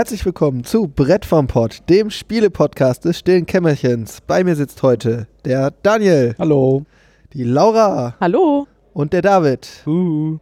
Herzlich 0.00 0.24
willkommen 0.24 0.64
zu 0.64 0.88
Brett 0.88 1.26
vom 1.26 1.46
Pott, 1.46 1.82
dem 1.90 2.08
Spiele-Podcast 2.08 3.04
des 3.04 3.18
stillen 3.18 3.44
Kämmerchens. 3.44 4.22
Bei 4.26 4.42
mir 4.42 4.56
sitzt 4.56 4.82
heute 4.82 5.26
der 5.44 5.74
Daniel, 5.82 6.34
Hallo. 6.38 6.86
die 7.34 7.44
Laura 7.44 8.14
Hallo. 8.18 8.66
und 8.94 9.12
der 9.12 9.20
David. 9.20 9.68
Uh. 9.86 10.38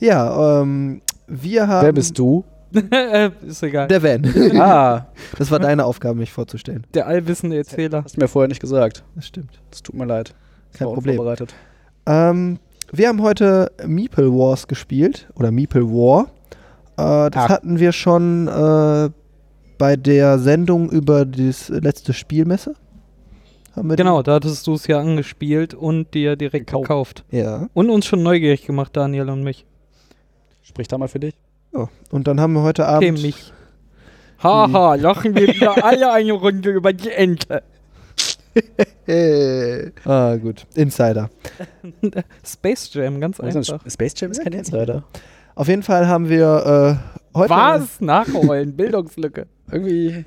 Ja, 0.00 0.62
ähm, 0.62 1.02
wir 1.26 1.68
haben. 1.68 1.84
Wer 1.84 1.92
bist 1.92 2.18
du? 2.18 2.46
Ist 3.46 3.62
egal. 3.62 3.88
Der 3.88 4.02
Van. 4.02 4.24
Ah, 4.58 5.08
Das 5.36 5.50
war 5.50 5.58
deine 5.58 5.84
Aufgabe, 5.84 6.18
mich 6.18 6.32
vorzustellen. 6.32 6.86
Der 6.94 7.06
allwissende 7.06 7.58
Erzähler. 7.58 8.04
hast 8.04 8.16
du 8.16 8.22
mir 8.22 8.28
vorher 8.28 8.48
nicht 8.48 8.62
gesagt. 8.62 9.04
Das 9.16 9.26
stimmt. 9.26 9.60
Das 9.70 9.82
tut 9.82 9.94
mir 9.94 10.06
leid. 10.06 10.34
Das 10.70 10.78
Kein 10.78 10.88
war 10.88 10.94
Problem. 10.94 11.20
Ähm, 12.06 12.58
wir 12.90 13.08
haben 13.08 13.20
heute 13.20 13.70
Meeple 13.86 14.32
Wars 14.32 14.66
gespielt 14.66 15.28
oder 15.34 15.50
Meeple 15.50 15.86
War. 15.90 16.30
Äh, 16.96 17.30
das 17.30 17.36
Ah. 17.44 17.48
hatten 17.48 17.78
wir 17.78 17.92
schon 17.92 18.48
äh, 18.48 19.10
bei 19.78 19.96
der 19.96 20.38
Sendung 20.38 20.90
über 20.90 21.24
das 21.24 21.68
letzte 21.68 22.12
Spielmesse. 22.12 22.74
Genau, 23.76 24.22
da 24.22 24.34
hattest 24.36 24.66
du 24.66 24.72
es 24.74 24.86
ja 24.86 24.98
angespielt 25.00 25.74
und 25.74 26.14
dir 26.14 26.36
direkt 26.36 26.68
Gekauft. 26.68 26.88
gekauft. 26.88 27.24
Ja. 27.30 27.68
Und 27.74 27.90
uns 27.90 28.06
schon 28.06 28.22
neugierig 28.22 28.64
gemacht, 28.64 28.96
Daniel 28.96 29.28
und 29.28 29.42
mich. 29.42 29.66
Sprich 30.62 30.88
da 30.88 30.96
mal 30.96 31.08
für 31.08 31.20
dich. 31.20 31.34
ja. 31.74 31.86
Und 32.10 32.26
dann 32.26 32.40
haben 32.40 32.54
wir 32.54 32.62
heute 32.62 32.84
Okay, 32.84 33.08
Abend. 33.08 33.20
mich. 33.22 33.52
Haha, 34.42 34.94
lachen 34.94 35.34
wir 35.34 35.48
wieder 35.48 35.84
alle 35.84 36.10
eine 36.10 36.32
Runde 36.32 36.70
über 36.70 36.92
die 36.94 37.10
Ente. 37.10 37.62
Ah, 40.04 40.36
gut. 40.36 40.66
Insider. 40.74 41.28
Space 42.44 42.90
Jam, 42.94 43.20
ganz 43.20 43.38
einfach. 43.38 43.80
Space 43.88 44.14
Jam 44.16 44.30
ist 44.30 44.42
kein 44.42 44.52
Insider. 44.54 45.04
Auf 45.56 45.68
jeden 45.68 45.82
Fall 45.82 46.06
haben 46.06 46.28
wir 46.28 47.00
äh, 47.34 47.36
heute. 47.36 47.50
Was? 47.50 48.00
Nachholen, 48.00 48.76
Bildungslücke. 48.76 49.46
Irgendwie. 49.72 50.26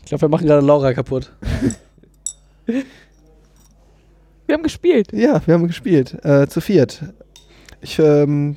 Ich 0.00 0.06
glaube, 0.06 0.22
wir 0.22 0.28
machen 0.30 0.46
gerade 0.46 0.66
Laura 0.66 0.94
kaputt. 0.94 1.30
Wir 2.64 2.84
haben 4.50 4.62
gespielt. 4.62 5.12
Ja, 5.12 5.42
wir 5.46 5.52
haben 5.52 5.66
gespielt. 5.66 6.16
Äh, 6.24 6.46
zu 6.48 6.62
viert. 6.62 7.02
Ich, 7.82 7.98
ähm. 7.98 8.56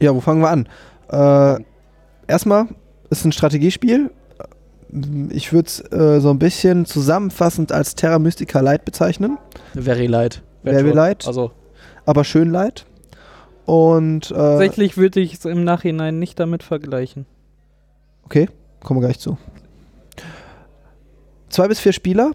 Ja, 0.00 0.12
wo 0.14 0.20
fangen 0.20 0.42
wir 0.42 0.50
an? 0.50 0.68
Äh, 1.12 1.62
erstmal 2.26 2.66
ist 3.08 3.24
ein 3.24 3.30
Strategiespiel. 3.30 4.10
Ich 5.28 5.52
würde 5.52 5.68
es 5.68 5.92
äh, 5.92 6.20
so 6.20 6.30
ein 6.30 6.40
bisschen 6.40 6.86
zusammenfassend 6.86 7.70
als 7.70 7.94
Terra 7.94 8.18
Mystica 8.18 8.58
Light 8.58 8.84
bezeichnen, 8.84 9.38
Very 9.74 10.08
light. 10.08 10.42
Very 10.64 10.90
light. 10.90 11.24
Also, 11.28 11.52
aber 12.04 12.24
schön 12.24 12.50
light. 12.50 12.86
Und 13.70 14.32
äh, 14.32 14.34
Tatsächlich 14.34 14.96
würde 14.96 15.20
ich 15.20 15.34
es 15.34 15.44
im 15.44 15.62
Nachhinein 15.62 16.18
nicht 16.18 16.40
damit 16.40 16.64
vergleichen. 16.64 17.24
Okay, 18.24 18.48
kommen 18.82 19.00
wir 19.00 19.06
gleich 19.06 19.20
zu. 19.20 19.38
Zwei 21.50 21.68
bis 21.68 21.78
vier 21.78 21.92
Spieler. 21.92 22.32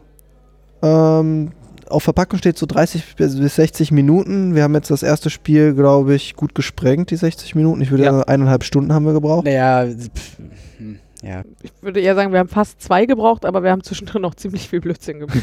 Ähm, 0.81 1.51
auf 1.89 2.03
Verpackung 2.03 2.39
steht 2.39 2.57
so 2.57 2.65
30 2.65 3.17
bis 3.17 3.37
bis 3.37 3.55
60 3.55 3.91
Minuten. 3.91 4.55
Wir 4.55 4.63
haben 4.63 4.73
jetzt 4.75 4.89
das 4.91 5.03
erste 5.03 5.29
Spiel, 5.29 5.73
glaube 5.73 6.15
ich, 6.15 6.37
gut 6.37 6.55
gesprengt, 6.55 7.11
die 7.11 7.17
60 7.17 7.53
Minuten. 7.53 7.81
Ich 7.81 7.91
würde 7.91 8.05
Ja. 8.05 8.11
sagen, 8.13 8.23
eineinhalb 8.23 8.63
Stunden 8.63 8.93
haben 8.93 9.05
wir 9.05 9.11
gebraucht. 9.13 9.43
naja. 9.43 9.85
pff, 9.87 10.37
hm, 10.77 10.99
Ja. 11.21 11.43
Ich 11.63 11.71
würde 11.81 11.99
eher 11.99 12.15
sagen, 12.15 12.31
wir 12.31 12.39
haben 12.39 12.47
fast 12.49 12.81
zwei 12.81 13.05
gebraucht, 13.05 13.43
aber 13.43 13.61
wir 13.61 13.71
haben 13.71 13.83
zwischendrin 13.83 14.21
noch 14.21 14.35
ziemlich 14.35 14.69
viel 14.69 14.79
Blödsinn 14.79 15.19
gemacht. 15.19 15.37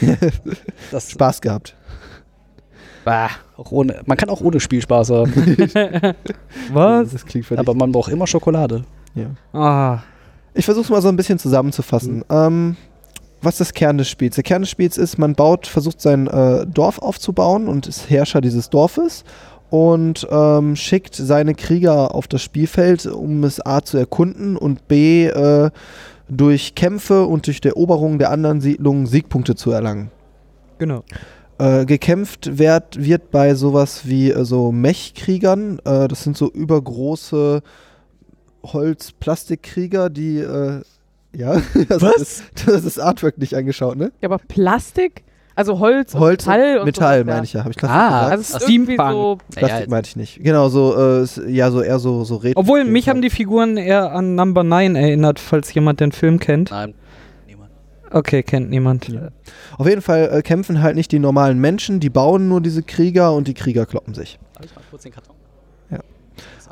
Das, 0.91 1.11
Spaß 1.11 1.43
gehabt. 1.43 1.77
Bah, 3.05 3.31
auch 3.57 3.71
ohne, 3.73 4.01
man 4.07 4.17
kann 4.17 4.29
auch 4.29 4.41
ohne 4.41 4.61
Spiel 4.61 4.81
Spaß 4.83 5.11
haben. 5.11 5.33
Was? 6.73 7.13
Das 7.13 7.25
klingt 7.27 7.47
für 7.47 7.59
aber 7.59 7.75
man 7.75 7.93
braucht 7.93 8.11
immer 8.13 8.27
Schokolade. 8.27 8.85
Ja. 9.15 9.27
Ah, 9.59 9.99
Ich 10.55 10.65
versuche 10.65 10.85
es 10.85 10.91
mal 10.91 11.03
so 11.03 11.09
ein 11.09 11.17
bisschen 11.17 11.39
zusammenzufassen. 11.39 12.25
Ähm, 12.31 12.77
was 13.43 13.55
ist 13.55 13.61
das 13.61 13.75
Kern 13.75 13.99
des 13.99 14.09
Spiels? 14.09 14.37
Der 14.37 14.45
Kern 14.45 14.63
des 14.63 14.71
Spiels 14.71 14.97
ist, 14.97 15.19
man 15.19 15.35
baut, 15.35 15.67
versucht 15.67 16.01
sein 16.01 16.29
äh, 16.29 16.67
Dorf 16.67 16.99
aufzubauen 17.01 17.67
und 17.69 17.87
ist 17.89 18.09
Herrscher 18.09 18.41
dieses 18.41 18.71
Dorfes 18.71 19.25
und 19.69 20.27
ähm, 20.31 20.77
schickt 20.77 21.15
seine 21.17 21.55
Krieger 21.55 22.15
auf 22.15 22.29
das 22.29 22.43
Spielfeld, 22.43 23.07
um 23.07 23.43
es 23.45 23.65
A 23.65 23.83
zu 23.83 23.99
erkunden 23.99 24.57
und 24.57 24.87
B 24.87 25.27
äh, 25.27 25.71
durch 26.29 26.75
Kämpfe 26.75 27.25
und 27.27 27.47
durch 27.47 27.61
die 27.61 27.69
Eroberung 27.69 28.19
der 28.19 28.31
anderen 28.31 28.61
Siedlungen 28.61 29.07
Siegpunkte 29.07 29.55
zu 29.57 29.71
erlangen. 29.73 30.11
genau. 30.79 31.03
Äh, 31.59 31.85
gekämpft 31.85 32.59
wird, 32.59 33.05
wird 33.05 33.31
bei 33.31 33.55
sowas 33.55 34.03
wie 34.05 34.31
äh, 34.31 34.45
so 34.45 34.73
Mechkriegern. 34.73 35.79
Äh, 35.85 36.09
das 36.09 36.23
sind 36.25 36.37
so 36.37 36.51
übergroße 36.51 37.63
Holz-Plastikkrieger, 38.65 40.11
die. 40.11 40.39
Äh, 40.39 40.83
ja, 41.35 41.55
das 41.89 42.03
Was? 42.03 42.17
Ist, 42.17 42.45
das 42.67 42.75
ist 42.77 42.87
das 42.87 42.99
Artwork 42.99 43.39
nicht 43.39 43.55
angeschaut, 43.55 43.97
ne? 43.97 44.13
Ja, 44.21 44.29
aber 44.29 44.39
Plastik? 44.39 45.25
Also 45.55 45.79
Holz, 45.79 46.15
Holz 46.15 46.47
und 46.47 46.53
Metall 46.55 46.79
und 46.79 46.87
Metall, 46.87 47.21
sowas, 47.21 47.35
meine 47.35 47.45
ich 47.45 47.53
ja. 47.53 47.61
Habe 47.61 47.71
ich 47.73 47.77
Plastik 47.77 48.01
Ah, 48.01 48.09
gesagt? 48.09 48.31
Also 48.33 48.41
es 48.57 48.63
ist 48.63 48.71
irgendwie 48.71 48.97
so, 48.97 49.39
Plastik 49.55 49.91
meinte 49.91 50.09
ich 50.09 50.17
nicht. 50.17 50.43
Genau, 50.43 50.69
so, 50.71 50.97
äh, 50.97 51.51
ja, 51.51 51.71
so 51.71 51.83
eher 51.83 51.99
so, 51.99 52.25
so 52.25 52.37
Red 52.37 52.57
Obwohl, 52.57 52.85
mich 52.85 53.09
haben 53.11 53.21
die 53.21 53.29
Figuren 53.29 53.77
eher 53.77 54.13
an 54.13 54.35
Number 54.35 54.65
9 54.65 54.97
erinnert, 54.97 55.39
falls 55.39 55.73
jemand 55.75 56.01
den 56.01 56.13
Film 56.13 56.39
kennt. 56.39 56.71
Nein. 56.71 56.95
Okay, 58.13 58.43
kennt 58.43 58.71
niemand. 58.71 59.09
Ja. 59.09 59.29
Auf 59.79 59.87
jeden 59.89 60.03
Fall 60.03 60.29
äh, 60.33 60.43
kämpfen 60.43 60.83
halt 60.83 60.97
nicht 60.97 61.13
die 61.13 61.19
normalen 61.19 61.59
Menschen, 61.59 61.99
die 61.99 62.11
bauen 62.11 62.49
nur 62.49 62.61
diese 62.61 62.83
Krieger 62.83 63.33
und 63.33 63.49
die 63.49 63.55
Krieger 63.55 63.87
kloppen 63.87 64.15
sich. 64.15 64.39
Darf 64.55 64.67
ich 64.67 64.75
mal 64.75 64.83
kurz 64.91 65.03
den 65.03 65.13
Karton? 65.13 65.35
Ja. 65.91 65.99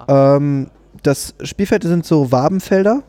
Das. 0.07 0.37
Ähm, 0.37 0.71
das 1.03 1.35
Spielfeld 1.43 1.83
sind 1.83 2.05
so 2.05 2.31
Wabenfelder. 2.31 3.03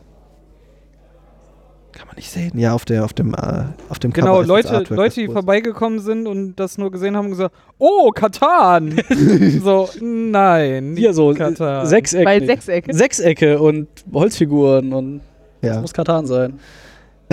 Kann 1.92 2.06
man 2.06 2.16
nicht 2.16 2.30
sehen. 2.30 2.58
Ja, 2.58 2.72
auf, 2.72 2.86
der, 2.86 3.04
auf 3.04 3.12
dem, 3.12 3.34
äh, 3.34 3.64
auf 3.90 3.98
dem 3.98 4.14
Genau, 4.14 4.28
Cover 4.28 4.38
das 4.38 4.48
Leute, 4.48 4.70
Artwork 4.70 4.96
Leute, 4.96 5.08
das 5.08 5.14
die 5.14 5.28
vorbeigekommen 5.28 5.98
sind 5.98 6.26
und 6.26 6.56
das 6.56 6.78
nur 6.78 6.90
gesehen 6.90 7.16
haben 7.16 7.26
und 7.26 7.32
gesagt, 7.32 7.54
oh, 7.76 8.10
Katan! 8.12 8.98
so, 9.62 9.90
nein, 10.00 10.94
Hier 10.96 11.12
so 11.12 11.34
Katan. 11.34 11.86
Sechsecke. 11.86 12.24
bei 12.24 12.40
Sechsecke. 12.40 12.94
Sechsecke 12.94 13.60
und 13.60 13.88
Holzfiguren 14.10 14.94
und 14.94 15.20
das 15.60 15.74
Ja, 15.74 15.80
muss 15.82 15.92
Katan 15.92 16.26
sein. 16.26 16.58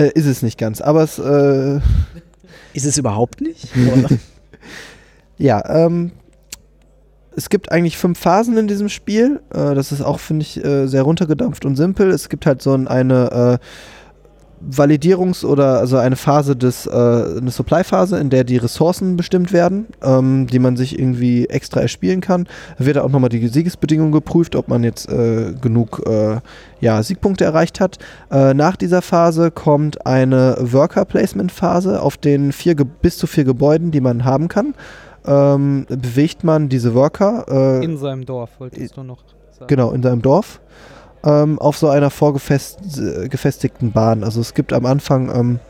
Äh, 0.00 0.10
ist 0.14 0.26
es 0.26 0.42
nicht 0.42 0.58
ganz. 0.58 0.80
Aber 0.80 1.02
es, 1.02 1.18
äh, 1.18 1.80
Ist 2.72 2.86
es 2.86 2.98
überhaupt 2.98 3.40
nicht? 3.40 3.68
ja, 5.38 5.62
ähm, 5.68 6.12
es 7.36 7.48
gibt 7.48 7.72
eigentlich 7.72 7.98
fünf 7.98 8.18
Phasen 8.18 8.56
in 8.56 8.68
diesem 8.68 8.88
Spiel. 8.88 9.40
Äh, 9.50 9.74
das 9.74 9.92
ist 9.92 10.02
auch, 10.02 10.20
finde 10.20 10.42
ich, 10.42 10.64
äh, 10.64 10.86
sehr 10.86 11.02
runtergedampft 11.02 11.64
und 11.64 11.76
simpel. 11.76 12.10
Es 12.10 12.28
gibt 12.28 12.46
halt 12.46 12.62
so 12.62 12.74
ein, 12.74 12.88
eine 12.88 13.58
äh, 13.60 13.64
Validierungs- 14.68 15.44
oder 15.44 15.78
also 15.78 15.96
eine 15.96 16.16
Phase 16.16 16.56
des, 16.56 16.86
äh, 16.86 16.90
eine 16.90 17.50
Supply-Phase, 17.50 18.18
in 18.18 18.30
der 18.30 18.44
die 18.44 18.58
Ressourcen 18.58 19.16
bestimmt 19.16 19.52
werden, 19.52 19.86
ähm, 20.02 20.46
die 20.46 20.58
man 20.58 20.76
sich 20.76 20.98
irgendwie 20.98 21.46
extra 21.46 21.80
erspielen 21.80 22.20
kann. 22.20 22.46
Da 22.78 22.84
wird 22.84 22.98
auch 22.98 23.08
nochmal 23.08 23.30
die 23.30 23.46
Siegesbedingungen 23.48 24.12
geprüft, 24.12 24.56
ob 24.56 24.68
man 24.68 24.84
jetzt 24.84 25.08
äh, 25.10 25.52
genug 25.60 26.02
äh, 26.06 26.40
ja, 26.80 27.02
Siegpunkte 27.02 27.44
erreicht 27.44 27.80
hat. 27.80 27.98
Äh, 28.30 28.54
nach 28.54 28.76
dieser 28.76 29.02
Phase 29.02 29.50
kommt 29.50 30.06
eine 30.06 30.56
Worker-Placement-Phase 30.60 32.02
auf 32.02 32.16
den 32.16 32.52
vier 32.52 32.74
bis 32.74 33.18
zu 33.18 33.26
vier 33.26 33.44
Gebäuden, 33.44 33.90
die 33.90 34.00
man 34.00 34.24
haben 34.24 34.48
kann. 34.48 34.74
Ähm, 35.26 35.86
bewegt 35.88 36.44
man 36.44 36.68
diese 36.68 36.94
Worker 36.94 37.44
äh, 37.80 37.84
In 37.84 37.98
seinem 37.98 38.24
Dorf, 38.24 38.50
wolltest 38.58 38.96
du 38.96 39.02
noch 39.02 39.22
sagen. 39.50 39.68
Genau, 39.68 39.92
in 39.92 40.02
seinem 40.02 40.22
Dorf. 40.22 40.60
Ähm, 41.22 41.58
auf 41.58 41.76
so 41.76 41.88
einer 41.88 42.10
vorgefestigten 42.10 43.92
Bahn. 43.92 44.24
Also 44.24 44.40
es 44.40 44.54
gibt 44.54 44.72
am 44.72 44.86
Anfang 44.86 45.30
ähm, 45.34 45.60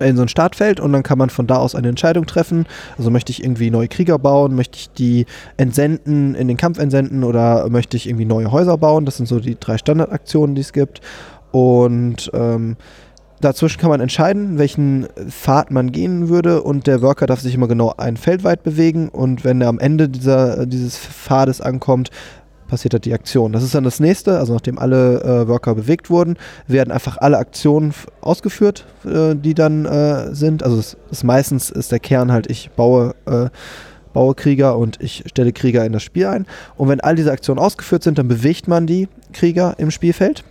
in 0.00 0.16
so 0.16 0.22
ein 0.22 0.28
Startfeld 0.28 0.80
und 0.80 0.92
dann 0.92 1.02
kann 1.02 1.18
man 1.18 1.30
von 1.30 1.46
da 1.46 1.56
aus 1.56 1.74
eine 1.74 1.88
Entscheidung 1.88 2.26
treffen. 2.26 2.66
Also 2.96 3.10
möchte 3.10 3.32
ich 3.32 3.42
irgendwie 3.42 3.70
neue 3.70 3.88
Krieger 3.88 4.18
bauen, 4.18 4.54
möchte 4.54 4.78
ich 4.78 4.90
die 4.90 5.26
entsenden, 5.56 6.34
in 6.34 6.48
den 6.48 6.56
Kampf 6.56 6.78
entsenden 6.78 7.24
oder 7.24 7.68
möchte 7.68 7.96
ich 7.96 8.08
irgendwie 8.08 8.24
neue 8.24 8.52
Häuser 8.52 8.78
bauen. 8.78 9.04
Das 9.04 9.16
sind 9.16 9.26
so 9.26 9.40
die 9.40 9.58
drei 9.58 9.78
Standardaktionen, 9.78 10.54
die 10.54 10.62
es 10.62 10.72
gibt. 10.72 11.00
Und 11.50 12.30
ähm, 12.32 12.76
dazwischen 13.40 13.80
kann 13.80 13.90
man 13.90 14.00
entscheiden, 14.00 14.58
welchen 14.58 15.06
Pfad 15.28 15.70
man 15.70 15.92
gehen 15.92 16.28
würde 16.28 16.62
und 16.62 16.86
der 16.86 17.02
Worker 17.02 17.26
darf 17.26 17.40
sich 17.40 17.54
immer 17.54 17.68
genau 17.68 17.92
ein 17.96 18.16
Feld 18.16 18.44
weit 18.44 18.62
bewegen 18.62 19.08
und 19.08 19.44
wenn 19.44 19.60
er 19.60 19.68
am 19.68 19.78
Ende 19.78 20.08
dieser, 20.08 20.64
dieses 20.66 20.96
Pfades 20.96 21.60
ankommt, 21.60 22.10
passiert 22.72 22.94
halt 22.94 23.04
die 23.04 23.12
Aktion. 23.12 23.52
Das 23.52 23.62
ist 23.62 23.74
dann 23.74 23.84
das 23.84 24.00
nächste, 24.00 24.38
also 24.38 24.54
nachdem 24.54 24.78
alle 24.78 25.20
äh, 25.20 25.46
Worker 25.46 25.74
bewegt 25.74 26.08
wurden, 26.08 26.38
werden 26.66 26.90
einfach 26.90 27.18
alle 27.18 27.36
Aktionen 27.36 27.92
ausgeführt, 28.22 28.86
äh, 29.04 29.34
die 29.34 29.52
dann 29.52 29.84
äh, 29.84 30.34
sind. 30.34 30.62
Also 30.62 30.78
das, 30.78 30.96
das 31.10 31.22
meistens 31.22 31.68
ist 31.68 31.92
der 31.92 32.00
Kern 32.00 32.32
halt, 32.32 32.50
ich 32.50 32.70
baue, 32.70 33.14
äh, 33.26 33.50
baue 34.14 34.34
Krieger 34.34 34.78
und 34.78 35.02
ich 35.02 35.22
stelle 35.26 35.52
Krieger 35.52 35.84
in 35.84 35.92
das 35.92 36.02
Spiel 36.02 36.24
ein. 36.28 36.46
Und 36.78 36.88
wenn 36.88 37.00
all 37.00 37.14
diese 37.14 37.30
Aktionen 37.30 37.60
ausgeführt 37.60 38.04
sind, 38.04 38.16
dann 38.16 38.26
bewegt 38.26 38.68
man 38.68 38.86
die 38.86 39.06
Krieger 39.34 39.74
im 39.76 39.90
Spielfeld 39.90 40.42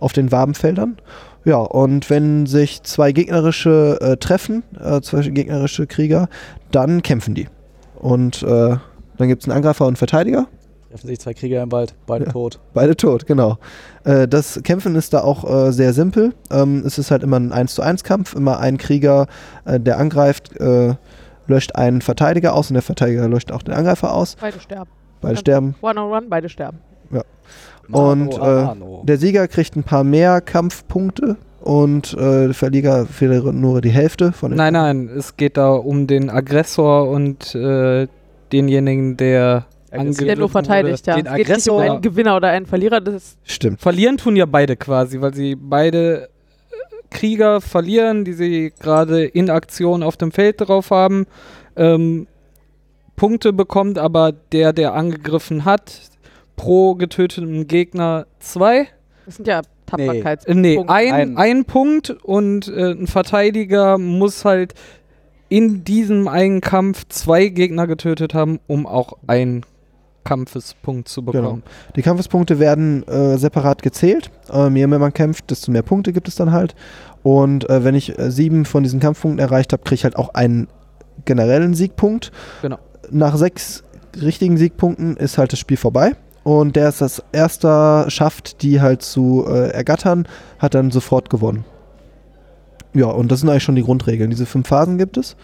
auf 0.00 0.12
den 0.12 0.32
Wabenfeldern. 0.32 0.96
Ja, 1.44 1.58
und 1.58 2.10
wenn 2.10 2.46
sich 2.46 2.82
zwei 2.82 3.12
gegnerische 3.12 3.98
äh, 4.00 4.16
treffen, 4.16 4.64
äh, 4.80 5.00
zwei 5.00 5.20
gegnerische 5.28 5.86
Krieger, 5.86 6.28
dann 6.72 7.02
kämpfen 7.02 7.36
die. 7.36 7.46
Und 7.94 8.42
äh, 8.42 8.76
dann 9.16 9.28
gibt 9.28 9.42
es 9.42 9.48
einen 9.48 9.56
Angreifer 9.56 9.84
und 9.84 9.90
einen 9.90 9.96
Verteidiger. 9.96 10.48
Treffen 10.90 11.06
sich 11.08 11.20
zwei 11.20 11.34
Krieger 11.34 11.62
im 11.62 11.70
Wald, 11.70 11.94
beide 12.06 12.24
Ja. 12.26 12.32
tot. 12.32 12.60
Beide 12.72 12.96
tot, 12.96 13.26
genau. 13.26 13.58
Äh, 14.04 14.26
das 14.26 14.60
Kämpfen 14.64 14.94
ist 14.96 15.12
da 15.12 15.20
auch 15.20 15.44
äh, 15.68 15.70
sehr 15.72 15.92
simpel. 15.92 16.32
Ähm, 16.50 16.82
es 16.86 16.96
ist 16.98 17.10
halt 17.10 17.22
immer 17.22 17.38
ein 17.38 17.52
1 17.52 17.74
zu 17.74 17.82
1 17.82 18.04
Kampf. 18.04 18.34
Immer 18.34 18.58
ein 18.58 18.78
Krieger, 18.78 19.26
äh, 19.66 19.78
der 19.78 19.98
angreift, 19.98 20.58
äh, 20.58 20.94
löscht 21.46 21.74
einen 21.76 22.00
Verteidiger 22.00 22.54
aus 22.54 22.70
und 22.70 22.74
der 22.74 22.82
Verteidiger 22.82 23.28
löscht 23.28 23.52
auch 23.52 23.62
den 23.62 23.74
Angreifer 23.74 24.14
aus. 24.14 24.36
Beide 24.40 24.60
sterben. 24.60 24.90
Beide 25.20 25.36
sterben. 25.36 25.74
One 25.82 26.00
on 26.00 26.10
one, 26.10 26.26
beide 26.28 26.48
sterben. 26.48 26.78
Und, 27.90 28.38
äh. 28.38 28.66
Der 29.04 29.16
Sieger 29.16 29.48
kriegt 29.48 29.74
ein 29.74 29.82
paar 29.82 30.04
mehr 30.04 30.42
Kampfpunkte 30.42 31.36
und 31.62 32.12
äh, 32.14 32.46
der 32.46 32.54
Verlierer 32.54 33.06
verliert 33.06 33.46
nur 33.54 33.80
die 33.80 33.88
Hälfte 33.90 34.32
von 34.32 34.50
den 34.50 34.58
Nein, 34.58 34.74
nein, 34.74 35.08
es 35.16 35.38
geht 35.38 35.56
da 35.56 35.70
um 35.72 36.06
den 36.06 36.28
Aggressor 36.28 37.08
und 37.08 37.54
äh, 37.54 38.06
denjenigen, 38.52 39.16
der 39.16 39.64
Aggressiv. 39.92 40.00
angegriffen 40.08 40.26
Der 40.26 40.36
nur 40.36 40.48
verteidigt, 40.48 41.06
ja. 41.06 41.16
Den 41.16 41.26
Es 41.26 41.34
geht 41.34 41.48
nicht 41.48 41.68
um 41.68 41.76
Aggressor- 41.78 41.92
einen 41.92 42.02
Gewinner 42.02 42.36
oder 42.36 42.48
einen 42.48 42.66
Verlierer. 42.66 43.00
Das 43.00 43.14
ist 43.14 43.38
Stimmt. 43.44 43.80
Verlieren 43.80 44.16
tun 44.16 44.36
ja 44.36 44.46
beide 44.46 44.76
quasi, 44.76 45.20
weil 45.20 45.34
sie 45.34 45.54
beide 45.56 46.28
äh, 46.70 46.74
Krieger 47.10 47.60
verlieren, 47.60 48.24
die 48.24 48.32
sie 48.32 48.72
gerade 48.78 49.24
in 49.24 49.50
Aktion 49.50 50.02
auf 50.02 50.16
dem 50.16 50.32
Feld 50.32 50.60
drauf 50.60 50.90
haben. 50.90 51.26
Ähm, 51.76 52.26
Punkte 53.16 53.52
bekommt 53.52 53.98
aber 53.98 54.32
der, 54.52 54.72
der 54.72 54.94
angegriffen 54.94 55.64
hat, 55.64 56.00
pro 56.56 56.94
getötetem 56.94 57.66
Gegner 57.66 58.26
zwei. 58.38 58.88
Das 59.26 59.36
sind 59.36 59.46
ja 59.48 59.62
Tapferkeits. 59.86 60.44
Äh, 60.44 60.54
nee, 60.54 60.76
Punkte. 60.76 60.92
ein, 60.94 61.12
Ein- 61.12 61.36
ein 61.36 61.64
Punkt 61.64 62.10
und 62.10 62.68
äh, 62.68 62.92
ein 62.92 63.06
Verteidiger 63.06 63.96
muss 63.98 64.44
halt 64.44 64.74
in 65.48 65.82
diesem 65.82 66.28
einen 66.28 66.60
Kampf 66.60 67.06
zwei 67.08 67.48
Gegner 67.48 67.86
getötet 67.86 68.34
haben, 68.34 68.60
um 68.66 68.86
auch 68.86 69.14
einen 69.26 69.64
Kampfespunkt 70.28 71.08
zu 71.08 71.22
bekommen. 71.22 71.62
Die 71.96 72.02
Kampfespunkte 72.02 72.58
werden 72.58 73.06
äh, 73.08 73.38
separat 73.38 73.82
gezählt. 73.82 74.30
Ähm, 74.52 74.76
je 74.76 74.86
mehr 74.86 74.98
man 74.98 75.14
kämpft, 75.14 75.50
desto 75.50 75.72
mehr 75.72 75.82
Punkte 75.82 76.12
gibt 76.12 76.28
es 76.28 76.34
dann 76.34 76.52
halt. 76.52 76.74
Und 77.22 77.68
äh, 77.70 77.82
wenn 77.82 77.94
ich 77.94 78.18
äh, 78.18 78.30
sieben 78.30 78.66
von 78.66 78.82
diesen 78.82 79.00
Kampfpunkten 79.00 79.38
erreicht 79.38 79.72
habe, 79.72 79.82
kriege 79.82 79.94
ich 79.94 80.04
halt 80.04 80.16
auch 80.16 80.34
einen 80.34 80.68
generellen 81.24 81.72
Siegpunkt. 81.72 82.30
Genau. 82.60 82.78
Nach 83.10 83.36
sechs 83.36 83.84
richtigen 84.20 84.58
Siegpunkten 84.58 85.16
ist 85.16 85.38
halt 85.38 85.52
das 85.52 85.58
Spiel 85.58 85.78
vorbei. 85.78 86.12
Und 86.44 86.76
der 86.76 86.88
es 86.88 86.98
das 86.98 87.22
erster 87.32 88.10
schafft, 88.10 88.62
die 88.62 88.80
halt 88.80 89.02
zu 89.02 89.46
äh, 89.48 89.70
ergattern, 89.70 90.28
hat 90.58 90.74
dann 90.74 90.90
sofort 90.90 91.30
gewonnen. 91.30 91.64
Ja, 92.94 93.06
und 93.06 93.32
das 93.32 93.40
sind 93.40 93.48
eigentlich 93.48 93.64
schon 93.64 93.76
die 93.76 93.82
Grundregeln. 93.82 94.30
Diese 94.30 94.46
fünf 94.46 94.68
Phasen 94.68 94.98
gibt 94.98 95.16
es. 95.16 95.36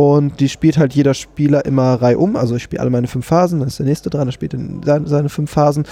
Und 0.00 0.40
die 0.40 0.48
spielt 0.48 0.78
halt 0.78 0.94
jeder 0.94 1.12
Spieler 1.12 1.64
immer 1.66 1.94
reihum. 2.00 2.34
Also 2.36 2.56
ich 2.56 2.62
spiele 2.62 2.80
alle 2.80 2.88
meine 2.90 3.06
fünf 3.06 3.26
Phasen, 3.26 3.58
dann 3.58 3.68
ist 3.68 3.78
der 3.78 3.84
nächste 3.86 4.08
dran, 4.08 4.26
der 4.26 4.32
spielt 4.32 4.54
in 4.54 4.80
seine, 4.82 5.06
seine 5.06 5.28
fünf 5.28 5.50
Phasen. 5.50 5.84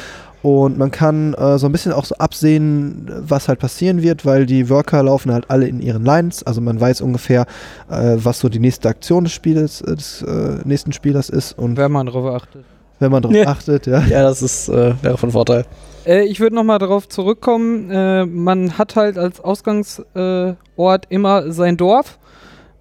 Und 0.42 0.78
man 0.78 0.90
kann 0.90 1.34
äh, 1.34 1.58
so 1.58 1.66
ein 1.66 1.72
bisschen 1.72 1.92
auch 1.92 2.04
so 2.06 2.14
absehen, 2.14 3.10
was 3.20 3.48
halt 3.48 3.58
passieren 3.58 4.00
wird, 4.02 4.24
weil 4.24 4.46
die 4.46 4.70
Worker 4.70 5.02
laufen 5.02 5.30
halt 5.32 5.50
alle 5.50 5.66
in 5.68 5.82
ihren 5.82 6.04
Lines. 6.04 6.42
Also 6.42 6.60
man 6.62 6.80
weiß 6.80 7.00
ungefähr, 7.02 7.44
äh, 7.90 8.16
was 8.16 8.38
so 8.40 8.48
die 8.48 8.60
nächste 8.60 8.88
Aktion 8.88 9.24
des 9.24 9.32
Spieles, 9.34 9.82
äh, 9.82 9.94
des 9.96 10.22
äh, 10.22 10.58
nächsten 10.64 10.92
Spielers 10.92 11.28
ist. 11.28 11.58
Und 11.58 11.76
Wenn 11.76 11.92
man 11.92 12.06
darauf 12.06 12.34
achtet. 12.42 12.64
wenn 13.00 13.10
man 13.12 13.20
darauf 13.22 13.36
Ja. 13.36 13.46
achtet, 13.48 13.86
ja. 13.86 14.00
Ja, 14.06 14.22
das 14.22 14.40
ist, 14.40 14.68
äh, 14.70 14.94
wäre 15.02 15.18
von 15.18 15.32
Vorteil. 15.32 15.66
Äh, 16.06 16.22
ich 16.24 16.40
würde 16.40 16.54
nochmal 16.54 16.78
darauf 16.78 17.08
zurückkommen. 17.08 17.90
Äh, 17.90 18.24
man 18.24 18.78
hat 18.78 18.96
halt 18.96 19.18
als 19.18 19.40
Ausgangsort 19.40 20.06
äh, 20.16 20.54
Ort 20.76 21.06
immer 21.10 21.50
sein 21.52 21.76
Dorf, 21.76 22.18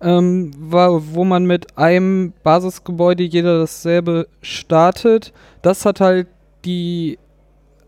ähm, 0.02 0.52
wo 0.60 1.24
man 1.24 1.46
mit 1.46 1.78
einem 1.78 2.34
Basisgebäude 2.44 3.24
jeder 3.24 3.60
dasselbe 3.60 4.28
startet. 4.42 5.34
Das 5.62 5.86
hat 5.86 6.00
halt 6.02 6.28
die 6.66 7.18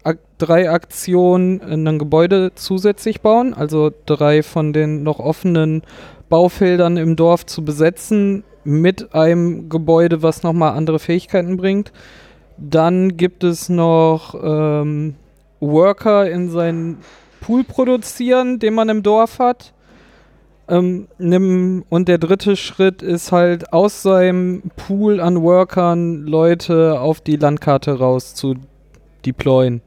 Ak 0.04 0.18
drei 0.38 0.70
Aktionen, 0.70 1.62
ein 1.62 2.00
Gebäude 2.00 2.54
zusätzlich 2.56 3.22
bauen, 3.22 3.54
also 3.54 3.92
drei 4.06 4.44
von 4.44 4.74
den 4.74 5.04
noch 5.04 5.20
offenen 5.20 5.84
Baufeldern 6.30 6.98
im 6.98 7.16
Dorf 7.16 7.46
zu 7.46 7.66
besetzen 7.66 8.44
mit 8.64 9.14
einem 9.14 9.70
Gebäude, 9.70 10.22
was 10.24 10.44
nochmal 10.44 10.74
andere 10.74 11.00
Fähigkeiten 11.00 11.58
bringt. 11.58 11.92
Dann 12.58 13.18
gibt 13.18 13.44
es 13.44 13.70
noch 13.70 14.36
ähm, 14.42 15.16
Worker 15.60 16.30
in 16.30 16.50
seinen 16.50 16.98
Pool 17.42 17.64
produzieren, 17.64 18.60
den 18.60 18.74
man 18.74 18.90
im 18.90 19.04
Dorf 19.04 19.40
hat. 19.40 19.74
Ähm, 20.70 21.08
nimm, 21.18 21.84
und 21.90 22.08
der 22.08 22.20
dritte 22.20 22.56
Schritt 22.56 23.02
ist 23.02 23.32
halt 23.32 23.74
aus 23.74 24.04
seinem 24.04 24.62
Pool 24.76 25.20
an 25.20 25.42
Workern 25.42 26.26
Leute 26.28 27.00
auf 27.00 27.22
die 27.22 27.38
Landkarte 27.38 27.98
raus 27.98 28.36
zu 28.36 28.56
deployen. 29.26 29.82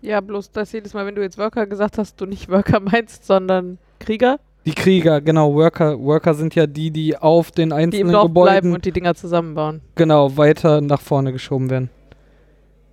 Ja, 0.00 0.20
bloß, 0.20 0.52
dass 0.52 0.70
jedes 0.70 0.94
Mal, 0.94 1.06
wenn 1.06 1.16
du 1.16 1.22
jetzt 1.22 1.38
Worker 1.38 1.66
gesagt 1.66 1.98
hast, 1.98 2.20
du 2.20 2.26
nicht 2.26 2.48
Worker 2.48 2.78
meinst, 2.80 3.26
sondern 3.26 3.78
Krieger, 3.98 4.38
Die 4.64 4.74
Krieger, 4.74 5.20
genau, 5.20 5.54
Worker. 5.54 5.98
Worker 5.98 6.34
sind 6.34 6.54
ja 6.54 6.66
die, 6.68 6.92
die 6.92 7.16
auf 7.16 7.50
den 7.50 7.70
die 7.70 7.74
im 7.74 7.78
einzelnen 7.82 8.12
Dorf 8.12 8.32
bleiben 8.32 8.34
Gebäuden 8.34 8.74
und 8.74 8.84
die 8.84 8.92
Dinger 8.92 9.16
zusammenbauen. 9.16 9.80
genau 9.96 10.36
weiter 10.36 10.80
nach 10.80 11.00
vorne 11.00 11.32
geschoben 11.32 11.68
werden. 11.68 11.90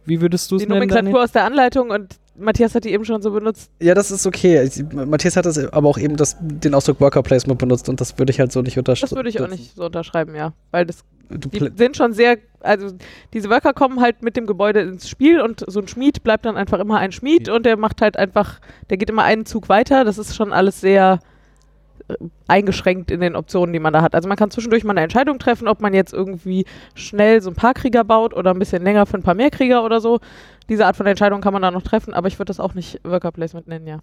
Wie 0.06 0.20
würdest 0.22 0.50
du 0.52 0.56
es 0.56 0.62
Die 0.64 0.68
nennen? 0.68 0.80
Nomenklatur 0.80 1.04
Daniel? 1.12 1.24
aus 1.24 1.32
der 1.32 1.46
Anleitung 1.46 1.90
und 1.92 2.16
Matthias 2.38 2.76
hat 2.76 2.84
die 2.84 2.92
eben 2.92 3.06
schon 3.06 3.22
so 3.22 3.32
benutzt. 3.32 3.72
Ja, 3.82 3.94
das 3.94 4.12
ist 4.12 4.26
okay. 4.26 4.64
Ich, 4.64 4.84
Matthias 4.94 5.38
hat 5.38 5.46
das 5.46 5.58
aber 5.58 5.88
auch 5.88 5.98
eben 5.98 6.16
das, 6.16 6.38
den 6.40 6.74
Ausdruck 6.74 7.00
Worker 7.00 7.24
Placement 7.24 7.60
benutzt 7.60 7.90
und 7.90 8.02
das 8.02 8.18
würde 8.18 8.32
ich 8.32 8.40
halt 8.40 8.52
so 8.52 8.62
nicht 8.62 8.78
unterstützen. 8.78 9.14
Das 9.14 9.18
würde 9.18 9.30
ich 9.30 9.42
auch 9.42 9.48
nicht 9.48 9.76
so 9.76 9.86
unterschreiben, 9.86 10.36
ja. 10.36 10.54
Weil 10.72 10.86
das, 10.86 11.04
die 11.30 11.72
sind 11.76 11.96
schon 11.96 12.14
sehr, 12.14 12.38
also 12.60 12.96
diese 13.34 13.50
Worker 13.50 13.74
kommen 13.74 14.02
halt 14.02 14.22
mit 14.22 14.36
dem 14.36 14.46
Gebäude 14.46 14.82
ins 14.82 15.10
Spiel 15.10 15.40
und 15.40 15.64
so 15.68 15.80
ein 15.80 15.88
Schmied 15.88 16.24
bleibt 16.24 16.46
dann 16.46 16.58
einfach 16.58 16.80
immer 16.80 16.98
ein 16.98 17.12
Schmied 17.12 17.50
und 17.50 17.66
der 17.66 17.78
macht 17.78 18.02
halt 18.02 18.18
einfach, 18.18 18.60
der 18.90 18.98
geht 18.98 19.10
immer 19.10 19.24
einen 19.24 19.46
Zug 19.46 19.70
weiter. 19.70 20.04
Das 20.04 20.18
ist 20.18 20.36
schon 20.36 20.52
alles 20.52 20.82
sehr 20.82 21.20
eingeschränkt 22.48 23.10
in 23.12 23.20
den 23.20 23.36
Optionen, 23.36 23.74
die 23.74 23.80
man 23.80 23.94
da 23.94 24.02
hat. 24.02 24.14
Also 24.16 24.28
man 24.28 24.38
kann 24.38 24.52
zwischendurch 24.52 24.84
mal 24.84 24.92
eine 24.92 25.02
Entscheidung 25.02 25.40
treffen, 25.40 25.68
ob 25.68 25.82
man 25.82 25.94
jetzt 25.94 26.14
irgendwie 26.14 26.66
schnell 26.94 27.42
so 27.42 27.50
ein 27.50 27.56
paar 27.56 27.74
Krieger 27.74 28.04
baut 28.04 28.34
oder 28.36 28.52
ein 28.52 28.60
bisschen 28.60 28.84
länger 28.84 29.06
für 29.06 29.18
ein 29.18 29.24
paar 29.24 29.34
mehr 29.34 29.50
Krieger 29.50 29.84
oder 29.84 30.00
so. 30.02 30.20
Diese 30.70 30.86
Art 30.86 30.96
von 30.96 31.06
Entscheidung 31.08 31.42
kann 31.42 31.54
man 31.54 31.62
da 31.62 31.72
noch 31.72 31.82
treffen, 31.82 32.14
aber 32.14 32.28
ich 32.28 32.38
würde 32.40 32.50
das 32.50 32.60
auch 32.60 32.74
nicht 32.76 33.00
Worker 33.04 33.32
Placement 33.32 33.68
nennen, 33.68 33.88
ja. 33.88 34.00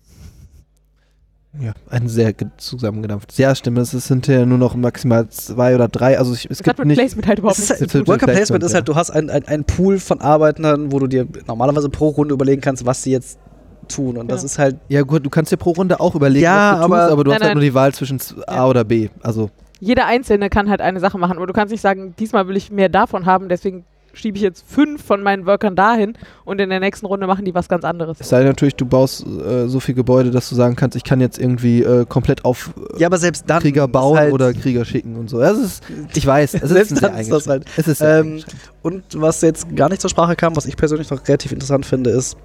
Ja, 1.60 1.74
ein 1.90 2.08
sehr 2.08 2.32
ge- 2.32 2.48
zusammengedampft. 2.56 3.36
Ja, 3.38 3.54
stimmt. 3.54 3.76
Es 3.76 3.92
ist 3.92 4.08
hinterher 4.08 4.46
nur 4.46 4.56
noch 4.56 4.74
maximal 4.74 5.28
zwei 5.28 5.74
oder 5.74 5.86
drei. 5.86 6.16
Also 6.18 6.32
ich, 6.32 6.44
es 6.46 6.48
Das 6.48 6.58
gibt 6.58 6.70
hat 6.70 6.78
mit 6.78 6.86
nicht. 6.88 6.98
Placement 6.98 7.28
halt 7.28 7.40
überhaupt 7.40 7.58
nichts 7.58 7.78
halt. 7.78 8.08
Worker 8.08 8.26
Placement, 8.26 8.64
ist 8.64 8.72
ja. 8.72 8.76
halt, 8.76 8.88
du 8.88 8.94
hast 8.94 9.10
ein, 9.10 9.28
ein, 9.28 9.46
ein 9.46 9.64
Pool 9.64 9.98
von 9.98 10.22
Arbeitern, 10.22 10.92
wo 10.92 10.98
du 10.98 11.06
dir 11.08 11.26
normalerweise 11.46 11.90
pro 11.90 12.08
Runde 12.08 12.32
überlegen 12.32 12.62
kannst, 12.62 12.86
was 12.86 13.02
sie 13.02 13.12
jetzt 13.12 13.38
tun. 13.94 14.16
Und 14.18 14.28
das 14.30 14.40
Genau. 14.40 14.46
ist 14.46 14.58
halt, 14.58 14.76
Ja 14.88 15.02
gut, 15.02 15.24
du 15.24 15.30
kannst 15.30 15.52
dir 15.52 15.56
pro 15.56 15.70
Runde 15.70 16.00
auch 16.00 16.14
überlegen, 16.14 16.44
Ja, 16.44 16.72
was 16.72 16.78
du 16.78 16.84
aber- 16.84 16.98
tust, 17.00 17.12
aber 17.12 17.24
du 17.24 17.30
Nein, 17.30 17.34
hast 17.36 17.42
halt 17.42 17.50
nein. 17.50 17.56
nur 17.58 17.64
die 17.64 17.74
Wahl 17.74 17.94
zwischen 17.94 18.18
A 18.46 18.54
Ja. 18.54 18.66
oder 18.66 18.84
B. 18.84 19.08
Also 19.22 19.50
jeder 19.80 20.06
Einzelne 20.06 20.48
kann 20.48 20.70
halt 20.70 20.80
eine 20.80 21.00
Sache 21.00 21.18
machen. 21.18 21.36
Aber 21.36 21.46
du 21.46 21.52
kannst 21.52 21.72
nicht 21.72 21.80
sagen, 21.80 22.14
diesmal 22.18 22.46
will 22.48 22.56
ich 22.56 22.70
mehr 22.70 22.88
davon 22.88 23.26
haben, 23.26 23.48
deswegen 23.48 23.84
schiebe 24.14 24.36
ich 24.36 24.42
jetzt 24.42 24.62
fünf 24.68 25.02
von 25.02 25.22
meinen 25.22 25.46
Workern 25.46 25.74
dahin 25.74 26.12
und 26.44 26.60
in 26.60 26.68
der 26.68 26.80
nächsten 26.80 27.06
Runde 27.06 27.26
machen 27.26 27.46
die 27.46 27.54
was 27.54 27.66
ganz 27.66 27.82
anderes. 27.82 28.18
es 28.20 28.28
sei 28.28 28.40
denn 28.40 28.48
natürlich, 28.48 28.74
du 28.76 28.84
baust 28.84 29.24
äh, 29.26 29.66
so 29.68 29.80
viel 29.80 29.94
Gebäude, 29.94 30.30
dass 30.30 30.50
du 30.50 30.54
sagen 30.54 30.76
kannst, 30.76 30.96
ich 30.98 31.02
kann 31.02 31.18
jetzt 31.22 31.38
irgendwie 31.38 31.82
äh, 31.82 32.04
komplett 32.06 32.44
auf 32.44 32.74
äh, 32.94 33.00
ja, 33.00 33.06
aber 33.08 33.16
selbst 33.16 33.44
dann. 33.48 33.62
Krieger 33.62 33.88
bauen 33.88 34.18
halt, 34.18 34.34
oder 34.34 34.52
Krieger 34.52 34.84
schicken 34.84 35.16
und 35.16 35.30
so. 35.30 35.40
Das 35.40 35.56
ist, 35.56 35.82
ich 36.14 36.26
weiß, 36.26 36.52
es 36.52 36.62
ist 36.70 36.88
sehr 36.90 36.98
dann 37.10 37.18
ist 37.18 37.32
das 37.32 37.48
eingeschränkt. 37.48 37.70
Es 37.78 37.88
ist 37.88 37.98
sehr 37.98 38.18
Ähm. 38.20 38.42
Und 38.82 39.02
was 39.16 39.40
jetzt 39.40 39.74
gar 39.74 39.88
nicht 39.88 40.02
zur 40.02 40.10
Sprache 40.10 40.36
kam, 40.36 40.54
was 40.56 40.66
ich 40.66 40.76
persönlich 40.76 41.08
noch 41.10 41.26
relativ 41.26 41.50
interessant 41.50 41.86
finde, 41.86 42.10
ist, 42.10 42.36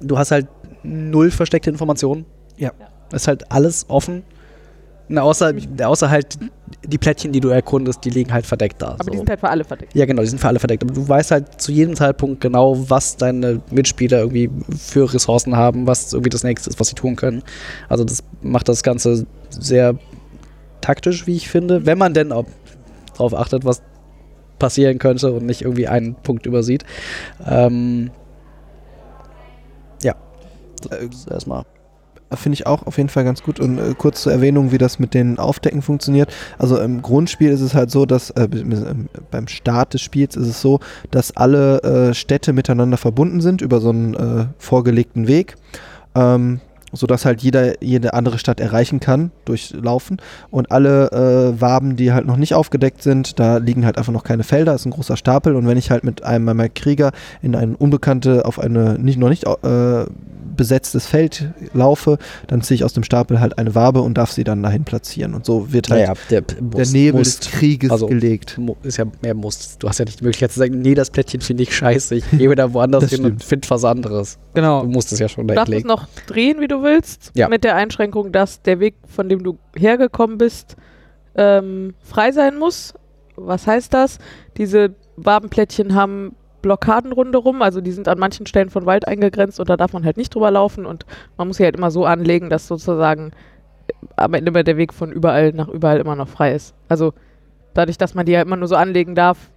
du 0.00 0.16
hast 0.16 0.30
halt 0.30 0.46
null 0.86 1.30
versteckte 1.30 1.70
Informationen. 1.70 2.24
Ja. 2.56 2.72
Es 3.10 3.22
ist 3.22 3.28
halt 3.28 3.50
alles 3.50 3.86
offen. 3.88 4.22
Na, 5.08 5.22
außer, 5.22 5.52
außer 5.84 6.10
halt 6.10 6.36
die 6.84 6.98
Plättchen, 6.98 7.30
die 7.30 7.38
du 7.38 7.48
erkundest, 7.48 8.04
die 8.04 8.10
liegen 8.10 8.32
halt 8.32 8.44
verdeckt 8.44 8.82
da. 8.82 8.88
Aber 8.94 9.04
so. 9.04 9.10
die 9.10 9.18
sind 9.18 9.30
halt 9.30 9.38
für 9.38 9.48
alle 9.48 9.62
verdeckt. 9.62 9.94
ja, 9.94 10.04
genau, 10.04 10.22
die 10.22 10.28
sind 10.28 10.40
für 10.40 10.48
alle 10.48 10.58
verdeckt. 10.58 10.82
Aber 10.82 10.92
du 10.92 11.08
weißt 11.08 11.30
halt 11.30 11.60
zu 11.60 11.70
jedem 11.70 11.94
Zeitpunkt 11.94 12.40
genau, 12.40 12.90
was 12.90 13.16
deine 13.16 13.60
Mitspieler 13.70 14.18
irgendwie 14.18 14.50
für 14.76 15.12
Ressourcen 15.12 15.56
haben, 15.56 15.86
was 15.86 16.12
irgendwie 16.12 16.30
das 16.30 16.42
nächste 16.42 16.70
ist, 16.70 16.80
was 16.80 16.88
sie 16.88 16.96
tun 16.96 17.14
können. 17.14 17.44
Also 17.88 18.02
das 18.02 18.24
macht 18.42 18.68
das 18.68 18.82
Ganze 18.82 19.26
sehr 19.50 19.94
taktisch, 20.80 21.28
wie 21.28 21.36
ich 21.36 21.48
finde, 21.48 21.86
wenn 21.86 21.98
man 21.98 22.12
denn 22.12 22.32
auch 22.32 22.46
darauf 23.12 23.34
achtet, 23.34 23.64
was 23.64 23.82
passieren 24.58 24.98
könnte 24.98 25.32
und 25.32 25.46
nicht 25.46 25.62
irgendwie 25.62 25.86
einen 25.86 26.14
Punkt 26.16 26.46
übersieht. 26.46 26.84
Ähm, 27.46 28.10
ja, 28.10 28.12
erstmal. 30.90 31.64
Finde 32.34 32.54
ich 32.54 32.66
auch 32.66 32.86
auf 32.86 32.96
jeden 32.96 33.08
Fall 33.08 33.22
ganz 33.22 33.42
gut. 33.42 33.60
Und 33.60 33.78
äh, 33.78 33.94
kurz 33.96 34.22
zur 34.22 34.32
Erwähnung, 34.32 34.72
wie 34.72 34.78
das 34.78 34.98
mit 34.98 35.14
den 35.14 35.38
Aufdecken 35.38 35.80
funktioniert. 35.80 36.32
Also 36.58 36.76
im 36.78 37.00
Grundspiel 37.00 37.50
ist 37.50 37.60
es 37.60 37.74
halt 37.74 37.92
so, 37.92 38.04
dass 38.04 38.30
äh, 38.30 38.48
ähm, 38.52 39.08
beim 39.30 39.46
Start 39.46 39.94
des 39.94 40.00
Spiels 40.00 40.34
ist 40.34 40.48
es 40.48 40.60
so, 40.60 40.80
dass 41.12 41.36
alle 41.36 41.82
äh, 41.82 42.14
Städte 42.14 42.52
miteinander 42.52 42.96
verbunden 42.96 43.40
sind 43.40 43.62
über 43.62 43.80
so 43.80 43.90
einen 43.90 44.14
äh, 44.14 44.46
vorgelegten 44.58 45.28
Weg. 45.28 45.54
Ähm, 46.16 46.60
sodass 46.96 47.24
halt 47.24 47.42
jeder 47.42 47.82
jede 47.82 48.14
andere 48.14 48.38
Stadt 48.38 48.60
erreichen 48.60 49.00
kann 49.00 49.30
durch 49.44 49.72
Laufen. 49.80 50.16
Und 50.50 50.70
alle 50.72 51.10
äh, 51.56 51.60
Waben, 51.60 51.96
die 51.96 52.12
halt 52.12 52.26
noch 52.26 52.36
nicht 52.36 52.54
aufgedeckt 52.54 53.02
sind, 53.02 53.38
da 53.38 53.58
liegen 53.58 53.84
halt 53.84 53.98
einfach 53.98 54.12
noch 54.12 54.24
keine 54.24 54.42
Felder, 54.42 54.74
ist 54.74 54.86
ein 54.86 54.90
großer 54.90 55.16
Stapel. 55.16 55.54
Und 55.56 55.66
wenn 55.66 55.76
ich 55.78 55.90
halt 55.90 56.04
mit 56.04 56.22
einem 56.24 56.44
meiner 56.44 56.68
Krieger 56.68 57.12
in 57.42 57.54
eine 57.54 57.76
unbekannte, 57.76 58.44
auf 58.44 58.58
eine 58.58 58.98
nicht, 58.98 59.18
noch 59.18 59.28
nicht 59.28 59.44
äh, 59.46 60.04
besetztes 60.56 61.06
Feld 61.06 61.50
laufe, 61.74 62.16
dann 62.46 62.62
ziehe 62.62 62.76
ich 62.76 62.84
aus 62.84 62.94
dem 62.94 63.02
Stapel 63.02 63.40
halt 63.40 63.58
eine 63.58 63.74
Wabe 63.74 64.00
und 64.00 64.14
darf 64.16 64.32
sie 64.32 64.42
dann 64.42 64.62
dahin 64.62 64.84
platzieren. 64.84 65.34
Und 65.34 65.44
so 65.44 65.70
wird 65.72 65.90
halt 65.90 66.00
Naja, 66.02 66.14
der, 66.30 66.40
der 66.40 66.86
Nebel 66.86 67.18
muss, 67.20 67.40
des 67.40 67.50
Krieges 67.50 67.90
also- 67.90 68.06
gelegt. 68.06 68.58
ist 68.82 68.96
ja 68.96 69.04
mehr 69.22 69.34
muss. 69.34 69.76
Du 69.78 69.88
hast 69.88 69.98
ja 69.98 70.06
nicht 70.06 70.20
die 70.20 70.24
Möglichkeit 70.24 70.52
zu 70.52 70.58
sagen, 70.58 70.80
nee, 70.80 70.94
das 70.94 71.10
Plättchen 71.10 71.42
finde 71.42 71.64
ich 71.64 71.76
scheiße, 71.76 72.14
ich 72.14 72.24
gehe 72.30 72.50
wieder 72.50 72.72
woanders 72.72 73.04
hin 73.10 73.20
und 73.24 73.26
stimmt. 73.26 73.44
finde 73.44 73.70
was 73.70 73.84
anderes. 73.84 74.38
Du 74.54 74.60
Genau. 74.62 74.84
musst 74.84 75.12
es 75.12 75.18
ja 75.18 75.28
schon 75.28 75.46
Du 75.46 75.54
darfst 75.54 75.70
es 75.74 75.84
noch 75.84 76.06
drehen, 76.26 76.60
wie 76.60 76.68
du 76.68 76.82
willst, 76.82 76.85
Ja. 77.34 77.48
mit 77.48 77.64
der 77.64 77.76
Einschränkung, 77.76 78.32
dass 78.32 78.62
der 78.62 78.80
Weg, 78.80 78.94
von 79.06 79.28
dem 79.28 79.42
du 79.42 79.58
hergekommen 79.74 80.38
bist, 80.38 80.76
ähm, 81.34 81.94
frei 82.00 82.32
sein 82.32 82.58
muss. 82.58 82.94
Was 83.36 83.66
heißt 83.66 83.92
das? 83.92 84.18
Diese 84.56 84.94
Wabenplättchen 85.16 85.94
haben 85.94 86.34
Blockaden 86.62 87.12
rundherum, 87.12 87.62
also 87.62 87.80
die 87.80 87.92
sind 87.92 88.08
an 88.08 88.18
manchen 88.18 88.46
Stellen 88.46 88.70
von 88.70 88.86
Wald 88.86 89.06
eingegrenzt 89.06 89.60
und 89.60 89.68
da 89.68 89.76
darf 89.76 89.92
man 89.92 90.04
halt 90.04 90.16
nicht 90.16 90.34
drüber 90.34 90.50
laufen 90.50 90.84
und 90.84 91.06
man 91.36 91.46
muss 91.46 91.58
sie 91.58 91.64
halt 91.64 91.76
immer 91.76 91.90
so 91.90 92.04
anlegen, 92.04 92.50
dass 92.50 92.66
sozusagen 92.66 93.30
äh, 93.86 93.92
am 94.16 94.34
Ende 94.34 94.50
immer 94.50 94.64
der 94.64 94.76
Weg 94.76 94.92
von 94.92 95.12
überall 95.12 95.52
nach 95.52 95.68
überall 95.68 95.98
immer 95.98 96.16
noch 96.16 96.28
frei 96.28 96.54
ist. 96.54 96.74
Also 96.88 97.12
dadurch, 97.74 97.98
dass 97.98 98.14
man 98.14 98.26
die 98.26 98.32
ja 98.32 98.42
immer 98.42 98.56
nur 98.56 98.68
so 98.68 98.74
anlegen 98.74 99.14
darf, 99.14 99.50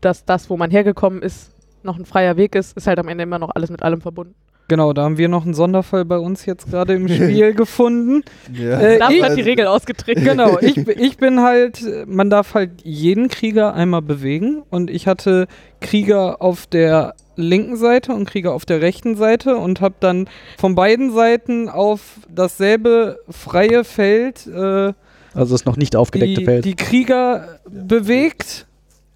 dass 0.00 0.24
das, 0.24 0.50
wo 0.50 0.56
man 0.56 0.70
hergekommen 0.70 1.22
ist, 1.22 1.54
noch 1.82 1.98
ein 1.98 2.04
freier 2.04 2.36
Weg 2.36 2.54
ist, 2.56 2.76
ist 2.76 2.86
halt 2.86 2.98
am 2.98 3.08
Ende 3.08 3.22
immer 3.22 3.38
noch 3.38 3.50
alles 3.54 3.70
mit 3.70 3.82
allem 3.82 4.00
verbunden. 4.00 4.34
Genau, 4.68 4.92
da 4.92 5.04
haben 5.04 5.16
wir 5.16 5.28
noch 5.28 5.44
einen 5.44 5.54
Sonderfall 5.54 6.04
bei 6.04 6.18
uns 6.18 6.44
jetzt 6.46 6.68
gerade 6.70 6.94
im 6.94 7.06
Spiel 7.08 7.54
gefunden. 7.54 8.22
Ja. 8.52 8.80
Äh, 8.80 8.98
Da 8.98 9.10
ich- 9.10 9.22
wird 9.22 9.36
die 9.36 9.42
Regel 9.42 9.66
ausgetreten. 9.66 10.24
Genau, 10.24 10.58
ich, 10.60 10.76
ich 10.76 11.16
bin 11.18 11.40
halt, 11.40 11.80
man 12.06 12.30
darf 12.30 12.54
halt 12.54 12.70
jeden 12.82 13.28
Krieger 13.28 13.74
einmal 13.74 14.02
bewegen 14.02 14.62
und 14.70 14.90
ich 14.90 15.06
hatte 15.06 15.46
Krieger 15.80 16.42
auf 16.42 16.66
der 16.66 17.14
linken 17.36 17.76
Seite 17.76 18.12
und 18.12 18.24
Krieger 18.28 18.54
auf 18.54 18.64
der 18.64 18.80
rechten 18.80 19.14
Seite 19.16 19.56
und 19.56 19.80
habe 19.82 19.94
dann 20.00 20.26
von 20.58 20.74
beiden 20.74 21.12
Seiten 21.12 21.68
auf 21.68 22.00
dasselbe 22.34 23.18
freie 23.28 23.84
Feld 23.84 24.46
äh, 24.46 24.94
Also 25.34 25.54
das 25.54 25.64
noch 25.66 25.76
nicht 25.76 25.96
aufgedeckte 25.96 26.40
die, 26.40 26.44
Feld. 26.46 26.64
die 26.64 26.74
Krieger 26.76 27.58
bewegt, 27.70 28.66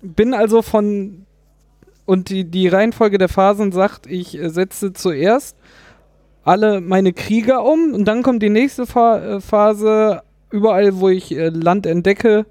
bin 0.03 0.35
also 0.35 0.61
von 0.63 1.25
und 2.11 2.29
die, 2.29 2.43
die 2.43 2.67
Reihenfolge 2.67 3.19
der 3.19 3.29
Phasen 3.29 3.71
sagt, 3.71 4.09
ich 4.09 4.37
äh, 4.37 4.51
setze 4.51 4.93
zuerst 4.93 5.57
alle 6.43 6.81
meine 6.81 7.13
Krieger 7.13 7.65
um 7.65 7.95
und 7.95 8.05
dann 8.07 8.25
kommt 8.25 8.43
die 8.43 8.51
nächste 8.51 8.85
Fa 8.85 9.37
äh, 9.37 9.41
Phase, 9.41 10.23
überall 10.51 10.99
wo 10.99 11.09
ich 11.09 11.31
äh, 11.31 11.51
Land 11.51 11.87
entdecke, 11.87 12.47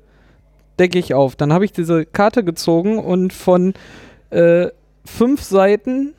decke 0.80 0.98
ich 0.98 1.14
auf. 1.14 1.36
Dann 1.36 1.52
habe 1.52 1.66
ich 1.66 1.74
diese 1.74 2.06
Karte 2.06 2.46
gezogen 2.46 3.00
und 3.00 3.34
von 3.34 3.74
äh, 4.30 4.68
fünf 5.04 5.44
Seiten 5.44 6.14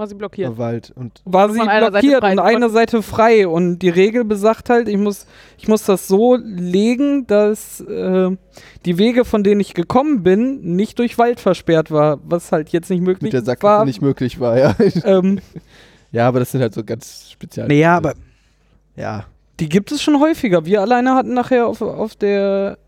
Mal 0.00 0.06
sie 0.06 0.14
blockieren. 0.14 0.56
Wald 0.56 0.94
und 0.96 1.20
war 1.26 1.50
sie 1.50 1.58
Seite 1.58 1.90
blockiert 1.90 2.20
frei. 2.20 2.32
und 2.32 2.38
eine 2.38 2.70
Seite 2.70 3.02
frei. 3.02 3.46
Und 3.46 3.80
die 3.80 3.90
Regel 3.90 4.24
besagt 4.24 4.70
halt, 4.70 4.88
ich 4.88 4.96
muss, 4.96 5.26
ich 5.58 5.68
muss 5.68 5.84
das 5.84 6.08
so 6.08 6.36
legen, 6.36 7.26
dass 7.26 7.80
äh, 7.82 8.30
die 8.86 8.96
Wege, 8.96 9.26
von 9.26 9.44
denen 9.44 9.60
ich 9.60 9.74
gekommen 9.74 10.22
bin, 10.22 10.74
nicht 10.74 10.98
durch 10.98 11.18
Wald 11.18 11.38
versperrt 11.38 11.90
war, 11.90 12.18
was 12.24 12.50
halt 12.50 12.70
jetzt 12.70 12.88
nicht 12.88 13.02
möglich 13.02 13.24
mit 13.24 13.34
der 13.34 13.40
war. 13.42 13.44
Sackgasse 13.44 13.84
nicht 13.84 14.00
möglich 14.00 14.40
war, 14.40 14.58
ja. 14.58 14.74
Ähm, 15.04 15.38
ja, 16.12 16.26
aber 16.28 16.38
das 16.38 16.50
sind 16.52 16.62
halt 16.62 16.72
so 16.72 16.82
ganz 16.82 17.28
speziell. 17.30 17.68
naja, 17.68 17.94
aber 17.98 18.14
Ja. 18.96 19.26
die 19.60 19.68
gibt 19.68 19.92
es 19.92 20.00
schon 20.02 20.18
häufiger. 20.18 20.64
Wir 20.64 20.80
alleine 20.80 21.14
hatten 21.14 21.34
nachher 21.34 21.66
auf, 21.66 21.82
auf 21.82 22.14
der 22.16 22.78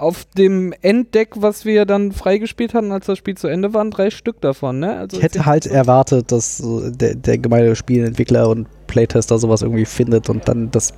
auf 0.00 0.24
dem 0.36 0.72
Enddeck, 0.80 1.34
was 1.36 1.64
wir 1.64 1.84
dann 1.84 2.12
freigespielt 2.12 2.74
hatten, 2.74 2.92
als 2.92 3.06
das 3.06 3.18
Spiel 3.18 3.36
zu 3.36 3.48
Ende 3.48 3.74
war, 3.74 3.84
drei 3.90 4.10
Stück 4.10 4.40
davon. 4.40 4.80
Ne? 4.80 4.96
Also 4.96 5.16
ich 5.16 5.22
hätte 5.22 5.46
halt 5.46 5.66
erwartet, 5.66 6.32
dass 6.32 6.58
so 6.58 6.90
der, 6.90 7.14
der 7.14 7.38
gemeine 7.38 7.76
Spielentwickler 7.76 8.48
und 8.48 8.66
Playtester 8.86 9.38
sowas 9.38 9.62
irgendwie 9.62 9.84
findet 9.84 10.28
und 10.30 10.48
dann 10.48 10.70
das 10.70 10.92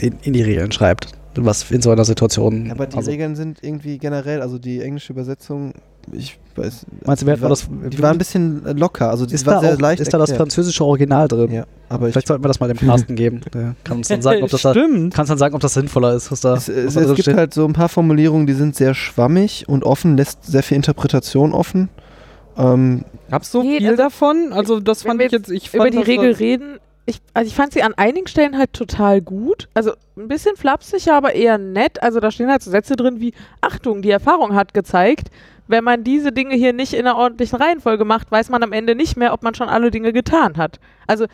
in, 0.00 0.16
in 0.22 0.32
die 0.32 0.42
Regeln 0.42 0.72
schreibt. 0.72 1.12
Was 1.44 1.70
in 1.70 1.82
so 1.82 1.90
einer 1.90 2.04
Situation. 2.04 2.70
Aber 2.70 2.86
die 2.86 2.96
also, 2.96 3.10
Regeln 3.10 3.36
sind 3.36 3.58
irgendwie 3.62 3.98
generell, 3.98 4.40
also 4.42 4.58
die 4.58 4.80
englische 4.80 5.12
Übersetzung, 5.12 5.74
ich 6.12 6.38
weiß. 6.54 6.86
Meinst 7.04 7.22
du, 7.22 7.24
die 7.24 7.26
wer 7.26 7.34
hat 7.34 7.42
war, 7.42 7.48
das- 7.50 7.68
Die 7.90 8.00
war 8.00 8.10
ein 8.12 8.18
bisschen 8.18 8.62
locker, 8.78 9.10
also 9.10 9.26
die 9.26 9.34
ist 9.34 9.44
war 9.44 9.54
da, 9.54 9.60
sehr 9.60 9.74
auch, 9.74 9.80
leicht. 9.80 10.00
ist 10.00 10.14
da 10.14 10.18
das 10.18 10.30
erklärt. 10.30 10.48
französische 10.52 10.84
Original 10.84 11.26
drin? 11.28 11.50
Ja, 11.52 11.64
aber 11.88 12.06
ich, 12.08 12.12
Vielleicht 12.12 12.28
sollten 12.28 12.44
wir 12.44 12.48
das 12.48 12.60
mal 12.60 12.68
dem 12.68 12.78
Carsten 12.78 13.14
geben. 13.16 13.40
Der 13.52 13.74
kann 13.84 13.98
uns 13.98 14.08
dann 14.08 14.22
sagen, 14.22 14.42
ob 14.44 14.50
das 14.50 14.62
da, 14.62 14.70
Stimmt. 14.70 15.12
kannst 15.14 15.30
dann 15.30 15.38
sagen, 15.38 15.54
ob 15.54 15.60
das 15.60 15.74
sinnvoller 15.74 16.14
ist, 16.14 16.30
was 16.30 16.40
da, 16.40 16.54
es, 16.54 16.68
was 16.68 16.76
es, 16.76 16.96
es 16.96 17.06
gibt 17.08 17.22
steht. 17.22 17.36
halt 17.36 17.52
so 17.54 17.66
ein 17.66 17.72
paar 17.72 17.88
Formulierungen, 17.88 18.46
die 18.46 18.52
sind 18.54 18.76
sehr 18.76 18.94
schwammig 18.94 19.68
und 19.68 19.82
offen, 19.84 20.16
lässt 20.16 20.44
sehr 20.44 20.62
viel 20.62 20.76
Interpretation 20.76 21.52
offen. 21.52 21.88
Ähm, 22.56 23.04
Gab's 23.30 23.50
so 23.52 23.62
Nee, 23.62 23.78
viel 23.78 23.88
also, 23.88 24.02
davon? 24.02 24.52
Also 24.52 24.80
das 24.80 25.02
fand 25.02 25.20
ich 25.20 25.32
jetzt, 25.32 25.50
ich 25.50 25.74
Über 25.74 25.84
fand 25.84 25.94
die 25.94 25.98
das 25.98 26.06
Regel 26.06 26.32
reden. 26.32 26.78
Ich, 27.08 27.20
also 27.34 27.46
ich 27.48 27.54
fand 27.54 27.72
sie 27.72 27.82
an 27.84 27.94
einigen 27.94 28.26
Stellen 28.26 28.58
halt 28.58 28.72
total 28.72 29.20
gut. 29.22 29.68
Also 29.74 29.92
ein 30.16 30.26
bisschen 30.28 30.56
flapsig, 30.56 31.10
aber 31.10 31.34
eher 31.34 31.56
nett. 31.56 32.02
Also 32.02 32.18
da 32.18 32.30
stehen 32.32 32.50
halt 32.50 32.62
so 32.62 32.70
Sätze 32.70 32.96
drin 32.96 33.20
wie, 33.20 33.32
Achtung, 33.60 34.02
die 34.02 34.10
Erfahrung 34.10 34.54
hat 34.56 34.74
gezeigt, 34.74 35.28
wenn 35.68 35.84
man 35.84 36.02
diese 36.04 36.32
Dinge 36.32 36.54
hier 36.56 36.72
nicht 36.72 36.92
in 36.94 37.06
einer 37.06 37.16
ordentlichen 37.16 37.60
Reihenfolge 37.60 38.04
macht, 38.04 38.30
weiß 38.30 38.48
man 38.50 38.62
am 38.62 38.72
Ende 38.72 38.94
nicht 38.96 39.16
mehr, 39.16 39.32
ob 39.32 39.42
man 39.42 39.54
schon 39.54 39.68
alle 39.68 39.90
Dinge 39.90 40.12
getan 40.12 40.56
hat. 40.56 40.80
Also 41.06 41.26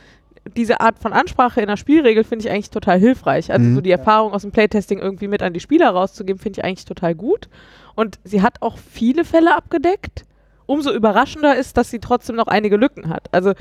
diese 0.56 0.80
Art 0.80 0.98
von 0.98 1.12
Ansprache 1.12 1.60
in 1.60 1.68
der 1.68 1.76
Spielregel 1.76 2.24
finde 2.24 2.44
ich 2.46 2.50
eigentlich 2.52 2.70
total 2.70 2.98
hilfreich. 2.98 3.50
Also 3.52 3.64
Mhm. 3.64 3.74
so 3.76 3.80
die 3.80 3.90
Erfahrung 3.92 4.32
aus 4.32 4.42
dem 4.42 4.50
Playtesting 4.52 4.98
irgendwie 4.98 5.28
mit 5.28 5.42
an 5.42 5.52
die 5.54 5.60
Spieler 5.60 5.90
rauszugeben, 5.90 6.40
finde 6.40 6.60
ich 6.60 6.64
eigentlich 6.64 6.84
total 6.84 7.14
gut. 7.14 7.48
Und 7.94 8.18
sie 8.24 8.42
hat 8.42 8.60
auch 8.60 8.76
viele 8.76 9.24
Fälle 9.24 9.56
abgedeckt. 9.56 10.24
Umso 10.66 10.92
überraschender 10.92 11.56
ist, 11.56 11.76
dass 11.76 11.90
sie 11.90 11.98
trotzdem 12.00 12.36
noch 12.36 12.46
einige 12.48 12.76
Lücken 12.76 13.08
hat. 13.08 13.28
Also 13.32 13.52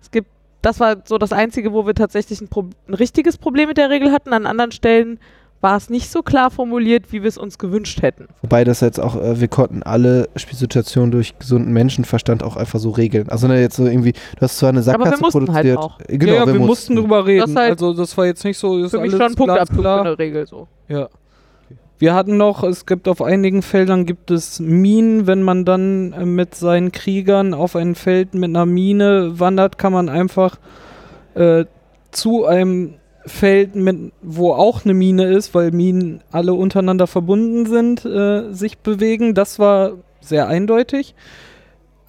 es 0.00 0.10
gibt, 0.10 0.28
das 0.62 0.80
war 0.80 0.96
so 1.04 1.18
das 1.18 1.32
Einzige, 1.32 1.72
wo 1.72 1.86
wir 1.86 1.94
tatsächlich 1.94 2.40
ein, 2.40 2.48
Pro 2.48 2.66
ein 2.88 2.94
richtiges 2.94 3.38
Problem 3.38 3.68
mit 3.68 3.76
der 3.76 3.90
Regel 3.90 4.12
hatten. 4.12 4.32
An 4.32 4.46
anderen 4.46 4.72
Stellen 4.72 5.18
war 5.60 5.76
es 5.76 5.90
nicht 5.90 6.08
so 6.10 6.22
klar 6.22 6.50
formuliert, 6.52 7.06
wie 7.12 7.22
wir 7.22 7.28
es 7.28 7.36
uns 7.36 7.58
gewünscht 7.58 8.00
hätten. 8.02 8.28
wobei 8.42 8.62
das 8.62 8.80
jetzt 8.80 9.00
auch, 9.00 9.16
äh, 9.20 9.40
wir 9.40 9.48
konnten 9.48 9.82
alle 9.82 10.28
Spielsituationen 10.36 11.10
durch 11.10 11.36
gesunden 11.38 11.72
Menschenverstand 11.72 12.44
auch 12.44 12.56
einfach 12.56 12.78
so 12.78 12.90
regeln. 12.90 13.28
Also 13.28 13.48
ne, 13.48 13.60
jetzt 13.60 13.74
so 13.76 13.84
irgendwie, 13.86 14.12
du 14.12 14.40
hast 14.40 14.58
zwar 14.58 14.68
eine 14.68 14.78
Aber 14.80 14.86
wir 14.86 14.94
Sackgasse 15.10 15.20
mussten 15.20 15.52
halt 15.52 15.66
produziert. 15.66 15.78
auch. 15.78 16.00
Äh, 16.08 16.18
Genau, 16.18 16.32
ja, 16.32 16.38
ja, 16.40 16.46
wir, 16.46 16.54
mussten 16.60 16.94
drüber 16.94 17.26
reden. 17.26 17.56
halt 17.56 17.70
also 17.72 17.92
das 17.92 18.16
war 18.16 18.26
jetzt 18.26 18.44
nicht 18.44 18.56
so, 18.58 18.78
ist 18.78 18.90
Für 18.92 19.00
mich 19.00 19.12
alles 19.12 19.20
schon 19.22 19.32
ein 19.32 19.34
Punktabzug 19.34 19.76
für 19.76 19.82
glasklar. 19.82 20.00
eine 20.06 20.18
Regel 20.18 20.46
so. 20.46 20.68
Ja. 20.88 21.08
Wir 21.98 22.14
hatten 22.14 22.36
noch, 22.36 22.62
es 22.62 22.86
gibt 22.86 23.08
auf 23.08 23.20
einigen 23.20 23.62
Feldern 23.62 24.06
gibt 24.06 24.30
es 24.30 24.60
Minen. 24.60 25.26
Wenn 25.26 25.42
man 25.42 25.64
dann 25.64 26.12
äh, 26.12 26.24
mit 26.24 26.54
seinen 26.54 26.92
Kriegern 26.92 27.54
auf 27.54 27.74
ein 27.74 27.94
Feld 27.94 28.34
mit 28.34 28.50
einer 28.50 28.66
Mine 28.66 29.40
wandert, 29.40 29.78
kann 29.78 29.92
man 29.92 30.08
einfach 30.08 30.58
äh, 31.34 31.64
zu 32.12 32.46
einem 32.46 32.94
Feld, 33.26 33.74
mit, 33.74 34.12
wo 34.22 34.52
auch 34.52 34.84
eine 34.84 34.94
Mine 34.94 35.24
ist, 35.24 35.54
weil 35.54 35.72
Minen 35.72 36.22
alle 36.30 36.54
untereinander 36.54 37.06
verbunden 37.06 37.66
sind, 37.66 38.04
äh, 38.04 38.52
sich 38.52 38.78
bewegen. 38.78 39.34
Das 39.34 39.58
war 39.58 39.92
sehr 40.20 40.46
eindeutig. 40.46 41.14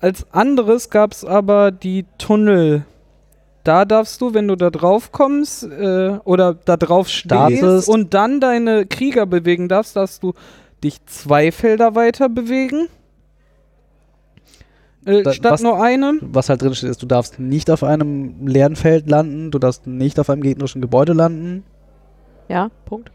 Als 0.02 0.32
anderes 0.32 0.90
gab 0.92 1.12
es 1.12 1.26
aber 1.26 1.72
die 1.72 2.06
Tunnel. 2.18 2.86
Da 3.64 3.86
darfst 3.86 4.22
du, 4.22 4.34
wenn 4.34 4.48
du 4.48 4.56
da 4.56 4.70
drauf 4.70 5.12
kommst 5.12 5.64
äh, 5.64 6.18
oder 6.24 6.54
da 6.54 6.78
drauf 6.78 7.10
Startest. 7.10 7.60
stehst 7.60 7.90
und 7.90 8.14
dann 8.14 8.40
deine 8.40 8.86
Krieger 8.86 9.26
bewegen 9.26 9.68
darfst, 9.68 9.96
darfst 9.96 10.24
du 10.24 10.34
dich 10.84 11.06
zwei 11.06 11.52
Felder 11.52 11.94
weiter 11.96 12.30
bewegen. 12.30 12.88
Äh, 15.06 15.24
Da- 15.24 15.34
statt 15.34 15.52
was- 15.54 15.62
nur 15.62 15.82
einem. 15.82 16.20
Was 16.22 16.50
halt 16.50 16.62
drin 16.62 16.74
steht, 16.74 16.90
ist, 16.90 17.02
du 17.02 17.06
darfst 17.06 17.40
nicht 17.40 17.70
auf 17.70 17.84
einem 17.84 18.48
leeren 18.48 18.76
Feld 18.76 19.10
landen, 19.10 19.52
du 19.52 19.60
darfst 19.60 19.88
nicht 19.88 20.20
auf 20.20 20.30
einem 20.30 20.42
gegnerischen 20.42 20.82
Gebäude 20.82 21.14
landen. 21.14 21.64
Ja, 22.48 22.70
Punkt. 22.86 23.12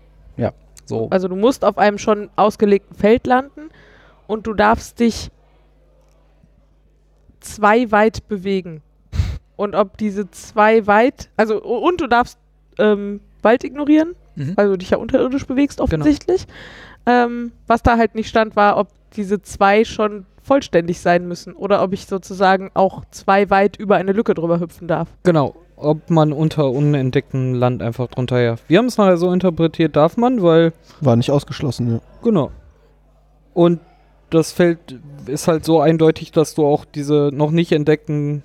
So. 0.86 1.08
Also 1.08 1.28
du 1.28 1.36
musst 1.36 1.64
auf 1.64 1.78
einem 1.78 1.96
schon 1.96 2.28
ausgelegten 2.36 2.94
Feld 2.94 3.26
landen 3.26 3.70
und 4.26 4.46
du 4.46 4.52
darfst 4.52 5.00
dich 5.00 5.30
zwei 7.40 7.90
weit 7.90 8.28
bewegen. 8.28 8.82
Und 9.56 9.75
ob 9.75 9.96
diese 9.99 10.30
zwei 10.30 10.87
weit, 10.87 11.30
also 11.37 11.62
und 11.62 12.00
du 12.00 12.06
darfst 12.06 12.38
ähm, 12.78 13.20
Wald 13.42 13.64
ignorieren, 13.64 14.14
Mhm. 14.37 14.56
weil 14.56 14.68
du 14.68 14.76
dich 14.76 14.90
ja 14.90 14.99
unterirdisch 14.99 15.46
bewegst 15.46 15.80
offensichtlich. 15.80 16.46
Ähm, 17.06 17.52
was 17.68 17.82
da 17.84 17.96
halt 17.99 18.14
nicht 18.16 18.28
stand, 18.28 18.56
war, 18.56 18.76
ob 18.78 18.88
diese 19.14 19.40
zwei 19.42 19.84
schon 19.84 20.26
vollständig 20.42 21.00
sein 21.00 21.28
müssen 21.28 21.54
oder 21.54 21.82
ob 21.82 21.92
ich 21.92 22.06
sozusagen 22.06 22.70
auch 22.75 23.04
zwei 23.12 23.49
weit 23.50 23.76
über 23.76 23.94
eine 23.96 24.12
Lücke 24.12 24.34
drüber 24.34 24.58
hüpfen 24.61 24.88
darf. 24.88 25.08
Genau. 25.23 25.54
Ob 25.76 26.11
man 26.11 26.32
unter 26.32 26.70
unentdecktem 26.70 27.54
Land 27.54 27.82
einfach 27.82 28.08
drunter 28.08 28.37
her. 28.38 28.56
Wir 28.68 28.78
haben 28.78 28.87
es 28.87 28.96
nachher 28.96 29.16
so 29.16 29.32
interpretiert, 29.32 29.96
darf 29.96 30.16
man, 30.16 30.42
weil 30.42 30.73
War 31.00 31.16
nicht 31.16 31.30
ausgeschlossen, 31.30 31.92
ja. 31.94 32.00
Genau. 32.23 32.50
Und 33.52 33.80
das 34.30 34.52
Feld 34.52 34.99
ist 35.26 35.46
halt 35.46 35.64
so 35.64 35.80
eindeutig, 35.80 36.32
dass 36.32 36.54
du 36.54 36.64
auch 36.64 36.84
diese 36.84 37.30
noch 37.32 37.50
nicht 37.50 37.73
entdeckten 37.73 38.42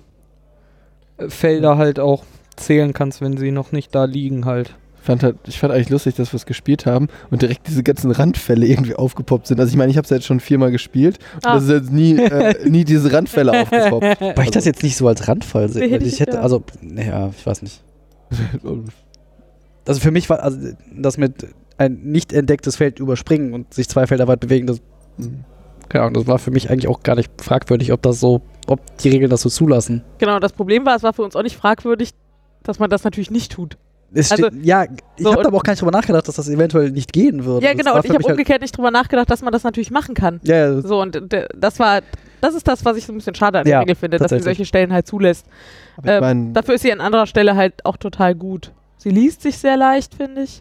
Felder 1.28 1.76
halt 1.78 1.98
auch 2.00 2.24
zählen 2.56 2.92
kannst, 2.92 3.20
wenn 3.20 3.36
sie 3.36 3.50
noch 3.52 3.72
nicht 3.72 3.94
da 3.94 4.04
liegen 4.04 4.44
halt. 4.44 4.74
Ich 5.02 5.06
fand, 5.06 5.22
halt, 5.22 5.36
ich 5.46 5.58
fand 5.58 5.72
eigentlich 5.72 5.88
lustig, 5.88 6.14
dass 6.16 6.32
wir 6.32 6.36
es 6.36 6.44
gespielt 6.44 6.84
haben 6.84 7.08
und 7.30 7.40
direkt 7.40 7.66
diese 7.66 7.82
ganzen 7.82 8.10
Randfälle 8.10 8.66
irgendwie 8.66 8.94
aufgepoppt 8.94 9.46
sind. 9.46 9.58
Also 9.58 9.70
ich 9.70 9.76
meine, 9.78 9.90
ich 9.90 9.96
habe 9.96 10.04
es 10.04 10.10
jetzt 10.10 10.26
schon 10.26 10.40
viermal 10.40 10.70
gespielt 10.70 11.18
und 11.36 11.46
Ah. 11.46 11.54
das 11.54 11.64
ist 11.64 11.70
jetzt 11.70 11.90
nie, 11.92 12.18
äh, 12.18 12.68
nie 12.68 12.84
diese 12.84 13.10
Randfälle 13.10 13.52
aufgepoppt. 13.62 14.20
Weil 14.20 14.44
ich 14.44 14.50
das 14.50 14.66
jetzt 14.66 14.82
nicht 14.82 14.96
so 14.98 15.08
als 15.08 15.26
Randfall 15.26 15.70
sehe. 15.70 15.88
Hätte 15.88 16.04
Ich 16.04 16.14
ich 16.14 16.20
hätte, 16.20 16.34
ja. 16.36 16.42
also, 16.42 16.62
naja, 16.82 17.30
ich 17.36 17.46
weiß 17.46 17.62
nicht. 17.62 17.82
Also 19.86 20.00
für 20.00 20.10
mich 20.10 20.28
war 20.28 20.42
also 20.42 20.58
das 20.94 21.16
mit 21.16 21.46
ein 21.78 22.00
nicht 22.02 22.32
entdecktes 22.34 22.76
Feld 22.76 23.00
überspringen 23.00 23.54
und 23.54 23.72
sich 23.72 23.88
zwei 23.88 24.06
Felder 24.06 24.28
weit 24.28 24.40
bewegen, 24.40 24.66
das, 24.66 24.82
keine 25.90 26.04
Ahnung, 26.04 26.14
das 26.14 26.26
war 26.26 26.38
für 26.38 26.50
mich 26.50 26.70
eigentlich 26.70 26.88
auch 26.88 27.02
gar 27.02 27.16
nicht 27.16 27.30
fragwürdig, 27.42 27.92
ob 27.92 28.00
das 28.00 28.18
so, 28.20 28.40
ob 28.66 28.80
die 28.98 29.10
Regeln 29.10 29.28
das 29.30 29.42
so 29.42 29.50
zulassen. 29.50 30.02
Genau, 30.18 30.38
das 30.38 30.52
Problem 30.54 30.86
war, 30.86 30.96
es 30.96 31.02
war 31.02 31.12
für 31.12 31.22
uns 31.22 31.36
auch 31.36 31.42
nicht 31.42 31.56
fragwürdig, 31.56 32.12
dass 32.62 32.78
man 32.78 32.88
das 32.88 33.04
natürlich 33.04 33.30
nicht 33.30 33.52
tut. 33.52 33.76
Es 34.12 34.32
Also, 34.32 34.46
steht, 34.48 34.64
ja, 34.64 34.84
ich 35.16 35.22
so 35.24 35.30
habe 35.32 35.46
aber 35.46 35.56
auch 35.58 35.62
gar 35.62 35.72
nicht 35.72 35.80
drüber 35.82 35.92
nachgedacht, 35.92 36.26
dass 36.26 36.34
das 36.34 36.48
eventuell 36.48 36.90
nicht 36.90 37.12
gehen 37.12 37.44
würde. 37.44 37.64
Ja, 37.64 37.74
genau, 37.74 37.94
und 37.96 38.04
ich 38.04 38.10
habe 38.10 38.24
halt- 38.24 38.32
umgekehrt 38.32 38.60
nicht 38.62 38.76
drüber 38.76 38.90
nachgedacht, 38.90 39.30
dass 39.30 39.40
man 39.42 39.52
das 39.52 39.62
natürlich 39.62 39.90
machen 39.92 40.14
kann. 40.14 40.40
Ja, 40.42 40.56
ja, 40.56 40.80
So, 40.80 41.00
und 41.00 41.20
das 41.56 41.78
war, 41.78 42.00
das 42.40 42.54
ist 42.56 42.66
das, 42.66 42.84
was 42.84 42.96
ich 42.96 43.06
so 43.06 43.12
ein 43.12 43.16
bisschen 43.18 43.36
schade 43.36 43.58
an 43.58 43.64
der 43.64 43.72
Ja, 43.74 43.80
Regel 43.80 43.94
finde, 43.94 44.18
dass 44.18 44.30
sie 44.30 44.40
solche 44.40 44.64
Stellen 44.64 44.92
halt 44.92 45.06
zulässt. 45.06 45.46
Aber 45.96 46.06
ich 46.08 46.14
Ähm, 46.14 46.20
meine, 46.20 46.52
Dafür 46.52 46.74
ist 46.74 46.82
sie 46.82 46.92
an 46.92 47.00
anderer 47.00 47.26
Stelle 47.26 47.54
halt 47.54 47.84
auch 47.86 47.96
total 47.96 48.34
gut. 48.34 48.72
Sie 48.96 49.10
liest 49.10 49.42
sich 49.42 49.58
sehr 49.58 49.76
leicht, 49.76 50.14
finde 50.16 50.42
ich. 50.42 50.60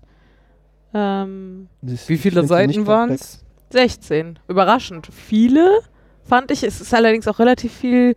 Ähm, 0.94 1.68
Wie 1.82 2.18
viele 2.18 2.46
Seiten 2.46 2.86
waren 2.88 3.12
es? 3.12 3.44
16. 3.72 4.40
Überraschend. 4.48 5.08
Viele, 5.12 5.80
fand 6.24 6.52
ich. 6.52 6.64
Es 6.64 6.82
ist 6.82 6.94
allerdings 6.94 7.28
auch 7.28 7.40
relativ 7.40 7.74
viel 7.74 8.16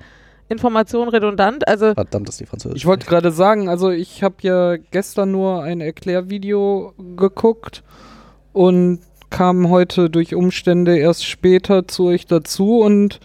Information 0.49 1.09
redundant. 1.09 1.67
Also, 1.67 1.95
verdammt, 1.95 2.29
ist 2.29 2.41
die 2.41 2.47
Französisch. 2.47 2.77
Ich 2.77 2.87
wollte 2.87 3.07
gerade 3.07 3.33
sagen, 3.33 3.69
also 3.69 3.91
ich 3.91 4.23
habe 4.23 4.37
ja 4.41 4.77
gestern 4.77 5.33
nur 5.33 5.63
ein 5.63 5.81
Erklärvideo 5.81 6.95
geguckt 7.17 7.83
und 8.53 9.01
kam 9.31 9.71
heute 9.71 10.11
durch 10.11 10.35
Umstände 10.35 10.99
erst 10.99 11.25
später 11.25 11.89
zu 11.89 12.05
euch 12.05 12.27
dazu 12.27 12.81
und 12.81 13.19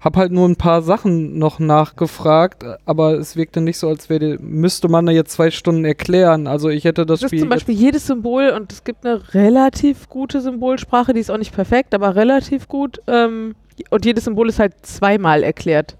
habe 0.00 0.18
halt 0.18 0.32
nur 0.32 0.48
ein 0.48 0.56
paar 0.56 0.80
Sachen 0.82 1.38
noch 1.38 1.58
nachgefragt, 1.58 2.64
aber 2.86 3.18
es 3.18 3.36
wirkte 3.36 3.60
nicht 3.60 3.78
so, 3.78 3.88
als 3.88 4.08
wäre, 4.08 4.38
müsste 4.40 4.88
man 4.88 5.04
da 5.06 5.12
jetzt 5.12 5.32
zwei 5.32 5.50
Stunden 5.50 5.84
erklären. 5.84 6.46
Also 6.46 6.68
ich 6.70 6.84
hätte 6.84 7.04
das 7.04 7.20
es 7.20 7.24
ist 7.24 7.28
Spiel 7.30 7.40
zum 7.40 7.48
Beispiel 7.50 7.74
jedes 7.74 8.06
Symbol 8.06 8.50
und 8.50 8.72
es 8.72 8.82
gibt 8.84 9.04
eine 9.04 9.20
relativ 9.34 10.08
gute 10.08 10.40
Symbolsprache, 10.40 11.12
die 11.12 11.20
ist 11.20 11.30
auch 11.30 11.36
nicht 11.38 11.54
perfekt, 11.54 11.94
aber 11.94 12.16
relativ 12.16 12.66
gut. 12.68 13.00
Ähm, 13.06 13.54
und 13.90 14.04
jedes 14.04 14.24
Symbol 14.24 14.48
ist 14.48 14.58
halt 14.58 14.74
zweimal 14.82 15.42
erklärt. 15.42 15.96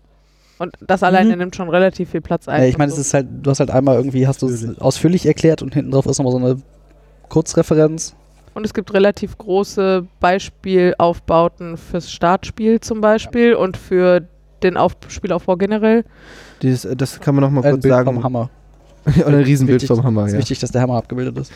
Und 0.58 0.74
das 0.86 1.02
alleine 1.02 1.32
Mhm. 1.32 1.38
nimmt 1.38 1.56
schon 1.56 1.68
relativ 1.70 2.10
viel 2.10 2.20
Platz 2.20 2.46
ein. 2.48 2.60
Ja, 2.62 2.68
ich 2.68 2.76
meine, 2.76 2.92
und 2.92 2.98
es 2.98 3.04
so. 3.04 3.08
ist 3.08 3.14
halt, 3.14 3.26
du 3.42 3.50
hast 3.50 3.60
halt 3.60 3.70
einmal 3.70 3.96
irgendwie, 3.96 4.26
hast 4.26 4.42
du 4.42 4.46
es 4.46 4.54
Ausführlich. 4.56 4.80
ausführlich 4.82 5.26
erklärt 5.26 5.62
und 5.62 5.72
hinten 5.74 5.90
drauf 5.90 6.04
ist 6.06 6.18
nochmal 6.18 6.32
so 6.32 6.38
eine 6.38 6.56
Kurzreferenz. 7.30 8.14
Und 8.54 8.64
es 8.66 8.74
gibt 8.74 8.92
relativ 8.92 9.38
große 9.38 10.06
Beispielaufbauten 10.18 11.76
fürs 11.76 12.10
Startspiel 12.10 12.80
zum 12.80 13.00
Beispiel 13.00 13.54
und 13.54 13.76
für 13.76 14.22
den 14.62 14.76
Auf 14.76 14.92
Spielaufbau 15.08 15.56
generell. 15.56 16.04
Dieses, 16.62 16.84
äh, 16.84 16.96
das 16.96 17.20
kann 17.20 17.34
man 17.34 17.42
noch 17.44 17.50
mal 17.50 17.64
Ein 17.64 17.72
kurz 17.72 17.82
Bild 17.82 17.94
sagen. 17.94 18.14
vom 18.14 18.22
Hammer. 18.24 18.50
Ja, 19.16 19.24
und 19.26 19.34
ein 19.34 19.44
Riesenbild 19.44 19.80
Wichtig- 19.80 19.96
vom 19.96 20.04
Hammer, 20.04 20.26
ist 20.26 20.34
ja. 20.34 20.38
wichtig, 20.38 20.58
dass 20.58 20.72
der 20.72 20.82
Hammer 20.82 20.96
abgebildet 20.98 21.38
ist. 21.38 21.50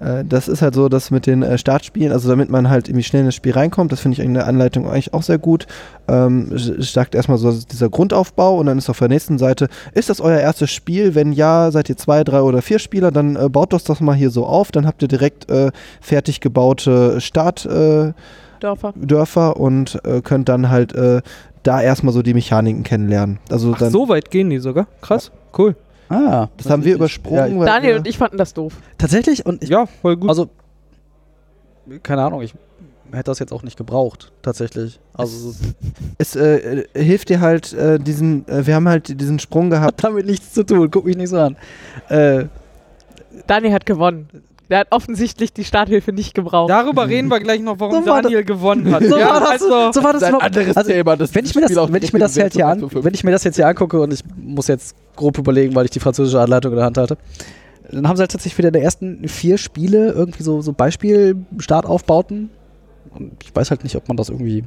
Äh, 0.00 0.24
Das 0.24 0.48
ist 0.48 0.62
halt 0.62 0.74
so, 0.74 0.88
dass 0.88 1.10
mit 1.10 1.26
den 1.26 1.42
äh, 1.42 1.58
Startspielen, 1.58 2.12
also 2.12 2.28
damit 2.28 2.50
man 2.50 2.68
halt 2.68 2.88
irgendwie 2.88 3.04
schnell 3.04 3.20
in 3.20 3.26
das 3.26 3.34
Spiel 3.34 3.52
reinkommt, 3.52 3.92
das 3.92 4.00
finde 4.00 4.18
ich 4.18 4.24
in 4.24 4.34
der 4.34 4.46
Anleitung 4.46 4.88
eigentlich 4.88 5.14
auch 5.14 5.22
sehr 5.22 5.38
gut. 5.38 5.66
Ähm, 6.08 6.50
sagt 6.56 7.14
erstmal 7.14 7.38
so 7.38 7.52
dieser 7.52 7.88
Grundaufbau 7.88 8.58
und 8.58 8.66
dann 8.66 8.78
ist 8.78 8.90
auf 8.90 8.98
der 8.98 9.08
nächsten 9.08 9.38
Seite, 9.38 9.68
ist 9.92 10.10
das 10.10 10.20
euer 10.20 10.38
erstes 10.40 10.70
Spiel? 10.70 11.14
Wenn 11.14 11.32
ja, 11.32 11.70
seid 11.70 11.88
ihr 11.88 11.96
zwei, 11.96 12.24
drei 12.24 12.42
oder 12.42 12.62
vier 12.62 12.78
Spieler, 12.78 13.10
dann 13.10 13.36
äh, 13.36 13.48
baut 13.48 13.72
das 13.72 13.84
doch 13.84 14.00
mal 14.00 14.16
hier 14.16 14.30
so 14.30 14.46
auf, 14.46 14.72
dann 14.72 14.86
habt 14.86 15.02
ihr 15.02 15.08
direkt 15.08 15.50
äh, 15.50 15.70
fertig 16.00 16.40
gebaute 16.40 17.20
Startdörfer 17.20 18.08
äh, 18.08 18.12
Dörfer. 18.60 18.92
Dörfer 18.96 19.56
und 19.56 19.98
äh, 20.04 20.20
könnt 20.20 20.48
dann 20.48 20.68
halt 20.68 20.92
äh, 20.94 21.22
da 21.62 21.80
erstmal 21.80 22.12
so 22.12 22.22
die 22.22 22.34
Mechaniken 22.34 22.82
kennenlernen. 22.82 23.38
Also 23.50 23.72
Ach, 23.74 23.78
dann, 23.78 23.90
so 23.90 24.08
weit 24.08 24.30
gehen 24.30 24.50
die 24.50 24.58
sogar? 24.58 24.86
Krass, 25.00 25.30
cool. 25.56 25.76
Ah, 26.10 26.48
das 26.56 26.68
haben 26.68 26.84
wir 26.84 26.96
übersprungen. 26.96 27.60
Ja, 27.60 27.64
Daniel 27.66 27.96
und 27.98 28.06
ich 28.06 28.18
fanden 28.18 28.36
das 28.36 28.52
doof. 28.52 28.74
tatsächlich, 28.98 29.46
und 29.46 29.62
ich, 29.62 29.70
Ja, 29.70 29.86
voll 29.86 30.16
gut. 30.16 30.28
also, 30.28 30.50
keine 32.02 32.22
Ahnung, 32.24 32.42
ich 32.42 32.52
hätte 33.12 33.24
das 33.24 33.38
jetzt 33.38 33.52
auch 33.52 33.62
nicht 33.62 33.76
gebraucht, 33.76 34.32
tatsächlich. 34.42 34.98
Also, 35.14 35.54
es 36.18 36.34
äh, 36.36 36.82
äh, 36.94 37.04
hilft 37.04 37.28
dir 37.28 37.40
halt 37.40 37.72
äh, 37.72 37.98
diesen, 37.98 38.46
äh, 38.48 38.66
wir 38.66 38.74
haben 38.74 38.88
halt 38.88 39.20
diesen 39.20 39.38
Sprung 39.38 39.70
gehabt. 39.70 40.02
hat 40.02 40.04
damit 40.04 40.26
nichts 40.26 40.52
zu 40.52 40.64
tun, 40.64 40.90
guck 40.90 41.04
mich 41.04 41.16
nicht 41.16 41.30
so 41.30 41.38
an. 41.38 41.56
Äh, 42.08 42.46
Daniel 43.46 43.72
hat 43.72 43.86
gewonnen. 43.86 44.28
Der 44.70 44.78
hat 44.78 44.86
offensichtlich 44.90 45.52
die 45.52 45.64
Starthilfe 45.64 46.12
nicht 46.12 46.32
gebraucht. 46.32 46.70
Darüber 46.70 47.08
reden 47.08 47.28
wir 47.28 47.40
gleich 47.40 47.60
noch, 47.60 47.80
warum 47.80 48.04
So 48.04 48.10
war 48.10 48.22
Daniel 48.22 48.44
gewonnen 48.44 48.92
hat. 48.94 49.02
so, 49.08 49.18
ja, 49.18 49.28
war 49.30 49.40
das, 49.40 49.50
also, 49.50 49.92
so 49.92 50.04
war 50.04 50.12
das 50.12 50.22
ein 50.22 50.28
überhaupt- 50.30 50.44
anderes 50.56 50.76
also, 50.76 50.90
Thema. 50.92 51.16
Das 51.16 51.34
wenn 51.34 51.44
ich 51.44 51.54
mir 51.56 51.62
das, 51.62 51.92
wenn 51.92 52.02
ich 52.02 52.12
mir 52.12 52.18
das 52.20 52.34
hier 52.34 52.66
an, 52.68 52.88
wenn 52.92 53.12
ich 53.14 53.24
mir 53.24 53.32
das 53.32 53.42
jetzt 53.42 53.56
hier 53.56 53.66
angucke 53.66 54.00
und 54.00 54.12
ich 54.12 54.20
muss 54.36 54.68
jetzt 54.68 54.94
grob 55.16 55.36
überlegen, 55.38 55.74
weil 55.74 55.86
ich 55.86 55.90
die 55.90 55.98
französische 56.00 56.40
Anleitung 56.40 56.70
in 56.72 56.76
der 56.76 56.84
Hand 56.86 56.98
halte, 56.98 57.18
dann 57.90 58.06
haben 58.06 58.16
sie 58.16 58.20
halt 58.20 58.30
tatsächlich 58.30 58.58
wieder 58.58 58.68
in 58.68 58.74
der 58.74 58.82
ersten 58.82 59.26
vier 59.26 59.58
Spiele 59.58 60.12
irgendwie 60.12 60.44
so, 60.44 60.60
so 60.62 60.72
Beispiel-Startaufbauten. 60.72 62.50
Und 63.12 63.32
ich 63.42 63.54
weiß 63.54 63.70
halt 63.70 63.82
nicht, 63.82 63.96
ob 63.96 64.06
man 64.06 64.16
das 64.16 64.28
irgendwie, 64.28 64.62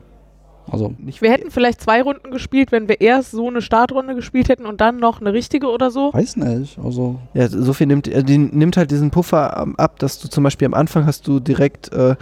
also 0.71 0.93
Wir 0.97 1.32
hätten 1.32 1.52
vielleicht 1.52 1.82
zwei 1.82 2.02
Runden 2.02 2.32
gespielt, 2.32 2.71
wenn 2.71 2.88
wir 2.88 3.02
erst 3.02 3.32
so 3.32 3.47
eine 3.47 3.62
Startrunde 3.62 4.15
gespielt 4.15 4.49
hätten 4.49 4.65
und 4.65 4.82
dann 4.82 4.97
noch 4.97 5.21
eine 5.21 5.34
richtige 5.34 5.67
oder 5.67 5.91
so. 5.91 6.13
weiß 6.13 6.38
nicht, 6.38 6.78
also 6.80 7.19
Ja, 7.34 7.47
so 7.47 7.73
viel 7.73 7.88
nimmt, 7.88 8.08
die 8.08 8.38
nimmt 8.38 8.78
halt 8.78 8.91
diesen 8.91 9.12
Puffer 9.12 9.67
ab, 9.78 9.99
dass 9.99 10.19
du 10.19 10.28
zum 10.28 10.43
Beispiel 10.43 10.65
am 10.65 10.73
Anfang 10.73 11.06
hast 11.06 11.28
du 11.28 11.39
direkt 11.39 11.91
äh, 11.93 12.15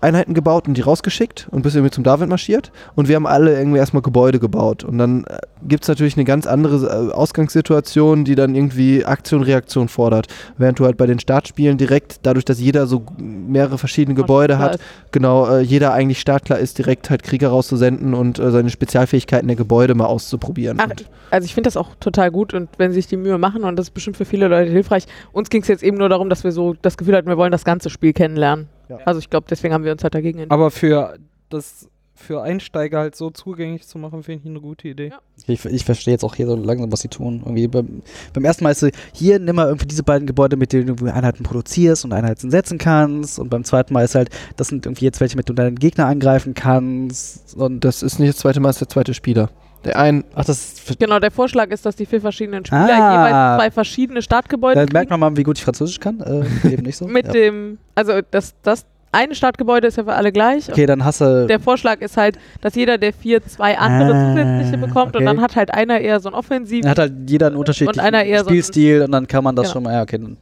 Einheiten 0.00 0.34
gebaut 0.34 0.68
und 0.68 0.74
die 0.74 0.80
rausgeschickt 0.80 1.48
und 1.50 1.62
bist 1.62 1.76
irgendwie 1.76 1.92
zum 1.92 2.04
David 2.04 2.28
marschiert 2.28 2.72
und 2.94 3.08
wir 3.08 3.16
haben 3.16 3.26
alle 3.26 3.56
irgendwie 3.58 3.78
erstmal 3.78 4.02
Gebäude 4.02 4.38
gebaut 4.38 4.84
und 4.84 4.98
dann 4.98 5.24
äh, 5.24 5.38
gibt 5.66 5.84
es 5.84 5.88
natürlich 5.88 6.16
eine 6.16 6.24
ganz 6.24 6.46
andere 6.46 6.86
äh, 6.86 7.12
Ausgangssituation, 7.12 8.24
die 8.24 8.34
dann 8.34 8.54
irgendwie 8.54 9.04
Aktion, 9.04 9.42
Reaktion 9.42 9.88
fordert. 9.88 10.26
Während 10.56 10.78
du 10.78 10.84
halt 10.84 10.96
bei 10.96 11.06
den 11.06 11.18
Startspielen 11.18 11.78
direkt, 11.78 12.20
dadurch, 12.22 12.44
dass 12.44 12.60
jeder 12.60 12.86
so 12.86 13.04
mehrere 13.18 13.78
verschiedene 13.78 14.14
Gebäude 14.14 14.58
hat, 14.58 14.80
genau, 15.12 15.48
äh, 15.48 15.60
jeder 15.60 15.92
eigentlich 15.92 16.20
startklar 16.20 16.58
ist, 16.58 16.78
direkt 16.78 17.10
halt 17.10 17.22
Krieger 17.22 17.48
rauszusenden 17.48 18.14
und 18.14 18.38
äh, 18.38 18.50
seine 18.50 18.70
Spezialfähigkeiten 18.70 19.48
der 19.48 19.56
Gebäude 19.56 19.94
mal 19.94 20.06
auszuprobieren. 20.06 20.78
Ach, 20.80 20.88
also 21.30 21.44
ich 21.44 21.54
finde 21.54 21.68
das 21.68 21.76
auch 21.76 21.94
total 22.00 22.30
gut 22.30 22.54
und 22.54 22.68
wenn 22.78 22.90
sie 22.90 22.96
sich 22.96 23.06
die 23.06 23.16
Mühe 23.16 23.38
machen 23.38 23.64
und 23.64 23.76
das 23.76 23.88
ist 23.88 23.94
bestimmt 23.94 24.16
für 24.16 24.24
viele 24.24 24.48
Leute 24.48 24.70
hilfreich. 24.70 25.06
Uns 25.32 25.50
ging 25.50 25.62
es 25.62 25.68
jetzt 25.68 25.82
eben 25.82 25.98
nur 25.98 26.08
darum, 26.08 26.30
dass 26.30 26.44
wir 26.44 26.52
so 26.52 26.74
das 26.80 26.96
Gefühl 26.96 27.16
hatten, 27.16 27.28
wir 27.28 27.36
wollen 27.36 27.52
das 27.52 27.64
ganze 27.64 27.90
Spiel 27.90 28.12
kennenlernen. 28.12 28.68
Ja. 28.98 29.04
Also 29.06 29.20
ich 29.20 29.30
glaube, 29.30 29.46
deswegen 29.48 29.74
haben 29.74 29.84
wir 29.84 29.92
uns 29.92 30.02
halt 30.02 30.14
dagegen 30.14 30.38
entschieden. 30.38 30.52
aber 30.52 30.70
für 30.70 31.18
das 31.48 31.88
für 32.20 32.42
Einsteiger 32.42 32.98
halt 32.98 33.16
so 33.16 33.30
zugänglich 33.30 33.86
zu 33.86 33.98
machen, 33.98 34.22
finde 34.22 34.42
ich 34.42 34.50
eine 34.50 34.60
gute 34.60 34.88
Idee. 34.88 35.08
Ja. 35.08 35.20
ich, 35.46 35.64
ich 35.64 35.84
verstehe 35.84 36.12
jetzt 36.12 36.22
auch 36.22 36.34
hier 36.34 36.46
so 36.46 36.54
langsam, 36.54 36.92
was 36.92 37.00
sie 37.00 37.08
tun. 37.08 37.40
Irgendwie 37.44 37.66
beim, 37.66 38.02
beim 38.32 38.44
ersten 38.44 38.62
Mal 38.62 38.70
ist 38.70 38.80
so, 38.80 38.88
hier 39.12 39.38
nimm 39.38 39.56
mal 39.56 39.66
irgendwie 39.66 39.86
diese 39.86 40.02
beiden 40.02 40.26
Gebäude, 40.26 40.56
mit 40.56 40.72
denen 40.72 40.96
du 40.96 41.06
Einheiten 41.06 41.42
produzierst 41.42 42.04
und 42.04 42.12
Einheiten 42.12 42.50
setzen 42.50 42.78
kannst. 42.78 43.38
Und 43.38 43.48
beim 43.48 43.64
zweiten 43.64 43.94
Mal 43.94 44.04
ist 44.04 44.14
halt, 44.14 44.30
das 44.56 44.68
sind 44.68 44.86
irgendwie 44.86 45.06
jetzt 45.06 45.20
welche, 45.20 45.36
mit 45.36 45.48
denen 45.48 45.56
du 45.56 45.62
deinen 45.62 45.78
Gegner 45.78 46.06
angreifen 46.06 46.54
kannst. 46.54 47.56
Und 47.56 47.84
das 47.84 48.02
ist 48.02 48.18
nicht 48.18 48.34
das 48.34 48.36
zweite 48.36 48.60
Mal, 48.60 48.68
das 48.68 48.76
ist 48.76 48.80
der 48.80 48.88
zweite 48.90 49.14
Spieler. 49.14 49.50
Der 49.84 49.98
ein, 49.98 50.24
ach, 50.34 50.44
das 50.44 50.58
ist 50.86 50.98
Genau, 50.98 51.18
der 51.20 51.30
Vorschlag 51.30 51.68
ist, 51.70 51.86
dass 51.86 51.96
die 51.96 52.04
vier 52.06 52.20
verschiedenen 52.20 52.64
Spieler 52.64 52.82
Ah. 52.88 53.12
jeweils 53.26 53.58
zwei 53.62 53.70
verschiedene 53.70 54.20
Startgebäude 54.22 54.86
Da 54.86 54.92
merkt 54.92 55.10
man 55.10 55.18
mal, 55.20 55.36
wie 55.36 55.42
gut 55.42 55.56
ich 55.58 55.64
Französisch 55.64 55.98
kann. 56.00 56.20
Äh, 56.20 56.72
eben 56.72 56.82
nicht 56.82 56.96
so. 56.96 57.06
Mit 57.08 57.26
ja. 57.26 57.32
dem, 57.32 57.78
also 57.94 58.12
das, 58.30 58.54
das 58.62 58.84
eine 59.12 59.34
Startgebäude 59.34 59.88
ist 59.88 59.96
ja 59.96 60.04
für 60.04 60.12
alle 60.12 60.30
gleich. 60.32 60.68
Okay, 60.68 60.86
dann 60.86 61.04
hast 61.04 61.20
du. 61.20 61.46
Der 61.48 61.58
Vorschlag 61.58 62.00
ist 62.00 62.16
halt, 62.16 62.38
dass 62.60 62.74
jeder 62.76 62.96
der 62.98 63.12
vier 63.12 63.44
zwei 63.44 63.76
andere 63.78 64.14
Ah, 64.14 64.30
zusätzliche 64.34 64.78
bekommt 64.86 65.16
okay. 65.16 65.18
und 65.18 65.24
dann 65.24 65.40
hat 65.40 65.56
halt 65.56 65.72
einer 65.74 65.98
eher 65.98 66.20
so 66.20 66.28
ein 66.28 66.34
Offensiv. 66.34 66.82
Dann 66.82 66.90
hat 66.90 66.98
halt 66.98 67.12
jeder 67.28 67.48
einen 67.48 67.56
unterschiedlichen 67.56 67.98
einer 68.00 68.22
eher 68.22 68.44
so 68.44 68.50
Spielstil 68.50 69.02
und 69.02 69.12
dann 69.12 69.26
kann 69.26 69.42
man 69.42 69.56
das 69.56 69.64
Genau. 69.64 69.72
schon 69.72 69.82
mal, 69.84 69.94
ja. 69.94 70.04
Dann, 70.04 70.36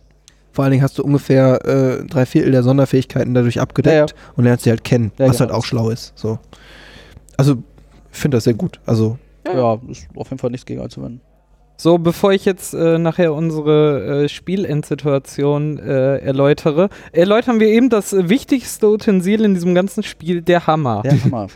Vor 0.53 0.65
allen 0.65 0.73
Dingen 0.73 0.83
hast 0.83 0.99
du 0.99 1.05
ungefähr 1.05 1.65
äh, 1.65 2.05
drei 2.07 2.27
Viertel 2.27 2.51
der 2.51 2.63
Sonderfähigkeiten 2.65 3.33
dadurch 3.33 3.61
abgedeckt 3.61 4.11
Ja, 4.11 4.17
und 4.37 4.45
lernst 4.45 4.65
sie 4.65 4.71
halt 4.71 4.83
kennen, 4.85 5.13
Ja, 5.17 5.29
was 5.29 5.39
genau. 5.39 5.49
halt 5.51 5.59
auch 5.59 5.65
schlau 5.65 5.89
ist. 5.91 6.13
So. 6.17 6.39
Also, 7.37 7.63
ich 8.13 8.19
finde 8.19 8.37
das 8.39 8.45
sehr 8.45 8.55
gut. 8.55 8.81
Also, 8.85 9.17
Ja. 9.57 9.81
ist 9.89 10.09
auf 10.15 10.29
jeden 10.31 10.39
Fall 10.39 10.51
nichts 10.51 10.67
gegen 10.67 10.81
einzuwenden. 10.81 11.21
So, 11.81 11.97
bevor 11.99 12.33
ich 12.33 12.45
jetzt 12.45 12.75
äh, 12.75 12.99
nachher 12.99 13.33
unsere 13.33 14.25
äh, 14.25 14.29
Spielendsituation 14.29 15.79
äh, 15.79 16.19
erläutere, 16.19 16.89
erläutern 17.13 17.61
wir 17.61 17.69
eben 17.69 17.89
das 17.89 18.13
wichtigste 18.29 18.89
Utensil 18.89 19.45
in 19.45 19.55
diesem 19.55 19.77
ganzen 19.77 20.03
Spiel, 20.03 20.43
der 20.43 20.67
Hammer. 20.67 21.03
Der 21.03 21.23
Hammer. 21.23 21.47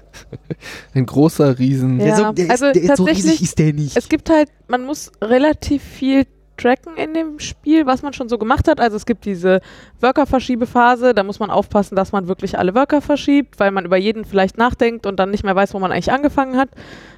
ein 0.94 1.07
großer 1.07 1.59
Riesen. 1.59 1.98
Ja, 1.98 2.33
also 2.48 2.70
tatsächlich- 2.72 3.42
ist 3.42 3.59
der 3.59 3.72
nicht. 3.72 3.96
Es 3.96 4.09
gibt 4.09 4.31
halt, 4.31 4.48
man 4.68 4.85
muss 4.85 5.11
relativ 5.20 5.83
viel 5.83 6.24
tracken 6.62 6.96
in 6.96 7.14
dem 7.14 7.38
Spiel, 7.38 7.87
was 7.87 8.03
man 8.03 8.12
schon 8.12 8.29
so 8.29 8.38
gemacht 8.38 8.68
hat. 8.68 8.81
Also 8.81 8.96
es 8.96 9.07
gibt 9.07 9.25
diese 9.25 9.61
Worker-Verschiebephase, 10.01 11.14
da 11.14 11.22
muss 11.22 11.40
man 11.40 11.51
aufpassen, 11.51 11.96
dass 11.96 12.12
man 12.12 12.29
wirklich 12.29 12.59
alle 12.59 12.75
Worker 12.75 13.01
verschiebt, 13.01 13.59
weil 13.59 13.70
man 13.70 13.85
über 13.85 13.96
jeden 13.96 14.25
vielleicht 14.25 14.59
nachdenkt 14.59 15.07
und 15.07 15.18
dann 15.18 15.31
nicht 15.31 15.44
mehr 15.44 15.57
weiß, 15.57 15.75
wo 15.75 15.79
man 15.79 15.92
eigentlich 15.92 16.12
angefangen 16.12 16.57
hat. 16.57 16.68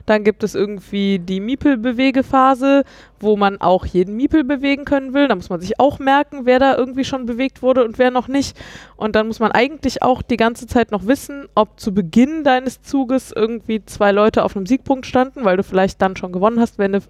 Dann 0.06 0.22
gibt 0.22 0.42
es 0.42 0.54
irgendwie 0.54 1.18
die 1.18 1.40
Miepel-Bewegephase, 1.40 2.84
wo 3.20 3.36
man 3.36 3.60
auch 3.60 3.86
jeden 3.86 4.16
Miepel 4.16 4.44
bewegen 4.44 4.84
können 4.84 5.14
will. 5.14 5.28
Da 5.28 5.34
muss 5.34 5.48
man 5.48 5.60
sich 5.60 5.80
auch 5.80 5.98
merken, 5.98 6.40
wer 6.44 6.58
da 6.58 6.76
irgendwie 6.76 7.04
schon 7.04 7.24
bewegt 7.24 7.62
wurde 7.62 7.84
und 7.84 7.98
wer 7.98 8.10
noch 8.10 8.28
nicht. 8.28 8.56
Und 8.96 9.16
dann 9.16 9.26
muss 9.26 9.40
man 9.40 9.52
eigentlich 9.52 10.02
auch 10.02 10.20
die 10.20 10.36
ganze 10.36 10.66
Zeit 10.66 10.90
noch 10.90 11.06
wissen, 11.06 11.48
ob 11.54 11.80
zu 11.80 11.94
Beginn 11.94 12.44
deines 12.44 12.82
Zuges 12.82 13.32
irgendwie 13.34 13.84
zwei 13.84 14.12
Leute 14.12 14.44
auf 14.44 14.56
einem 14.56 14.66
Siegpunkt 14.66 15.06
standen, 15.06 15.44
weil 15.44 15.56
du 15.56 15.62
vielleicht 15.62 16.02
dann 16.02 16.16
schon 16.16 16.32
gewonnen 16.32 16.60
hast, 16.60 16.78
wenn 16.78 16.92
du 16.92 17.00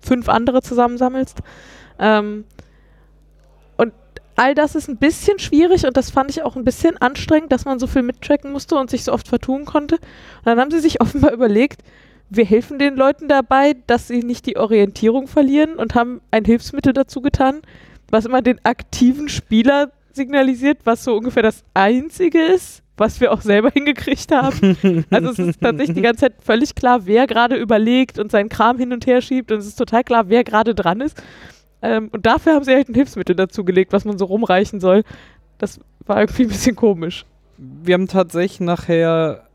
fünf 0.00 0.28
andere 0.28 0.62
zusammensammelst. 0.62 1.38
Ähm, 2.02 2.44
und 3.78 3.94
all 4.36 4.54
das 4.54 4.74
ist 4.74 4.88
ein 4.88 4.98
bisschen 4.98 5.38
schwierig 5.38 5.86
und 5.86 5.96
das 5.96 6.10
fand 6.10 6.30
ich 6.30 6.42
auch 6.42 6.56
ein 6.56 6.64
bisschen 6.64 6.98
anstrengend, 6.98 7.52
dass 7.52 7.64
man 7.64 7.78
so 7.78 7.86
viel 7.86 8.02
mittracken 8.02 8.52
musste 8.52 8.74
und 8.76 8.90
sich 8.90 9.04
so 9.04 9.12
oft 9.12 9.28
vertun 9.28 9.64
konnte. 9.64 9.94
Und 9.94 10.46
dann 10.46 10.60
haben 10.60 10.70
sie 10.70 10.80
sich 10.80 11.00
offenbar 11.00 11.32
überlegt, 11.32 11.82
wir 12.28 12.44
helfen 12.44 12.78
den 12.78 12.96
Leuten 12.96 13.28
dabei, 13.28 13.76
dass 13.86 14.08
sie 14.08 14.22
nicht 14.22 14.46
die 14.46 14.56
Orientierung 14.56 15.28
verlieren 15.28 15.74
und 15.74 15.94
haben 15.94 16.20
ein 16.30 16.44
Hilfsmittel 16.44 16.92
dazu 16.92 17.20
getan, 17.20 17.60
was 18.10 18.24
immer 18.24 18.42
den 18.42 18.58
aktiven 18.64 19.28
Spieler 19.28 19.92
signalisiert, 20.12 20.78
was 20.84 21.04
so 21.04 21.16
ungefähr 21.16 21.42
das 21.42 21.62
Einzige 21.74 22.40
ist, 22.40 22.82
was 22.96 23.20
wir 23.20 23.32
auch 23.32 23.42
selber 23.42 23.70
hingekriegt 23.74 24.32
haben. 24.32 25.06
also 25.10 25.30
es 25.30 25.38
ist 25.38 25.60
tatsächlich 25.60 25.96
die 25.96 26.02
ganze 26.02 26.22
Zeit 26.22 26.34
völlig 26.42 26.74
klar, 26.74 27.06
wer 27.06 27.26
gerade 27.26 27.56
überlegt 27.56 28.18
und 28.18 28.30
seinen 28.30 28.48
Kram 28.48 28.78
hin 28.78 28.92
und 28.92 29.06
her 29.06 29.20
schiebt 29.20 29.52
und 29.52 29.58
es 29.58 29.66
ist 29.66 29.76
total 29.76 30.04
klar, 30.04 30.28
wer 30.28 30.44
gerade 30.44 30.74
dran 30.74 31.00
ist. 31.00 31.22
Ähm, 31.82 32.08
und 32.12 32.26
dafür 32.26 32.54
haben 32.54 32.64
sie 32.64 32.72
halt 32.72 32.88
ein 32.88 32.94
Hilfsmittel 32.94 33.34
dazu 33.36 33.64
gelegt, 33.64 33.92
was 33.92 34.04
man 34.04 34.18
so 34.18 34.24
rumreichen 34.26 34.80
soll. 34.80 35.02
Das 35.58 35.80
war 36.06 36.20
irgendwie 36.20 36.44
ein 36.44 36.48
bisschen 36.48 36.76
komisch. 36.76 37.26
Wir 37.58 37.94
haben 37.94 38.08
tatsächlich 38.08 38.60
nachher 38.60 39.46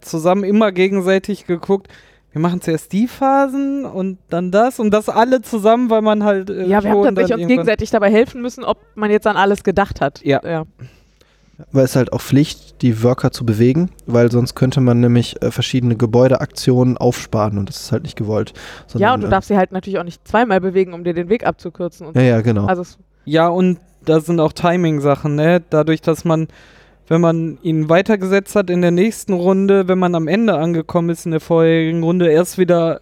zusammen 0.00 0.44
immer 0.44 0.72
gegenseitig 0.72 1.46
geguckt, 1.46 1.88
wir 2.36 2.42
machen 2.42 2.60
zuerst 2.60 2.92
die 2.92 3.08
Phasen 3.08 3.86
und 3.86 4.18
dann 4.28 4.50
das 4.50 4.78
und 4.78 4.90
das 4.90 5.08
alle 5.08 5.40
zusammen, 5.40 5.88
weil 5.88 6.02
man 6.02 6.22
halt. 6.22 6.50
Äh, 6.50 6.66
Ja, 6.66 6.84
wir 6.84 6.90
haben 6.90 7.02
tatsächlich 7.02 7.38
uns 7.38 7.46
gegenseitig 7.46 7.90
dabei 7.90 8.10
helfen 8.10 8.42
müssen, 8.42 8.62
ob 8.62 8.76
man 8.94 9.10
jetzt 9.10 9.26
an 9.26 9.38
alles 9.38 9.64
gedacht 9.64 10.02
hat. 10.02 10.22
Ja. 10.22 10.42
ja. 10.44 10.64
Weil 11.72 11.84
es 11.84 11.96
halt 11.96 12.12
auch 12.12 12.20
Pflicht, 12.20 12.82
die 12.82 13.02
Worker 13.02 13.30
zu 13.30 13.46
bewegen, 13.46 13.90
weil 14.06 14.30
sonst 14.30 14.54
könnte 14.54 14.80
man 14.80 15.00
nämlich 15.00 15.40
äh, 15.42 15.50
verschiedene 15.50 15.96
Gebäudeaktionen 15.96 16.98
aufsparen 16.98 17.56
und 17.56 17.68
das 17.68 17.84
ist 17.84 17.92
halt 17.92 18.02
nicht 18.02 18.16
gewollt. 18.16 18.52
Ja, 18.54 18.62
sondern, 18.86 19.14
und 19.14 19.20
du 19.22 19.26
äh, 19.26 19.30
darfst 19.30 19.48
sie 19.48 19.56
halt 19.56 19.72
natürlich 19.72 19.98
auch 19.98 20.04
nicht 20.04 20.26
zweimal 20.28 20.60
bewegen, 20.60 20.92
um 20.92 21.02
dir 21.02 21.14
den 21.14 21.30
Weg 21.30 21.46
abzukürzen. 21.46 22.08
Und 22.08 22.16
Ja, 22.16 22.22
ja, 22.22 22.40
genau. 22.42 22.66
Also 22.66 22.82
Ja, 23.24 23.48
und 23.48 23.78
da 24.04 24.20
sind 24.20 24.38
auch 24.38 24.52
Timing-Sachen, 24.52 25.34
ne? 25.34 25.62
Dadurch, 25.70 26.02
dass 26.02 26.24
man, 26.24 26.48
wenn 27.08 27.20
man 27.20 27.58
ihn 27.62 27.88
weitergesetzt 27.88 28.54
hat 28.54 28.68
in 28.68 28.82
der 28.82 28.90
nächsten 28.90 29.32
Runde, 29.32 29.88
wenn 29.88 29.98
man 29.98 30.14
am 30.14 30.28
Ende 30.28 30.56
angekommen 30.56 31.08
ist 31.08 31.24
in 31.24 31.32
der 31.32 31.40
vorherigen 31.40 32.02
Runde, 32.02 32.30
erst 32.30 32.58
wieder 32.58 33.00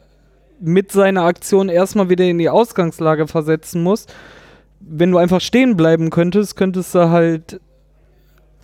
mit 0.61 0.93
seiner 0.93 1.25
Aktion 1.25 1.69
erstmal 1.69 2.09
wieder 2.09 2.25
in 2.25 2.39
die 2.39 2.49
Ausgangslage 2.49 3.27
versetzen 3.27 3.83
muss. 3.83 4.07
Wenn 4.81 5.11
du 5.11 5.19
einfach 5.19 5.41
stehen 5.41 5.77
bleiben 5.77 6.11
könntest, 6.11 6.57
könntest 6.57 6.95
du 6.95 7.11
halt 7.11 7.61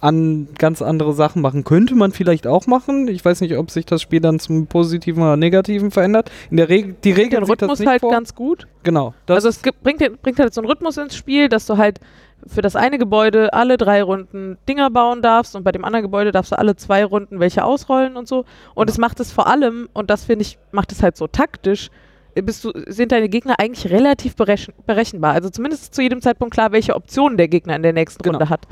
an 0.01 0.49
ganz 0.59 0.83
andere 0.83 1.13
Sachen 1.13 1.43
machen. 1.43 1.65
Könnte 1.65 1.95
man 1.95 2.13
vielleicht 2.13 2.47
auch 2.47 2.67
machen. 2.67 3.09
Ich 3.09 3.25
weiß 3.25 3.41
nicht, 3.43 3.57
ob 3.57 3.71
sich 3.71 3.85
das 3.87 4.01
Spiel 4.01 4.21
dann 4.21 4.39
zum 4.39 4.67
Positiven 4.67 5.23
oder 5.23 5.37
Negativen 5.37 5.91
verändert. 5.91 6.31
In 6.51 6.57
der 6.57 6.69
Regel, 6.69 6.95
die 7.05 7.13
Regel 7.13 7.41
den 7.41 7.45
sieht 7.47 7.63
das 7.63 7.69
Rhythmus 7.69 7.79
nicht 7.81 7.89
halt 7.89 8.01
vor. 8.01 8.11
ganz 8.11 8.35
gut. 8.35 8.67
Genau. 8.83 9.15
Das 9.27 9.37
also 9.37 9.49
es 9.51 9.63
gibt, 9.63 9.83
bringt, 9.83 10.23
bringt 10.23 10.39
halt 10.39 10.55
so 10.55 10.61
einen 10.61 10.71
Rhythmus 10.71 10.97
ins 10.97 11.15
Spiel, 11.17 11.49
dass 11.49 11.67
du 11.67 11.77
halt 11.77 12.01
für 12.47 12.63
das 12.63 12.75
eine 12.77 12.97
Gebäude 12.99 13.53
alle 13.53 13.77
drei 13.77 14.03
Runden 14.03 14.57
Dinger 14.67 14.91
bauen 14.91 15.21
darfst 15.21 15.55
und 15.55 15.63
bei 15.65 15.73
dem 15.73 15.85
anderen 15.85 16.05
Gebäude 16.05 16.33
darfst 16.33 16.53
du 16.53 16.59
alle 16.59 16.75
zwei 16.77 17.05
Runden 17.05 17.39
welche 17.39 17.65
ausrollen 17.65 18.17
und 18.17 18.27
so. 18.27 18.47
Und 18.75 18.89
es 18.89 18.97
macht 18.97 19.21
es 19.21 19.31
vor 19.31 19.47
allem, 19.47 19.91
und 19.93 20.09
das 20.09 20.25
finde 20.25 20.43
ich, 20.43 20.59
macht 20.73 20.91
es 20.93 21.03
halt 21.03 21.19
so 21.19 21.27
taktisch, 21.27 21.91
bist 22.35 22.65
du, 22.65 22.73
sind 22.87 23.13
deine 23.13 23.29
Gegner 23.29 23.57
eigentlich 23.59 23.93
relativ 23.93 24.37
berechen, 24.37 24.73
berechenbar. 24.87 25.35
Also 25.35 25.51
zumindest 25.51 25.95
zu 25.95 26.01
jedem 26.01 26.23
Zeitpunkt 26.23 26.55
klar, 26.55 26.73
welche 26.73 26.95
Optionen 26.95 27.37
der 27.37 27.49
Gegner 27.49 27.77
in 27.77 27.83
der 27.83 27.93
nächsten 27.93 28.23
Genau. 28.23 28.39
Runde 28.39 28.49
hat. 28.49 28.67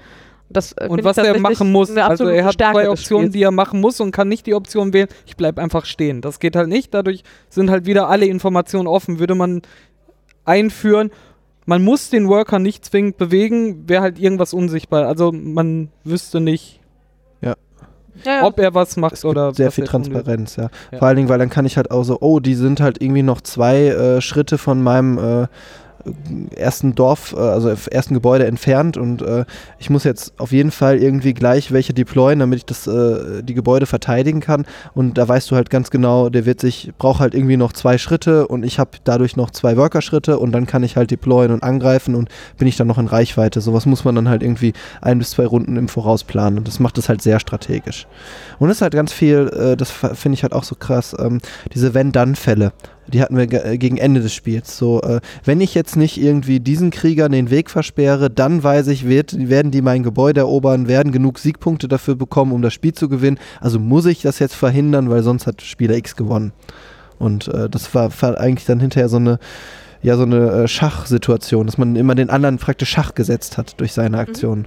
Das, 0.51 0.73
äh, 0.73 0.89
und 0.89 1.05
was 1.05 1.19
er 1.19 1.39
machen 1.39 1.71
muss. 1.73 1.95
Also 1.97 2.27
er 2.27 2.45
hat 2.45 2.55
Stärke 2.55 2.75
zwei 2.75 2.91
Optionen, 2.91 3.31
die 3.33 3.43
er 3.43 3.51
machen 3.51 3.81
muss 3.81 4.01
und 4.01 4.13
kann 4.13 4.29
nicht 4.29 4.47
die 4.47 4.55
Option 4.55 4.93
wählen, 4.93 5.09
ich 5.27 5.37
bleibe 5.37 5.61
einfach 5.61 5.85
stehen. 5.85 6.21
Das 6.21 6.41
geht 6.41 6.57
halt 6.57 6.69
nicht. 6.69 6.95
Dadurch 6.95 7.23
sind 7.51 7.71
halt 7.71 7.87
wieder 7.87 8.09
alle 8.09 8.27
Informationen 8.27 8.87
offen. 8.87 9.19
Würde 9.19 9.35
man 9.35 9.63
einführen, 10.45 11.11
man 11.67 11.85
muss 11.85 12.09
den 12.09 12.29
Worker 12.29 12.59
nicht 12.59 12.87
zwingend 12.87 13.19
bewegen, 13.19 13.89
wäre 13.91 14.01
halt 14.01 14.19
irgendwas 14.19 14.55
unsichtbar. 14.55 15.07
Also 15.07 15.33
man 15.33 15.91
wüsste 16.03 16.41
nicht, 16.41 16.81
ja, 17.43 17.55
ja. 18.25 18.45
ob 18.45 18.59
er 18.59 18.73
was 18.73 18.97
macht 18.97 19.15
es 19.15 19.21
gibt 19.21 19.31
oder 19.33 19.53
sehr 19.53 19.71
viel. 19.71 19.85
Transparenz, 19.85 20.57
ja. 20.57 20.71
Ja. 20.91 20.99
Vor 20.99 21.09
allen 21.09 21.17
Dingen, 21.19 21.29
weil 21.29 21.39
dann 21.39 21.51
kann 21.51 21.67
ich 21.67 21.77
halt 21.77 21.91
auch 21.91 22.05
so, 22.05 22.19
oh, 22.23 22.41
die 22.41 22.55
sind 22.55 22.81
halt 22.81 23.03
irgendwie 23.03 23.23
noch 23.23 23.43
zwei 23.43 23.89
äh, 23.89 24.21
Schritte 24.23 24.57
von 24.57 24.83
meinem 24.83 25.19
äh, 25.19 25.47
ersten 26.55 26.95
Dorf, 26.95 27.35
äh, 27.37 27.41
also 27.41 27.75
ersten 27.91 28.15
Gebäude 28.15 28.47
entfernt 28.47 28.97
und 28.97 29.23
äh, 29.23 29.45
ich 29.79 29.91
muss 29.91 30.05
jetzt 30.05 30.33
auf 30.39 30.53
jeden 30.53 30.71
Fall 30.71 30.99
irgendwie 30.99 31.35
gleich 31.35 31.73
welche 31.73 31.95
deployen, 31.95 32.39
damit 32.39 32.59
ich 32.59 32.67
das, 32.67 32.87
äh, 32.87 33.43
die 33.43 33.55
Gebäude 33.55 33.87
verteidigen 33.87 34.41
kann. 34.41 34.67
Und 34.95 35.19
da 35.19 35.27
weißt 35.27 35.51
du 35.51 35.57
halt 35.57 35.71
ganz 35.71 35.91
genau, 35.91 36.29
der 36.29 36.47
wird 36.47 36.61
sich, 36.61 36.93
braucht 36.99 37.21
halt 37.21 37.35
irgendwie 37.35 37.57
noch 37.57 37.73
zwei 37.73 37.99
Schritte 37.99 38.47
und 38.47 38.65
ich 38.65 38.79
habe 38.79 38.91
dadurch 39.05 39.37
noch 39.37 39.51
zwei 39.51 39.77
Worker-Schritte 39.77 40.39
und 40.39 40.53
dann 40.53 40.67
kann 40.67 40.83
ich 40.83 40.97
halt 40.97 41.11
deployen 41.11 41.53
und 41.53 41.63
angreifen 41.63 42.15
und 42.15 42.29
bin 42.59 42.69
ich 42.69 42.77
dann 42.77 42.87
noch 42.87 42.99
in 42.99 43.07
Reichweite. 43.07 43.61
Sowas 43.61 43.87
muss 43.87 44.05
man 44.05 44.15
dann 44.15 44.29
halt 44.29 44.43
irgendwie 44.43 44.73
ein 45.01 45.19
bis 45.19 45.31
zwei 45.31 45.47
Runden 45.47 45.77
im 45.77 45.89
Voraus 45.89 46.25
planen 46.25 46.59
und 46.59 46.69
das 46.69 46.81
macht 46.81 46.99
es 46.99 47.09
halt 47.09 47.23
sehr 47.23 47.41
strategisch. 47.41 48.07
Und 48.59 48.71
es 48.71 48.79
ist 48.79 48.83
halt 48.83 48.95
ganz 48.95 49.13
viel, 49.13 49.49
äh, 49.49 49.77
das 49.77 49.91
finde 49.91 50.35
ich 50.35 50.43
halt 50.43 50.53
auch 50.53 50.65
so 50.65 50.75
krass, 50.75 51.15
ähm, 51.19 51.41
diese 51.75 51.95
Wenn-Dann-Fälle. 51.95 52.73
Die 53.09 53.23
hatten 53.23 53.37
wir 53.37 53.53
äh, 53.65 53.79
gegen 53.79 53.97
Ende 53.97 54.21
des 54.21 54.35
Spiels. 54.35 54.77
So, 54.77 55.01
äh, 55.03 55.21
wenn 55.45 55.61
ich 55.61 55.75
jetzt 55.75 55.97
nicht 55.97 56.21
irgendwie 56.21 56.61
diesen 56.61 56.91
Kriegern 56.91 57.33
den 57.33 57.51
Weg 57.51 57.71
versperre, 57.71 58.31
dann 58.31 58.63
weiß 58.63 58.89
ich, 58.89 59.07
wird, 59.07 59.49
werden 59.49 59.71
die 59.71 59.83
mein 59.83 60.03
Gebäude 60.03 60.41
erobern, 60.41 60.89
werden 60.89 61.13
genug 61.13 61.39
Siegpunkte 61.39 61.89
dafür 61.89 62.17
bekommen, 62.17 62.53
um 62.53 62.63
das 62.63 62.75
Spiel 62.75 62.93
zu 62.93 63.09
gewinnen. 63.09 63.39
Also 63.61 63.79
muss 63.79 64.07
ich 64.07 64.23
das 64.23 64.39
jetzt 64.39 64.55
verhindern, 64.55 65.11
weil 65.11 65.23
sonst 65.23 65.47
hat 65.47 65.63
Spieler 65.63 65.97
X 65.97 66.17
gewonnen. 66.17 66.53
Und 67.19 67.49
äh, 67.49 67.69
das 67.69 67.95
war, 67.95 68.11
war 68.21 68.39
eigentlich 68.39 68.67
dann 68.67 68.81
hinterher 68.81 69.09
so 69.09 69.17
eine, 69.17 69.39
ja, 70.03 70.17
so 70.17 70.23
eine 70.23 70.65
äh, 70.65 70.69
Schachsituation, 70.69 71.67
dass 71.67 71.79
man 71.79 71.97
immer 71.97 72.15
den 72.15 72.31
anderen 72.31 72.59
praktisch 72.59 72.91
Schach 72.91 73.15
gesetzt 73.15 73.59
hat 73.59 73.81
durch 73.81 73.93
seine 73.93 74.19
Aktionen. 74.19 74.67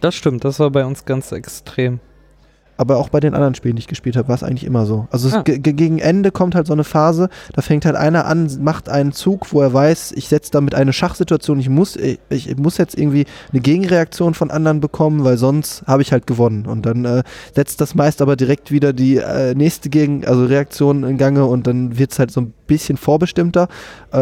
Das 0.00 0.14
stimmt, 0.14 0.44
das 0.44 0.58
war 0.58 0.70
bei 0.70 0.84
uns 0.84 1.04
ganz 1.04 1.30
extrem. 1.30 2.00
Aber 2.80 2.96
auch 2.96 3.10
bei 3.10 3.20
den 3.20 3.34
anderen 3.34 3.54
Spielen, 3.54 3.76
die 3.76 3.80
ich 3.80 3.88
gespielt 3.88 4.16
habe, 4.16 4.28
war 4.28 4.34
es 4.36 4.42
eigentlich 4.42 4.64
immer 4.64 4.86
so. 4.86 5.06
Also 5.10 5.28
Ah. 5.36 5.42
ge- 5.42 5.58
ge- 5.58 5.74
gegen 5.74 5.98
Ende 5.98 6.30
kommt 6.32 6.54
halt 6.54 6.66
so 6.66 6.72
eine 6.72 6.82
Phase, 6.82 7.28
da 7.52 7.60
fängt 7.60 7.84
halt 7.84 7.94
einer 7.94 8.24
an, 8.24 8.50
macht 8.62 8.88
einen 8.88 9.12
Zug, 9.12 9.52
wo 9.52 9.60
er 9.60 9.74
weiß, 9.74 10.12
ich 10.16 10.28
setze 10.28 10.50
damit 10.50 10.74
eine 10.74 10.94
Schachsituation, 10.94 11.60
ich 11.60 11.68
muss, 11.68 11.96
ich, 11.96 12.18
ich 12.30 12.56
muss 12.56 12.78
jetzt 12.78 12.96
irgendwie 12.96 13.26
eine 13.52 13.60
Gegenreaktion 13.60 14.32
von 14.32 14.50
anderen 14.50 14.80
bekommen, 14.80 15.24
weil 15.24 15.36
sonst 15.36 15.82
habe 15.86 16.00
ich 16.00 16.10
halt 16.10 16.26
gewonnen. 16.26 16.64
Und 16.64 16.86
dann 16.86 17.04
äh, 17.04 17.22
setzt 17.54 17.82
das 17.82 17.94
meist 17.94 18.22
aber 18.22 18.34
direkt 18.36 18.70
wieder 18.70 18.94
die 18.94 19.18
äh, 19.18 19.54
nächste 19.54 19.90
Gegen, 19.90 20.24
also 20.26 20.46
Reaktion 20.46 21.04
in 21.04 21.18
Gange 21.18 21.44
und 21.44 21.66
dann 21.66 21.98
wird 21.98 22.12
es 22.12 22.18
halt 22.18 22.30
so 22.30 22.40
ein 22.40 22.54
bisschen 22.66 22.96
vorbestimmter 22.96 23.68
äh, 24.12 24.18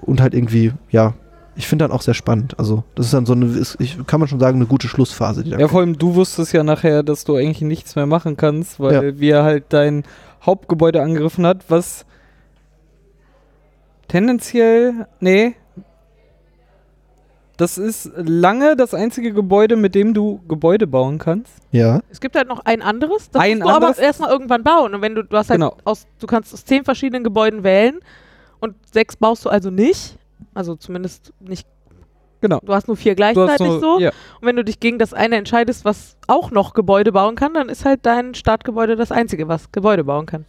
und 0.00 0.20
halt 0.20 0.34
irgendwie, 0.34 0.72
ja. 0.90 1.14
Ich 1.58 1.66
finde 1.66 1.84
dann 1.84 1.92
auch 1.92 2.02
sehr 2.02 2.14
spannend. 2.14 2.56
Also, 2.58 2.84
das 2.94 3.06
ist 3.06 3.12
dann 3.14 3.26
so 3.26 3.32
eine, 3.32 3.46
ist, 3.46 3.76
ich, 3.80 3.98
kann 4.06 4.20
man 4.20 4.28
schon 4.28 4.38
sagen, 4.40 4.56
eine 4.58 4.66
gute 4.66 4.86
Schlussphase, 4.88 5.42
die 5.42 5.50
da 5.50 5.58
Ja, 5.58 5.66
vor 5.68 5.80
allem 5.80 5.98
du 5.98 6.14
wusstest 6.14 6.52
ja 6.52 6.62
nachher, 6.62 7.02
dass 7.02 7.24
du 7.24 7.34
eigentlich 7.34 7.60
nichts 7.62 7.96
mehr 7.96 8.06
machen 8.06 8.36
kannst, 8.36 8.78
weil 8.78 8.92
Ja. 9.04 9.18
wir 9.18 9.42
halt 9.42 9.64
dein 9.70 10.04
Hauptgebäude 10.46 11.02
angegriffen 11.02 11.44
hat, 11.44 11.64
was 11.68 12.06
tendenziell, 14.06 15.06
nee, 15.20 15.54
das 17.56 17.76
ist 17.76 18.12
lange 18.14 18.76
das 18.76 18.94
einzige 18.94 19.32
Gebäude, 19.32 19.74
mit 19.74 19.96
dem 19.96 20.14
du 20.14 20.40
Gebäude 20.46 20.86
bauen 20.86 21.18
kannst. 21.18 21.52
Ja. 21.72 22.00
Es 22.08 22.20
gibt 22.20 22.36
halt 22.36 22.46
noch 22.46 22.60
ein 22.64 22.82
anderes, 22.82 23.30
das 23.30 23.42
Ein 23.42 23.58
musst 23.58 23.68
du 23.68 23.74
anderes? 23.74 23.98
aber 23.98 24.06
erstmal 24.06 24.30
irgendwann 24.30 24.62
bauen. 24.62 24.94
Und 24.94 25.02
wenn 25.02 25.16
du, 25.16 25.24
du 25.24 25.36
hast 25.36 25.50
halt 25.50 25.58
Genau. 25.60 25.76
aus, 25.84 26.06
du 26.20 26.28
kannst 26.28 26.54
aus 26.54 26.64
zehn 26.64 26.84
verschiedenen 26.84 27.24
Gebäuden 27.24 27.64
wählen 27.64 27.98
und 28.60 28.76
sechs 28.92 29.16
baust 29.16 29.44
du 29.44 29.48
also 29.48 29.70
nicht. 29.70 30.17
Also 30.58 30.74
zumindest 30.74 31.32
nicht. 31.38 31.68
Genau. 32.40 32.58
Du 32.64 32.74
hast 32.74 32.88
nur 32.88 32.96
vier 32.96 33.14
gleichzeitig 33.14 33.64
nur, 33.64 33.78
so. 33.78 34.00
ja. 34.00 34.10
Und 34.40 34.48
wenn 34.48 34.56
du 34.56 34.64
dich 34.64 34.80
gegen 34.80 34.98
das 34.98 35.14
eine 35.14 35.36
entscheidest, 35.36 35.84
was 35.84 36.16
auch 36.26 36.50
noch 36.50 36.74
Gebäude 36.74 37.12
bauen 37.12 37.36
kann, 37.36 37.54
dann 37.54 37.68
ist 37.68 37.84
halt 37.84 38.00
dein 38.02 38.34
Startgebäude 38.34 38.96
das 38.96 39.12
einzige, 39.12 39.46
was 39.46 39.70
Gebäude 39.70 40.02
bauen 40.02 40.26
kann. 40.26 40.46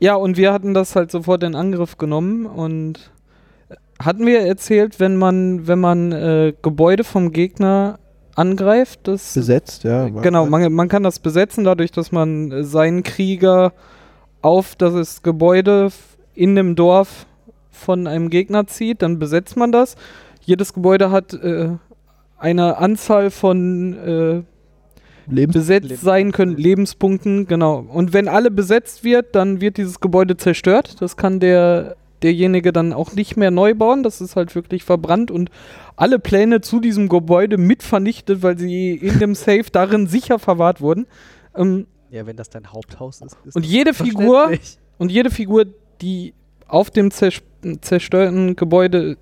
ja, 0.00 0.14
und 0.14 0.38
wir 0.38 0.54
hatten 0.54 0.72
das 0.72 0.96
halt 0.96 1.10
sofort 1.10 1.42
in 1.42 1.54
Angriff 1.54 1.98
genommen 1.98 2.46
und 2.46 3.10
hatten 4.02 4.24
wir 4.24 4.40
erzählt, 4.40 5.00
wenn 5.00 5.16
man, 5.16 5.66
wenn 5.66 5.80
man 5.80 6.12
äh, 6.12 6.54
Gebäude 6.62 7.04
vom 7.04 7.30
Gegner 7.30 7.98
angreift, 8.36 9.00
das 9.02 9.34
Besetzt, 9.34 9.84
ja. 9.84 10.08
Genau, 10.08 10.46
man, 10.46 10.72
man 10.72 10.88
kann 10.88 11.02
das 11.02 11.18
besetzen, 11.18 11.62
dadurch, 11.62 11.92
dass 11.92 12.10
man 12.10 12.52
äh, 12.52 12.64
seinen 12.64 13.02
Krieger 13.02 13.74
auf 14.40 14.76
das 14.76 15.22
Gebäude 15.22 15.90
in 16.34 16.54
dem 16.54 16.74
Dorf 16.74 17.26
von 17.76 18.06
einem 18.06 18.30
Gegner 18.30 18.66
zieht, 18.66 19.02
dann 19.02 19.18
besetzt 19.18 19.56
man 19.56 19.72
das. 19.72 19.96
Jedes 20.42 20.72
Gebäude 20.72 21.10
hat 21.10 21.34
äh, 21.34 21.70
eine 22.38 22.78
Anzahl 22.78 23.30
von 23.30 23.94
äh, 23.94 24.42
Lebens 25.28 25.54
besetzt 25.54 25.88
Leben. 25.88 26.00
sein 26.00 26.32
können, 26.32 26.56
Lebenspunkten, 26.56 27.46
genau. 27.46 27.78
Und 27.80 28.12
wenn 28.12 28.28
alle 28.28 28.50
besetzt 28.50 29.04
wird, 29.04 29.34
dann 29.34 29.60
wird 29.60 29.76
dieses 29.76 30.00
Gebäude 30.00 30.36
zerstört. 30.36 31.00
Das 31.00 31.16
kann 31.16 31.40
der 31.40 31.96
derjenige 32.22 32.72
dann 32.72 32.92
auch 32.92 33.12
nicht 33.12 33.36
mehr 33.36 33.50
neu 33.50 33.74
bauen. 33.74 34.02
Das 34.02 34.20
ist 34.20 34.36
halt 34.36 34.54
wirklich 34.54 34.84
verbrannt 34.84 35.30
und 35.30 35.50
alle 35.96 36.18
Pläne 36.18 36.60
zu 36.60 36.80
diesem 36.80 37.08
Gebäude 37.08 37.58
mit 37.58 37.82
vernichtet, 37.82 38.42
weil 38.42 38.58
sie 38.58 38.94
in 38.94 39.18
dem 39.18 39.34
Safe 39.34 39.64
darin 39.70 40.06
sicher 40.06 40.38
verwahrt 40.38 40.80
wurden. 40.80 41.06
Ähm, 41.54 41.86
Ja, 42.10 42.26
wenn 42.26 42.36
das 42.36 42.48
dein 42.48 42.72
Haupthaus 42.72 43.20
ist. 43.20 43.36
ist 43.44 43.56
und 43.56 43.66
jede 43.66 43.92
Figur 43.94 44.50
und 44.98 45.10
jede 45.10 45.30
Figur, 45.30 45.66
die 46.00 46.34
auf 46.68 46.90
dem 46.90 47.10
zers 47.10 47.42
zerstörten 47.80 48.54
Gebäude 48.54 49.16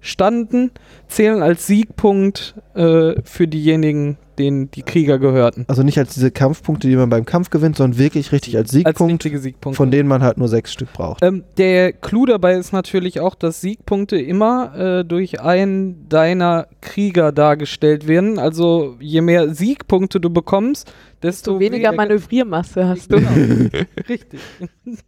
standen, 0.00 0.70
zählen 1.08 1.42
als 1.42 1.66
Siegpunkt 1.66 2.54
äh, 2.74 3.20
für 3.22 3.48
diejenigen, 3.48 4.18
denen 4.38 4.70
die 4.70 4.82
Krieger 4.82 5.18
gehörten. 5.18 5.64
Also 5.68 5.82
nicht 5.82 5.98
als 5.98 6.14
diese 6.14 6.30
Kampfpunkte, 6.30 6.88
die 6.88 6.96
man 6.96 7.08
beim 7.10 7.24
Kampf 7.24 7.50
gewinnt, 7.50 7.76
sondern 7.76 7.98
wirklich 7.98 8.32
richtig 8.32 8.56
als 8.56 8.68
Als 8.68 8.72
Siegpunkt, 8.72 9.12
richtige 9.24 9.38
Siegpunkte. 9.38 9.76
von 9.76 9.90
denen 9.90 10.08
man 10.08 10.22
halt 10.22 10.38
nur 10.38 10.48
sechs 10.48 10.72
Stück 10.72 10.92
braucht. 10.92 11.22
Ähm, 11.22 11.44
der 11.56 11.92
Clou 11.92 12.26
dabei 12.26 12.54
ist 12.54 12.72
natürlich 12.72 13.20
auch, 13.20 13.34
dass 13.34 13.60
Siegpunkte 13.60 14.18
immer 14.18 14.74
äh, 15.00 15.04
durch 15.04 15.40
einen 15.40 16.08
deiner 16.08 16.68
Krieger 16.80 17.32
dargestellt 17.32 18.06
werden. 18.06 18.38
Also 18.38 18.96
je 19.00 19.22
mehr 19.22 19.54
Siegpunkte 19.54 20.20
du 20.20 20.30
bekommst, 20.30 20.92
desto 21.22 21.58
Desto 21.58 21.60
weniger 21.60 21.92
Manövriermasse 21.92 22.86
hast 22.86 23.10
du. 23.12 23.16
Genau. 23.16 23.70
Richtig. 24.08 24.40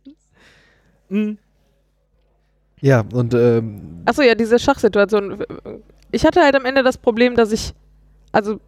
Mm, 1.11 1.39
Ja, 2.81 3.05
und 3.13 3.35
ähm, 3.35 4.03
Achso, 4.05 4.23
ja, 4.23 4.35
diese 4.35 4.59
Schachsituation. 4.59 5.45
Ich 6.11 6.25
hatte 6.25 6.43
halt 6.43 6.55
am 6.55 6.65
Ende 6.65 6.83
das 6.83 6.97
Problem, 6.97 7.35
dass 7.35 7.53
ich, 7.53 7.75
also 8.33 8.61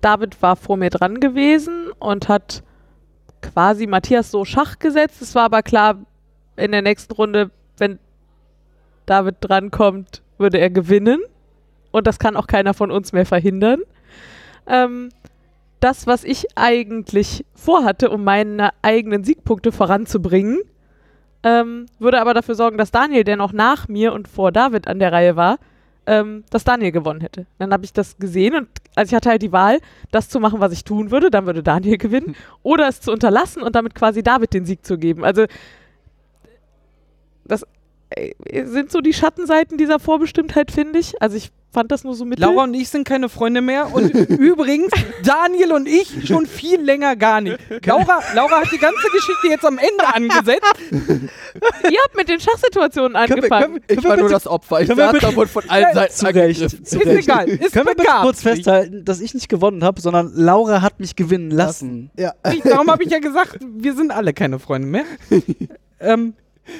David 0.00 0.40
war 0.42 0.56
vor 0.56 0.76
mir 0.76 0.90
dran 0.90 1.20
gewesen 1.20 1.90
und 1.98 2.28
hat 2.28 2.62
quasi 3.42 3.86
Matthias 3.86 4.30
so 4.30 4.44
Schach 4.44 4.78
gesetzt. 4.78 5.22
Es 5.22 5.34
war 5.34 5.44
aber 5.44 5.62
klar, 5.62 5.98
in 6.56 6.72
der 6.72 6.82
nächsten 6.82 7.12
Runde, 7.12 7.50
wenn 7.78 7.98
David 9.06 9.36
drankommt, 9.40 10.22
würde 10.36 10.58
er 10.58 10.70
gewinnen. 10.70 11.20
Und 11.90 12.06
das 12.06 12.18
kann 12.18 12.36
auch 12.36 12.46
keiner 12.46 12.74
von 12.74 12.90
uns 12.90 13.12
mehr 13.12 13.26
verhindern. 13.26 13.80
Ähm, 14.66 15.08
das, 15.80 16.06
was 16.06 16.24
ich 16.24 16.46
eigentlich 16.56 17.44
vorhatte, 17.54 18.10
um 18.10 18.24
meine 18.24 18.70
eigenen 18.82 19.24
Siegpunkte 19.24 19.72
voranzubringen, 19.72 20.58
ähm, 21.42 21.86
würde 21.98 22.20
aber 22.20 22.34
dafür 22.34 22.54
sorgen, 22.54 22.78
dass 22.78 22.90
Daniel, 22.90 23.24
der 23.24 23.36
noch 23.36 23.52
nach 23.52 23.88
mir 23.88 24.12
und 24.12 24.28
vor 24.28 24.52
David 24.52 24.88
an 24.88 24.98
der 24.98 25.12
Reihe 25.12 25.36
war, 25.36 25.58
ähm, 26.06 26.44
dass 26.50 26.64
Daniel 26.64 26.90
gewonnen 26.90 27.20
hätte. 27.20 27.46
Dann 27.58 27.72
habe 27.72 27.84
ich 27.84 27.92
das 27.92 28.16
gesehen 28.16 28.54
und 28.54 28.68
also 28.94 29.10
ich 29.10 29.14
hatte 29.14 29.28
halt 29.28 29.42
die 29.42 29.52
Wahl, 29.52 29.78
das 30.10 30.28
zu 30.28 30.40
machen, 30.40 30.58
was 30.58 30.72
ich 30.72 30.82
tun 30.82 31.10
würde, 31.10 31.30
dann 31.30 31.46
würde 31.46 31.62
Daniel 31.62 31.98
gewinnen, 31.98 32.34
oder 32.62 32.88
es 32.88 33.00
zu 33.00 33.12
unterlassen 33.12 33.62
und 33.62 33.76
damit 33.76 33.94
quasi 33.94 34.22
David 34.22 34.54
den 34.54 34.64
Sieg 34.64 34.84
zu 34.84 34.98
geben. 34.98 35.24
Also 35.24 35.44
das 37.44 37.64
sind 38.64 38.90
so 38.90 39.00
die 39.00 39.12
Schattenseiten 39.12 39.76
dieser 39.78 39.98
Vorbestimmtheit, 39.98 40.70
finde 40.70 40.98
ich. 40.98 41.20
Also 41.20 41.36
ich 41.36 41.50
fand 41.70 41.92
das 41.92 42.02
nur 42.02 42.14
so 42.14 42.24
mittel. 42.24 42.40
Laura 42.46 42.64
und 42.64 42.72
ich 42.72 42.88
sind 42.88 43.06
keine 43.06 43.28
Freunde 43.28 43.60
mehr 43.60 43.92
und 43.94 44.08
übrigens 44.30 44.90
Daniel 45.22 45.72
und 45.72 45.86
ich 45.86 46.26
schon 46.26 46.46
viel 46.46 46.80
länger 46.80 47.14
gar 47.16 47.42
nicht. 47.42 47.58
Laura, 47.84 48.20
Laura 48.34 48.62
hat 48.62 48.72
die 48.72 48.78
ganze 48.78 49.06
Geschichte 49.12 49.48
jetzt 49.48 49.66
am 49.66 49.76
Ende 49.78 50.06
angesetzt. 50.14 50.72
Ihr 51.90 51.98
habt 52.04 52.16
mit 52.16 52.28
den 52.30 52.40
Schachsituationen 52.40 53.14
angefangen. 53.16 53.80
Ich 53.88 54.02
war 54.02 54.16
nur 54.16 54.30
das 54.30 54.46
Opfer. 54.46 54.80
Ich 54.80 54.88
saß 54.88 55.12
bitte- 55.12 55.26
da 55.26 55.36
wurde 55.36 55.50
von 55.50 55.68
allen 55.68 55.86
Seiten 55.94 56.14
Zu 56.14 56.24
Recht. 56.26 56.36
angegriffen. 56.62 56.84
Zu 56.86 57.00
Ist 57.00 57.06
egal. 57.24 57.48
Ist 57.48 57.72
Können 57.74 57.86
wir 57.86 57.94
bitte 57.94 58.08
kurz 58.22 58.42
festhalten, 58.42 59.04
dass 59.04 59.20
ich 59.20 59.34
nicht 59.34 59.50
gewonnen 59.50 59.84
habe, 59.84 60.00
sondern 60.00 60.32
Laura 60.34 60.80
hat 60.80 61.00
mich 61.00 61.14
gewinnen 61.16 61.50
lassen. 61.50 62.10
ja. 62.16 62.32
Ich, 62.50 62.62
darum 62.62 62.90
habe 62.90 63.04
ich 63.04 63.10
ja 63.10 63.18
gesagt, 63.18 63.58
wir 63.76 63.94
sind 63.94 64.10
alle 64.10 64.32
keine 64.32 64.58
Freunde 64.58 64.88
mehr. 64.88 65.04
ähm, 66.00 66.32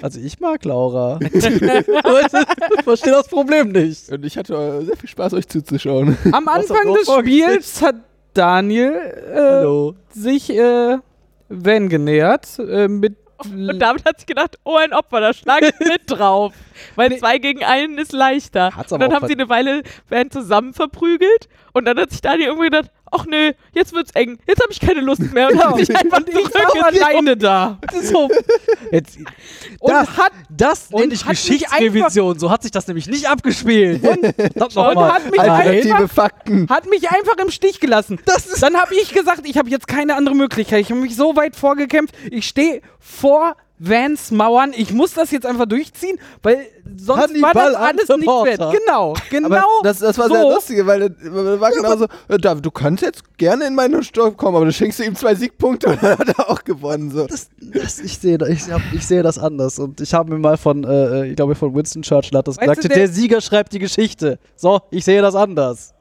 Also 0.02 0.20
ich 0.20 0.40
mag 0.40 0.64
Laura. 0.64 1.18
ich 1.32 2.84
verstehe 2.84 3.12
das 3.12 3.28
Problem 3.28 3.72
nicht. 3.72 4.10
Und 4.10 4.24
ich 4.24 4.36
hatte 4.36 4.54
äh, 4.54 4.84
sehr 4.84 4.96
viel 4.96 5.08
Spaß, 5.08 5.34
euch 5.34 5.48
zuzuschauen. 5.48 6.16
am 6.32 6.48
Anfang 6.48 6.94
des 6.94 7.08
Spiels 7.08 7.82
hat 7.82 7.96
Daniel 8.34 8.94
äh, 10.14 10.18
sich 10.18 10.50
äh, 10.50 10.98
Van 11.48 11.88
genähert 11.88 12.58
äh, 12.58 12.88
mit 12.88 13.16
Und 13.38 13.78
David 13.78 14.04
hat 14.04 14.18
sich 14.18 14.26
gedacht, 14.26 14.58
oh, 14.64 14.76
ein 14.76 14.92
Opfer, 14.92 15.20
da 15.20 15.32
schlage 15.32 15.68
ich 15.68 15.86
mit 15.86 16.02
drauf. 16.06 16.54
Weil 16.94 17.16
zwei 17.18 17.38
gegen 17.38 17.64
einen 17.64 17.98
ist 17.98 18.12
leichter. 18.12 18.76
Hat's 18.76 18.92
und 18.92 19.00
dann 19.00 19.12
haben 19.12 19.26
sie 19.26 19.34
eine 19.34 19.48
Weile 19.48 19.82
Van 20.08 20.30
zusammen 20.30 20.74
verprügelt. 20.74 21.48
Und 21.72 21.84
dann 21.84 21.98
hat 21.98 22.10
sich 22.10 22.20
Daniel 22.20 22.48
irgendwie 22.48 22.70
gedacht, 22.70 22.90
ach 23.10 23.26
nö, 23.26 23.52
jetzt 23.72 23.92
wird's 23.92 24.10
eng. 24.12 24.38
Jetzt 24.46 24.62
habe 24.62 24.72
ich 24.72 24.80
keine 24.80 25.00
Lust 25.00 25.20
mehr. 25.32 25.48
Und 25.50 25.62
hat 25.64 25.76
sich 25.78 25.94
einfach 25.96 26.24
zurückgezogen. 26.24 26.82
alleine 26.82 27.36
da. 27.36 27.78
So. 28.02 28.28
Jetzt, 28.90 29.18
Und 29.80 29.92
das, 29.92 30.16
hat 30.16 30.32
das 30.50 30.88
und 30.90 31.00
nenne 31.00 31.14
ich 31.14 31.24
mich 31.26 31.40
Geschichtsrevision. 31.40 32.38
So 32.38 32.50
hat 32.50 32.62
sich 32.62 32.70
das 32.70 32.86
nämlich 32.86 33.06
nicht 33.06 33.28
abgespielt. 33.28 34.02
Und, 34.02 34.76
Und 34.76 34.98
hat 35.12 35.30
mich 35.30 36.10
Fakten. 36.12 36.68
hat 36.68 36.88
mich 36.88 37.10
einfach 37.10 37.36
im 37.38 37.50
Stich 37.50 37.80
gelassen. 37.80 38.18
Dann 38.60 38.76
habe 38.76 38.94
ich 38.94 39.12
gesagt, 39.12 39.42
ich 39.44 39.56
habe 39.56 39.68
jetzt 39.70 39.86
keine 39.88 40.14
andere 40.14 40.34
Möglichkeit. 40.34 40.80
Ich 40.80 40.90
habe 40.90 41.00
mich 41.00 41.16
so 41.16 41.36
weit 41.36 41.56
vorgekämpft. 41.56 42.14
Ich 42.30 42.46
stehe 42.46 42.80
vor 42.98 43.56
Vans 43.78 44.30
Mauern. 44.30 44.72
Ich 44.76 44.92
muss 44.92 45.14
das 45.14 45.30
jetzt 45.30 45.46
einfach 45.46 45.66
durchziehen, 45.66 46.18
weil 46.42 46.66
sonst 46.96 47.22
Hannibal 47.22 47.54
war 47.54 47.64
das 47.64 47.76
alles 47.76 48.08
nicht 48.18 48.26
wert. 48.28 48.74
Genau, 48.84 49.14
genau. 49.30 49.46
Aber 49.46 49.62
das, 49.82 49.98
das 49.98 50.18
war 50.18 50.28
so. 50.28 50.34
sehr 50.34 50.42
lustig, 50.44 50.86
weil 50.86 51.00
das 51.00 51.10
das 51.22 51.60
war 51.60 51.70
genau 51.70 51.96
so, 51.96 52.06
äh, 52.28 52.38
David, 52.38 52.64
du 52.64 52.70
kannst 52.70 53.02
jetzt 53.02 53.22
gerne 53.38 53.66
in 53.66 53.74
meine 53.74 54.02
Stopp 54.02 54.36
kommen, 54.36 54.56
aber 54.56 54.64
dann 54.64 54.72
schenkst 54.72 54.98
du 54.98 55.04
ihm 55.04 55.14
zwei 55.14 55.34
Siegpunkte 55.34 55.90
und 55.90 56.02
dann 56.02 56.18
hat 56.18 56.28
er 56.28 56.50
auch 56.50 56.64
gewonnen. 56.64 57.10
So. 57.10 57.26
das, 57.26 57.48
das, 57.60 57.98
ich, 58.00 58.18
sehe, 58.18 58.38
ich, 58.48 58.70
hab, 58.70 58.80
ich 58.92 59.06
sehe 59.06 59.22
das 59.22 59.38
anders. 59.38 59.78
Und 59.78 60.00
ich 60.00 60.12
habe 60.14 60.32
mir 60.32 60.38
mal 60.38 60.56
von, 60.56 60.84
äh, 60.84 61.28
ich 61.28 61.36
glaube 61.36 61.54
von 61.54 61.74
Winston 61.74 62.02
Churchill 62.02 62.36
hat 62.38 62.48
das 62.48 62.56
Weißt 62.56 62.66
gesagt, 62.66 62.84
du, 62.84 62.88
der, 62.88 62.96
der- 62.98 63.08
Sieger 63.08 63.40
schreibt 63.40 63.72
die 63.72 63.78
Geschichte. 63.78 64.38
So, 64.56 64.80
ich 64.90 65.04
sehe 65.04 65.22
das 65.22 65.34
anders. 65.34 65.94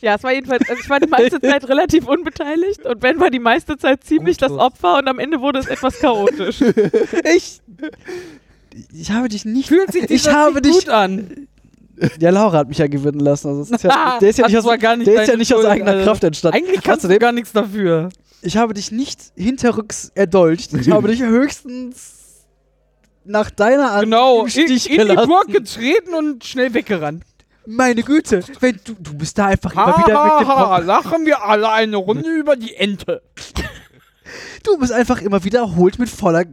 Ja, 0.00 0.14
es 0.14 0.22
war 0.22 0.32
jedenfalls, 0.32 0.68
also 0.68 0.80
ich 0.80 0.88
war 0.88 1.00
die 1.00 1.08
meiste 1.08 1.40
Zeit 1.42 1.68
relativ 1.68 2.08
unbeteiligt 2.08 2.84
und 2.86 3.00
Ben 3.00 3.20
war 3.20 3.30
die 3.30 3.38
meiste 3.38 3.76
Zeit 3.76 4.04
ziemlich 4.04 4.36
das 4.38 4.52
Opfer 4.52 4.98
und 4.98 5.08
am 5.08 5.18
Ende 5.18 5.40
wurde 5.40 5.58
es 5.58 5.66
etwas 5.66 5.98
chaotisch. 5.98 6.60
Ich, 7.34 7.60
ich 8.92 9.10
habe 9.10 9.28
dich 9.28 9.44
nicht... 9.44 9.68
Fühlt 9.68 9.92
sich 9.92 10.10
ich 10.10 10.28
habe 10.32 10.62
dich... 10.62 10.72
gut 10.72 10.88
an. 10.88 11.48
Ja, 12.18 12.30
Laura 12.30 12.58
hat 12.58 12.68
mich 12.68 12.78
ja 12.78 12.86
gewinnen 12.86 13.20
lassen. 13.20 13.48
Also 13.48 13.74
ist 13.74 13.84
ja, 13.84 14.18
der 14.20 14.30
ist 14.30 14.38
ja 14.38 14.44
das 14.44 14.52
nicht, 14.52 14.64
aus, 14.64 14.78
gar 14.78 14.96
nicht 14.96 15.06
der 15.06 15.22
ist 15.22 15.28
ja 15.28 15.36
nicht 15.36 15.52
aus 15.52 15.64
eigener 15.64 15.92
Alter. 15.92 16.04
Kraft 16.04 16.24
entstanden. 16.24 16.56
Eigentlich 16.58 16.82
kannst 16.82 17.04
du 17.04 17.18
gar 17.18 17.32
nichts 17.32 17.52
dafür. 17.52 18.08
Ich 18.42 18.56
habe 18.56 18.72
dich 18.74 18.90
nicht 18.90 19.20
hinterrücks 19.36 20.10
erdolcht. 20.14 20.72
Ich 20.72 20.90
habe 20.90 21.08
dich 21.08 21.20
höchstens 21.20 22.46
nach 23.24 23.50
deiner 23.50 23.90
Art 23.90 24.04
Genau, 24.04 24.40
im 24.40 24.46
in, 24.46 24.50
Stich 24.50 24.90
in 24.90 25.08
die. 25.08 25.14
Burg 25.14 25.48
getreten 25.48 26.14
und 26.14 26.44
schnell 26.44 26.72
weggerannt. 26.72 27.24
Meine 27.66 28.02
Güte, 28.02 28.42
wenn 28.60 28.80
du, 28.84 28.94
du 28.98 29.14
bist 29.14 29.38
da 29.38 29.46
einfach 29.46 29.72
immer 29.72 29.98
wieder 30.06 30.24
mit 30.24 30.32
dem 30.40 30.46
Kopf. 30.48 30.84
lachen 30.86 31.26
wir 31.26 31.44
alle 31.44 31.70
eine 31.70 31.96
Runde 31.96 32.28
über 32.30 32.56
die 32.56 32.74
Ente. 32.74 33.22
Du 34.64 34.78
bist 34.78 34.92
einfach 34.92 35.20
immer 35.20 35.44
wiederholt 35.44 35.98
mit 35.98 36.08
voller 36.08 36.44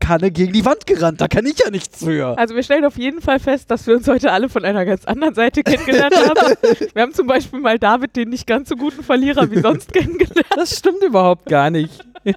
Kanne 0.00 0.30
gegen 0.30 0.52
die 0.52 0.64
Wand 0.64 0.86
gerannt. 0.86 1.20
Da 1.20 1.28
kann 1.28 1.46
ich 1.46 1.58
ja 1.58 1.70
nichts 1.70 2.04
für. 2.04 2.36
Also 2.36 2.54
wir 2.54 2.62
stellen 2.62 2.84
auf 2.84 2.98
jeden 2.98 3.22
Fall 3.22 3.40
fest, 3.40 3.70
dass 3.70 3.86
wir 3.86 3.96
uns 3.96 4.06
heute 4.06 4.32
alle 4.32 4.48
von 4.48 4.64
einer 4.64 4.84
ganz 4.84 5.04
anderen 5.06 5.34
Seite 5.34 5.62
kennengelernt 5.62 6.14
haben. 6.28 6.56
Wir 6.92 7.02
haben 7.02 7.14
zum 7.14 7.26
Beispiel 7.26 7.60
mal 7.60 7.78
David, 7.78 8.14
den 8.16 8.28
nicht 8.28 8.46
ganz 8.46 8.68
so 8.68 8.76
guten 8.76 9.02
Verlierer 9.02 9.50
wie 9.50 9.60
sonst 9.60 9.92
kennengelernt. 9.92 10.46
Das 10.54 10.76
stimmt 10.76 11.02
überhaupt 11.02 11.46
gar 11.46 11.70
nicht. 11.70 12.04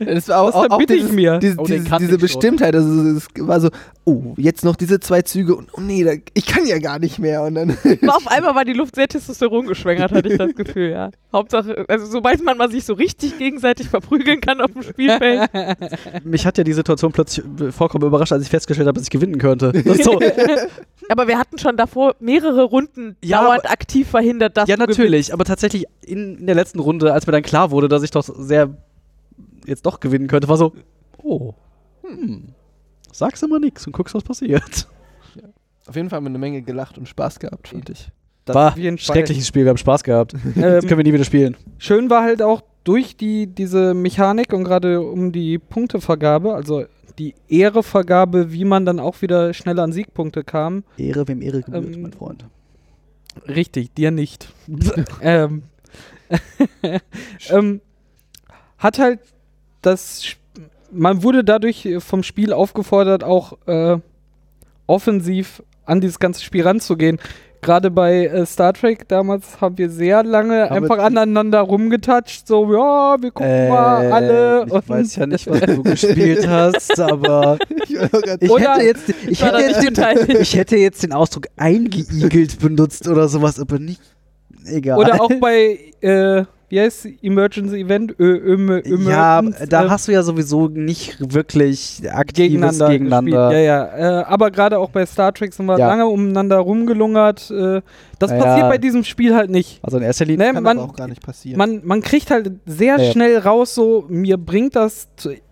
Das 0.00 0.28
war 0.28 0.42
auch, 0.42 0.54
auch, 0.54 0.70
auch 0.70 0.80
ich 0.80 0.86
dieses, 0.86 1.10
mir. 1.12 1.38
Diese, 1.38 1.56
Oh, 1.58 1.64
diese, 1.64 1.82
diese. 1.98 2.18
Bestimmtheit. 2.18 2.74
Also 2.74 3.16
es 3.16 3.26
war 3.38 3.58
so, 3.58 3.70
oh, 4.08 4.34
jetzt 4.38 4.64
noch 4.64 4.76
diese 4.76 5.00
zwei 5.00 5.22
Züge 5.22 5.54
und 5.54 5.68
oh 5.74 5.80
nee, 5.80 6.02
da, 6.02 6.12
ich 6.34 6.46
kann 6.46 6.66
ja 6.66 6.78
gar 6.78 6.98
nicht 6.98 7.18
mehr. 7.18 7.42
Und 7.42 7.54
dann 7.56 7.70
Aber 8.02 8.16
auf 8.16 8.26
einmal 8.26 8.54
war 8.54 8.64
die 8.64 8.72
Luft 8.72 8.94
sehr 8.96 9.06
Testosteron 9.06 9.66
geschwängert, 9.66 10.12
hatte 10.12 10.28
ich 10.28 10.38
das 10.38 10.54
Gefühl, 10.54 10.90
ja. 10.90 11.10
Hauptsache, 11.32 11.84
also 11.88 12.06
sobald 12.06 12.42
man 12.42 12.56
mal 12.56 12.70
sich 12.70 12.84
so 12.84 12.94
richtig 12.94 13.36
gegenseitig 13.38 13.88
verprügeln 13.88 14.40
kann 14.40 14.60
auf 14.60 14.72
dem 14.72 14.82
Spielfeld. 14.82 15.50
Mich 16.24 16.46
hat 16.46 16.56
ja 16.56 16.64
die 16.64 16.72
Situation 16.72 17.12
plötzlich 17.12 17.44
äh, 17.60 17.70
vollkommen 17.70 18.06
überrascht, 18.06 18.32
als 18.32 18.42
ich 18.44 18.48
festgestellt 18.50 18.88
habe, 18.88 18.96
dass 18.98 19.04
ich 19.04 19.10
gewinnen 19.10 19.38
könnte. 19.38 19.72
So. 20.02 20.18
Aber 21.10 21.28
wir 21.28 21.38
hatten 21.38 21.58
schon 21.58 21.76
davor 21.76 22.14
mehrere 22.20 22.62
Runden 22.62 23.16
Ja, 23.22 23.42
dauernd 23.42 23.64
aber- 23.64 23.70
aktiv 23.72 24.08
verhindert, 24.08 24.56
dass 24.56 24.68
ja, 24.68 24.76
du 24.76 24.82
gewinnst. 24.82 24.98
natürlich. 24.98 25.32
Aber 25.34 25.44
tatsächlich 25.44 25.84
in, 26.02 26.38
in 26.38 26.46
der 26.46 26.54
letzten 26.54 26.78
Runde, 26.80 27.12
als 27.12 27.26
mir 27.26 27.32
dann 27.32 27.42
klar 27.42 27.70
wurde, 27.70 27.88
dass 27.88 28.02
ich 28.02 28.10
doch 28.10 28.22
sehr 28.22 28.70
jetzt 29.66 29.84
doch 29.84 30.00
gewinnen 30.00 30.28
könnte, 30.28 30.48
war 30.48 30.56
so, 30.56 30.72
oh, 31.22 31.52
hm, 32.02 32.54
sagst 33.18 33.42
immer 33.42 33.58
nichts 33.58 33.86
und 33.86 33.92
guckst, 33.92 34.14
was 34.14 34.22
passiert. 34.24 34.88
auf 35.86 35.96
jeden 35.96 36.08
Fall 36.10 36.16
haben 36.18 36.24
wir 36.24 36.30
eine 36.30 36.38
Menge 36.38 36.62
gelacht 36.62 36.98
und 36.98 37.08
Spaß 37.08 37.38
gehabt, 37.38 37.68
fand 37.68 37.90
ich. 37.90 38.08
Das 38.44 38.54
War 38.54 38.72
Fall. 38.72 38.98
schreckliches 38.98 39.46
Spiel, 39.46 39.64
wir 39.64 39.70
haben 39.70 39.76
Spaß 39.76 40.02
gehabt. 40.04 40.32
Das 40.54 40.56
Ähm, 40.84 40.88
können 40.88 40.98
wir 40.98 41.04
nie 41.04 41.12
wieder 41.12 41.24
spielen. 41.24 41.56
schön 41.78 42.08
war 42.08 42.22
halt 42.22 42.40
auch 42.42 42.62
durch 42.84 43.16
die, 43.16 43.46
diese 43.46 43.92
Mechanik 43.92 44.52
und 44.54 44.64
gerade 44.64 45.00
um 45.02 45.32
die 45.32 45.58
Punktevergabe, 45.58 46.54
also 46.54 46.84
die 47.18 47.34
Ehrevergabe, 47.48 48.52
wie 48.52 48.64
man 48.64 48.86
dann 48.86 49.00
auch 49.00 49.20
wieder 49.20 49.52
schneller 49.52 49.82
an 49.82 49.92
Siegpunkte 49.92 50.44
kam. 50.44 50.84
Ehre, 50.96 51.26
wem 51.28 51.42
Ehre 51.42 51.60
gebührt, 51.62 51.94
Ähm, 51.96 52.02
mein 52.02 52.12
Freund. 52.12 52.46
Richtig, 53.46 53.92
dir 53.94 54.10
nicht. 54.10 54.48
ähm, 55.20 55.62
ähm, 57.50 57.80
hat 58.78 58.98
halt 58.98 59.20
das. 59.82 60.22
Sp- 60.24 60.38
Man 60.90 61.22
wurde 61.22 61.44
dadurch 61.44 61.84
äh, 61.86 62.00
vom 62.00 62.22
Spiel 62.22 62.52
aufgefordert, 62.52 63.24
auch 63.24 63.58
äh, 63.66 63.98
offensiv 64.86 65.62
an 65.84 66.00
dieses 66.00 66.18
ganze 66.18 66.42
Spiel 66.42 66.62
ranzugehen. 66.62 67.18
Gerade 67.60 67.90
bei 67.90 68.26
äh, 68.26 68.46
Star 68.46 68.72
Trek 68.72 69.08
damals 69.08 69.60
haben 69.60 69.76
wir 69.78 69.90
sehr 69.90 70.22
lange 70.22 70.64
Aber 70.70 70.76
einfach 70.76 70.98
aneinander 70.98 71.60
rumgetatscht, 71.60 72.46
so, 72.46 72.72
ja, 72.72 73.16
wir 73.20 73.32
gucken 73.32 73.68
mal 73.68 74.12
alle. 74.12 74.60
Äh, 74.62 74.66
ich 74.66 74.72
und- 74.72 74.88
weiß 74.88 75.16
ja 75.16 75.26
nicht, 75.26 75.46
was 75.50 75.60
du 75.62 75.82
gespielt 75.82 76.46
hast, 76.48 77.00
aber 77.00 77.58
ich 78.40 78.48
Oder- 78.50 78.74
hätte 78.76 78.84
jetzt, 78.84 79.08
ich 79.28 79.42
hätte 79.42 79.58
jetzt, 79.58 79.82
den, 80.28 80.40
ich 80.40 80.54
hätte 80.56 80.76
jetzt 80.76 81.02
den 81.02 81.12
Ausdruck 81.12 81.48
eingeigelt 81.56 82.60
benutzt 82.60 83.08
oder 83.08 83.26
sowas, 83.28 83.58
aber 83.58 83.80
nicht. 83.80 84.00
Egal. 84.64 84.98
Oder 84.98 85.20
auch 85.20 85.30
bei, 85.40 85.78
äh, 86.00 86.44
wie 86.70 86.80
heißt? 86.80 87.08
Emergency 87.22 87.80
Event? 87.80 88.14
Ö, 88.18 88.24
Ö, 88.36 88.80
Ö, 88.84 89.08
ja, 89.10 89.40
da 89.68 89.84
äh, 89.86 89.88
hast 89.88 90.06
du 90.08 90.12
ja 90.12 90.22
sowieso 90.22 90.68
nicht 90.68 91.16
wirklich 91.32 92.02
aktives 92.12 92.34
gegeneinander. 92.50 92.88
Gegeneinander. 92.90 93.58
Ja, 93.58 93.86
ja. 93.96 94.20
Äh, 94.20 94.24
aber 94.24 94.50
gerade 94.50 94.78
auch 94.78 94.90
bei 94.90 95.06
Star 95.06 95.32
Trek 95.32 95.52
sind 95.54 95.66
wir 95.66 95.78
Ja. 95.78 95.86
lange 95.88 96.06
umeinander 96.06 96.58
rumgelungert. 96.58 97.50
Äh, 97.50 97.80
das 98.18 98.30
Ja, 98.32 98.38
passiert 98.38 98.68
bei 98.68 98.78
diesem 98.78 99.04
Spiel 99.04 99.34
halt 99.34 99.50
nicht. 99.50 99.78
Also 99.82 99.96
in 99.98 100.02
erster 100.02 100.24
Linie. 100.24 100.46
Ne, 100.48 100.52
Kann 100.54 100.62
man, 100.62 100.78
auch 100.78 100.94
gar 100.94 101.08
nicht 101.08 101.22
passieren. 101.22 101.56
man, 101.58 101.80
man 101.84 102.00
kriegt 102.02 102.30
halt 102.30 102.50
sehr 102.66 102.98
Ja, 102.98 103.12
schnell 103.12 103.38
raus, 103.38 103.74
so, 103.74 104.04
mir 104.08 104.36
bringt 104.36 104.76
das, 104.76 105.08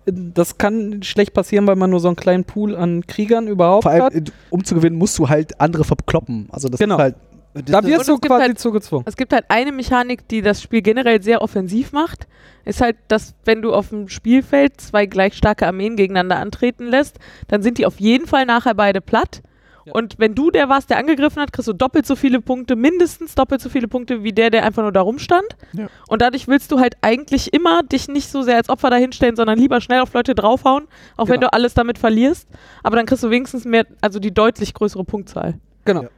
das 0.07 0.59
kann 0.59 1.03
schlecht 1.03 1.33
passieren, 1.33 1.67
weil 1.67 1.77
man 1.77 1.91
nur 1.91 2.01
so 2.01 2.09
einen 2.09 2.17
kleinen 2.17 2.45
Pool 2.45 2.77
an 2.77 3.07
Kriegern 3.07 3.49
überhaupt 3.49 3.85
Vor 3.85 3.93
allem, 3.93 4.03
hat. 4.03 4.15
äh, 4.15 4.23
um 4.51 4.65
zu 4.65 4.75
gewinnen, 4.75 4.97
musst 4.97 5.19
du 5.19 5.29
halt 5.29 5.61
andere 5.61 5.85
verkloppen. 5.85 6.49
Also 6.51 6.69
das 6.69 6.79
Genau. 6.79 6.97
ist 6.97 7.03
halt. 7.03 7.15
Da 7.65 7.83
wirst 7.85 8.09
du 8.09 8.15
es 8.15 8.21
gibt 8.21 8.27
quasi 8.33 8.43
halt- 8.49 8.59
zugezwungen. 8.59 9.05
Es 9.09 9.17
gibt 9.17 9.33
halt 9.33 9.45
eine 9.49 9.73
Mechanik, 9.73 10.29
die 10.29 10.43
das 10.43 10.61
Spiel 10.63 10.83
generell 10.83 11.23
sehr 11.23 11.43
offensiv 11.43 11.93
macht. 11.93 12.27
Ist 12.65 12.81
halt, 12.81 12.97
dass 13.09 13.35
wenn 13.45 13.63
du 13.63 13.73
auf 13.73 13.91
dem 13.91 14.09
Spielfeld 14.09 14.81
zwei 14.81 15.07
gleich 15.07 15.35
starke 15.35 15.67
Armeen 15.67 15.97
gegeneinander 15.97 16.37
antreten 16.37 16.87
lässt, 16.87 17.19
dann 17.49 17.63
sind 17.63 17.79
die 17.79 17.87
auf 17.87 18.01
jeden 18.01 18.27
Fall 18.27 18.45
nachher 18.45 18.75
beide 18.75 19.01
platt. 19.01 19.43
Ja. 19.85 19.93
Und 19.93 20.17
wenn 20.19 20.35
du 20.35 20.51
der 20.51 20.69
warst, 20.69 20.91
der 20.91 20.99
angegriffen 20.99 21.41
hat, 21.41 21.53
kriegst 21.53 21.69
du 21.69 21.73
doppelt 21.73 22.07
so 22.09 22.17
viele 22.17 22.41
Punkte, 22.41 22.75
mindestens 22.75 23.37
doppelt 23.37 23.61
so 23.61 23.69
viele 23.69 23.87
Punkte 23.87 24.25
wie 24.25 24.33
der, 24.33 24.51
der 24.51 24.65
einfach 24.65 24.83
nur 24.83 24.91
da 24.91 25.01
rumstand. 25.01 25.47
Ja. 25.75 25.87
Und 26.09 26.23
dadurch 26.23 26.49
willst 26.49 26.73
du 26.73 26.81
halt 26.81 26.97
eigentlich 27.03 27.53
immer 27.55 27.85
dich 27.85 28.09
nicht 28.09 28.29
so 28.29 28.43
sehr 28.43 28.57
als 28.57 28.69
Opfer 28.69 28.91
dahinstellen, 28.91 29.37
sondern 29.37 29.57
lieber 29.61 29.81
schnell 29.81 30.01
auf 30.01 30.13
Leute 30.13 30.35
draufhauen, 30.35 30.89
auch 31.17 31.29
wenn 31.29 31.35
Genau. 31.39 31.51
du 31.51 31.53
alles 31.53 31.75
damit 31.75 31.99
verlierst. 31.99 32.49
Aber 32.83 32.97
dann 32.97 33.07
kriegst 33.07 33.23
du 33.23 33.31
wenigstens 33.31 33.65
mehr, 33.65 33.87
also 34.01 34.19
die 34.19 34.35
deutlich 34.35 34.75
größere 34.75 35.05
Punktzahl. 35.05 35.55
Genau. 35.85 36.03
Ja. 36.03 36.09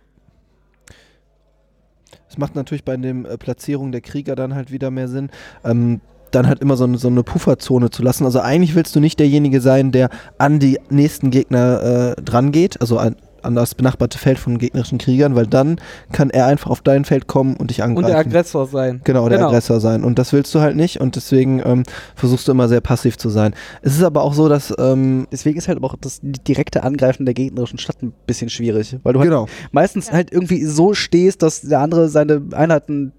Macht 2.39 2.55
natürlich 2.55 2.85
bei 2.85 2.97
dem 2.97 3.27
äh, 3.27 3.37
Platzierung 3.37 3.93
der 3.93 4.01
Krieger 4.01 4.35
dann 4.37 4.55
halt 4.55 4.71
wieder 4.73 4.91
mehr 4.91 5.09
Sinn. 5.09 5.31
Ähm, 5.65 6.01
dann 6.31 6.47
halt 6.47 6.61
immer 6.61 6.77
so, 6.77 6.85
eine- 6.85 6.99
so 6.99 7.09
eine 7.09 7.23
Pufferzone 7.23 7.89
zu 7.91 8.03
lassen. 8.03 8.25
Also 8.27 8.41
eigentlich 8.41 8.75
willst 8.75 8.95
du 8.95 9.01
nicht 9.01 9.19
derjenige 9.19 9.61
sein, 9.63 9.93
der 9.93 10.11
an 10.37 10.59
die 10.59 10.79
nächsten 10.91 11.31
Gegner 11.31 12.15
äh, 12.19 12.23
dran 12.23 12.53
geht, 12.53 12.81
also 12.83 12.99
an, 12.99 13.17
an 13.45 13.55
das 13.55 13.75
benachbarte 13.75 14.19
Feld 14.19 14.39
von 14.39 14.59
gegnerischen 14.59 14.99
Kriegern, 14.99 15.35
weil 15.35 15.47
dann 15.47 15.81
kann 16.13 16.31
er 16.31 16.47
einfach 16.47 16.71
auf 16.71 16.81
dein 16.83 17.05
Feld 17.05 17.27
kommen 17.27 17.57
und 17.57 17.71
dich 17.71 17.83
angreifen. 17.83 18.05
Und 18.05 18.11
der 18.11 18.19
Aggressor 18.19 18.67
sein. 18.67 19.01
Genau, 19.05 19.29
der 19.29 19.39
Genau. 19.39 19.49
Aggressor 19.49 19.81
sein. 19.81 20.05
Und 20.05 20.19
das 20.19 20.33
willst 20.33 20.55
du 20.55 20.61
halt 20.61 20.77
nicht 20.77 21.01
und 21.01 21.17
deswegen 21.17 21.61
ähm, 21.65 21.83
versuchst 22.15 22.47
du 22.49 22.53
immer 22.53 22.69
sehr 22.69 22.81
passiv 22.81 23.17
zu 23.19 23.29
sein. 23.29 23.55
Es 23.83 23.95
ist 23.97 24.03
aber 24.03 24.23
auch 24.23 24.35
so, 24.35 24.49
dass 24.49 24.75
ähm, 24.79 25.27
Deswegen 25.31 25.59
ist 25.59 25.69
halt 25.69 25.79
aber 25.79 25.89
auch 25.89 25.97
das 26.01 26.21
direkte 26.23 26.83
Angreifen 26.83 27.25
der 27.25 27.35
gegnerischen 27.35 27.79
Stadt 27.79 28.03
ein 28.03 28.13
bisschen 28.27 28.49
schwierig. 28.51 28.97
Weil 29.03 29.13
du 29.13 29.21
halt 29.21 29.29
genau. 29.31 29.47
meistens 29.73 30.09
Ja. 30.09 30.15
halt 30.15 30.33
irgendwie 30.33 30.65
so 30.65 30.95
stehst, 30.95 31.43
dass 31.43 31.61
der 31.63 31.81
andere 31.81 32.09
seine 32.09 32.43
Einheiten. 32.53 33.13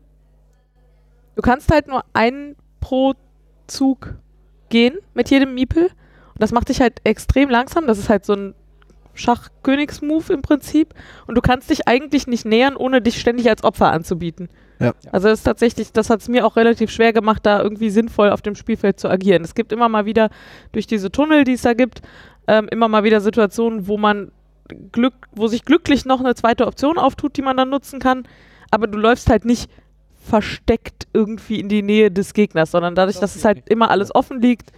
Du 1.35 1.41
kannst 1.41 1.71
halt 1.71 1.87
nur 1.87 2.03
einen 2.13 2.55
pro 2.79 3.13
Zug 3.67 4.15
gehen 4.69 4.95
mit 5.13 5.29
jedem 5.29 5.53
Miepel. 5.53 5.83
Und 5.83 6.41
das 6.43 6.51
macht 6.51 6.69
dich 6.69 6.81
halt 6.81 6.99
extrem 7.03 7.49
langsam. 7.49 7.87
Das 7.87 7.97
ist 7.97 8.09
halt 8.09 8.25
so 8.25 8.33
ein 8.33 8.53
Schach-Königs-Move 9.19 10.33
im 10.33 10.41
Prinzip. 10.41 10.93
Und 11.27 11.35
du 11.35 11.41
kannst 11.41 11.69
dich 11.69 11.87
eigentlich 11.87 12.27
nicht 12.27 12.45
nähern, 12.45 12.75
ohne 12.75 13.01
dich 13.01 13.19
ständig 13.19 13.49
als 13.49 13.63
Opfer 13.63 13.91
anzubieten. 13.91 14.49
Ja. 14.79 14.93
Also 15.11 15.27
das 15.27 15.39
ist 15.39 15.43
tatsächlich, 15.43 15.91
das 15.91 16.09
hat 16.09 16.21
es 16.21 16.29
mir 16.29 16.45
auch 16.45 16.55
relativ 16.55 16.89
schwer 16.89 17.13
gemacht, 17.13 17.45
da 17.45 17.61
irgendwie 17.61 17.89
sinnvoll 17.89 18.31
auf 18.31 18.41
dem 18.41 18.55
Spielfeld 18.55 18.99
zu 18.99 19.09
agieren. 19.09 19.43
Es 19.43 19.53
gibt 19.53 19.71
immer 19.71 19.89
mal 19.89 20.05
wieder 20.05 20.29
durch 20.71 20.87
diese 20.87 21.11
Tunnel, 21.11 21.43
die 21.43 21.53
es 21.53 21.63
da 21.63 21.73
gibt, 21.73 22.01
ähm, 22.47 22.67
immer 22.71 22.87
mal 22.87 23.03
wieder 23.03 23.19
Situationen, 23.19 23.87
wo 23.87 23.97
man 23.97 24.31
Glück, 24.91 25.13
wo 25.33 25.47
sich 25.47 25.65
glücklich 25.65 26.05
noch 26.05 26.19
eine 26.19 26.35
zweite 26.35 26.65
Option 26.65 26.97
auftut, 26.97 27.35
die 27.35 27.41
man 27.41 27.57
dann 27.57 27.69
nutzen 27.69 27.99
kann. 27.99 28.23
Aber 28.71 28.87
du 28.87 28.97
läufst 28.97 29.29
halt 29.29 29.45
nicht 29.45 29.69
versteckt 30.29 31.07
irgendwie 31.13 31.59
in 31.59 31.69
die 31.69 31.81
Nähe 31.81 32.11
des 32.11 32.33
Gegners, 32.33 32.71
sondern 32.71 32.95
dadurch, 32.95 33.15
Das 33.15 33.33
dass 33.33 33.35
es 33.35 33.45
halt 33.45 33.67
immer 33.69 33.89
alles 33.89 34.13
offen 34.13 34.41
liegt. 34.41 34.71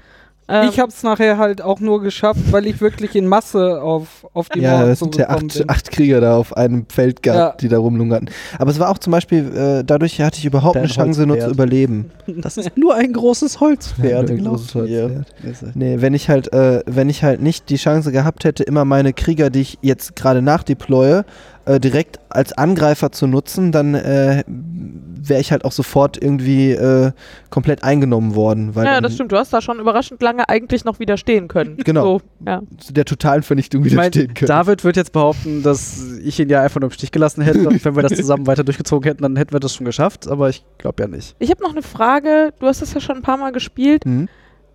Ähm, 0.51 0.69
Ich 0.69 0.79
habe 0.79 0.89
es 0.89 1.01
nachher 1.03 1.37
halt 1.37 1.61
auch 1.61 1.79
nur 1.79 2.01
geschafft, 2.01 2.39
weil 2.51 2.67
ich 2.67 2.81
wirklich 2.81 3.15
in 3.15 3.27
Masse 3.27 3.81
auf, 3.81 4.27
auf 4.33 4.49
die 4.49 4.59
Ja, 4.59 4.77
Mauer 4.79 4.87
es 4.89 4.99
sind 4.99 5.15
ja 5.15 5.29
acht, 5.29 5.39
bin. 5.57 5.69
acht 5.69 5.91
Krieger 5.91 6.21
da 6.21 6.35
auf 6.35 6.55
einem 6.55 6.85
Feld 6.89 7.23
gehabt, 7.23 7.39
Ja. 7.61 7.67
die 7.67 7.67
da 7.69 7.77
rumlungerten. 7.79 8.29
Aber 8.59 8.71
es 8.71 8.79
war 8.79 8.89
auch 8.89 8.97
zum 8.97 9.11
Beispiel, 9.11 9.55
äh, 9.55 9.83
dadurch 9.83 10.19
hatte 10.21 10.37
ich 10.39 10.45
überhaupt 10.45 10.75
Dein 10.75 10.83
eine 10.83 10.91
Chance, 10.91 11.25
nur 11.25 11.39
zu 11.39 11.49
überleben. 11.49 12.11
Das 12.27 12.57
ist 12.57 12.77
nur 12.77 12.95
ein 12.95 13.13
großes 13.13 13.59
Holzpferd. 13.59 14.09
Ja, 14.11 14.19
ein 14.19 14.37
glaub 14.37 14.55
großes 14.57 14.75
mir. 14.75 15.03
Holzpferd. 15.43 15.75
Nee, 15.75 16.01
wenn 16.01 16.13
ich 16.13 16.29
halt, 16.29 16.51
äh, 16.53 16.81
wenn 16.85 17.09
ich 17.09 17.23
halt 17.23 17.41
nicht 17.41 17.69
die 17.69 17.77
Chance 17.77 18.11
gehabt 18.11 18.43
hätte, 18.43 18.63
immer 18.63 18.85
meine 18.85 19.13
Krieger, 19.13 19.49
die 19.49 19.61
ich 19.61 19.77
jetzt 19.81 20.15
gerade 20.15 20.41
nachdeploye, 20.41 21.23
äh, 21.65 21.79
direkt 21.79 22.19
als 22.29 22.53
Angreifer 22.53 23.11
zu 23.11 23.27
nutzen, 23.27 23.71
dann 23.71 23.93
äh, 23.95 24.43
wäre 24.47 25.39
ich 25.39 25.51
halt 25.51 25.65
auch 25.65 25.71
sofort 25.71 26.21
irgendwie 26.21 26.71
äh, 26.71 27.11
komplett 27.49 27.83
eingenommen 27.83 28.35
worden. 28.35 28.75
Weil 28.75 28.85
ja, 28.85 29.01
das 29.01 29.13
stimmt. 29.13 29.31
Du 29.31 29.37
hast 29.37 29.53
da 29.53 29.61
schon 29.61 29.79
überraschend 29.79 30.21
lange 30.21 30.47
eigentlich 30.49 30.85
noch 30.85 30.99
widerstehen 30.99 31.47
können. 31.47 31.77
Genau. 31.91 32.03
So, 32.03 32.21
ja. 32.45 32.61
zu 32.77 32.93
der 32.93 33.05
totalen 33.05 33.43
Vernichtung 33.43 33.83
Ich 33.83 33.93
mein, 33.93 34.13
widerstehen 34.13 34.33
können. 34.33 34.47
David 34.47 34.83
wird 34.83 34.95
jetzt 34.95 35.11
behaupten, 35.11 35.61
dass 35.63 36.17
ich 36.23 36.39
ihn 36.39 36.47
ja 36.47 36.61
einfach 36.61 36.79
nur 36.79 36.89
im 36.89 36.93
Stich 36.93 37.11
gelassen 37.11 37.41
hätte 37.41 37.67
und 37.67 37.83
wenn 37.83 37.95
wir 37.95 38.03
das 38.03 38.13
zusammen 38.13 38.47
weiter 38.47 38.63
durchgezogen 38.63 39.07
hätten, 39.07 39.23
dann 39.23 39.35
hätten 39.35 39.51
wir 39.51 39.59
das 39.59 39.75
schon 39.75 39.85
geschafft, 39.85 40.27
aber 40.27 40.49
ich 40.49 40.63
glaube 40.77 41.03
ja 41.03 41.09
nicht. 41.09 41.35
Ich 41.39 41.49
habe 41.49 41.61
noch 41.63 41.71
eine 41.71 41.81
Frage. 41.81 42.53
Du 42.59 42.67
hast 42.67 42.81
das 42.81 42.93
ja 42.93 43.01
schon 43.01 43.17
ein 43.17 43.21
paar 43.23 43.37
Mal 43.37 43.51
gespielt. 43.51 44.05
Hm? 44.05 44.29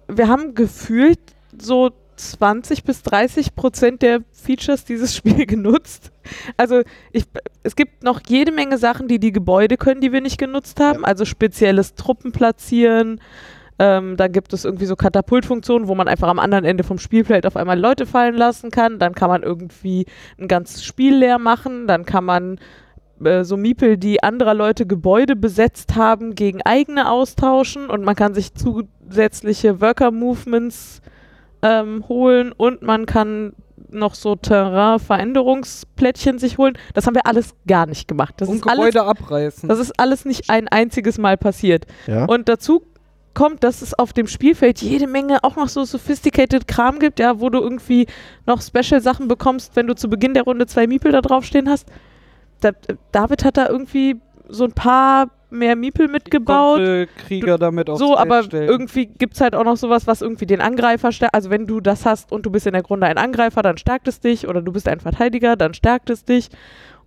Wir 0.08 0.28
haben 0.28 0.54
gefühlt 0.54 1.20
so 1.58 1.90
20 2.16 2.84
bis 2.84 3.02
30 3.02 3.54
Prozent 3.54 4.02
der 4.02 4.20
Features 4.32 4.84
dieses 4.84 5.14
Spiel 5.16 5.46
genutzt. 5.46 6.12
Also 6.56 6.82
ich, 7.12 7.24
es 7.62 7.76
gibt 7.76 8.02
noch 8.02 8.20
jede 8.26 8.52
Menge 8.52 8.78
Sachen, 8.78 9.08
die 9.08 9.18
die 9.18 9.32
Gebäude 9.32 9.76
können, 9.76 10.00
die 10.00 10.12
wir 10.12 10.20
nicht 10.20 10.38
genutzt 10.38 10.80
haben. 10.80 11.04
Also 11.04 11.24
spezielles 11.24 11.94
Truppen 11.94 12.32
platzieren. 12.32 13.20
Ähm, 13.78 14.16
dann 14.16 14.32
gibt 14.32 14.52
es 14.52 14.64
irgendwie 14.64 14.86
so 14.86 14.96
Katapultfunktionen, 14.96 15.86
wo 15.86 15.94
man 15.94 16.08
einfach 16.08 16.28
am 16.28 16.38
anderen 16.38 16.64
Ende 16.64 16.82
vom 16.82 16.98
Spielfeld 16.98 17.46
auf 17.46 17.56
einmal 17.56 17.78
Leute 17.78 18.06
fallen 18.06 18.34
lassen 18.34 18.70
kann. 18.70 18.98
Dann 18.98 19.14
kann 19.14 19.28
man 19.28 19.42
irgendwie 19.42 20.06
ein 20.38 20.48
ganzes 20.48 20.84
Spiel 20.84 21.14
leer 21.16 21.38
machen. 21.38 21.86
Dann 21.86 22.06
kann 22.06 22.24
man 22.24 22.58
äh, 23.22 23.44
so 23.44 23.56
Miepel, 23.56 23.98
die 23.98 24.22
anderer 24.22 24.54
Leute 24.54 24.86
Gebäude 24.86 25.36
besetzt 25.36 25.94
haben, 25.94 26.34
gegen 26.34 26.62
eigene 26.62 27.10
austauschen. 27.10 27.90
Und 27.90 28.02
man 28.02 28.16
kann 28.16 28.34
sich 28.34 28.54
zusätzliche 28.54 29.80
Worker-Movements 29.80 31.02
ähm, 31.66 32.04
holen 32.08 32.52
und 32.52 32.82
man 32.82 33.06
kann 33.06 33.52
noch 33.90 34.14
so 34.14 34.36
Terrain-Veränderungsplättchen 34.36 36.38
sich 36.38 36.58
holen. 36.58 36.78
Das 36.94 37.06
haben 37.06 37.14
wir 37.14 37.26
alles 37.26 37.54
gar 37.66 37.86
nicht 37.86 38.06
gemacht. 38.08 38.34
Das, 38.38 38.48
und 38.48 38.56
ist 38.56 38.66
alles, 38.66 38.86
Gebäude 38.86 39.04
abreißen. 39.04 39.68
das 39.68 39.78
ist 39.78 39.98
alles 39.98 40.24
nicht 40.24 40.50
ein 40.50 40.66
einziges 40.68 41.18
Mal 41.18 41.36
passiert. 41.36 41.86
Ja. 42.06 42.24
Und 42.26 42.48
dazu 42.48 42.82
kommt, 43.34 43.62
dass 43.64 43.82
es 43.82 43.92
auf 43.94 44.12
dem 44.12 44.26
Spielfeld 44.26 44.80
jede 44.80 45.06
Menge 45.06 45.44
auch 45.44 45.54
noch 45.56 45.68
so 45.68 45.84
sophisticated 45.84 46.66
Kram 46.66 46.98
gibt, 46.98 47.20
ja, 47.20 47.40
wo 47.40 47.50
du 47.50 47.60
irgendwie 47.60 48.06
noch 48.46 48.62
Special-Sachen 48.62 49.28
bekommst, 49.28 49.76
wenn 49.76 49.86
du 49.86 49.94
zu 49.94 50.08
Beginn 50.08 50.32
der 50.34 50.44
Runde 50.44 50.66
zwei 50.66 50.86
Miepel 50.86 51.12
da 51.12 51.20
draufstehen 51.20 51.68
hast. 51.68 51.86
Da, 52.60 52.70
David 53.12 53.44
hat 53.44 53.58
da 53.58 53.68
irgendwie 53.68 54.16
so 54.48 54.64
ein 54.64 54.72
paar 54.72 55.28
mehr 55.50 55.76
Miepel 55.76 56.08
mitgebaut. 56.08 56.76
Konnte 56.78 57.08
Krieger 57.26 57.56
damit 57.58 57.88
aufs 57.88 58.00
So, 58.00 58.08
Feld 58.08 58.18
aber 58.18 58.42
stellen. 58.42 58.68
irgendwie 58.68 59.06
gibt 59.06 59.34
es 59.34 59.40
halt 59.40 59.54
auch 59.54 59.64
noch 59.64 59.76
sowas, 59.76 60.06
was 60.06 60.20
irgendwie 60.22 60.46
den 60.46 60.60
Angreifer 60.60 61.12
stärkt. 61.12 61.34
Also 61.34 61.50
wenn 61.50 61.66
du 61.66 61.80
das 61.80 62.04
hast 62.04 62.32
und 62.32 62.44
du 62.46 62.50
bist 62.50 62.66
in 62.66 62.72
der 62.72 62.82
Grunde 62.82 63.06
ein 63.06 63.16
Angreifer, 63.18 63.62
dann 63.62 63.78
stärkt 63.78 64.08
es 64.08 64.20
dich. 64.20 64.48
Oder 64.48 64.60
du 64.62 64.72
bist 64.72 64.88
ein 64.88 65.00
Verteidiger, 65.00 65.56
dann 65.56 65.72
stärkt 65.74 66.10
es 66.10 66.24
dich. 66.24 66.48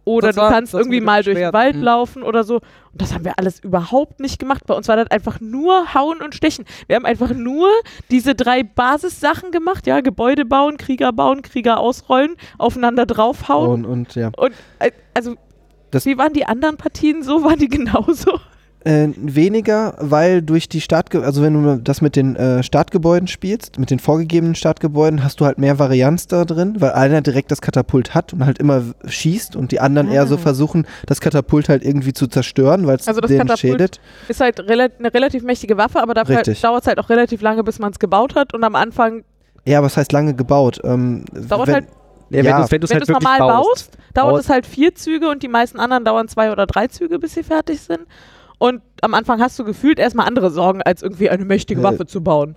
Oder 0.05 0.27
Das 0.27 0.37
du 0.37 0.41
war- 0.41 0.51
kannst 0.51 0.73
irgendwie 0.73 1.01
mal 1.01 1.21
durch 1.23 1.37
den. 1.37 1.51
Wald 1.53 1.75
Mhm. 1.75 1.83
laufen 1.83 2.23
oder 2.23 2.43
so. 2.45 2.55
Und 2.55 2.63
das 3.01 3.13
haben 3.13 3.25
wir 3.25 3.33
alles 3.37 3.59
überhaupt 3.59 4.21
nicht 4.21 4.39
gemacht. 4.39 4.63
Bei 4.65 4.73
uns 4.73 4.87
war 4.87 4.95
das 4.95 5.11
einfach 5.11 5.41
nur 5.41 5.93
Hauen 5.93 6.21
und 6.21 6.33
Stechen. 6.33 6.63
Wir 6.87 6.95
haben 6.95 7.05
einfach 7.05 7.31
nur 7.31 7.67
diese 8.09 8.33
drei 8.33 8.63
Basissachen 8.63 9.51
gemacht. 9.51 9.85
Ja, 9.85 9.99
Gebäude 9.99 10.45
bauen, 10.45 10.77
Krieger 10.77 11.11
bauen, 11.11 11.41
Krieger 11.41 11.79
ausrollen, 11.79 12.35
aufeinander 12.57 13.05
draufhauen. 13.05 13.69
und, 13.69 13.85
und 13.85 14.15
ja. 14.15 14.31
Und 14.37 14.53
äh, 14.79 14.91
also, 15.13 15.35
Das- 15.91 16.05
wie 16.05 16.17
waren 16.17 16.33
die 16.33 16.45
anderen 16.45 16.77
Partien 16.77 17.23
so? 17.23 17.43
Waren 17.43 17.59
die 17.59 17.67
genauso? 17.69 18.39
Äh, 18.85 19.09
weniger, 19.17 19.95
weil 19.99 20.41
durch 20.41 20.69
die 20.69 20.79
Startge 20.79 21.21
also 21.21 21.41
wenn 21.43 21.51
du 21.61 21.81
das 21.81 22.01
mit 22.01 22.15
den 22.15 22.37
äh, 22.37 22.63
Startgebäuden 22.63 23.27
spielst, 23.27 23.77
mit 23.77 23.89
den 23.91 23.99
vorgegebenen 23.99 24.55
Startgebäuden, 24.55 25.21
hast 25.21 25.41
du 25.41 25.45
halt 25.45 25.57
mehr 25.57 25.79
Varianz 25.79 26.27
da 26.27 26.45
drin, 26.45 26.75
weil 26.79 26.93
einer 26.93 27.19
direkt 27.19 27.51
das 27.51 27.59
Katapult 27.59 28.15
hat 28.15 28.31
und 28.31 28.45
halt 28.45 28.57
immer 28.57 28.81
schießt 29.05 29.57
und 29.57 29.73
die 29.73 29.81
anderen 29.81 30.09
eher 30.09 30.27
so 30.27 30.35
Ah. 30.35 30.37
versuchen, 30.37 30.87
das 31.07 31.19
Katapult 31.19 31.67
halt 31.67 31.83
irgendwie 31.83 32.13
zu 32.13 32.27
zerstören, 32.27 32.87
weil 32.87 32.95
es 32.95 33.07
Also 33.09 33.19
das 33.19 33.27
denen 33.27 33.41
Katapult 33.41 33.59
schädet. 33.59 33.99
Ist 34.29 34.39
halt 34.39 34.61
rela 34.61 34.87
eine 34.97 35.13
relativ 35.13 35.43
mächtige 35.43 35.75
Waffe, 35.75 36.01
aber 36.01 36.13
dafür 36.13 36.37
Richtig. 36.37 36.61
dauert 36.61 36.83
es 36.83 36.87
halt 36.87 36.99
auch 36.99 37.09
relativ 37.09 37.41
lange, 37.41 37.65
bis 37.65 37.79
man 37.79 37.91
es 37.91 37.99
gebaut 37.99 38.35
hat. 38.35 38.53
Und 38.53 38.63
am 38.63 38.75
Anfang 38.75 39.25
Ja, 39.65 39.83
was 39.83 39.97
heißt 39.97 40.13
lange 40.13 40.35
gebaut? 40.35 40.79
Ähm, 40.85 41.25
dauert 41.49 41.67
wenn, 41.67 41.73
halt, 41.73 41.87
Ja, 42.29 42.41
Ja. 42.43 42.65
wenn 42.71 42.81
du 42.81 42.87
wenn 42.89 42.95
halt 42.95 43.03
es 43.03 43.09
wirklich 43.09 43.09
normal 43.09 43.39
baust. 43.39 43.67
baust, 43.91 43.97
dauert 44.13 44.31
Baut- 44.33 44.39
es 44.41 44.49
halt 44.49 44.65
vier 44.65 44.93
Züge 44.95 45.29
und 45.29 45.43
die 45.43 45.47
meisten 45.47 45.79
anderen 45.79 46.05
dauern 46.05 46.27
zwei 46.27 46.51
oder 46.51 46.65
drei 46.67 46.87
Züge, 46.87 47.19
bis 47.19 47.33
sie 47.33 47.43
fertig 47.43 47.81
sind. 47.81 48.01
Und 48.57 48.81
am 49.01 49.13
Anfang 49.13 49.41
hast 49.41 49.57
du 49.57 49.63
gefühlt 49.63 49.99
erstmal 49.99 50.27
andere 50.27 50.49
Sorgen, 50.51 50.81
als 50.81 51.01
irgendwie 51.01 51.29
eine 51.29 51.45
mächtige 51.45 51.79
Äh, 51.79 51.83
Waffe 51.83 52.05
zu 52.05 52.21
bauen. 52.21 52.55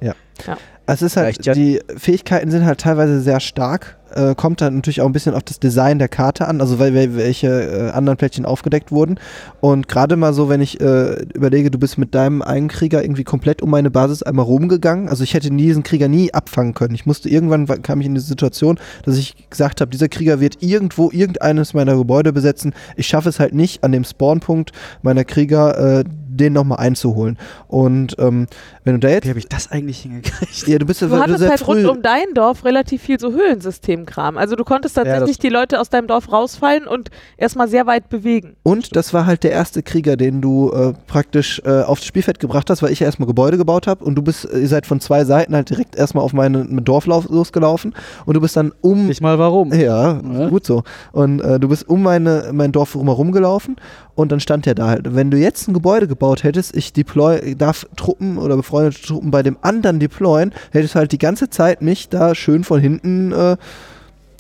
Es 0.87 1.01
ist 1.01 1.17
halt, 1.17 1.47
ja. 1.47 1.53
die 1.55 1.81
Fähigkeiten 1.97 2.51
sind 2.51 2.65
halt 2.65 2.81
teilweise 2.81 3.21
sehr 3.21 3.39
stark. 3.39 3.99
Äh, 4.17 4.35
kommt 4.35 4.61
dann 4.61 4.77
natürlich 4.77 5.01
auch 5.01 5.07
ein 5.07 5.13
bisschen 5.13 5.35
auf 5.35 5.43
das 5.43 5.59
Design 5.61 5.99
der 5.99 6.09
Karte 6.09 6.49
an, 6.49 6.61
also 6.61 6.79
weil, 6.79 6.93
wel- 6.95 7.17
welche 7.17 7.49
äh, 7.49 7.91
anderen 7.91 8.17
Plättchen 8.17 8.45
aufgedeckt 8.45 8.93
wurden. 8.93 9.19
Und 9.61 9.89
gerade 9.89 10.17
mal 10.17 10.33
so, 10.35 10.49
wenn 10.49 10.61
ich 10.61 10.81
äh, 10.81 11.23
überlege, 11.35 11.71
du 11.71 11.79
bist 11.79 11.99
mit 11.99 12.15
deinem 12.15 12.43
einen 12.43 12.69
Krieger 12.69 13.03
irgendwie 13.03 13.25
komplett 13.25 13.63
um 13.63 13.71
meine 13.71 13.91
Basis 13.91 14.23
einmal 14.23 14.45
rumgegangen. 14.45 15.09
Also 15.09 15.25
ich 15.25 15.35
hätte 15.35 15.51
diesen 15.51 15.83
Krieger 15.83 16.09
nie 16.09 16.33
abfangen 16.35 16.75
können. 16.75 16.95
Ich 16.95 17.07
musste 17.07 17.29
irgendwann 17.29 17.69
wa- 17.69 17.77
kam 17.77 18.01
ich 18.01 18.07
in 18.07 18.15
die 18.15 18.21
Situation, 18.21 18.79
dass 19.05 19.17
ich 19.17 19.49
gesagt 19.51 19.81
habe, 19.81 19.91
dieser 19.91 20.09
Krieger 20.09 20.41
wird 20.41 20.63
irgendwo 20.63 21.11
irgendeines 21.13 21.75
meiner 21.75 21.97
Gebäude 21.97 22.33
besetzen. 22.33 22.75
Ich 22.97 23.07
schaffe 23.07 23.29
es 23.29 23.39
halt 23.41 23.55
nicht, 23.55 23.85
an 23.85 23.93
dem 23.93 24.05
Spawnpunkt 24.05 24.73
meiner 25.03 25.25
Krieger 25.25 26.01
äh, 26.01 26.05
den 26.37 26.53
nochmal 26.53 26.79
einzuholen. 26.79 27.39
Und 27.69 28.17
ähm, 28.19 28.47
wenn 28.85 28.95
du 28.95 29.01
da 29.01 29.09
jetzt 29.09 29.25
Wie 29.25 29.31
habe 29.31 29.39
ich 29.39 29.49
das 29.49 29.71
eigentlich 29.71 30.01
hingekriegt? 30.01 30.67
ja, 30.67 30.79
du 30.79 30.87
bist 30.87 31.01
ja 31.01 31.09
Du 31.09 31.19
hattest 31.19 31.39
sehr 31.41 31.51
halt 31.51 31.61
früh. 31.61 31.85
rund 31.85 31.97
um 31.99 32.03
dein 32.03 32.35
Dorf 32.35 32.65
relativ 32.65 33.03
viel 33.03 33.19
so 33.21 33.33
Höhlensystemkram. 33.33 34.37
Also 34.39 34.57
du 34.57 34.65
konntest 34.65 34.97
Ja, 34.97 35.05
tatsächlich 35.05 35.37
das- 35.39 35.43
die 35.43 35.49
Leute 35.49 35.81
aus 35.81 35.89
deinem 35.91 36.07
Dorf 36.07 36.33
rausfallen 36.33 36.87
und 36.87 37.11
erstmal 37.37 37.69
sehr 37.69 37.87
weit 37.87 38.09
bewegen. 38.09 38.57
Und 38.63 38.97
das 38.97 39.15
war 39.15 39.27
halt 39.27 39.45
der 39.45 39.53
erste 39.53 39.83
Krieger, 39.83 40.17
den 40.17 40.41
du 40.41 40.71
äh, 40.73 40.93
praktisch 41.07 41.61
äh, 41.65 41.83
aufs 41.83 42.05
Spielfeld 42.05 42.39
gebracht 42.41 42.69
hast, 42.71 42.83
weil 42.83 42.93
ich 42.93 43.01
ja 43.01 43.07
erstmal 43.07 43.27
Gebäude 43.27 43.57
gebaut 43.59 43.87
habe 43.87 44.05
und 44.05 44.15
du 44.17 44.23
bist, 44.23 44.45
ihr 44.53 44.69
seid 44.69 44.87
von 44.87 45.01
zwei 45.01 45.25
Seiten 45.25 45.55
halt 45.55 45.71
direkt 45.71 45.97
erstmal 45.97 46.25
auf 46.25 46.33
meinen 46.33 46.85
Dorflauf 46.85 47.29
losgelaufen 47.29 47.95
und 48.27 48.35
du 48.35 48.41
bist 48.41 48.57
dann 48.57 48.73
um. 48.81 49.07
Nicht 49.07 49.21
mal 49.21 49.39
warum. 49.39 49.73
Ja, 49.73 50.21
Ja. 50.21 50.49
gut 50.49 50.67
so. 50.67 50.83
Und 51.13 51.41
äh, 51.41 51.59
du 51.61 51.69
bist 51.69 51.89
um 51.89 52.03
meine, 52.03 52.51
mein 52.53 52.73
Dorf 52.73 52.95
rumherum 52.95 53.33
gelaufen 53.33 53.77
und 54.15 54.31
dann 54.33 54.41
stand 54.41 54.67
der 54.67 54.75
da 54.75 54.89
halt. 54.89 55.15
Wenn 55.15 55.31
du 55.31 55.39
jetzt 55.39 55.69
ein 55.69 55.75
Gebäude 55.75 56.07
gebaut 56.07 56.45
hättest, 56.45 56.77
ich 56.77 56.93
deploy, 56.93 57.55
darf 57.57 57.87
Truppen 57.97 58.39
oder 58.39 58.57
befreundete 58.57 59.01
Truppen 59.03 59.31
bei 59.31 59.43
dem 59.43 59.57
anderen 59.63 60.01
deployen, 60.01 60.53
hättest 60.71 60.95
du 60.95 60.99
halt 60.99 61.13
die 61.13 61.19
ganze 61.19 61.49
Zeit 61.51 61.81
mich 61.83 62.09
da 62.09 62.35
schön 62.35 62.65
von 62.65 62.81
hinten, 62.81 63.33
äh, 63.33 63.57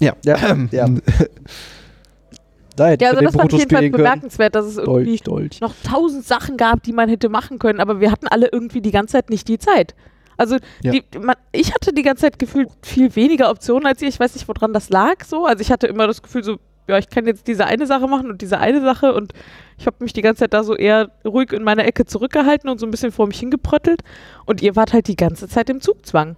ja. 0.01 0.15
Ja, 0.25 0.37
ja. 0.71 0.87
Da 2.77 2.89
hätte 2.89 3.05
Ja, 3.05 3.11
ich 3.13 3.17
also 3.19 3.25
das 3.27 3.35
fand 3.37 3.53
ich 3.53 3.59
Brutus 3.59 3.59
jedenfalls 3.61 3.79
spielen 3.81 3.93
können. 3.93 4.05
bemerkenswert, 4.05 4.55
dass 4.55 4.65
es 4.67 4.79
irgendwie 4.79 5.05
Dolch, 5.19 5.23
Dolch. 5.23 5.61
noch 5.61 5.75
tausend 5.85 6.25
Sachen 6.25 6.57
gab, 6.57 6.83
die 6.83 6.93
man 6.93 7.09
hätte 7.09 7.29
machen 7.29 7.59
können, 7.59 7.81
aber 7.81 8.01
wir 8.01 8.11
hatten 8.11 8.27
alle 8.29 8.49
irgendwie 8.51 8.81
die 8.81 8.91
ganze 8.93 9.13
Zeit 9.13 9.29
nicht 9.31 9.47
die 9.49 9.59
Zeit. 9.59 9.95
Also 10.39 10.57
Ja. 10.83 10.93
die, 10.93 11.05
man, 11.19 11.37
ich 11.53 11.75
hatte 11.75 11.93
die 11.93 12.03
ganze 12.03 12.23
Zeit 12.23 12.39
gefühlt 12.39 12.71
viel 12.83 13.15
weniger 13.15 13.51
Optionen 13.51 13.87
als 13.87 14.01
ihr. 14.01 14.09
Ich 14.09 14.19
weiß 14.19 14.35
nicht, 14.35 14.49
woran 14.49 14.73
das 14.73 14.89
lag 14.89 15.23
so. 15.27 15.45
Also 15.45 15.61
ich 15.61 15.71
hatte 15.71 15.87
immer 15.87 16.07
das 16.07 16.23
Gefühl 16.23 16.43
so, 16.43 16.57
ja, 16.89 16.99
ich 16.99 17.09
kann 17.09 17.27
jetzt 17.27 17.47
diese 17.47 17.67
eine 17.67 17.87
Sache 17.87 18.09
machen 18.09 18.31
und 18.31 18.43
diese 18.43 18.59
eine 18.59 18.81
Sache 18.81 19.15
und 19.15 19.33
ich 19.79 19.87
habe 19.87 19.97
mich 20.01 20.13
die 20.13 20.23
ganze 20.23 20.41
Zeit 20.41 20.53
da 20.53 20.65
so 20.65 20.75
eher 20.75 21.11
ruhig 21.25 21.53
in 21.53 21.63
meiner 21.63 21.85
Ecke 21.85 22.05
zurückgehalten 22.05 22.69
und 22.69 22.79
so 22.79 22.87
ein 22.87 22.91
bisschen 22.91 23.13
vor 23.13 23.27
mich 23.27 23.39
hingepröttelt 23.39 24.03
und 24.47 24.63
ihr 24.63 24.77
wart 24.77 24.93
halt 24.93 25.09
die 25.09 25.17
ganze 25.17 25.49
Zeit 25.49 25.71
im 25.71 25.81
Zugzwang. 25.81 26.37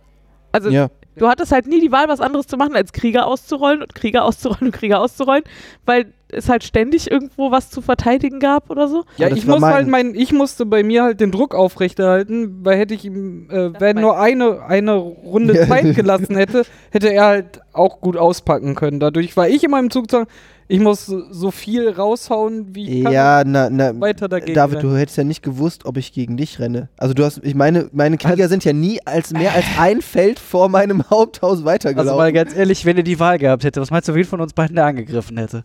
Also 0.53 0.70
ja. 0.70 0.88
Du 1.17 1.29
hattest 1.29 1.53
halt 1.53 1.67
nie 1.67 1.81
die 1.81 1.93
Wahl, 1.93 2.09
was 2.09 2.21
anderes 2.21 2.47
zu 2.47 2.57
machen, 2.57 2.75
als 2.75 2.93
Krieger 2.93 3.27
auszurollen 3.27 3.83
und 3.83 3.95
Krieger 3.95 4.25
auszurollen 4.25 4.67
und 4.67 4.73
Krieger 4.73 5.01
auszurollen, 5.01 5.45
weil 5.87 6.07
es 6.29 6.49
halt 6.49 6.65
ständig 6.65 7.09
irgendwo 7.11 7.53
was 7.53 7.71
zu 7.71 7.81
verteidigen 7.81 8.41
gab 8.41 8.69
oder 8.71 8.89
so. 8.89 9.05
Ja, 9.19 9.29
ich 9.29 9.47
muss 9.47 9.61
mein- 9.61 9.73
halt 9.75 9.87
mein, 9.89 10.15
ich 10.17 10.33
musste 10.33 10.67
bei 10.67 10.83
mir 10.83 11.05
halt 11.05 11.21
den 11.21 11.31
Druck 11.31 11.55
aufrechterhalten, 11.55 12.65
weil 12.65 12.77
hätte 12.79 12.95
ich 12.95 13.05
ihm, 13.05 13.49
äh, 13.51 13.71
wenn 13.79 14.01
nur 14.01 14.19
eine, 14.19 14.62
eine 14.62 14.95
Runde. 14.95 15.67
Zeit 15.69 15.95
gelassen 15.95 16.37
hätte, 16.37 16.65
hätte 16.91 17.12
er 17.12 17.25
halt 17.27 17.61
auch 17.73 18.01
gut 18.01 18.17
auspacken 18.17 18.75
können. 18.75 18.99
Dadurch 18.99 19.37
war 19.37 19.49
ich 19.49 19.62
immer 19.62 19.79
im 19.79 19.91
Zug 19.91 20.11
sagen, 20.11 20.27
ich 20.69 20.81
muss 20.81 21.07
so- 21.07 21.51
viel 21.51 21.89
raushauen, 21.91 22.75
wie 22.75 22.99
ich 22.99 23.05
kann. 23.05 23.12
Ja, 23.12 23.43
na, 23.45 23.69
na, 23.71 23.99
weiter 24.01 24.29
dagegen 24.29 24.55
David, 24.55 24.79
rennen. 24.79 24.91
du 24.91 24.97
hättest 24.99 25.19
ja 25.19 25.25
nicht 25.25 25.43
gewusst, 25.43 25.85
ob 25.85 25.97
ich 25.97 26.12
gegen 26.12 26.37
dich 26.37 26.59
renne. 26.59 26.89
Also 26.97 27.15
du 27.15 27.25
hast, 27.25 27.41
ich 27.43 27.55
meine, 27.55 27.89
meine 27.93 28.17
Krieger 28.19 28.49
sind 28.49 28.65
ja 28.65 28.73
nie 28.73 28.99
als 29.05 29.33
mehr 29.33 29.53
als 29.55 29.65
ein 29.79 30.01
Feld 30.03 30.39
vor 30.39 30.69
meinem 30.69 31.03
Haupthaus 31.11 31.65
weitergelaufen. 31.65 32.09
Also 32.09 32.19
mal 32.19 32.33
ganz 32.33 32.57
ehrlich, 32.57 32.85
wenn 32.85 32.97
ihr 32.97 33.03
die 33.03 33.21
Wahl 33.21 33.39
gehabt 33.39 33.65
hätte, 33.65 33.81
was 33.81 33.91
meinst 33.91 34.09
du, 34.09 34.15
wen 34.15 34.25
von 34.25 34.41
uns 34.41 34.53
beiden 34.53 34.77
der 34.77 34.87
angegriffen 34.87 35.37
hätte? 35.37 35.65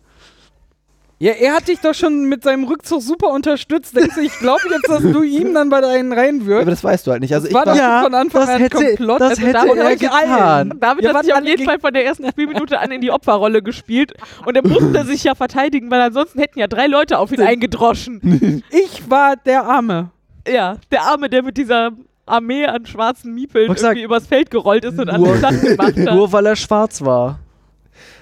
Ja, 1.22 1.32
er 1.32 1.52
hat 1.54 1.68
dich 1.68 1.78
doch 1.80 1.92
schon 1.92 2.24
mit 2.30 2.42
seinem 2.44 2.64
Rückzug 2.64 3.02
super 3.02 3.28
unterstützt. 3.28 3.94
Denkst 3.94 4.14
du, 4.14 4.22
ich 4.22 4.38
glaube 4.38 4.62
jetzt, 4.70 4.88
dass 4.88 5.02
du 5.02 5.22
ihm 5.22 5.52
dann 5.52 5.68
bei 5.68 5.82
deinen 5.82 6.12
aber 6.12 6.22
reinwirkst? 6.22 6.66
das 6.66 6.82
weißt 6.82 7.06
du 7.06 7.10
halt 7.10 7.20
nicht. 7.20 7.34
Also 7.34 7.46
ich 7.46 7.52
war 7.52 7.76
Ja, 7.76 8.02
von 8.02 8.14
Anfang 8.14 8.40
das 8.40 8.48
an 8.50 8.60
hätte- 8.62 8.76
Komplott. 8.86 9.20
das 9.20 9.30
Also 9.32 9.42
hätte 9.42 9.52
David 9.52 9.76
er 9.76 9.96
getan. 9.96 10.12
allen. 10.32 10.80
David 10.80 11.04
Ihr 11.04 11.12
hat 11.12 11.24
sich 11.26 11.34
auf 11.34 11.44
jeden 11.44 11.64
Fall 11.66 11.78
von 11.78 11.92
der 11.92 12.06
ersten 12.06 12.26
Spielminute 12.30 12.80
an 12.80 12.90
in 12.90 13.02
die 13.02 13.10
Opferrolle 13.10 13.60
gespielt 13.62 14.14
und 14.46 14.56
er 14.56 14.66
musste 14.66 15.04
sich 15.04 15.22
ja 15.24 15.34
verteidigen, 15.34 15.90
weil 15.90 16.00
ansonsten 16.00 16.38
hätten 16.40 16.58
ja 16.58 16.68
drei 16.68 16.86
Leute 16.86 17.18
auf 17.18 17.30
ihn 17.32 17.42
eingedroschen. 17.42 18.62
Ich 18.70 19.10
war 19.10 19.36
der 19.36 19.64
Arme. 19.64 20.10
ja, 20.48 20.76
der 20.90 21.02
Arme, 21.02 21.28
der 21.28 21.42
mit 21.42 21.58
dieser 21.58 21.90
Armee 22.24 22.64
an 22.64 22.86
schwarzen 22.86 23.34
Miepeln 23.34 23.70
Ich 23.72 23.78
sag, 23.78 23.90
irgendwie 23.90 24.04
übers 24.04 24.26
Feld 24.26 24.50
gerollt 24.50 24.86
ist 24.86 24.98
und 24.98 25.12
nur- 25.12 25.28
alles 25.28 25.38
platt 25.40 25.60
gemacht 25.62 25.96
hat. 26.08 26.14
Nur 26.14 26.32
weil 26.32 26.46
er 26.46 26.56
schwarz 26.56 27.02
war. 27.02 27.40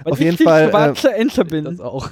Weil 0.03 0.13
Auf 0.15 0.19
ich 0.21 0.25
jeden 0.25 0.39
Fall, 0.45 0.65
äh, 0.65 0.71
schwarze 0.71 1.13
Ente 1.15 1.45
bin. 1.45 1.65
Das 1.65 1.79
auch. 1.81 2.09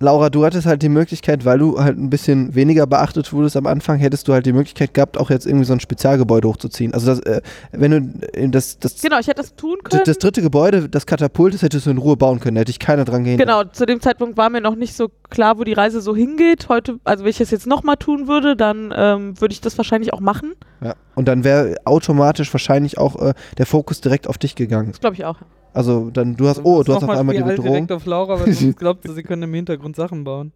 Laura, 0.00 0.30
du 0.30 0.44
hattest 0.44 0.66
halt 0.66 0.82
die 0.82 0.88
Möglichkeit, 0.88 1.44
weil 1.44 1.58
du 1.58 1.78
halt 1.78 1.98
ein 1.98 2.10
bisschen 2.10 2.54
weniger 2.54 2.86
beachtet 2.86 3.32
wurdest 3.32 3.56
am 3.56 3.66
Anfang, 3.66 3.98
hättest 3.98 4.28
du 4.28 4.32
halt 4.32 4.46
die 4.46 4.52
Möglichkeit 4.52 4.94
gehabt, 4.94 5.18
auch 5.18 5.30
jetzt 5.30 5.46
irgendwie 5.46 5.64
so 5.64 5.72
ein 5.72 5.80
Spezialgebäude 5.80 6.46
hochzuziehen. 6.48 6.94
Also 6.94 7.06
das, 7.08 7.20
äh, 7.20 7.40
wenn 7.72 7.90
du 7.90 8.28
äh, 8.32 8.48
das, 8.48 8.78
das, 8.78 9.00
Genau, 9.00 9.18
ich 9.18 9.26
hätte 9.26 9.42
das 9.42 9.56
tun 9.56 9.78
können. 9.82 10.02
das 10.04 10.18
dritte 10.18 10.42
Gebäude, 10.42 10.88
das 10.88 11.06
Katapult, 11.06 11.54
das 11.54 11.62
hättest 11.62 11.86
du 11.86 11.90
in 11.90 11.98
Ruhe 11.98 12.16
bauen 12.16 12.38
können, 12.38 12.54
da 12.54 12.60
hätte 12.60 12.70
ich 12.70 12.78
keiner 12.78 13.04
dran 13.04 13.24
gehindert. 13.24 13.46
Genau, 13.46 13.64
zu 13.64 13.86
dem 13.86 14.00
Zeitpunkt 14.00 14.36
war 14.36 14.50
mir 14.50 14.60
noch 14.60 14.76
nicht 14.76 14.94
so 14.94 15.10
klar, 15.30 15.58
wo 15.58 15.64
die 15.64 15.72
Reise 15.72 16.00
so 16.00 16.14
hingeht. 16.14 16.68
Heute, 16.68 17.00
also 17.04 17.24
wenn 17.24 17.30
ich 17.30 17.38
das 17.38 17.50
jetzt 17.50 17.66
nochmal 17.66 17.96
tun 17.96 18.28
würde, 18.28 18.56
dann 18.56 18.94
ähm, 18.96 19.40
würde 19.40 19.52
ich 19.52 19.60
das 19.60 19.76
wahrscheinlich 19.78 20.12
auch 20.12 20.20
machen. 20.20 20.54
Ja. 20.80 20.94
Und 21.14 21.26
dann 21.26 21.42
wäre 21.42 21.76
automatisch 21.84 22.52
wahrscheinlich 22.54 22.98
auch 22.98 23.16
äh, 23.20 23.34
der 23.58 23.66
Fokus 23.66 24.00
direkt 24.00 24.28
auf 24.28 24.38
dich 24.38 24.54
gegangen. 24.54 24.92
Das 24.92 25.00
glaube 25.00 25.16
ich 25.16 25.24
auch. 25.24 25.38
Also 25.78 26.10
dann, 26.10 26.34
du 26.34 26.48
hast, 26.48 26.60
oh, 26.64 26.82
du 26.82 26.92
hast 26.92 27.04
auf 27.04 27.08
einmal 27.08 27.36
die 27.36 27.40
Spiel 27.40 27.50
alt 27.50 27.56
Bedrohung. 27.56 27.72
direkt 27.72 27.92
auf 27.92 28.04
Laura, 28.04 28.40
weil 28.40 28.52
sonst 28.52 28.76
glaubt 28.80 29.06
sie, 29.06 29.14
sie 29.14 29.22
können 29.22 29.44
im 29.44 29.54
Hintergrund 29.54 29.94
Sachen 29.94 30.24
bauen. 30.24 30.50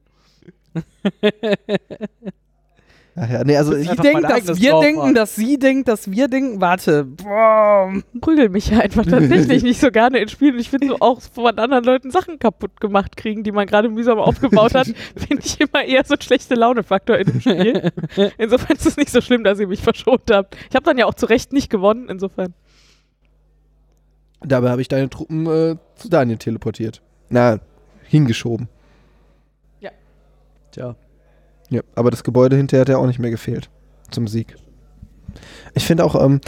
Ach 3.14 3.30
ja, 3.30 3.44
nee, 3.44 3.56
also 3.56 3.76
ich, 3.76 3.88
Sie 3.88 4.12
mein 4.12 4.22
dass 4.22 4.60
wir 4.60 4.80
denken, 4.80 5.00
war. 5.00 5.12
dass 5.12 5.36
sie 5.36 5.60
denkt, 5.60 5.86
dass 5.86 6.10
wir 6.10 6.26
denken. 6.26 6.60
Warte. 6.60 7.04
Boah. 7.04 7.92
Prügel 8.20 8.48
mich 8.48 8.70
ja 8.70 8.80
einfach 8.80 9.06
tatsächlich 9.06 9.62
nicht 9.62 9.78
so 9.78 9.92
gerne 9.92 10.18
in 10.18 10.28
Spielen. 10.28 10.54
Und 10.54 10.60
ich 10.60 10.70
finde 10.70 10.88
so 10.88 10.96
auch 10.98 11.20
von 11.20 11.56
anderen 11.56 11.84
Leuten 11.84 12.10
Sachen 12.10 12.40
kaputt 12.40 12.80
gemacht 12.80 13.16
kriegen, 13.16 13.44
die 13.44 13.52
man 13.52 13.68
gerade 13.68 13.88
mühsam 13.90 14.18
aufgebaut 14.18 14.74
hat, 14.74 14.88
finde 15.16 15.44
ich 15.44 15.60
immer 15.60 15.84
eher 15.84 16.02
so 16.04 16.14
ein 16.14 16.20
schlechte 16.20 16.56
Laune-Faktor 16.56 17.18
in 17.18 17.26
dem 17.28 17.40
Spiel. 17.40 17.92
Insofern 18.38 18.76
ist 18.76 18.86
es 18.86 18.96
nicht 18.96 19.10
so 19.10 19.20
schlimm, 19.20 19.44
dass 19.44 19.60
ihr 19.60 19.68
mich 19.68 19.82
verschont 19.82 20.32
habt. 20.32 20.56
Ich 20.68 20.74
habe 20.74 20.84
dann 20.84 20.98
ja 20.98 21.06
auch 21.06 21.14
zu 21.14 21.26
Recht 21.26 21.52
nicht 21.52 21.70
gewonnen, 21.70 22.08
insofern. 22.08 22.54
Dabei 24.44 24.70
habe 24.70 24.80
ich 24.80 24.88
deine 24.88 25.08
Truppen 25.08 25.46
äh, 25.46 25.76
zu 25.96 26.08
Daniel 26.08 26.38
teleportiert. 26.38 27.02
Na, 27.28 27.58
hingeschoben. 28.02 28.68
Tja. 30.72 30.96
Ja, 31.68 31.82
aber 31.94 32.10
das 32.10 32.24
Gebäude 32.24 32.56
hinterher 32.56 32.82
hat 32.82 32.88
ja 32.88 32.96
auch 32.98 33.06
nicht 33.06 33.18
mehr 33.18 33.30
gefehlt 33.30 33.70
zum 34.10 34.26
Sieg. 34.26 34.56
Ich 35.74 35.86
finde 35.86 36.04
auch, 36.04 36.22
ähm, 36.22 36.40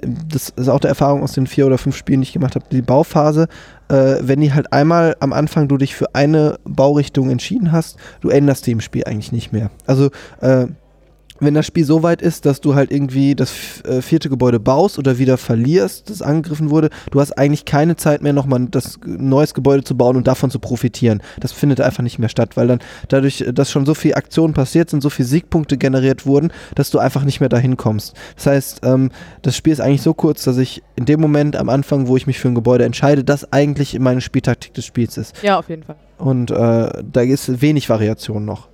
das 0.00 0.50
ist 0.50 0.68
auch 0.68 0.80
der 0.80 0.90
Erfahrung 0.90 1.22
aus 1.22 1.32
den 1.32 1.46
vier 1.46 1.66
oder 1.66 1.76
fünf 1.76 1.96
Spielen, 1.96 2.20
die 2.20 2.28
ich 2.28 2.32
gemacht 2.32 2.54
habe, 2.54 2.64
die 2.70 2.80
Bauphase, 2.80 3.48
äh, 3.88 4.16
wenn 4.20 4.40
die 4.40 4.54
halt 4.54 4.72
einmal 4.72 5.16
am 5.20 5.32
Anfang 5.32 5.68
du 5.68 5.76
dich 5.76 5.94
für 5.94 6.14
eine 6.14 6.58
Baurichtung 6.64 7.30
entschieden 7.30 7.72
hast, 7.72 7.98
du 8.20 8.30
änderst 8.30 8.66
die 8.66 8.72
im 8.72 8.80
Spiel 8.80 9.04
eigentlich 9.04 9.32
nicht 9.32 9.52
mehr. 9.52 9.70
Also, 9.86 10.10
äh, 10.40 10.66
wenn 11.40 11.54
das 11.54 11.66
Spiel 11.66 11.84
so 11.84 12.02
weit 12.02 12.22
ist, 12.22 12.46
dass 12.46 12.60
du 12.60 12.74
halt 12.74 12.90
irgendwie 12.90 13.34
das 13.34 13.82
äh, 13.84 14.02
vierte 14.02 14.28
Gebäude 14.28 14.60
baust 14.60 14.98
oder 14.98 15.18
wieder 15.18 15.36
verlierst, 15.38 16.10
das 16.10 16.22
angegriffen 16.22 16.70
wurde, 16.70 16.90
du 17.10 17.20
hast 17.20 17.32
eigentlich 17.32 17.64
keine 17.64 17.96
Zeit 17.96 18.22
mehr, 18.22 18.32
nochmal 18.32 18.66
das 18.70 18.98
neues 19.04 19.54
Gebäude 19.54 19.82
zu 19.82 19.96
bauen 19.96 20.16
und 20.16 20.26
davon 20.26 20.50
zu 20.50 20.58
profitieren. 20.58 21.22
Das 21.40 21.52
findet 21.52 21.80
einfach 21.80 22.02
nicht 22.02 22.18
mehr 22.18 22.28
statt, 22.28 22.56
weil 22.56 22.68
dann 22.68 22.80
dadurch, 23.08 23.40
äh, 23.40 23.52
dass 23.52 23.70
schon 23.70 23.86
so 23.86 23.94
viel 23.94 24.14
Aktionen 24.14 24.54
passiert 24.54 24.90
sind, 24.90 25.02
so 25.02 25.10
viele 25.10 25.28
Siegpunkte 25.28 25.78
generiert 25.78 26.26
wurden, 26.26 26.52
dass 26.74 26.90
du 26.90 26.98
einfach 26.98 27.24
nicht 27.24 27.40
mehr 27.40 27.48
dahin 27.48 27.76
kommst. 27.76 28.14
Das 28.36 28.46
heißt, 28.46 28.80
ähm, 28.84 29.10
das 29.42 29.56
Spiel 29.56 29.72
ist 29.72 29.80
eigentlich 29.80 30.02
so 30.02 30.14
kurz, 30.14 30.44
dass 30.44 30.58
ich 30.58 30.82
in 30.96 31.06
dem 31.06 31.20
Moment 31.20 31.56
am 31.56 31.68
Anfang, 31.68 32.06
wo 32.06 32.16
ich 32.16 32.26
mich 32.26 32.38
für 32.38 32.48
ein 32.48 32.54
Gebäude 32.54 32.84
entscheide, 32.84 33.24
das 33.24 33.52
eigentlich 33.52 33.98
meine 33.98 34.20
Spieltaktik 34.20 34.74
des 34.74 34.84
Spiels 34.84 35.16
ist. 35.16 35.42
Ja, 35.42 35.58
auf 35.58 35.68
jeden 35.68 35.82
Fall. 35.82 35.96
Und 36.18 36.50
äh, 36.50 36.54
da 36.54 37.20
ist 37.22 37.62
wenig 37.62 37.88
Variation 37.88 38.44
noch. 38.44 38.68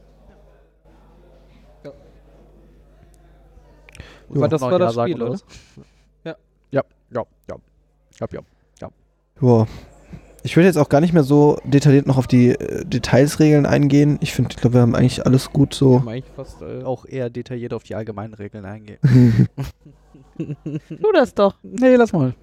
Aber 4.30 4.48
das 4.48 4.60
noch 4.60 4.70
war 4.70 4.72
Ja 4.72 4.78
das 4.78 4.94
Spiel, 4.94 5.22
oder 5.22 5.32
was? 5.32 5.44
Ja. 6.24 6.36
Ja, 6.70 6.82
ja, 7.12 7.22
ja. 7.48 7.56
Ja, 8.20 8.26
ja. 8.80 8.90
Ja. 9.40 9.66
Ich 10.42 10.56
will 10.56 10.64
jetzt 10.64 10.78
auch 10.78 10.88
gar 10.88 11.00
nicht 11.00 11.12
mehr 11.12 11.24
so 11.24 11.58
detailliert 11.64 12.06
noch 12.06 12.18
auf 12.18 12.28
die 12.28 12.50
äh, 12.50 12.84
Detailsregeln 12.84 13.66
eingehen. 13.66 14.18
Ich 14.20 14.32
finde, 14.32 14.50
ich 14.52 14.56
glaube, 14.56 14.74
wir 14.74 14.80
haben 14.82 14.94
eigentlich 14.94 15.26
alles 15.26 15.50
gut 15.50 15.74
so. 15.74 16.00
Haben 16.00 16.08
eigentlich 16.08 16.32
fast, 16.36 16.62
äh, 16.62 16.84
Auch 16.84 17.04
eher 17.04 17.30
detailliert 17.30 17.74
auf 17.74 17.82
die 17.82 17.94
allgemeinen 17.94 18.34
Regeln 18.34 18.64
eingehen. 18.64 18.98
Tu 20.38 21.12
das 21.12 21.34
doch. 21.34 21.56
nee, 21.62 21.96
lass 21.96 22.12
mal. 22.12 22.34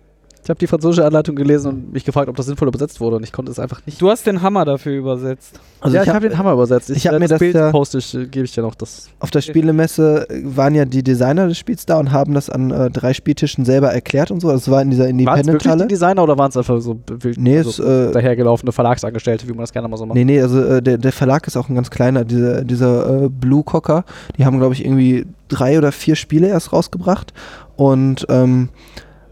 Ich 0.44 0.50
habe 0.50 0.60
die 0.60 0.68
französische 0.68 1.06
Anleitung 1.06 1.36
gelesen 1.38 1.70
und 1.70 1.94
mich 1.94 2.04
gefragt, 2.04 2.28
ob 2.28 2.36
das 2.36 2.48
sinnvoll 2.48 2.68
übersetzt 2.68 3.00
wurde 3.00 3.16
und 3.16 3.24
ich 3.24 3.32
konnte 3.32 3.50
es 3.50 3.60
einfach 3.60 3.82
nicht. 3.86 4.02
Du 4.02 4.10
hast 4.10 4.28
den 4.28 4.42
Hammer 4.42 4.66
dafür 4.66 4.92
übersetzt. 4.94 5.58
Also 5.80 5.96
ja, 5.96 6.02
ich 6.02 6.08
ich 6.08 6.14
habe 6.14 6.26
habe 6.26 6.30
den 6.30 6.38
Hammer 6.38 6.52
übersetzt. 6.54 6.90
ich 6.90 7.08
hab 7.08 7.14
äh, 7.16 7.20
mir 7.20 7.28
das 7.30 7.40
Bild 7.40 7.56
ja- 7.56 7.72
poste 7.72 8.00
ich, 8.00 8.14
äh, 8.14 8.26
gebe 8.28 8.44
ich 8.46 8.52
dir 8.54 8.62
noch 8.62 8.76
das. 8.76 9.08
auf 9.20 9.32
der 9.32 9.40
Spielemesse 9.42 10.28
waren 10.44 10.76
ja 10.76 10.84
die 10.84 11.02
Designer 11.02 11.48
des 11.48 11.58
Spiels 11.58 11.86
da 11.86 11.98
und 11.98 12.12
haben 12.12 12.34
das 12.34 12.50
an 12.50 12.72
äh, 12.72 12.92
drei 12.92 13.14
Spieltischen 13.14 13.64
selber 13.64 13.94
erklärt 13.94 14.32
und 14.32 14.42
so. 14.42 14.50
Das 14.52 14.70
war 14.70 14.82
in 14.82 14.90
dieser 14.90 15.06
Waren 15.06 15.18
es 15.18 15.18
wirklich 15.18 15.38
die 15.38 15.40
Independent-Halle. 15.40 15.88
Designer 15.88 16.24
oder 16.24 16.38
waren 16.38 16.50
es 16.50 16.58
einfach 16.58 16.80
so 16.82 17.00
wild, 17.08 17.38
Nee, 17.38 17.62
so 17.62 17.70
es, 17.70 17.80
äh, 17.80 18.12
dahergelaufene 18.12 18.72
Verlagsangestellte, 18.74 19.48
wie 19.48 19.52
man 19.54 19.62
das 19.62 19.72
gerne 19.72 19.88
mal 19.88 19.96
so 19.98 20.06
macht? 20.06 20.16
Nee, 20.16 20.26
nee, 20.26 20.42
also 20.42 20.62
äh, 20.62 20.82
der, 20.82 20.98
der 20.98 21.12
Verlag 21.14 21.48
ist 21.48 21.56
auch 21.56 21.70
ein 21.70 21.76
ganz 21.76 21.90
kleiner, 21.90 22.26
dieser, 22.26 22.66
dieser 22.66 23.24
äh, 23.26 23.30
Blue 23.30 23.64
Cocker. 23.64 24.04
Die 24.38 24.44
haben, 24.46 24.58
glaube 24.60 24.74
ich, 24.74 24.84
irgendwie 24.84 25.26
drei 25.48 25.78
oder 25.78 25.94
vier 25.94 26.16
Spiele 26.18 26.48
erst 26.48 26.74
rausgebracht 26.74 27.32
und 27.78 28.26
ähm, 28.30 28.68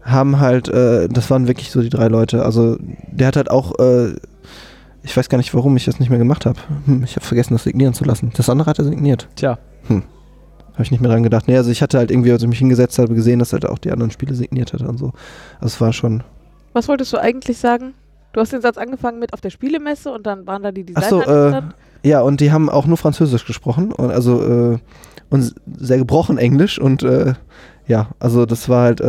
haben 0.04 0.40
halt, 0.40 0.68
äh, 0.68 1.08
das 1.08 1.30
waren 1.30 1.46
wirklich 1.48 1.70
so 1.70 1.80
die 1.80 1.88
drei 1.88 2.08
Leute. 2.08 2.44
Also 2.44 2.76
der 2.80 3.28
hat 3.28 3.36
halt 3.36 3.50
auch, 3.50 3.78
äh, 3.78 4.14
ich 5.02 5.16
weiß 5.16 5.28
gar 5.28 5.38
nicht, 5.38 5.54
warum 5.54 5.76
ich 5.76 5.84
das 5.84 6.00
nicht 6.00 6.10
mehr 6.10 6.18
gemacht 6.18 6.46
habe. 6.46 6.58
Hm, 6.86 7.04
ich 7.04 7.16
habe 7.16 7.24
vergessen, 7.24 7.54
das 7.54 7.64
signieren 7.64 7.94
zu 7.94 8.04
lassen. 8.04 8.32
Das 8.34 8.48
andere 8.48 8.68
hat 8.68 8.78
er 8.78 8.84
signiert. 8.84 9.28
Tja, 9.36 9.58
Habe 9.88 10.82
ich 10.82 10.90
nicht 10.90 11.00
mehr 11.00 11.10
dran 11.10 11.22
gedacht. 11.22 11.48
Nee, 11.48 11.56
also 11.56 11.70
ich 11.70 11.82
hatte 11.82 11.98
halt 11.98 12.10
irgendwie, 12.10 12.32
als 12.32 12.42
ich 12.42 12.48
mich 12.48 12.58
hingesetzt 12.58 12.98
habe, 12.98 13.14
gesehen, 13.14 13.38
dass 13.38 13.52
er 13.52 13.60
halt 13.60 13.66
auch 13.66 13.78
die 13.78 13.92
anderen 13.92 14.10
Spiele 14.10 14.34
signiert 14.34 14.72
hat 14.72 14.82
und 14.82 14.98
so. 14.98 15.12
Also 15.60 15.66
es 15.66 15.80
war 15.80 15.92
schon. 15.92 16.22
Was 16.72 16.88
wolltest 16.88 17.12
du 17.12 17.18
eigentlich 17.18 17.58
sagen? 17.58 17.94
Du 18.32 18.40
hast 18.40 18.52
den 18.52 18.62
Satz 18.62 18.78
angefangen 18.78 19.18
mit 19.18 19.34
auf 19.34 19.40
der 19.40 19.50
Spielemesse 19.50 20.10
und 20.10 20.26
dann 20.26 20.46
waren 20.46 20.62
da 20.62 20.72
die 20.72 20.84
Designer. 20.84 21.08
so, 21.08 21.22
am 21.22 21.54
äh. 21.54 21.62
Ja, 22.08 22.22
und 22.22 22.40
die 22.40 22.50
haben 22.50 22.70
auch 22.70 22.86
nur 22.86 22.96
Französisch 22.96 23.44
gesprochen 23.46 23.92
und 23.92 24.10
also 24.10 24.72
äh, 24.72 24.78
und 25.30 25.54
sehr 25.78 25.98
gebrochen 25.98 26.38
Englisch 26.38 26.78
und 26.78 27.02
äh, 27.02 27.34
ja, 27.86 28.08
also 28.18 28.46
das 28.46 28.68
war 28.68 28.84
halt, 28.84 29.00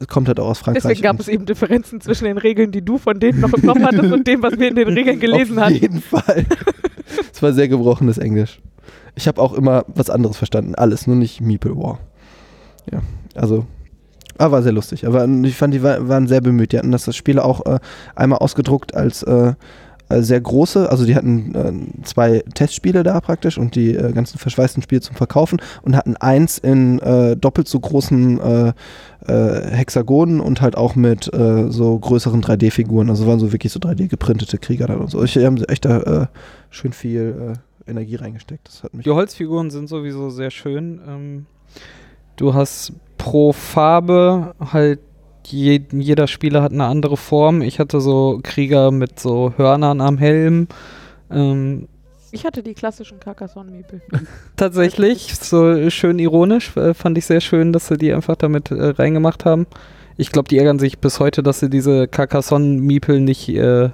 äh, 0.00 0.06
kommt 0.06 0.28
halt 0.28 0.40
auch 0.40 0.48
aus 0.48 0.58
Frankreich. 0.58 0.82
Deswegen 0.82 1.02
gab 1.02 1.20
es 1.20 1.28
eben 1.28 1.46
Differenzen 1.46 2.00
zwischen 2.00 2.24
den 2.24 2.38
Regeln, 2.38 2.72
die 2.72 2.82
du 2.84 2.98
von 2.98 3.18
denen 3.20 3.40
noch 3.40 3.52
im 3.52 3.62
Kopf 3.66 3.80
hattest 3.82 4.12
und 4.12 4.26
dem, 4.26 4.42
was 4.42 4.58
wir 4.58 4.68
in 4.68 4.74
den 4.76 4.88
Regeln 4.88 5.20
gelesen 5.20 5.58
Auf 5.58 5.64
hatten. 5.66 5.74
jeden 5.76 6.00
Fall. 6.00 6.44
Es 7.32 7.40
war 7.42 7.52
sehr 7.52 7.68
gebrochenes 7.68 8.18
Englisch. 8.18 8.60
Ich 9.14 9.28
habe 9.28 9.40
auch 9.40 9.52
immer 9.52 9.84
was 9.88 10.10
anderes 10.10 10.36
verstanden, 10.38 10.74
alles, 10.74 11.06
nur 11.06 11.16
nicht 11.16 11.40
Meeple 11.40 11.76
War. 11.76 11.98
Ja, 12.90 13.00
also 13.34 13.66
aber 14.38 14.52
war 14.52 14.62
sehr 14.62 14.72
lustig. 14.72 15.06
Aber 15.06 15.26
ich 15.44 15.56
fand, 15.56 15.72
die 15.72 15.82
wa- 15.82 15.98
waren 16.08 16.26
sehr 16.26 16.40
bemüht. 16.40 16.72
Die 16.72 16.78
hatten 16.78 16.92
das, 16.92 17.04
das 17.04 17.14
Spiel 17.16 17.38
auch 17.38 17.64
äh, 17.66 17.78
einmal 18.14 18.38
ausgedruckt 18.40 18.94
als 18.94 19.22
äh, 19.22 19.54
sehr 20.08 20.40
große, 20.40 20.88
also 20.90 21.04
die 21.04 21.16
hatten 21.16 21.54
äh, 21.54 22.04
zwei 22.04 22.44
Testspiele 22.54 23.02
da 23.02 23.20
praktisch 23.20 23.58
und 23.58 23.74
die 23.74 23.94
äh, 23.94 24.12
ganzen 24.12 24.38
verschweißten 24.38 24.82
Spiele 24.82 25.00
zum 25.00 25.16
Verkaufen 25.16 25.60
und 25.82 25.96
hatten 25.96 26.16
eins 26.16 26.58
in 26.58 26.98
äh, 27.00 27.36
doppelt 27.36 27.68
so 27.68 27.80
großen 27.80 28.40
äh, 28.40 28.72
äh, 29.26 29.70
Hexagonen 29.70 30.40
und 30.40 30.60
halt 30.60 30.76
auch 30.76 30.94
mit 30.94 31.32
äh, 31.34 31.70
so 31.70 31.98
größeren 31.98 32.42
3D-Figuren. 32.42 33.10
Also 33.10 33.26
waren 33.26 33.40
so 33.40 33.52
wirklich 33.52 33.72
so 33.72 33.80
3D 33.80 34.08
geprintete 34.08 34.58
Krieger 34.58 34.86
dann 34.86 34.98
und 35.00 35.10
so. 35.10 35.22
Ich 35.24 35.36
haben 35.36 35.62
echt 35.64 35.84
da 35.84 36.00
äh, 36.00 36.26
schön 36.70 36.92
viel 36.92 37.56
äh, 37.86 37.90
Energie 37.90 38.16
reingesteckt. 38.16 38.68
Das 38.68 38.82
hat 38.84 38.94
mich 38.94 39.04
Die 39.04 39.10
Holzfiguren 39.10 39.70
sind 39.70 39.88
sowieso 39.88 40.30
sehr 40.30 40.50
schön. 40.50 41.00
Ähm, 41.06 41.46
du 42.36 42.54
hast 42.54 42.92
pro 43.18 43.52
Farbe 43.52 44.54
halt 44.60 45.00
je, 45.52 45.80
jeder 45.92 46.26
Spieler 46.26 46.62
hat 46.62 46.72
eine 46.72 46.84
andere 46.84 47.16
Form. 47.16 47.62
Ich 47.62 47.78
hatte 47.78 48.00
so 48.00 48.40
Krieger 48.42 48.90
mit 48.90 49.18
so 49.20 49.52
Hörnern 49.56 50.00
am 50.00 50.18
Helm. 50.18 50.68
Ähm, 51.30 51.88
Ich 52.32 52.44
hatte 52.44 52.62
die 52.62 52.74
klassischen 52.74 53.18
Carcassonne-Miepel. 53.20 54.02
tatsächlich, 54.56 55.34
so 55.36 55.90
schön 55.90 56.18
ironisch, 56.18 56.76
äh, 56.76 56.94
fand 56.94 57.16
ich 57.18 57.26
sehr 57.26 57.40
schön, 57.40 57.72
dass 57.72 57.88
sie 57.88 57.96
die 57.96 58.12
einfach 58.12 58.36
damit 58.36 58.70
äh, 58.70 58.88
reingemacht 58.90 59.44
haben. 59.44 59.66
Ich 60.16 60.32
glaube, 60.32 60.48
die 60.48 60.58
ärgern 60.58 60.78
sich 60.78 60.98
bis 60.98 61.20
heute, 61.20 61.42
dass 61.42 61.60
sie 61.60 61.68
diese 61.70 62.08
Carcassonne-Miepel 62.08 63.20
nicht 63.20 63.48
äh, 63.50 63.90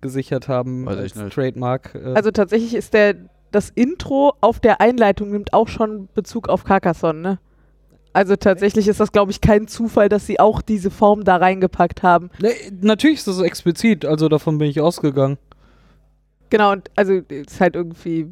gesichert 0.00 0.48
haben 0.48 0.86
Weiß 0.86 0.96
ich 0.96 1.02
als 1.02 1.16
nicht. 1.16 1.34
Trademark. 1.34 1.94
Äh, 1.94 2.14
Also 2.14 2.30
tatsächlich 2.30 2.74
ist 2.74 2.94
der 2.94 3.16
das 3.52 3.70
Intro 3.70 4.34
auf 4.40 4.60
der 4.60 4.80
Einleitung 4.80 5.32
nimmt 5.32 5.52
auch 5.52 5.66
schon 5.66 6.08
Bezug 6.14 6.48
auf 6.48 6.62
Carcassonne, 6.62 7.20
ne? 7.20 7.38
Also 8.12 8.36
tatsächlich 8.36 8.88
ist 8.88 8.98
das, 9.00 9.12
glaube 9.12 9.30
ich, 9.30 9.40
kein 9.40 9.68
Zufall, 9.68 10.08
dass 10.08 10.26
sie 10.26 10.40
auch 10.40 10.62
diese 10.62 10.90
Form 10.90 11.24
da 11.24 11.36
reingepackt 11.36 12.02
haben. 12.02 12.30
ne, 12.40 12.50
natürlich 12.80 13.18
ist 13.18 13.28
das 13.28 13.40
explizit, 13.40 14.04
also 14.04 14.28
davon 14.28 14.58
bin 14.58 14.68
ich 14.68 14.80
ausgegangen. 14.80 15.38
Genau, 16.50 16.72
und 16.72 16.90
also 16.96 17.12
ist 17.28 17.60
halt 17.60 17.76
irgendwie, 17.76 18.26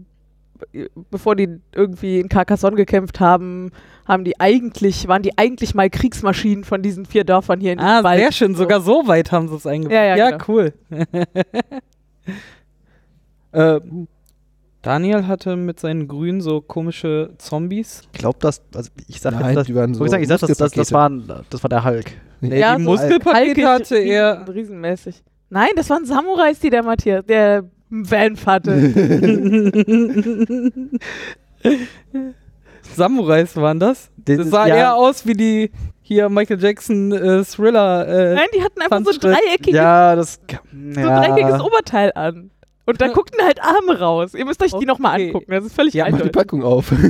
bevor 1.13 1.37
die 1.37 1.61
irgendwie 1.73 2.19
in 2.19 2.29
Carcassonne 2.29 2.75
gekämpft 2.75 3.21
haben, 3.21 3.71
haben 4.07 4.25
die 4.25 4.41
eigentlich, 4.41 5.07
waren 5.07 5.23
die 5.23 5.39
eigentlich 5.39 5.75
mal 5.77 5.89
Kriegsmaschinen 5.89 6.65
von 6.65 6.83
diesen 6.83 7.07
vier 7.07 7.23
Dörfern 7.23 7.61
hier 7.61 7.73
in 7.75 7.79
Ah, 7.79 8.03
Wald. 8.03 8.19
sehr 8.21 8.33
schön. 8.33 8.55
So. 8.55 8.63
Sogar 8.65 8.81
so 8.81 9.07
weit 9.07 9.31
haben 9.31 9.47
sie 9.49 9.55
es 9.55 9.67
eingebaut. 9.67 9.95
Ja, 9.95 10.17
ja, 10.17 10.31
genau. 10.31 10.45
cool. 10.49 10.73
äh, 13.53 13.81
Daniel 14.83 15.27
hatte 15.27 15.57
mit 15.57 15.81
seinen 15.81 16.07
Grünen 16.07 16.41
so 16.41 16.61
komische 16.61 17.31
Zombies. 17.39 18.03
ich 18.13 18.19
glaube, 18.19 18.39
das, 18.41 18.63
also 18.75 18.91
ich 19.09 19.21
sag 19.21 19.33
Nein, 19.39 19.55
das, 19.55 19.67
die 19.67 19.75
waren 19.75 19.91
ich 19.91 19.97
so 19.99 20.07
sag, 20.07 20.21
ich 20.23 20.29
sag 20.29 20.39
das, 20.41 20.57
das, 20.57 20.73
das, 20.73 20.93
waren, 20.93 21.27
das 21.51 21.63
war 21.63 21.69
der 21.69 21.85
Hulk. 21.85 22.13
Nee, 22.41 22.61
Ja, 22.61 22.77
die 22.77 22.85
so 22.85 22.91
Muskelpakete 22.91 23.67
hatte 23.69 23.97
riesen, 23.97 24.09
er. 24.11 24.45
Riesenmäßig. 24.55 25.23
Nein, 25.51 25.71
das 25.77 25.91
waren 25.91 26.05
Samurais, 26.05 26.61
die 26.61 26.71
der 26.71 26.83
Matthias, 26.85 27.25
der 27.27 27.65
Vanf 27.91 28.47
hatte. 28.47 28.71
Samurais 32.95 33.57
waren 33.57 33.81
das? 33.81 34.11
Das 34.17 34.49
sah 34.49 34.67
ja, 34.67 34.77
eher 34.77 34.95
aus 34.95 35.27
wie 35.27 35.35
die 35.35 35.71
hier 36.03 36.29
Michael 36.29 36.61
Jackson 36.63 37.13
äh, 37.13 37.45
Thriller. 37.45 38.07
Äh, 38.09 38.35
Nein, 38.35 38.47
die 38.55 38.63
hatten 38.63 38.81
einfach 38.81 39.01
so 39.05 39.11
ein 39.11 39.19
dreieckiges, 39.21 39.77
Ja, 39.77 40.17
das. 40.17 40.41
so 40.51 40.57
ein 40.77 40.95
dreieckiges 40.95 41.61
Oberteil 41.61 42.13
an. 42.15 42.51
Und 42.89 43.01
da 43.03 43.09
guckten 43.09 43.45
halt 43.45 43.61
Arme 43.63 43.99
raus. 44.01 44.33
Ihr 44.35 44.47
müsst 44.47 44.63
euch 44.63 44.73
die 44.73 44.87
nochmal 44.87 45.15
Okay. 45.17 45.27
angucken. 45.29 45.53
Das 45.53 45.65
ist 45.65 45.75
völlig 45.75 45.93
Ja, 45.95 46.05
Mach 46.05 46.09
die 46.09 46.15
eindeutig. 46.15 46.33
Packung 46.33 46.63
auf. 46.65 46.91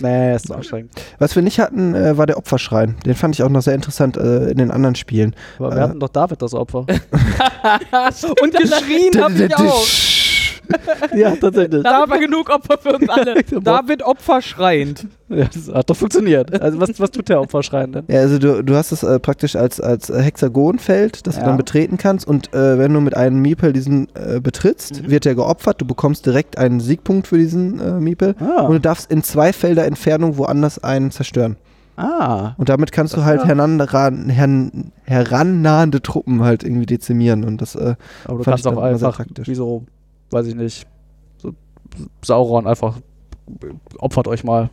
Nee, 0.00 0.34
ist 0.34 0.48
zu 0.48 0.54
anstrengend. 0.56 0.90
Was 1.20 1.36
wir 1.36 1.42
nicht 1.44 1.60
hatten, 1.60 1.94
äh, 1.94 2.18
war 2.18 2.26
der 2.26 2.36
Opferschrein. 2.36 2.96
Den 3.06 3.14
fand 3.14 3.36
ich 3.36 3.44
auch 3.44 3.48
noch 3.48 3.62
sehr 3.62 3.76
interessant 3.76 4.16
äh, 4.16 4.50
in 4.50 4.58
den 4.58 4.72
anderen 4.72 4.96
Spielen. 4.96 5.36
Aber 5.60 5.70
wir 5.70 5.76
Äh. 5.78 5.80
hatten 5.82 6.00
doch 6.00 6.08
David 6.08 6.42
das 6.42 6.52
Opfer. 6.52 6.80
und 8.42 8.52
geschrien 8.56 9.22
hab 9.22 9.30
ich 9.38 9.56
auch. 9.56 9.86
ja, 11.16 11.34
tatsächlich. 11.36 11.82
Da 11.82 12.04
war 12.08 12.18
genug 12.18 12.50
Opfer 12.50 12.78
für 12.78 12.92
uns 12.96 13.08
alle. 13.08 13.42
David 13.62 14.02
Opfer 14.02 14.40
schreiend. 14.42 15.06
Ja, 15.28 15.46
das 15.46 15.72
hat 15.72 15.88
doch 15.88 15.96
funktioniert. 15.96 16.60
Also, 16.60 16.78
was, 16.80 16.98
was 17.00 17.10
tut 17.10 17.28
der 17.28 17.40
Opferschrein 17.40 17.92
denn? 17.92 18.04
Ja, 18.08 18.20
also 18.20 18.38
du, 18.38 18.62
du 18.62 18.74
hast 18.74 18.92
es 18.92 19.02
äh, 19.02 19.18
praktisch 19.18 19.56
als, 19.56 19.80
als 19.80 20.10
Hexagonfeld, 20.10 21.26
das 21.26 21.36
Ja. 21.36 21.42
du 21.42 21.46
dann 21.48 21.56
betreten 21.56 21.96
kannst 21.96 22.26
und 22.26 22.52
äh, 22.54 22.78
wenn 22.78 22.92
du 22.92 23.00
mit 23.00 23.16
einem 23.16 23.40
Miepel 23.40 23.72
diesen 23.72 24.08
äh, 24.14 24.40
betrittst, 24.40 25.02
Mhm. 25.02 25.10
wird 25.10 25.24
der 25.24 25.34
geopfert, 25.34 25.80
du 25.80 25.86
bekommst 25.86 26.26
direkt 26.26 26.58
einen 26.58 26.80
Siegpunkt 26.80 27.26
für 27.26 27.38
diesen 27.38 27.80
äh, 27.80 27.92
Miepel 28.00 28.34
Ah. 28.40 28.62
und 28.62 28.72
du 28.74 28.80
darfst 28.80 29.10
in 29.10 29.22
zwei 29.22 29.52
Felder 29.52 29.86
Entfernung 29.86 30.36
woanders 30.36 30.82
einen 30.82 31.10
zerstören. 31.10 31.56
ah. 31.96 32.52
Und 32.58 32.68
damit 32.68 32.92
kannst 32.92 33.16
du 33.16 33.24
halt 33.24 33.44
heran, 33.44 33.78
herannahende 35.04 36.02
Truppen 36.02 36.42
halt 36.42 36.62
irgendwie 36.64 36.86
dezimieren 36.86 37.44
und 37.44 37.60
das 37.62 37.74
äh, 37.74 37.94
Aber 38.24 38.38
du 38.38 38.44
Fand 38.44 38.44
kannst 38.44 38.66
ich 38.66 38.72
auch 38.72 38.82
einfach, 38.82 39.16
praktisch. 39.16 39.48
wie 39.48 39.54
so, 39.54 39.84
weiß 40.32 40.46
ich 40.46 40.54
nicht, 40.54 40.86
so 41.38 41.52
Sauron 42.24 42.66
einfach 42.66 42.98
opfert 43.98 44.28
euch 44.28 44.44
mal. 44.44 44.70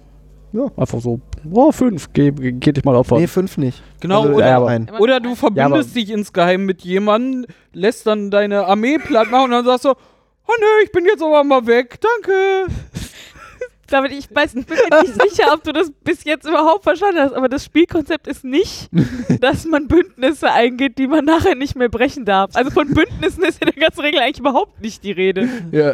Ja. 0.51 0.65
Einfach 0.77 0.99
so, 0.99 1.19
oh, 1.51 1.71
fünf, 1.71 2.11
geh, 2.11 2.31
geh, 2.31 2.51
geht 2.53 2.77
dich 2.77 2.83
mal 2.83 2.95
opfern. 2.95 3.19
nee, 3.19 3.27
fünf 3.27 3.57
nicht. 3.57 3.83
Genau, 3.99 4.21
Also, 4.23 4.33
oder, 4.33 4.47
ja, 4.47 4.57
aber- 4.57 4.99
oder 4.99 5.19
du 5.19 5.35
verbündest 5.35 5.89
aber- 5.91 5.99
dich 5.99 6.09
insgeheim 6.09 6.65
mit 6.65 6.81
jemandem, 6.81 7.45
lässt 7.71 8.07
dann 8.07 8.31
deine 8.31 8.65
Armee 8.65 8.97
platt 8.97 9.29
machen 9.29 9.45
und 9.45 9.51
dann 9.51 9.65
sagst 9.65 9.85
du, 9.85 9.89
oh 9.91 10.53
nö, 10.59 10.65
ich 10.83 10.91
bin 10.91 11.05
jetzt 11.05 11.21
aber 11.21 11.43
mal 11.43 11.67
weg, 11.67 11.99
danke. 12.01 12.65
David, 13.89 14.11
ich 14.11 14.33
weiß, 14.33 14.53
bin 14.53 14.65
mir 14.67 15.01
nicht 15.01 15.13
sicher, 15.35 15.53
ob 15.53 15.63
du 15.63 15.71
das 15.71 15.91
bis 16.03 16.23
jetzt 16.23 16.47
überhaupt 16.47 16.83
verstanden 16.83 17.19
hast, 17.19 17.33
aber 17.33 17.49
das 17.49 17.65
Spielkonzept 17.65 18.27
ist 18.27 18.43
nicht, 18.43 18.89
dass 19.41 19.65
man 19.65 19.87
Bündnisse 19.87 20.51
eingeht, 20.51 20.97
die 20.97 21.07
man 21.07 21.25
nachher 21.25 21.55
nicht 21.55 21.75
mehr 21.75 21.89
brechen 21.89 22.25
darf. 22.25 22.51
Also 22.55 22.71
von 22.71 22.87
Bündnissen 22.93 23.43
ist 23.43 23.61
in 23.63 23.71
der 23.71 23.81
ganzen 23.81 24.01
Regel 24.01 24.19
eigentlich 24.19 24.39
überhaupt 24.39 24.81
nicht 24.81 25.03
die 25.03 25.11
Rede. 25.11 25.47
Ja. 25.71 25.93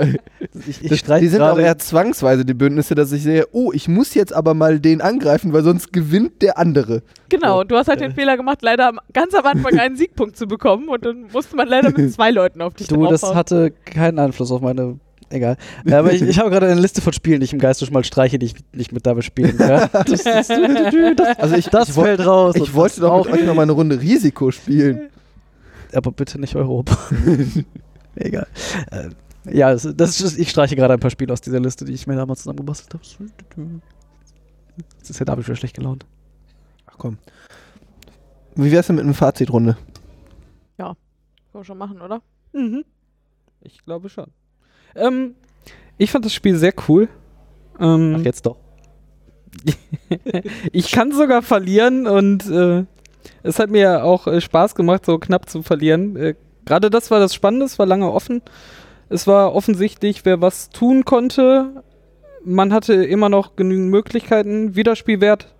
ich, 0.68 0.82
ich 0.84 0.90
Das, 0.90 1.00
streite 1.00 1.22
die 1.22 1.28
sind 1.30 1.42
auch 1.42 1.50
gerade- 1.56 1.62
eher 1.64 1.78
zwangsweise 1.78 2.46
die 2.46 2.54
Bündnisse, 2.54 2.96
dass 2.96 3.12
ich 3.12 3.24
sehe, 3.24 3.46
oh, 3.52 3.72
ich 3.74 3.88
muss 3.88 4.14
jetzt 4.14 4.34
aber 4.34 4.54
mal 4.54 4.80
den 4.80 5.02
angreifen, 5.02 5.54
weil 5.54 5.64
sonst 5.64 5.92
gewinnt 5.94 6.42
der 6.42 6.58
andere. 6.58 7.02
Genau, 7.30 7.62
und 7.62 7.72
du 7.72 7.76
hast 7.78 7.88
halt 7.88 8.02
den 8.02 8.14
Fehler 8.14 8.38
gemacht, 8.38 8.60
leider 8.62 8.88
am- 8.90 9.00
ganz 9.14 9.34
am 9.34 9.46
Anfang 9.46 9.80
einen 9.80 9.96
Siegpunkt 9.96 10.38
zu 10.38 10.48
bekommen 10.48 10.90
und 10.90 11.06
dann 11.06 11.26
musste 11.34 11.56
man 11.56 11.68
leider 11.68 11.92
mit 11.92 12.12
zwei 12.14 12.32
Leuten 12.32 12.62
auf 12.62 12.74
dich 12.74 12.88
Du, 12.88 13.08
das 13.08 13.24
hatte 13.24 13.72
keinen 13.86 14.20
Einfluss 14.20 14.52
auf 14.52 14.62
meine 14.62 15.00
Egal. 15.30 15.58
Ja, 15.86 16.00
aber 16.00 16.14
ich, 16.14 16.22
ich 16.22 16.40
habe 16.40 16.50
gerade 16.50 16.68
eine 16.68 16.80
Liste 16.80 17.02
von 17.02 17.12
Spielen, 17.12 17.40
die 17.40 17.46
ich 17.46 17.54
im 17.54 17.60
Geiste 17.60 17.86
schon 17.86 17.94
mal 17.94 18.04
streiche, 18.04 18.38
die 18.38 18.46
ich 18.48 18.56
nicht 18.74 18.92
mit 18.92 19.06
dabei 19.06 19.22
spielen 19.22 19.58
kann. 19.58 19.90
Das, 20.06 20.24
das, 20.24 20.48
das, 20.48 21.38
Also 21.40 21.56
ich, 21.56 21.68
das 21.70 21.90
ich, 21.90 21.96
fällt 21.96 22.26
raus. 22.26 22.56
ich 22.56 22.74
wollte 22.74 23.02
doch 23.02 23.12
auch 23.12 23.26
mit 23.26 23.36
euch 23.36 23.46
noch 23.46 23.56
mal 23.56 23.64
eine 23.64 23.72
Runde 23.72 24.00
Risiko 24.00 24.52
spielen. 24.52 25.10
aber 25.94 26.12
bitte 26.12 26.40
nicht 26.40 26.56
Europa. 26.56 26.98
Egal. 28.16 28.48
Äh, 28.92 29.10
ja, 29.52 29.72
das, 29.72 29.88
das 29.96 30.22
ist, 30.22 30.38
ich 30.38 30.50
streiche 30.50 30.76
gerade 30.76 30.94
ein 30.94 31.00
paar 31.00 31.12
Spiele 31.12 31.34
aus 31.34 31.42
dieser 31.42 31.60
Liste, 31.60 31.86
die 31.86 31.94
ich 31.94 32.08
mir 32.08 32.16
damals 32.16 32.40
zusammengebastelt 32.40 32.94
habe. 32.94 33.82
Das 35.00 35.10
ist 35.10 35.20
ja 35.20 35.26
damit 35.26 35.46
wieder 35.46 35.56
schlecht 35.56 35.76
gelaunt. 35.76 36.06
Ach 36.88 36.96
komm. 36.98 37.18
Wie 38.56 38.72
wär's 38.72 38.88
denn 38.88 38.96
mit 38.96 39.06
einer 39.06 39.14
Fazitrunde? 39.14 39.78
Können 41.56 41.64
wir 41.64 41.68
schon 41.68 41.78
machen, 41.78 42.02
oder? 42.02 42.22
Mhm. 42.52 42.84
Ich 43.62 43.86
glaube 43.86 44.10
schon. 44.10 44.26
Ähm, 44.96 45.36
ich 45.98 46.12
fand 46.12 46.26
das 46.26 46.34
Spiel 46.34 46.56
sehr 46.56 46.74
cool. 46.88 47.08
Ähm, 47.80 48.18
Ach, 48.20 48.26
jetzt 48.26 48.46
doch. 48.46 48.58
ich 50.72 50.92
kann 50.92 51.12
sogar 51.12 51.42
verlieren 51.42 52.08
und 52.08 52.50
äh, 52.50 52.86
es 53.44 53.60
hat 53.60 53.70
mir 53.70 54.04
auch 54.04 54.28
äh, 54.28 54.42
Spaß 54.42 54.76
gemacht, 54.76 55.06
so 55.06 55.18
knapp 55.18 55.50
zu 55.50 55.64
verlieren. 55.64 56.16
Äh, 56.16 56.36
Gerade 56.66 56.90
das 56.90 57.12
war 57.12 57.20
das 57.20 57.34
Spannende, 57.34 57.66
es 57.66 57.78
war 57.78 57.86
lange 57.86 58.12
offen. 58.12 58.42
Es 59.08 59.28
war 59.28 59.54
offensichtlich, 59.54 60.26
wer 60.26 60.42
was 60.42 60.70
tun 60.70 61.06
konnte. 61.06 61.84
Man 62.44 62.74
hatte 62.74 62.94
immer 62.94 63.30
noch 63.30 63.56
genügend 63.56 63.92
Möglichkeiten. 63.92 64.76
Wiederspielwert 64.76 65.54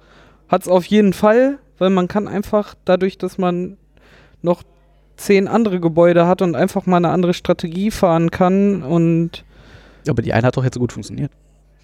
hat 0.48 0.64
es 0.64 0.68
auf 0.68 0.86
jeden 0.86 1.14
Fall, 1.14 1.60
weil 1.78 1.92
man 1.92 2.08
kann 2.08 2.28
einfach 2.28 2.74
dadurch, 2.86 3.18
dass 3.18 3.38
man 3.38 3.78
noch 4.42 4.64
zehn 5.18 5.48
andere 5.48 5.80
Gebäude 5.80 6.28
hat 6.28 6.42
und 6.42 6.56
einfach 6.56 6.86
mal 6.86 6.98
eine 6.98 7.10
andere 7.10 7.34
Strategie 7.34 7.92
fahren 7.92 8.32
kann 8.32 8.84
und 8.84 9.44
Aber 10.08 10.22
die 10.22 10.34
eine 10.34 10.48
hat 10.48 10.58
doch 10.58 10.64
jetzt 10.64 10.76
so 10.76 10.80
gut 10.80 10.92
funktioniert. 10.94 11.32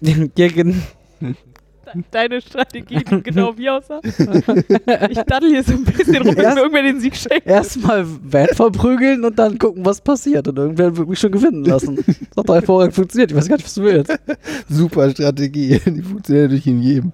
ja, 0.00 0.48
Deine 2.10 2.40
Strategie, 2.40 3.04
die 3.04 3.22
genau 3.22 3.56
wie 3.58 3.68
aussah. 3.68 4.00
Ich 4.02 5.18
daddel 5.26 5.50
hier 5.50 5.62
so 5.62 5.72
ein 5.74 5.84
bisschen 5.84 6.16
rum, 6.22 6.34
Erst- 6.36 6.54
mir 6.56 6.62
irgendwer 6.62 6.82
den 6.84 7.00
Sieg 7.00 7.14
schenkt. 7.14 7.46
Erstmal 7.46 8.06
Van 8.06 8.46
verprügeln 8.54 9.24
und 9.24 9.38
dann 9.38 9.58
gucken, 9.58 9.84
was 9.84 10.00
passiert. 10.00 10.48
Und 10.48 10.56
irgendwer 10.58 10.96
wird 10.96 11.08
mich 11.08 11.18
schon 11.18 11.32
gewinnen 11.32 11.64
lassen. 11.64 11.96
Das 11.96 12.16
hat 12.38 12.48
doch 12.48 12.54
hervorragend 12.54 12.94
funktioniert. 12.94 13.30
Ich 13.32 13.36
weiß 13.36 13.48
gar 13.48 13.56
nicht, 13.56 13.66
was 13.66 13.74
du 13.74 13.82
willst. 13.82 14.18
Super 14.70 15.10
Strategie. 15.10 15.80
Die 15.84 16.02
funktioniert 16.02 16.44
natürlich 16.50 16.66
in 16.66 16.80
jedem. 16.82 17.12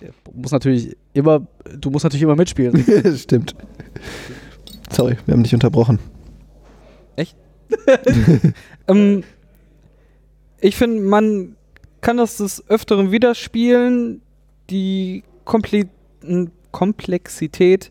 Du 0.00 0.32
musst 0.34 0.52
natürlich 0.52 0.96
immer, 1.12 1.42
du 1.78 1.90
musst 1.90 2.04
natürlich 2.04 2.22
immer 2.22 2.36
mitspielen. 2.36 2.84
Das 3.02 3.20
Stimmt. 3.24 3.54
Sorry, 4.90 5.16
wir 5.26 5.32
haben 5.34 5.42
dich 5.42 5.54
unterbrochen. 5.54 5.98
Ähm, 8.88 9.22
ich 10.60 10.74
finde, 10.76 11.00
man 11.02 11.56
kann 12.00 12.16
das 12.16 12.38
des 12.38 12.68
Öfteren 12.68 13.12
wieder 13.12 13.34
spielen. 13.36 14.22
Die 14.70 15.22
Komple 15.44 15.88
n- 16.22 16.50
Komplexität 16.72 17.90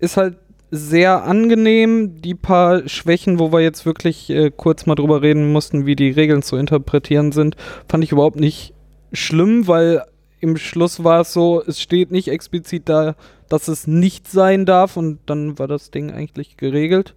ist 0.00 0.16
halt 0.16 0.36
sehr 0.70 1.22
angenehm. 1.24 2.20
Die 2.20 2.34
paar 2.34 2.88
Schwächen, 2.88 3.38
wo 3.38 3.52
wir 3.52 3.60
jetzt 3.60 3.86
wirklich 3.86 4.28
äh, 4.30 4.50
kurz 4.50 4.86
mal 4.86 4.96
drüber 4.96 5.22
reden 5.22 5.52
mussten, 5.52 5.86
wie 5.86 5.96
die 5.96 6.10
Regeln 6.10 6.42
zu 6.42 6.56
interpretieren 6.56 7.30
sind, 7.32 7.56
fand 7.88 8.02
ich 8.02 8.12
überhaupt 8.12 8.40
nicht 8.40 8.74
schlimm, 9.12 9.66
weil 9.68 10.02
im 10.40 10.56
Schluss 10.56 11.02
war 11.04 11.22
es 11.22 11.32
so, 11.32 11.62
es 11.66 11.80
steht 11.80 12.10
nicht 12.10 12.28
explizit 12.28 12.88
da, 12.88 13.16
dass 13.48 13.68
es 13.68 13.86
nicht 13.86 14.28
sein 14.28 14.66
darf 14.66 14.96
und 14.96 15.18
dann 15.26 15.58
war 15.58 15.66
das 15.66 15.90
Ding 15.90 16.10
eigentlich 16.10 16.56
geregelt. 16.56 17.14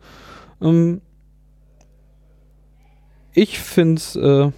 Ähm, 0.62 1.02
ich 3.34 3.60
finde 3.60 3.96
es 3.96 4.16
äh, 4.16 4.52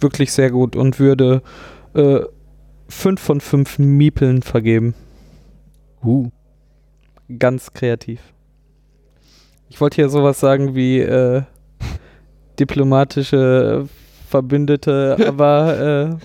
wirklich 0.00 0.32
sehr 0.32 0.50
gut 0.50 0.76
und 0.76 0.98
würde 0.98 1.42
äh, 1.94 2.20
5 2.88 3.20
von 3.20 3.40
5 3.40 3.78
Miepeln 3.78 4.42
vergeben. 4.42 4.94
Uh. 6.02 6.30
Ganz 7.38 7.72
kreativ. 7.72 8.20
Ich 9.70 9.80
wollte 9.80 9.96
hier 9.96 10.10
sowas 10.10 10.40
sagen 10.40 10.74
wie 10.74 11.00
äh, 11.00 11.42
diplomatische 12.60 13.88
Verbündete, 14.28 15.16
aber 15.26 16.18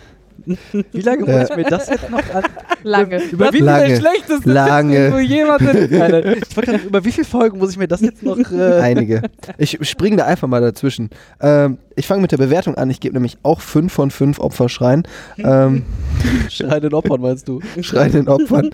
Wie 0.92 1.02
lange 1.02 1.26
muss 1.26 1.50
ich 1.50 1.56
mir 1.56 1.64
das 1.64 1.90
jetzt 1.90 2.10
noch 2.10 2.34
an? 2.34 2.44
Lange. 2.84 3.22
über 3.24 3.52
wie 3.54 3.60
Lange, 3.60 3.98
schlechteste 3.98 4.50
lange. 4.50 5.08
In- 5.08 5.14
Nein, 5.90 6.12
nein, 6.12 6.36
ich 6.50 6.56
wollte 6.58 6.72
gerade, 6.72 6.84
über 6.86 7.04
wie 7.04 7.12
viele 7.12 7.26
Folgen 7.26 7.58
muss 7.60 7.72
ich 7.72 7.78
mir 7.78 7.88
das 7.88 8.02
jetzt 8.02 8.24
noch 8.24 8.38
äh, 8.52 8.80
Einige. 8.80 9.22
Ich 9.58 9.78
springe 9.82 10.18
da 10.18 10.26
einfach 10.26 10.48
mal 10.48 10.62
dazwischen. 10.62 11.10
Ähm, 11.42 11.78
ich 11.96 12.08
fange 12.08 12.22
mit 12.22 12.32
der 12.32 12.38
Bewertung 12.38 12.76
an. 12.76 12.90
Ich 12.90 13.00
gebe 13.00 13.14
nämlich 13.14 13.38
auch 13.44 13.62
5 13.62 13.92
von 13.92 14.12
5 14.12 14.40
Opferschreien. 14.40 15.04
Ähm, 15.38 15.86
schreien 16.50 16.94
Opfern, 16.94 17.22
meinst 17.22 17.48
du? 17.48 17.60
schreienden 17.82 18.28
Opfern. 18.28 18.72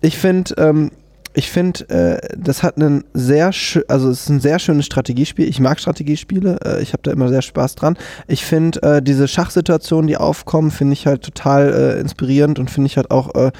Ich 0.00 0.18
finde, 0.18 0.54
ähm, 0.58 0.90
ich 1.36 1.50
finde, 1.50 1.88
äh, 1.88 2.36
das 2.38 2.62
hat 2.62 2.76
einen 2.76 3.04
sehr 3.12 3.50
also 3.88 4.08
es 4.08 4.22
ist 4.22 4.28
ein 4.28 4.40
sehr 4.40 4.60
schönes 4.60 4.86
Strategiespiel. 4.86 5.48
Ich 5.48 5.58
mag 5.58 5.80
Strategiespiele. 5.80 6.58
Äh, 6.64 6.82
ich 6.82 6.92
habe 6.92 7.02
da 7.02 7.10
immer 7.10 7.28
sehr 7.28 7.42
Spaß 7.42 7.74
dran. 7.74 7.96
Ich 8.28 8.44
finde 8.44 8.82
äh, 8.82 9.02
diese 9.02 9.26
Schachsituationen, 9.26 10.06
die 10.06 10.16
aufkommen, 10.16 10.70
finde 10.70 10.92
ich 10.92 11.06
halt 11.08 11.22
total 11.22 11.72
äh, 11.72 12.00
inspirierend 12.00 12.60
und 12.60 12.70
finde 12.70 12.86
ich 12.86 12.96
halt 12.96 13.10
auch, 13.10 13.34
äh, 13.34 13.50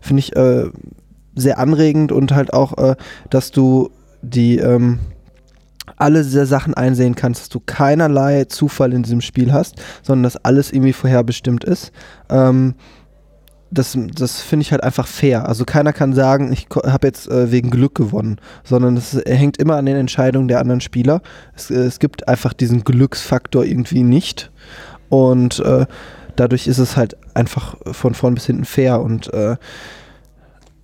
finde 0.00 0.20
ich 0.20 0.36
äh, 0.36 0.66
sehr 1.34 1.58
anregend 1.58 2.12
und 2.12 2.32
halt 2.32 2.52
auch, 2.52 2.94
dass 3.28 3.50
du 3.50 3.90
die 4.22 4.58
ähm, 4.58 5.00
alle 5.96 6.22
diese 6.22 6.46
Sachen 6.46 6.74
einsehen 6.74 7.16
kannst, 7.16 7.40
dass 7.42 7.48
du 7.48 7.58
keinerlei 7.58 8.44
Zufall 8.44 8.92
in 8.92 9.02
diesem 9.02 9.20
Spiel 9.20 9.52
hast, 9.52 9.74
sondern 10.02 10.22
dass 10.22 10.36
alles 10.44 10.70
irgendwie 10.72 10.92
vorherbestimmt 10.92 11.64
ist. 11.64 11.90
Ähm, 12.30 12.74
das, 13.74 13.98
das 14.14 14.40
finde 14.40 14.62
ich 14.62 14.72
halt 14.72 14.82
einfach 14.82 15.06
fair. 15.06 15.48
Also 15.48 15.64
keiner 15.64 15.92
kann 15.92 16.12
sagen, 16.12 16.52
ich 16.52 16.68
habe 16.74 17.06
jetzt 17.06 17.28
äh, 17.28 17.50
wegen 17.50 17.70
Glück 17.70 17.94
gewonnen, 17.94 18.38
sondern 18.62 18.96
es 18.96 19.14
hängt 19.26 19.56
immer 19.58 19.76
an 19.76 19.86
den 19.86 19.96
Entscheidungen 19.96 20.48
der 20.48 20.60
anderen 20.60 20.80
Spieler. 20.80 21.20
Es, 21.54 21.70
äh, 21.70 21.74
es 21.74 21.98
gibt 21.98 22.28
einfach 22.28 22.52
diesen 22.52 22.84
Glücksfaktor 22.84 23.64
irgendwie 23.64 24.02
nicht. 24.02 24.50
Und 25.08 25.60
äh, 25.60 25.86
dadurch 26.36 26.66
ist 26.66 26.78
es 26.78 26.96
halt 26.96 27.16
einfach 27.34 27.76
von 27.92 28.14
vorn 28.14 28.34
bis 28.34 28.46
hinten 28.46 28.64
fair 28.64 29.00
und 29.00 29.32
äh, 29.34 29.56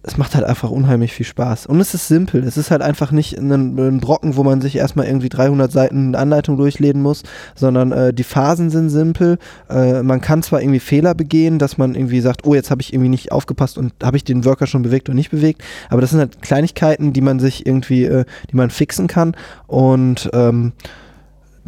es 0.03 0.17
macht 0.17 0.35
halt 0.35 0.45
einfach 0.45 0.71
unheimlich 0.71 1.13
viel 1.13 1.27
Spaß. 1.27 1.67
Und 1.67 1.81
es 1.81 1.93
ist 1.93 2.09
simpel. 2.09 2.43
Es 2.45 2.57
ist 2.57 2.71
halt 2.71 2.81
einfach 2.81 3.13
nicht 3.13 3.37
ein, 3.37 3.51
ein 3.51 4.01
Brocken, 4.01 4.37
wo 4.37 4.43
man 4.43 4.61
sich 4.61 4.77
erstmal 4.77 5.07
irgendwie 5.07 5.29
300 5.29 5.71
Seiten 5.71 6.15
Anleitung 6.15 6.57
durchlesen 6.57 7.03
muss, 7.03 7.23
sondern 7.55 7.93
äh, 7.93 8.15
die 8.15 8.25
Phasen 8.25 8.71
sind 8.71 8.89
simpel. 8.89 9.39
Äh, 9.69 10.03
man 10.03 10.21
kann 10.21 10.43
zwar 10.43 10.63
irgendwie 10.63 10.81
Fehler 10.81 11.15
begehen, 11.15 11.59
dass 11.59 11.77
man 11.77 11.95
irgendwie 11.95 12.21
sagt, 12.21 12.47
oh, 12.47 12.55
jetzt 12.55 12.71
habe 12.71 12.81
ich 12.81 12.93
irgendwie 12.95 13.11
nicht 13.11 13.31
aufgepasst 13.31 13.77
und 13.77 13.93
habe 14.03 14.17
ich 14.17 14.25
den 14.25 14.45
Worker 14.45 14.67
schon 14.67 14.83
bewegt 14.83 15.09
oder 15.09 15.17
nicht 15.17 15.31
bewegt, 15.31 15.63
aber 15.89 16.01
das 16.01 16.11
sind 16.11 16.21
halt 16.21 16.43
Kleinigkeiten, 16.43 17.13
die 17.13 17.21
man 17.21 17.39
sich 17.39 17.67
irgendwie, 17.67 18.05
äh, 18.05 18.25
die 18.51 18.57
man 18.57 18.71
fixen 18.71 19.07
kann 19.07 19.37
und 19.67 20.31
ähm, 20.33 20.73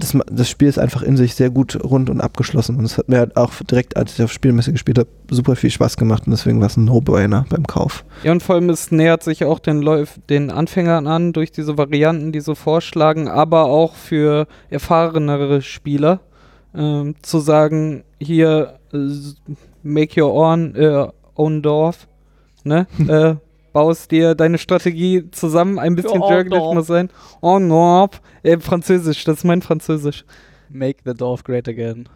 das, 0.03 0.16
das 0.30 0.50
Spiel 0.50 0.68
ist 0.68 0.78
einfach 0.78 1.03
in 1.03 1.16
sich 1.16 1.34
sehr 1.34 1.50
gut 1.50 1.78
rund 1.82 2.11
und 2.11 2.20
abgeschlossen 2.20 2.76
und 2.76 2.84
es 2.84 2.98
hat 2.98 3.09
mir 3.09 3.18
halt 3.18 3.36
auch 3.36 3.53
direkt, 3.70 3.96
als 3.96 4.14
ich 4.14 4.22
auf 4.22 4.32
Spielmesse 4.32 4.72
gespielt 4.72 4.98
habe, 4.98 5.09
super 5.30 5.55
viel 5.55 5.70
Spaß 5.70 5.96
gemacht 5.96 6.24
und 6.26 6.32
deswegen 6.32 6.61
war 6.61 6.66
es 6.66 6.76
ein 6.76 6.84
No-Brainer 6.84 7.46
beim 7.48 7.66
Kauf. 7.66 8.05
Ja, 8.24 8.32
und 8.32 8.42
vor 8.42 8.57
allem, 8.57 8.68
es 8.70 8.90
nähert 8.90 9.22
sich 9.22 9.44
auch 9.44 9.61
den, 9.61 9.80
Läuf 9.80 10.18
den 10.28 10.50
Anfängern 10.50 11.07
an 11.07 11.32
durch 11.32 11.53
diese 11.53 11.78
Varianten, 11.78 12.32
die 12.32 12.40
so 12.40 12.55
vorschlagen, 12.55 13.28
aber 13.28 13.66
auch 13.66 13.94
für 13.94 14.46
erfahrenere 14.70 15.62
Spieler 15.62 16.20
ähm, 16.74 17.14
zu 17.22 17.38
sagen, 17.38 18.03
hier, 18.18 18.78
äh, 18.92 19.09
make 19.82 20.22
your 20.22 20.34
own, 20.34 20.74
äh, 20.74 21.07
own 21.34 21.62
Dorf, 21.62 22.09
ne? 22.64 22.86
äh, 23.09 23.36
baust 23.73 24.11
dir 24.11 24.35
deine 24.35 24.59
Strategie 24.59 25.31
zusammen, 25.31 25.79
ein 25.79 25.95
bisschen 25.95 26.23
Für 26.23 26.29
Jerglish 26.35 26.75
muss 26.75 26.87
sein. 26.87 27.11
En 27.43 27.68
Dorf, 27.68 28.20
äh, 28.43 28.59
Französisch, 28.59 29.25
das 29.25 29.39
ist 29.39 29.45
mein 29.45 29.62
Französisch. 29.62 30.25
Make 30.68 30.99
the 31.05 31.14
Dorf 31.14 31.45
great 31.45 31.68
again. 31.68 32.09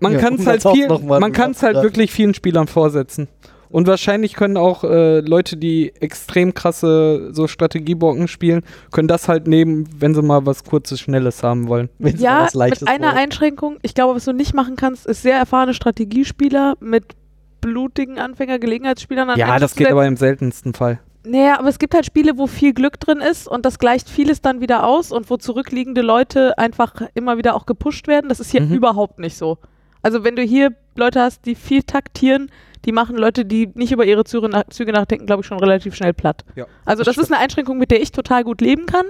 Man 0.00 0.12
Ja, 0.12 0.18
kann 0.18 0.34
es 0.34 0.46
halt 0.46 0.62
viel, 0.62 0.88
man 0.88 1.32
kann 1.32 1.50
es 1.50 1.62
halt 1.62 1.76
wirklich 1.76 2.10
vielen 2.10 2.34
Spielern 2.34 2.66
vorsetzen. 2.66 3.28
Und 3.68 3.86
wahrscheinlich 3.86 4.34
können 4.34 4.56
auch 4.56 4.82
äh, 4.82 5.20
Leute, 5.20 5.56
die 5.56 5.92
extrem 6.00 6.54
krasse 6.54 7.28
so 7.32 7.46
Strategiebrocken 7.46 8.26
spielen, 8.26 8.62
können 8.90 9.06
das 9.06 9.28
halt 9.28 9.46
nehmen, 9.46 9.88
wenn 9.96 10.12
sie 10.12 10.22
mal 10.22 10.44
was 10.44 10.64
kurzes, 10.64 10.98
schnelles 10.98 11.44
haben 11.44 11.68
wollen. 11.68 11.88
Ja, 11.98 12.48
mit 12.52 12.88
einer 12.88 13.06
wollen. 13.06 13.16
Einschränkung. 13.16 13.78
Ich 13.82 13.94
glaube, 13.94 14.16
was 14.16 14.24
du 14.24 14.32
nicht 14.32 14.54
machen 14.54 14.74
kannst, 14.74 15.06
ist 15.06 15.22
sehr 15.22 15.36
erfahrene 15.36 15.72
Strategiespieler 15.72 16.74
mit 16.80 17.14
blutigen 17.60 18.18
Anfänger-Gelegenheitsspielern 18.18 19.30
an 19.30 19.38
Ja, 19.38 19.58
das 19.58 19.74
geht 19.74 19.90
aber 19.90 20.06
im 20.06 20.16
seltensten 20.16 20.74
Fall. 20.74 20.98
Naja, 21.24 21.58
aber 21.58 21.68
es 21.68 21.78
gibt 21.78 21.92
halt 21.94 22.06
Spiele, 22.06 22.38
wo 22.38 22.46
viel 22.46 22.72
Glück 22.72 22.98
drin 22.98 23.18
ist 23.18 23.46
und 23.46 23.66
das 23.66 23.78
gleicht 23.78 24.08
vieles 24.08 24.40
dann 24.40 24.60
wieder 24.62 24.84
aus 24.86 25.12
und 25.12 25.28
wo 25.28 25.36
zurückliegende 25.36 26.00
Leute 26.00 26.56
einfach 26.56 26.94
immer 27.14 27.36
wieder 27.36 27.54
auch 27.54 27.66
gepusht 27.66 28.08
werden. 28.08 28.28
Das 28.30 28.40
ist 28.40 28.50
hier 28.50 28.62
Mhm. 28.62 28.72
überhaupt 28.72 29.18
nicht 29.18 29.36
so. 29.36 29.58
Also 30.02 30.24
wenn 30.24 30.34
du 30.34 30.42
hier 30.42 30.72
Leute 30.96 31.20
hast, 31.20 31.44
die 31.44 31.54
viel 31.54 31.82
taktieren, 31.82 32.50
die 32.86 32.92
machen 32.92 33.16
Leute, 33.18 33.44
die 33.44 33.68
nicht 33.74 33.92
über 33.92 34.06
ihre 34.06 34.24
Züge, 34.24 34.48
nach, 34.48 34.64
Züge 34.70 34.92
nachdenken, 34.92 35.26
glaube 35.26 35.42
ich, 35.42 35.46
schon 35.46 35.58
relativ 35.58 35.94
schnell 35.94 36.14
platt. 36.14 36.42
Ja, 36.56 36.64
also 36.86 37.04
das 37.04 37.16
das, 37.16 37.24
ist 37.26 37.32
eine 37.32 37.42
Einschränkung, 37.42 37.76
mit 37.76 37.90
der 37.90 38.00
ich 38.00 38.12
total 38.12 38.42
gut 38.42 38.62
leben 38.62 38.86
kann, 38.86 39.04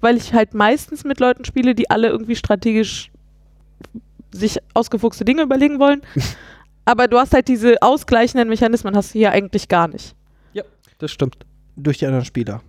weil 0.00 0.16
ich 0.16 0.32
halt 0.34 0.54
meistens 0.54 1.02
mit 1.02 1.18
Leuten 1.18 1.44
spiele, 1.44 1.74
die 1.74 1.90
alle 1.90 2.06
irgendwie 2.06 2.36
strategisch 2.36 3.10
sich 4.30 4.58
ausgefuchste 4.74 5.24
Dinge 5.24 5.42
überlegen 5.42 5.80
wollen. 5.80 6.02
Aber 6.88 7.06
du 7.06 7.18
hast 7.18 7.34
halt 7.34 7.48
diese 7.48 7.74
ausgleichenden 7.82 8.48
Mechanismen, 8.48 8.96
hast 8.96 9.14
du 9.14 9.18
hier 9.18 9.30
eigentlich 9.32 9.68
gar 9.68 9.88
nicht. 9.88 10.14
Das 11.00 11.12
stimmt. 11.12 11.36
Durch 11.76 11.98
die 11.98 12.06
anderen 12.06 12.24
Spieler. 12.24 12.60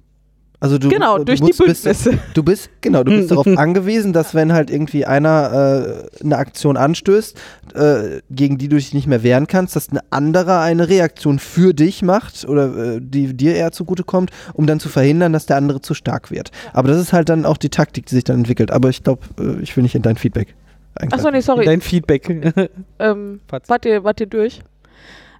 Also 0.59 0.77
du, 0.77 0.89
genau, 0.89 1.17
du 1.19 1.23
durch 1.23 1.39
die 1.39 1.45
musst- 1.47 1.65
bist, 1.65 1.83
Bündnisse. 1.83 2.19
du 2.33 2.43
bist, 2.43 2.69
genau, 2.81 3.03
du 3.03 3.11
bist 3.11 3.31
darauf 3.31 3.47
angewiesen, 3.47 4.11
dass 4.13 4.35
wenn 4.35 4.51
halt 4.53 4.69
irgendwie 4.69 5.05
einer 5.05 6.03
äh, 6.19 6.23
eine 6.23 6.37
Aktion 6.37 6.75
anstößt, 6.77 7.35
äh, 7.75 8.21
gegen 8.29 8.57
die 8.59 8.67
du 8.67 8.75
dich 8.75 8.93
nicht 8.93 9.07
mehr 9.07 9.23
wehren 9.23 9.47
kannst, 9.47 9.75
dass 9.77 9.89
ein 9.91 9.99
anderer 10.11 10.59
eine 10.59 10.89
Reaktion 10.89 11.39
für 11.39 11.73
dich 11.73 12.01
macht 12.03 12.45
oder 12.47 12.95
äh, 12.97 12.99
die 13.01 13.33
dir 13.35 13.55
eher 13.55 13.71
zugutekommt, 13.71 14.31
um 14.53 14.67
dann 14.67 14.79
zu 14.81 14.89
verhindern, 14.89 15.31
dass 15.33 15.45
der 15.45 15.55
andere 15.57 15.81
zu 15.81 15.93
stark 15.93 16.29
wird. 16.29 16.51
Aber 16.73 16.89
das 16.89 16.99
ist 16.99 17.13
halt 17.13 17.29
dann 17.29 17.45
auch 17.45 17.57
die 17.57 17.69
Taktik, 17.69 18.05
die 18.07 18.15
sich 18.15 18.25
dann 18.25 18.39
entwickelt. 18.39 18.69
Aber 18.69 18.89
ich 18.89 19.01
glaube, 19.03 19.21
äh, 19.39 19.61
ich 19.63 19.75
will 19.75 19.81
nicht 19.83 19.95
in 19.95 20.01
dein 20.03 20.17
Feedback. 20.17 20.53
Achso, 21.11 21.31
nee, 21.31 21.39
sorry. 21.41 21.65
Dein 21.65 21.81
Feedback. 21.81 22.27
Ähm, 22.99 23.39
wart, 23.67 23.85
ihr, 23.85 24.03
wart 24.03 24.19
ihr 24.19 24.27
durch? 24.27 24.59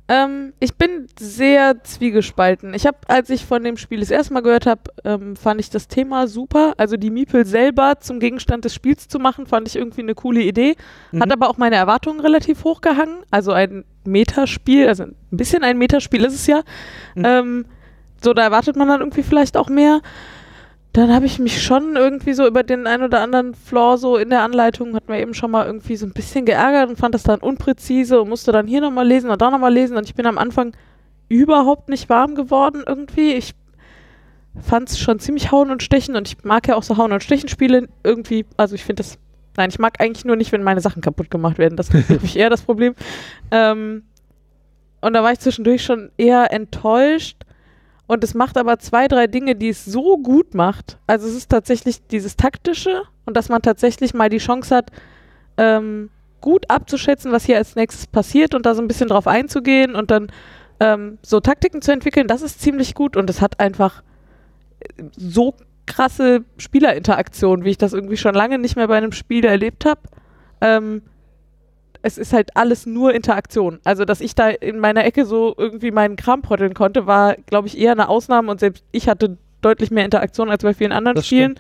Ähm, 0.08 0.54
ich 0.60 0.74
bin 0.76 1.06
sehr 1.20 1.84
zwiegespalten. 1.84 2.74
Ich 2.74 2.88
habe, 2.88 2.98
als 3.08 3.30
ich 3.30 3.46
von 3.46 3.64
dem 3.64 3.78
Spiel 3.78 4.00
das 4.00 4.10
erste 4.10 4.34
Mal 4.34 4.42
gehört 4.42 4.66
habe, 4.66 4.82
ähm, 5.04 5.36
fand 5.36 5.60
ich 5.60 5.70
das 5.70 5.88
Thema 5.88 6.28
super. 6.28 6.74
Also 6.78 6.98
die 6.98 7.12
Miepel 7.12 7.46
selber 7.46 8.00
zum 8.00 8.20
Gegenstand 8.20 8.66
des 8.66 8.74
Spiels 8.74 9.08
zu 9.08 9.20
machen, 9.20 9.46
fand 9.46 9.68
ich 9.68 9.76
irgendwie 9.76 10.02
eine 10.02 10.16
coole 10.16 10.42
Idee. 10.42 10.76
Hat 11.20 11.28
Mhm. 11.28 11.32
aber 11.34 11.50
auch 11.50 11.58
meine 11.58 11.76
Erwartungen 11.76 12.22
relativ 12.22 12.64
hochgehangen. 12.64 13.18
Also 13.30 13.52
ein 13.52 13.84
Metaspiel, 14.04 14.88
also 14.88 15.04
ein 15.04 15.16
bisschen 15.30 15.64
ein 15.64 15.78
Metaspiel 15.78 16.24
ist 16.24 16.34
es 16.34 16.48
ja. 16.48 16.62
Mhm. 17.14 17.24
Ähm, 17.26 17.66
so, 18.24 18.34
da 18.34 18.42
erwartet 18.42 18.78
man 18.78 18.88
dann 18.88 19.02
irgendwie 19.02 19.24
vielleicht 19.24 19.58
auch 19.58 19.70
mehr. 19.70 20.02
Dann 20.94 21.14
habe 21.14 21.28
ich 21.28 21.38
mich 21.38 21.62
schon 21.62 21.96
irgendwie 21.96 22.34
so 22.34 22.48
über 22.48 22.64
den 22.64 22.88
ein 22.88 23.04
oder 23.04 23.22
anderen 23.22 23.54
Flaw 23.54 23.98
so 23.98 24.18
in 24.18 24.32
der 24.32 24.42
Anleitung, 24.42 24.96
hat 24.96 25.08
mir 25.08 25.22
eben 25.22 25.36
schon 25.36 25.52
mal 25.52 25.68
irgendwie 25.68 25.96
so 25.96 26.06
ein 26.06 26.14
bisschen 26.14 26.46
geärgert 26.46 26.90
und 26.90 26.98
fand 26.98 27.14
das 27.14 27.24
dann 27.24 27.40
unpräzise 27.40 28.22
und 28.22 28.30
musste 28.30 28.52
dann 28.52 28.66
hier 28.66 28.82
nochmal 28.82 29.08
lesen 29.08 29.30
und 29.30 29.40
da 29.40 29.52
nochmal 29.52 29.74
lesen 29.74 29.98
und 29.98 30.06
ich 30.06 30.16
bin 30.16 30.26
am 30.26 30.40
Anfang 30.40 30.74
überhaupt 31.28 31.90
nicht 31.90 32.10
warm 32.10 32.34
geworden 32.34 32.84
irgendwie. 32.88 33.34
Ich 33.34 33.54
fand 34.62 34.90
es 34.90 35.00
schon 35.00 35.20
ziemlich 35.20 35.52
Hauen 35.52 35.70
und 35.70 35.84
Stechen 35.84 36.16
und 36.16 36.28
ich 36.28 36.44
mag 36.44 36.68
ja 36.68 36.76
auch 36.76 36.84
so 36.84 36.98
Hauen 36.98 37.12
und 37.12 37.24
Stechen 37.24 37.50
Spiele 37.50 37.88
irgendwie, 38.04 38.46
also 38.58 38.74
ich 38.74 38.84
finde 38.84 39.04
das, 39.04 39.20
nein, 39.58 39.70
ich 39.70 39.80
mag 39.80 40.02
eigentlich 40.02 40.26
nur 40.26 40.36
nicht, 40.36 40.52
wenn 40.52 40.64
meine 40.64 40.82
Sachen 40.82 41.02
kaputt 41.02 41.30
gemacht 41.30 41.60
werden. 41.60 41.78
Das 41.78 41.90
ist 41.90 42.10
mich 42.22 42.38
eher 42.38 42.50
das 42.50 42.64
Problem. 42.64 42.96
Ähm, 43.52 44.04
und 45.02 45.14
da 45.14 45.24
war 45.24 45.32
ich 45.32 45.40
zwischendurch 45.40 45.84
schon 45.84 46.12
eher 46.18 46.52
enttäuscht. 46.52 47.38
Und 48.10 48.24
es 48.24 48.34
macht 48.34 48.58
aber 48.58 48.80
zwei, 48.80 49.08
drei 49.08 49.28
Dinge, 49.28 49.56
die 49.56 49.70
es 49.70 49.86
so 49.86 50.18
gut 50.18 50.56
macht. 50.56 50.98
Also 51.06 51.28
es 51.28 51.36
ist 51.36 51.52
tatsächlich 51.52 52.08
dieses 52.08 52.36
Taktische 52.36 53.04
und 53.28 53.38
dass 53.38 53.50
man 53.50 53.62
tatsächlich 53.62 54.16
mal 54.16 54.30
die 54.30 54.40
Chance 54.40 54.76
hat, 54.76 54.92
ähm, 55.58 56.10
gut 56.42 56.72
abzuschätzen, 56.72 57.32
was 57.32 57.46
hier 57.46 57.58
als 57.58 57.76
nächstes 57.76 58.08
passiert 58.08 58.56
und 58.56 58.66
da 58.66 58.74
so 58.74 58.82
ein 58.82 58.88
bisschen 58.88 59.10
drauf 59.10 59.28
einzugehen 59.28 59.94
und 59.94 60.10
dann 60.10 60.32
ähm, 60.80 61.20
so 61.22 61.40
Taktiken 61.40 61.84
zu 61.84 61.92
entwickeln, 61.92 62.28
das 62.28 62.42
ist 62.42 62.60
ziemlich 62.60 62.96
gut 62.96 63.16
und 63.16 63.30
es 63.30 63.42
hat 63.42 63.60
einfach 63.60 64.02
äh, 64.80 65.04
so 65.16 65.54
krasse 65.86 66.44
Spielerinteraktion, 66.58 67.64
wie 67.64 67.70
ich 67.70 67.78
das 67.78 67.94
irgendwie 67.94 68.18
schon 68.18 68.34
lange 68.34 68.58
nicht 68.58 68.76
mehr 68.76 68.88
bei 68.88 68.98
einem 68.98 69.12
Spiel 69.12 69.46
erlebt 69.46 69.86
habe. 69.86 70.02
Ähm, 70.62 71.04
es 72.02 72.18
ist 72.18 72.34
halt 72.34 72.56
alles 72.56 72.86
nur 72.86 73.14
Interaktion. 73.14 73.80
Also, 73.84 74.06
dass 74.06 74.22
ich 74.22 74.36
da 74.36 74.50
in 74.50 74.80
meiner 74.80 75.04
Ecke 75.06 75.26
so 75.26 75.54
irgendwie 75.58 75.92
meinen 75.92 76.16
Kram 76.16 76.42
protteln 76.42 76.74
konnte, 76.74 77.08
war, 77.08 77.36
glaube 77.46 77.68
ich, 77.68 77.78
eher 77.78 77.92
eine 77.92 78.10
Ausnahme 78.10 78.50
und 78.52 78.60
selbst 78.60 78.84
ich 78.92 79.08
hatte 79.10 79.38
deutlich 79.62 79.92
mehr 79.92 80.06
Interaktion 80.06 80.50
als 80.50 80.64
bei 80.64 80.74
vielen 80.74 80.92
anderen 80.94 81.16
Das 81.16 81.26
Spielen. 81.28 81.56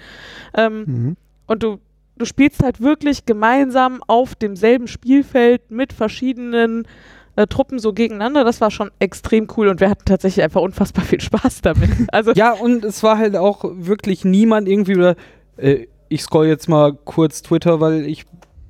Ähm, 0.55 0.83
Mhm. 0.87 1.17
und 1.47 1.63
du, 1.63 1.79
du 2.17 2.25
spielst 2.25 2.63
halt 2.63 2.79
wirklich 2.81 3.25
gemeinsam 3.25 4.01
auf 4.07 4.35
demselben 4.35 4.87
Spielfeld 4.87 5.69
mit 5.71 5.91
verschiedenen 5.91 6.87
äh, 7.35 7.45
Truppen 7.47 7.77
so 7.79 7.91
gegeneinander. 7.93 8.43
Das 8.45 8.61
war 8.61 8.71
schon 8.71 8.91
extrem 8.99 9.47
cool 9.57 9.67
und 9.67 9.81
wir 9.81 9.89
hatten 9.89 10.05
tatsächlich 10.05 10.43
einfach 10.43 10.61
unfassbar 10.61 11.03
viel 11.03 11.19
Spaß 11.21 11.61
damit. 11.61 11.89
Also, 12.13 12.31
Ja, 12.31 12.53
und 12.53 12.85
es 12.85 13.03
war 13.03 13.17
halt 13.17 13.35
auch 13.35 13.65
wirklich 13.65 14.23
niemand 14.23 14.69
irgendwie 14.69 14.95
oder 14.95 15.15
äh, 15.57 15.87
ich 16.07 16.23
scroll 16.23 16.47
jetzt 16.47 16.67
mal 16.69 16.93
kurz 16.93 17.41
Twitter, 17.43 17.79
weil 17.81 18.05
ich 18.05 18.25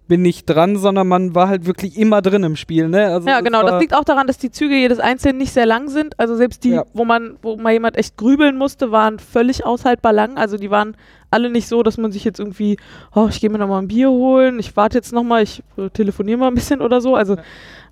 bin 0.09 0.21
nicht 0.21 0.45
dran, 0.49 0.75
sondern 0.75 1.07
man 1.07 1.35
war 1.35 1.47
halt 1.47 1.65
wirklich 1.65 1.97
immer 1.97 2.21
drin 2.21 2.43
im 2.43 2.57
Spiel, 2.57 2.89
ne? 2.89 3.05
Also 3.07 3.29
Ja, 3.29 3.39
genau. 3.39 3.63
Das 3.63 3.79
liegt 3.79 3.93
auch 3.93 4.03
daran, 4.03 4.27
dass 4.27 4.37
die 4.37 4.51
Züge 4.51 4.75
jedes 4.75 4.99
einzeln 4.99 5.37
nicht 5.37 5.53
sehr 5.53 5.65
lang 5.65 5.87
sind. 5.87 6.19
Also 6.19 6.35
selbst 6.35 6.65
die, 6.65 6.71
Ja. 6.71 6.85
wo 6.93 7.05
man, 7.05 7.37
wo 7.41 7.55
mal 7.55 7.71
jemand 7.71 7.95
echt 7.95 8.17
grübeln 8.17 8.57
musste, 8.57 8.91
waren 8.91 9.19
völlig 9.19 9.65
aushaltbar 9.65 10.11
lang. 10.11 10.37
Also 10.37 10.57
die 10.57 10.69
waren 10.69 10.97
alle 11.31 11.49
nicht 11.49 11.67
so, 11.67 11.83
dass 11.83 11.97
man 11.97 12.11
sich 12.11 12.25
jetzt 12.25 12.39
irgendwie, 12.39 12.77
oh, 13.15 13.27
ich 13.29 13.39
gehe 13.39 13.49
mir 13.49 13.59
noch 13.59 13.67
mal 13.69 13.79
ein 13.79 13.87
Bier 13.87 14.09
holen, 14.09 14.59
ich 14.59 14.75
warte 14.75 14.97
jetzt 14.97 15.13
noch 15.13 15.23
mal, 15.23 15.43
ich 15.43 15.63
äh, 15.77 15.89
telefoniere 15.91 16.39
mal 16.39 16.47
ein 16.47 16.55
bisschen 16.55 16.81
oder 16.81 16.99
so. 16.99 17.15
Also 17.15 17.37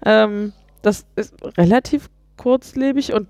ähm, 0.05 0.51
das 0.81 1.05
ist 1.15 1.35
relativ 1.57 2.09
kurzlebig 2.35 3.13
und 3.13 3.27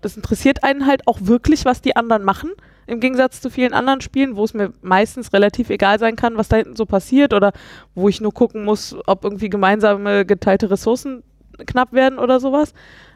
das 0.00 0.16
interessiert 0.16 0.62
einen 0.62 0.86
halt 0.86 1.06
auch 1.08 1.18
wirklich, 1.22 1.64
was 1.64 1.82
die 1.82 1.96
anderen 1.96 2.22
machen. 2.24 2.52
Im 2.88 3.00
Gegensatz 3.00 3.40
zu 3.40 3.50
vielen 3.50 3.74
anderen 3.74 4.00
Spielen, 4.00 4.36
wo 4.36 4.44
es 4.44 4.54
mir 4.54 4.72
meistens 4.80 5.32
relativ 5.32 5.68
egal 5.70 5.98
sein 5.98 6.16
kann, 6.16 6.36
was 6.38 6.48
da 6.48 6.56
hinten 6.56 6.74
so 6.74 6.86
passiert 6.86 7.34
oder 7.34 7.52
wo 7.94 8.08
ich 8.08 8.20
nur 8.20 8.32
gucken 8.32 8.64
muss, 8.64 8.96
ob 9.06 9.24
irgendwie 9.24 9.50
gemeinsame 9.50 10.24
geteilte 10.24 10.70
Ressourcen 10.70 11.22
knapp 11.66 11.92
werden 11.92 12.18
oder 12.18 12.40
sowas. 12.40 12.72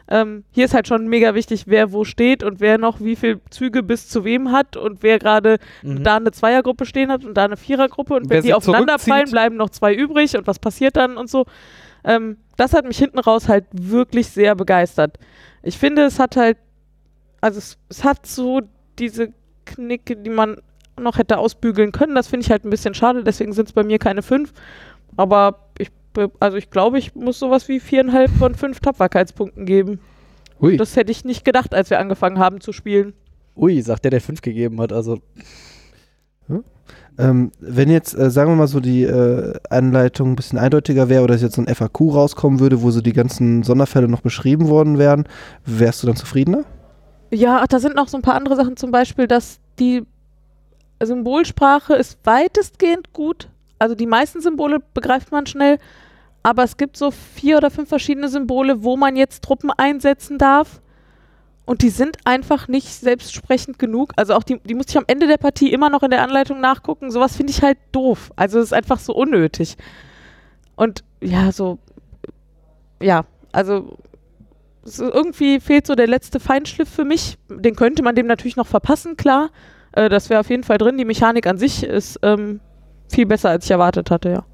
Ähm, 0.07 0.43
hier 0.51 0.65
ist 0.65 0.73
halt 0.73 0.87
schon 0.87 1.07
mega 1.07 1.33
wichtig, 1.33 1.63
wer 1.65 1.91
wo 1.91 2.03
steht 2.03 2.43
und 2.43 2.59
wer 2.59 2.77
noch 2.77 2.99
wie 2.99 3.15
viel 3.15 3.39
Züge 3.49 3.81
bis 3.83 4.09
zu 4.09 4.25
wem 4.25 4.51
hat 4.51 4.75
und 4.77 5.01
wer 5.01 5.17
gerade 5.17 5.57
Mhm. 5.81 6.03
da 6.03 6.17
eine 6.17 6.31
Zweiergruppe 6.31 6.85
stehen 6.85 7.09
hat 7.09 7.23
und 7.25 7.35
da 7.35 7.45
eine 7.45 7.57
Vierergruppe 7.57 8.13
und 8.15 8.29
Wer 8.29 8.37
wenn 8.37 8.43
die 8.43 8.53
aufeinanderfallen, 8.53 9.31
bleiben 9.31 9.55
noch 9.55 9.69
zwei 9.69 9.95
übrig 9.95 10.37
und 10.37 10.45
was 10.45 10.59
passiert 10.59 10.97
dann 10.97 11.17
und 11.17 11.29
so. 11.29 11.45
Ähm, 12.03 12.37
das 12.57 12.73
hat 12.73 12.85
mich 12.85 12.97
hinten 12.97 13.17
raus 13.17 13.47
halt 13.47 13.65
wirklich 13.71 14.27
sehr 14.27 14.55
begeistert. 14.55 15.17
Ich 15.63 15.77
finde, 15.77 16.03
es 16.03 16.19
hat 16.19 16.35
halt, 16.35 16.57
also 17.41 17.57
es, 17.57 17.77
es 17.89 18.03
hat 18.03 18.25
so 18.27 18.61
diese 18.99 19.31
Knicke, 19.65 20.15
die 20.15 20.29
man 20.29 20.57
noch 20.99 21.17
hätte 21.17 21.37
ausbügeln 21.37 21.91
können. 21.91 22.15
Das 22.15 22.27
finde 22.27 22.45
ich 22.45 22.51
halt 22.51 22.65
ein 22.65 22.69
bisschen 22.69 22.93
schade, 22.93 23.23
deswegen 23.23 23.53
sind 23.53 23.67
es 23.69 23.73
bei 23.73 23.83
mir 23.83 23.99
keine 23.99 24.21
fünf. 24.21 24.53
Aber 25.17 25.59
ich, 25.77 25.89
also 26.39 26.57
ich 26.57 26.69
glaube, 26.69 26.99
ich 26.99 27.15
muss 27.15 27.39
sowas 27.39 27.67
wie 27.67 27.79
viereinhalb 27.79 28.31
von 28.31 28.55
fünf 28.55 28.79
Tapferkeitspunkten 28.79 29.65
geben. 29.65 29.99
Ui, 30.61 30.77
Das 30.77 30.95
hätte 30.95 31.11
ich 31.11 31.25
nicht 31.25 31.43
gedacht, 31.45 31.73
als 31.73 31.89
wir 31.89 31.99
angefangen 31.99 32.39
haben 32.39 32.61
zu 32.61 32.71
spielen. 32.71 33.13
ui, 33.55 33.81
sagt 33.81 34.03
der, 34.05 34.11
der 34.11 34.21
5 34.21 34.41
gegeben 34.41 34.79
hat. 34.81 34.93
Also, 34.93 35.19
Ähm, 37.17 37.51
wenn 37.59 37.91
jetzt, 37.91 38.17
äh, 38.17 38.31
sagen 38.31 38.51
wir 38.51 38.55
mal 38.55 38.67
so, 38.67 38.79
die 38.79 39.03
äh, 39.03 39.53
Anleitung 39.69 40.31
ein 40.31 40.35
bisschen 40.35 40.57
eindeutiger 40.57 41.09
wäre 41.09 41.23
oder 41.23 41.35
es 41.35 41.43
jetzt 41.43 41.55
so 41.55 41.61
ein 41.61 41.67
FAQ 41.73 42.11
rauskommen 42.11 42.59
würde, 42.59 42.81
wo 42.81 42.89
so 42.89 43.01
die 43.01 43.13
ganzen 43.13 43.61
Sonderfälle 43.61 44.07
noch 44.07 44.21
beschrieben 44.21 44.67
worden 44.67 44.97
wären, 44.97 45.25
wärst 45.63 46.01
du 46.01 46.07
dann 46.07 46.15
zufriedener? 46.15 46.63
Ja, 47.33 47.61
ach, 47.61 47.67
da 47.67 47.79
sind 47.79 47.95
noch 47.95 48.07
so 48.07 48.17
ein 48.17 48.21
paar 48.21 48.35
andere 48.35 48.55
Sachen, 48.55 48.77
zum 48.77 48.91
Beispiel, 48.91 49.25
dass 49.27 49.59
die 49.79 50.03
Symbolsprache 51.01 51.95
ist 51.95 52.19
weitestgehend 52.25 53.11
gut. 53.11 53.49
Also 53.79 53.95
die 53.95 54.05
meisten 54.05 54.39
Symbole 54.39 54.79
begreift 54.93 55.31
man 55.31 55.47
schnell, 55.47 55.79
aber 56.43 56.63
es 56.63 56.77
gibt 56.77 56.95
so 56.95 57.09
vier 57.09 57.57
oder 57.57 57.71
fünf 57.71 57.89
verschiedene 57.89 58.29
Symbole, 58.29 58.83
wo 58.83 58.97
man 58.97 59.15
jetzt 59.15 59.43
Truppen 59.43 59.71
einsetzen 59.71 60.37
darf. 60.37 60.79
Und 61.65 61.81
die 61.81 61.89
sind 61.89 62.17
einfach 62.25 62.67
nicht 62.67 62.89
selbstsprechend 62.93 63.79
genug. 63.79 64.11
Also 64.15 64.35
auch 64.35 64.43
die, 64.43 64.59
die 64.59 64.75
musste 64.75 64.91
ich 64.91 64.97
am 64.97 65.05
Ende 65.07 65.27
der 65.27 65.37
Partie 65.37 65.71
immer 65.71 65.89
noch 65.89 66.03
in 66.03 66.11
der 66.11 66.21
Anleitung 66.21 66.59
nachgucken. 66.59 67.09
Sowas 67.09 67.35
finde 67.35 67.51
ich 67.51 67.63
halt 67.63 67.79
doof. 67.93 68.31
Also 68.35 68.59
es 68.59 68.65
ist 68.65 68.73
einfach 68.73 68.99
so 68.99 69.13
unnötig. 69.15 69.77
Und 70.75 71.03
ja, 71.19 71.51
so, 71.51 71.79
ja, 73.01 73.25
also 73.53 73.79
so 73.79 73.97
irgendwie 74.85 75.59
fehlt 75.59 75.87
so 75.87 75.95
der 75.95 76.07
letzte 76.07 76.39
Feinschliff 76.39 76.89
für 76.89 77.05
mich. 77.05 77.37
Den 77.49 77.75
könnte 77.75 78.03
man 78.03 78.15
dem 78.15 78.27
natürlich 78.27 78.55
noch 78.55 78.67
verpassen, 78.67 79.15
klar. 79.17 79.49
Äh, 79.93 80.09
das 80.09 80.29
wäre 80.29 80.39
auf 80.39 80.49
jeden 80.49 80.63
Fall 80.63 80.77
drin. 80.77 80.97
Die 80.97 81.05
Mechanik 81.05 81.47
an 81.47 81.57
sich 81.57 81.83
ist 81.83 82.19
ähm, 82.21 82.59
viel 83.09 83.25
besser, 83.25 83.49
als 83.49 83.65
ich 83.65 83.71
erwartet 83.71 84.11
hatte, 84.11 84.29
ja. 84.29 84.45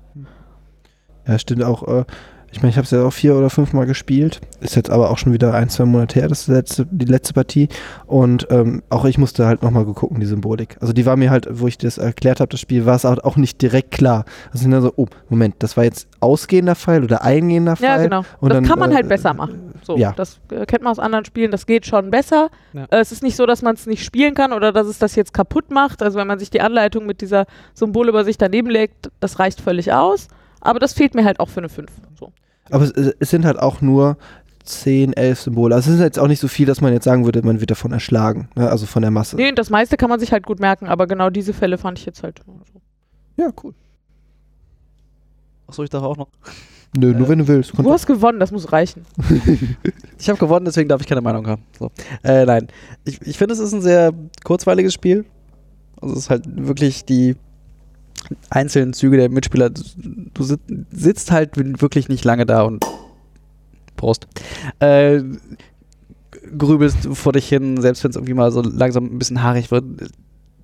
Ja, 1.28 1.40
stimmt 1.40 1.64
auch. 1.64 1.88
Äh, 1.88 2.06
ich 2.52 2.62
meine, 2.62 2.72
ich 2.72 2.78
habe 2.78 2.86
es 2.86 2.92
ja 2.92 3.04
auch 3.04 3.14
vier 3.14 3.36
oder 3.36 3.50
fünf 3.50 3.74
Mal 3.74 3.86
gespielt. 3.86 4.42
Ist 4.60 4.76
jetzt 4.76 4.90
aber 4.90 5.12
auch 5.12 5.18
schon 5.18 5.34
wieder 5.34 5.54
ein, 5.54 5.70
zwei 5.70 5.86
Monate 5.86 6.20
her, 6.20 6.28
das 6.28 6.48
letzte, 6.48 6.86
die 6.90 7.06
letzte 7.06 7.34
Partie. 7.34 7.70
Und 8.08 8.48
ähm, 8.50 8.82
auch 8.90 9.06
ich 9.06 9.18
musste 9.18 9.46
halt 9.46 9.62
nochmal 9.62 9.86
gucken, 9.86 10.20
die 10.20 10.26
Symbolik. 10.26 10.78
Also 10.82 10.94
die 10.94 11.06
war 11.06 11.16
mir 11.16 11.30
halt, 11.30 11.48
wo 11.52 11.68
ich 11.68 11.78
das 11.78 11.98
erklärt 11.98 12.40
habe, 12.40 12.50
das 12.50 12.60
Spiel, 12.60 12.86
war 12.86 12.96
es 12.96 13.06
auch, 13.06 13.20
auch 13.20 13.36
nicht 13.38 13.62
direkt 13.62 13.92
klar. 13.92 14.26
Also 14.48 14.64
sind 14.64 14.72
dann 14.72 14.82
so, 14.82 14.94
oh, 14.96 15.08
Moment, 15.30 15.56
das 15.60 15.78
war 15.78 15.84
jetzt 15.84 16.08
ausgehender 16.20 16.76
Pfeil 16.76 17.04
oder 17.04 17.24
eingehender 17.24 17.76
Pfeil. 17.76 17.88
Ja, 17.88 17.98
genau. 18.04 18.20
Und 18.40 18.50
das 18.50 18.58
dann, 18.58 18.66
kann 18.66 18.80
man 18.80 18.92
äh, 18.92 18.96
halt 18.96 19.08
besser 19.08 19.34
machen. 19.34 19.74
So, 19.84 19.98
ja. 19.98 20.14
Das 20.14 20.40
äh, 20.52 20.66
kennt 20.66 20.84
man 20.84 20.92
aus 20.92 21.00
anderen 21.00 21.26
Spielen, 21.26 21.52
das 21.52 21.66
geht 21.66 21.86
schon 21.86 22.10
besser. 22.10 22.50
Ja. 22.74 22.86
Äh, 22.90 23.00
es 23.00 23.12
ist 23.12 23.22
nicht 23.22 23.36
so, 23.36 23.46
dass 23.46 23.62
man 23.62 23.76
es 23.76 23.86
nicht 23.86 24.04
spielen 24.04 24.34
kann 24.34 24.54
oder 24.54 24.72
dass 24.72 24.88
es 24.88 24.98
das 24.98 25.16
jetzt 25.16 25.34
kaputt 25.34 25.70
macht. 25.72 26.02
Also 26.02 26.18
wenn 26.18 26.28
man 26.28 26.40
sich 26.40 26.50
die 26.50 26.62
Anleitung 26.62 27.06
mit 27.06 27.22
dieser 27.22 27.46
Symbolübersicht 27.76 28.42
daneben 28.42 28.70
legt, 28.70 29.12
das 29.20 29.40
reicht 29.40 29.62
völlig 29.62 29.94
aus. 29.94 30.28
Aber 30.62 30.80
das 30.80 30.94
fehlt 30.94 31.16
mir 31.16 31.24
halt 31.26 31.40
auch 31.40 31.50
für 31.50 31.60
eine 31.60 31.70
5. 31.70 31.90
So. 32.20 32.32
Aber 32.70 32.84
es, 32.86 32.92
es 32.92 33.30
sind 33.30 33.46
halt 33.46 33.60
auch 33.60 33.82
nur 33.82 34.18
10, 34.64 35.14
11 35.14 35.40
Symbole. 35.42 35.74
Also 35.76 35.90
es 35.90 35.96
ist 35.98 36.02
jetzt 36.04 36.20
auch 36.20 36.28
nicht 36.28 36.40
so 36.40 36.48
viel, 36.48 36.66
dass 36.66 36.82
man 36.82 36.94
jetzt 36.94 37.06
sagen 37.06 37.26
würde, 37.26 37.42
man 37.42 37.60
wird 37.60 37.72
davon 37.72 37.92
erschlagen. 37.92 38.50
Ne? 38.56 38.70
Also 38.70 38.86
von 38.86 39.02
der 39.02 39.12
Masse. 39.12 39.36
Nee, 39.36 39.52
das 39.52 39.70
meiste 39.70 39.98
kann 39.98 40.10
man 40.10 40.20
sich 40.20 40.32
halt 40.32 40.46
gut 40.46 40.60
merken, 40.60 40.88
aber 40.88 41.08
genau 41.08 41.30
diese 41.30 41.54
Fälle 41.54 41.78
fand 41.78 41.98
ich 41.98 42.06
jetzt 42.06 42.24
halt. 42.24 42.42
so. 42.46 42.82
Ja, 43.38 43.50
cool. 43.64 43.74
Achso, 45.68 45.84
ich 45.84 45.90
darf 45.90 46.04
auch 46.04 46.18
noch. 46.18 46.28
Nö, 46.98 47.14
nur 47.14 47.28
Äh, 47.28 47.30
wenn 47.30 47.40
du 47.40 47.48
willst. 47.48 47.78
Du 47.78 47.92
hast 47.92 48.08
gewonnen, 48.08 48.40
das 48.40 48.52
muss 48.52 48.72
reichen. 48.72 49.06
Ich 50.22 50.28
habe 50.28 50.38
gewonnen, 50.38 50.66
deswegen 50.66 50.90
darf 50.90 51.00
ich 51.00 51.08
keine 51.08 51.22
Meinung 51.22 51.48
haben. 51.48 51.64
So. 51.80 51.92
Äh, 52.24 52.46
nein. 52.46 52.68
Ich, 53.06 53.22
ich 53.22 53.38
finde, 53.38 53.54
es 53.54 53.60
ist 53.60 53.72
ein 53.72 53.82
sehr 53.82 54.12
kurzweiliges 54.44 54.94
Spiel. 54.94 55.24
Also 56.02 56.14
es 56.16 56.24
ist 56.24 56.30
halt 56.30 56.44
wirklich 56.46 57.06
die 57.06 57.38
einzelnen 58.50 58.94
Züge 58.94 59.18
der 59.18 59.30
Mitspieler. 59.30 59.70
Du, 59.70 60.44
sit, 60.44 60.60
sitzt 60.92 61.32
halt 61.32 61.52
wirklich 61.82 62.10
nicht 62.10 62.26
lange 62.26 62.46
da 62.46 62.64
und 62.64 62.86
Prost. 63.96 64.28
Äh, 64.80 65.22
grübelst 66.58 67.08
vor 67.14 67.34
dich 67.34 67.48
hin, 67.50 67.82
selbst 67.82 68.04
wenn 68.04 68.12
es 68.12 68.16
irgendwie 68.16 68.34
mal 68.34 68.52
so 68.52 68.62
langsam 68.62 69.06
ein 69.06 69.20
bisschen 69.20 69.44
haarig 69.44 69.72
wird. 69.72 69.84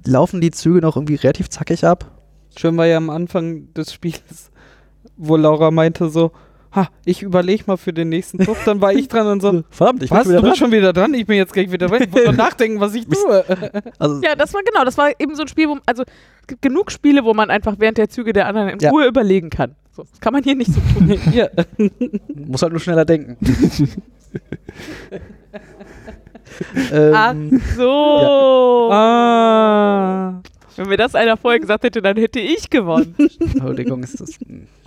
Laufen 0.06 0.42
die 0.42 0.52
Züge 0.52 0.82
noch 0.82 0.96
irgendwie 0.96 1.16
relativ 1.16 1.50
zackig 1.50 1.86
ab? 1.86 2.12
Schön 2.58 2.78
war 2.78 2.86
ja 2.86 2.98
am 2.98 3.10
Anfang 3.10 3.74
des 3.74 3.94
Spiels, 3.94 4.52
wo 5.18 5.36
Laura 5.36 5.72
meinte 5.72 6.10
so, 6.10 6.32
ha, 6.76 6.90
ich 7.06 7.22
überlege 7.22 7.64
mal 7.68 7.78
für 7.78 7.94
den 7.94 8.10
nächsten 8.10 8.44
Zug, 8.44 8.58
dann 8.66 8.82
war 8.82 8.94
ich 8.94 9.08
dran 9.08 9.28
und 9.28 9.42
so, 9.42 9.64
Verdammt, 9.70 10.04
ich 10.04 10.10
bin 10.10 10.20
was, 10.20 10.28
wieder 10.28 10.42
du 10.42 10.48
bist 10.48 10.58
schon 10.58 10.72
wieder 10.72 10.94
dran? 10.94 11.14
Ich 11.14 11.26
bin 11.26 11.38
jetzt 11.38 11.54
gleich 11.54 11.72
wieder 11.72 11.88
dran. 11.88 12.04
Ich 12.04 12.12
muss 12.12 12.36
nachdenken, 12.36 12.80
was 12.80 12.94
ich 12.96 13.06
tue. 13.08 13.46
Also, 14.00 14.22
Ja, 14.22 14.36
das 14.36 14.54
war 14.54 14.62
genau, 14.64 14.84
das 14.84 14.98
war 14.98 15.12
eben 15.20 15.36
so 15.36 15.44
ein 15.44 15.48
Spiel, 15.48 15.70
wo, 15.70 15.78
also 15.86 16.04
es 16.04 16.48
gibt 16.48 16.62
genug 16.62 16.92
Spiele, 16.92 17.24
wo 17.24 17.34
man 17.34 17.50
einfach 17.50 17.76
während 17.78 17.98
der 17.98 18.10
Züge 18.10 18.34
der 18.34 18.48
anderen 18.48 18.70
in 18.70 18.80
Ja. 18.80 18.90
Ruhe 18.90 19.06
überlegen 19.08 19.50
kann. 19.50 19.76
So, 19.96 20.04
das 20.04 20.20
kann 20.20 20.34
man 20.34 20.44
hier 20.44 20.56
nicht 20.56 20.72
so 20.74 20.82
tun. 20.94 21.18
ja. 21.34 21.48
muss 22.48 22.62
halt 22.62 22.74
nur 22.74 22.82
schneller 22.82 23.06
denken. 23.06 23.38
Ach 27.14 27.34
ähm, 27.34 27.62
so. 27.76 28.90
Ah. 28.92 30.42
Wenn 30.76 30.88
mir 30.90 30.98
das 30.98 31.16
einer 31.16 31.38
vorher 31.38 31.60
gesagt 31.60 31.84
hätte, 31.84 32.02
dann 32.02 32.18
hätte 32.18 32.40
ich 32.40 32.70
gewonnen. 32.70 33.16
Entschuldigung, 33.40 34.04
ist 34.04 34.20
das, 34.20 34.38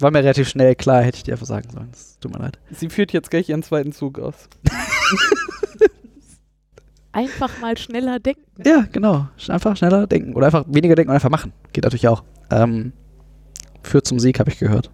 war 0.01 0.11
mir 0.11 0.19
relativ 0.19 0.49
schnell 0.49 0.75
klar, 0.75 1.03
hätte 1.03 1.17
ich 1.17 1.23
dir 1.23 1.33
einfach 1.33 1.47
sagen 1.47 1.71
sollen. 1.71 1.89
Das 1.93 2.19
tut 2.19 2.33
mir 2.33 2.39
leid. 2.41 2.59
Sie 2.73 2.89
führt 2.91 3.13
jetzt 3.13 3.31
gleich 3.31 3.49
ihren 3.49 3.63
zweiten 3.63 3.93
Zug 3.93 4.19
aus. 4.19 4.49
Einfach 7.13 7.59
mal 7.61 7.77
schneller 7.77 8.21
denken. 8.21 8.43
Ja, 8.65 8.85
genau. 8.93 9.27
Einfach 9.49 9.77
schneller 9.77 10.07
denken. 10.07 10.35
Oder 10.35 10.47
einfach 10.47 10.65
weniger 10.69 10.95
denken 10.95 11.11
und 11.11 11.15
einfach 11.15 11.31
machen. 11.31 11.53
Geht 11.73 11.85
natürlich 11.85 12.07
auch. 12.07 12.23
Ähm, 12.51 12.93
führt 13.83 14.07
zum 14.07 14.21
Sieg, 14.21 14.39
habe 14.39 14.51
ich 14.51 14.59
gehört. 14.59 14.91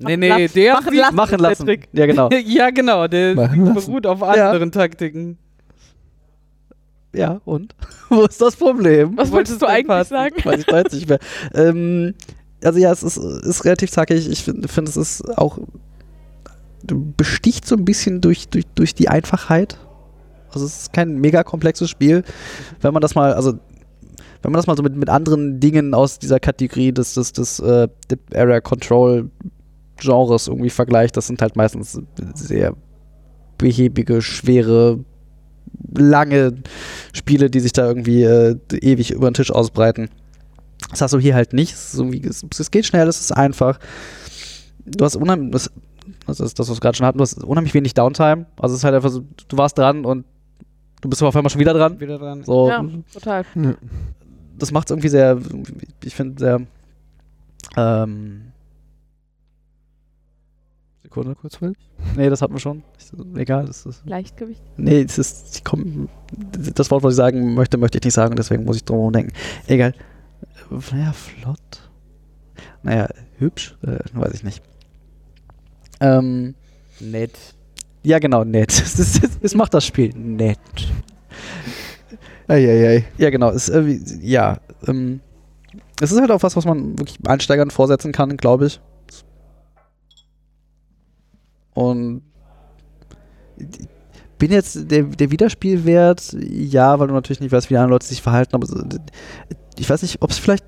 Nee, 0.00 0.16
nee, 0.16 0.48
der 0.48 0.74
machen 0.74 0.94
lassen. 0.94 1.14
Machen 1.16 1.38
der 1.38 1.50
lassen. 1.50 1.66
Trick. 1.66 1.88
Ja, 1.92 2.06
genau. 2.06 2.30
ja, 2.44 2.70
genau, 2.70 3.06
der 3.08 3.34
Machen 3.34 3.66
Sieg 3.66 3.74
lassen. 3.74 3.86
beruht 3.86 4.06
auf 4.06 4.20
Ja. 4.20 4.26
anderen 4.50 4.72
Taktiken. 4.72 5.38
Ja, 7.14 7.40
und? 7.44 7.74
Wo 8.08 8.24
ist 8.24 8.40
das 8.40 8.56
Problem? 8.56 9.16
Was 9.16 9.32
wolltest 9.32 9.62
du 9.62 9.66
eigentlich 9.66 9.86
passen? 9.86 10.10
sagen? 10.10 10.36
Weiß 10.44 10.60
ich 10.60 10.72
weiß 10.72 10.92
nicht 10.92 11.08
mehr. 11.08 11.18
Ähm, 11.54 12.14
also 12.62 12.78
ja, 12.78 12.90
es 12.90 13.02
ist, 13.02 13.16
ist 13.16 13.64
relativ 13.64 13.90
zackig. 13.90 14.28
Ich 14.28 14.42
finde, 14.42 14.68
find, 14.68 14.88
es 14.88 14.96
ist 14.96 15.38
auch 15.38 15.58
besticht 16.82 17.66
so 17.66 17.76
ein 17.76 17.84
bisschen 17.84 18.20
durch, 18.20 18.48
durch, 18.48 18.66
durch 18.74 18.94
die 18.94 19.08
Einfachheit. 19.08 19.78
Also 20.50 20.66
es 20.66 20.82
ist 20.82 20.92
kein 20.92 21.18
mega 21.18 21.42
komplexes 21.44 21.90
Spiel. 21.90 22.24
Wenn 22.80 22.92
man 22.92 23.02
das 23.02 23.14
mal, 23.14 23.34
also 23.34 23.52
wenn 24.42 24.52
man 24.52 24.54
das 24.54 24.66
mal 24.66 24.76
so 24.76 24.82
mit, 24.82 24.96
mit 24.96 25.08
anderen 25.08 25.60
Dingen 25.60 25.94
aus 25.94 26.18
dieser 26.18 26.40
Kategorie 26.40 26.92
des, 26.92 27.14
des, 27.14 27.32
des 27.32 27.60
äh, 27.60 27.88
Area 28.34 28.60
Control 28.60 29.30
Genres 30.00 30.46
irgendwie 30.46 30.70
vergleicht, 30.70 31.16
das 31.16 31.26
sind 31.26 31.42
halt 31.42 31.56
meistens 31.56 32.00
sehr 32.34 32.74
behäbige, 33.58 34.22
schwere, 34.22 35.00
lange 35.96 36.54
Spiele, 37.12 37.50
die 37.50 37.60
sich 37.60 37.72
da 37.72 37.86
irgendwie 37.86 38.22
äh, 38.22 38.56
ewig 38.80 39.10
über 39.12 39.30
den 39.30 39.34
Tisch 39.34 39.50
ausbreiten. 39.50 40.08
Das 40.90 41.00
hast 41.02 41.12
du 41.14 41.18
hier 41.18 41.34
halt 41.34 41.52
nicht. 41.52 41.72
Es, 41.74 42.44
es 42.58 42.70
geht 42.70 42.86
schnell, 42.86 43.08
es 43.08 43.20
ist 43.20 43.32
einfach. 43.32 43.78
Du 44.84 45.04
hast 45.04 45.16
unheimlich, 45.16 45.52
das, 45.52 45.70
das 46.26 46.40
ist 46.40 46.58
das, 46.58 46.68
was 46.68 46.76
wir 46.76 46.80
gerade 46.80 46.96
schon 46.96 47.06
hatten, 47.06 47.18
du 47.18 47.22
hast 47.22 47.42
unheimlich 47.42 47.74
wenig 47.74 47.94
Downtime. 47.94 48.46
Also 48.58 48.74
es 48.74 48.80
ist 48.80 48.84
halt 48.84 48.94
einfach 48.94 49.10
so, 49.10 49.24
du 49.48 49.58
warst 49.58 49.76
dran 49.76 50.04
und 50.04 50.24
du 51.00 51.08
bist 51.08 51.22
auf 51.22 51.36
einmal 51.36 51.50
schon 51.50 51.60
wieder 51.60 51.74
dran. 51.74 52.00
Wieder 52.00 52.18
dran. 52.18 52.42
So, 52.44 52.68
Ja, 52.68 52.84
total. 53.12 53.44
das 54.58 54.72
macht 54.72 54.88
es 54.88 54.92
irgendwie 54.92 55.08
sehr, 55.08 55.38
ich 56.04 56.14
finde 56.14 56.38
sehr, 56.38 56.60
ähm, 57.76 58.47
Sekunde. 61.18 61.34
Kurzweilig? 61.40 61.76
Nee, 62.16 62.30
das 62.30 62.42
hatten 62.42 62.54
wir 62.54 62.60
schon. 62.60 62.82
Ich, 62.98 63.38
egal, 63.38 63.66
das 63.66 63.86
ist, 63.86 64.02
Leichtgewicht. 64.06 64.62
nee, 64.76 65.02
es 65.02 65.18
ist, 65.18 65.56
ich 65.56 65.64
komm, 65.64 66.08
das 66.74 66.90
Wort, 66.90 67.02
was 67.02 67.14
ich 67.14 67.16
sagen 67.16 67.54
möchte, 67.54 67.76
möchte 67.76 67.98
ich 67.98 68.04
nicht 68.04 68.14
sagen, 68.14 68.36
deswegen 68.36 68.64
muss 68.64 68.76
ich 68.76 68.84
drum 68.84 68.98
herum 68.98 69.12
denken. 69.12 69.32
Egal. 69.66 69.94
Naja, 70.70 71.12
flott. 71.12 71.90
Naja, 72.82 73.08
hübsch, 73.38 73.76
äh, 73.82 73.98
weiß 74.12 74.34
ich 74.34 74.44
nicht. 74.44 74.62
Ähm, 76.00 76.54
Nett. 77.00 77.36
ja, 78.02 78.18
genau, 78.18 78.44
nett. 78.44 78.70
Es, 78.72 78.98
ist, 78.98 79.24
es, 79.24 79.30
es 79.42 79.54
macht 79.54 79.74
das 79.74 79.84
Spiel 79.84 80.12
nett. 80.14 80.58
Eieiei. 82.46 83.04
Ja, 83.18 83.30
genau. 83.30 83.50
Es, 83.50 83.68
äh, 83.68 83.98
ja, 84.20 84.58
ähm, 84.86 85.20
es 86.00 86.12
ist 86.12 86.20
halt 86.20 86.30
auch 86.30 86.42
was, 86.42 86.56
was 86.56 86.64
man 86.64 86.98
wirklich 86.98 87.18
Einsteigern 87.26 87.70
vorsetzen 87.70 88.12
kann, 88.12 88.36
glaube 88.36 88.66
ich. 88.66 88.80
Und 91.78 92.22
bin 94.38 94.50
jetzt 94.50 94.90
der, 94.90 95.04
der 95.04 95.30
Wiederspielwert, 95.30 96.36
ja, 96.40 96.98
weil 96.98 97.06
du 97.06 97.14
natürlich 97.14 97.38
nicht 97.38 97.52
weißt, 97.52 97.70
wie 97.70 97.74
die 97.74 97.78
anderen 97.78 97.92
Leute 97.92 98.06
sich 98.06 98.20
verhalten, 98.20 98.56
aber 98.56 98.66
ich 99.78 99.88
weiß 99.88 100.02
nicht, 100.02 100.20
ob 100.20 100.30
es 100.30 100.38
vielleicht 100.38 100.64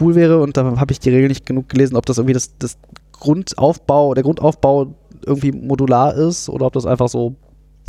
cool 0.00 0.14
wäre, 0.14 0.40
und 0.40 0.56
da 0.56 0.78
habe 0.78 0.92
ich 0.92 1.00
die 1.00 1.10
Regel 1.10 1.28
nicht 1.28 1.46
genug 1.46 1.68
gelesen, 1.68 1.96
ob 1.96 2.06
das 2.06 2.18
irgendwie 2.18 2.34
das, 2.34 2.56
das 2.58 2.78
Grundaufbau, 3.12 4.14
der 4.14 4.22
Grundaufbau 4.22 4.94
irgendwie 5.24 5.50
modular 5.50 6.14
ist 6.14 6.48
oder 6.48 6.66
ob 6.66 6.74
das 6.74 6.86
einfach 6.86 7.08
so 7.08 7.34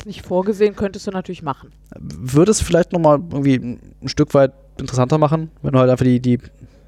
Nicht 0.05 0.25
vorgesehen, 0.25 0.75
könntest 0.75 1.05
du 1.05 1.11
natürlich 1.11 1.43
machen. 1.43 1.71
würde 1.99 2.49
es 2.49 2.61
vielleicht 2.61 2.91
nochmal 2.91 3.19
irgendwie 3.19 3.79
ein 4.01 4.07
Stück 4.07 4.33
weit 4.33 4.53
interessanter 4.79 5.19
machen, 5.19 5.51
wenn 5.61 5.73
du 5.73 5.79
halt 5.79 5.91
einfach 5.91 6.05
die, 6.05 6.19
die 6.19 6.39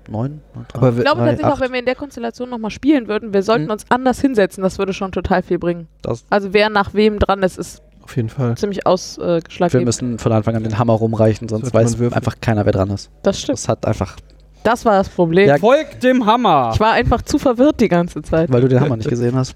neun, 0.09 0.41
Aber 0.73 0.89
Ich 0.89 0.95
glaube 1.01 1.19
tatsächlich 1.21 1.45
auch, 1.45 1.59
wenn 1.61 1.71
wir 1.71 1.79
in 1.79 1.85
der 1.85 1.95
Konstellation 1.95 2.49
nochmal 2.49 2.71
spielen 2.71 3.07
würden, 3.07 3.33
wir 3.33 3.43
sollten 3.43 3.65
Mhm. 3.65 3.71
uns 3.71 3.85
anders 3.89 4.19
hinsetzen, 4.21 4.61
das 4.63 4.77
würde 4.79 4.93
schon 4.93 5.11
total 5.11 5.41
viel 5.43 5.59
bringen. 5.59 5.87
Das- 6.01 6.25
also 6.29 6.53
wer 6.53 6.69
nach 6.69 6.93
wem 6.93 7.19
dran 7.19 7.43
ist, 7.43 7.57
ist 7.57 7.81
Auf 8.03 8.15
jeden 8.15 8.29
Fall. 8.29 8.55
ziemlich 8.57 8.79
wir 8.79 8.87
ausschlaggebend. 8.87 9.85
müssen 9.85 10.17
von 10.19 10.31
Anfang 10.31 10.55
an 10.55 10.63
den 10.63 10.77
Hammer 10.79 10.93
rumreichen, 10.93 11.47
sonst 11.47 11.73
weiß 11.73 11.97
würfeln. 11.99 12.13
einfach 12.13 12.35
keiner, 12.41 12.65
wer 12.65 12.73
dran 12.73 12.89
ist. 12.89 13.09
Das 13.23 13.39
stimmt. 13.39 13.57
Das 13.59 13.67
hat 13.67 13.85
einfach, 13.85 14.15
Das 14.63 14.83
war 14.85 14.93
das 14.97 15.07
Problem. 15.09 15.47
Ja, 15.47 15.57
Folgt 15.57 16.03
dem 16.03 16.25
Hammer. 16.25 16.71
ich 16.73 16.79
war 16.79 16.91
einfach 16.93 17.21
zu 17.21 17.37
verwirrt 17.39 17.79
die 17.79 17.87
ganze 17.87 18.21
Zeit. 18.21 18.51
weil 18.51 18.61
du 18.61 18.67
den 18.67 18.81
Hammer 18.81 18.97
nicht 18.97 19.09
gesehen 19.09 19.35
hast. 19.35 19.55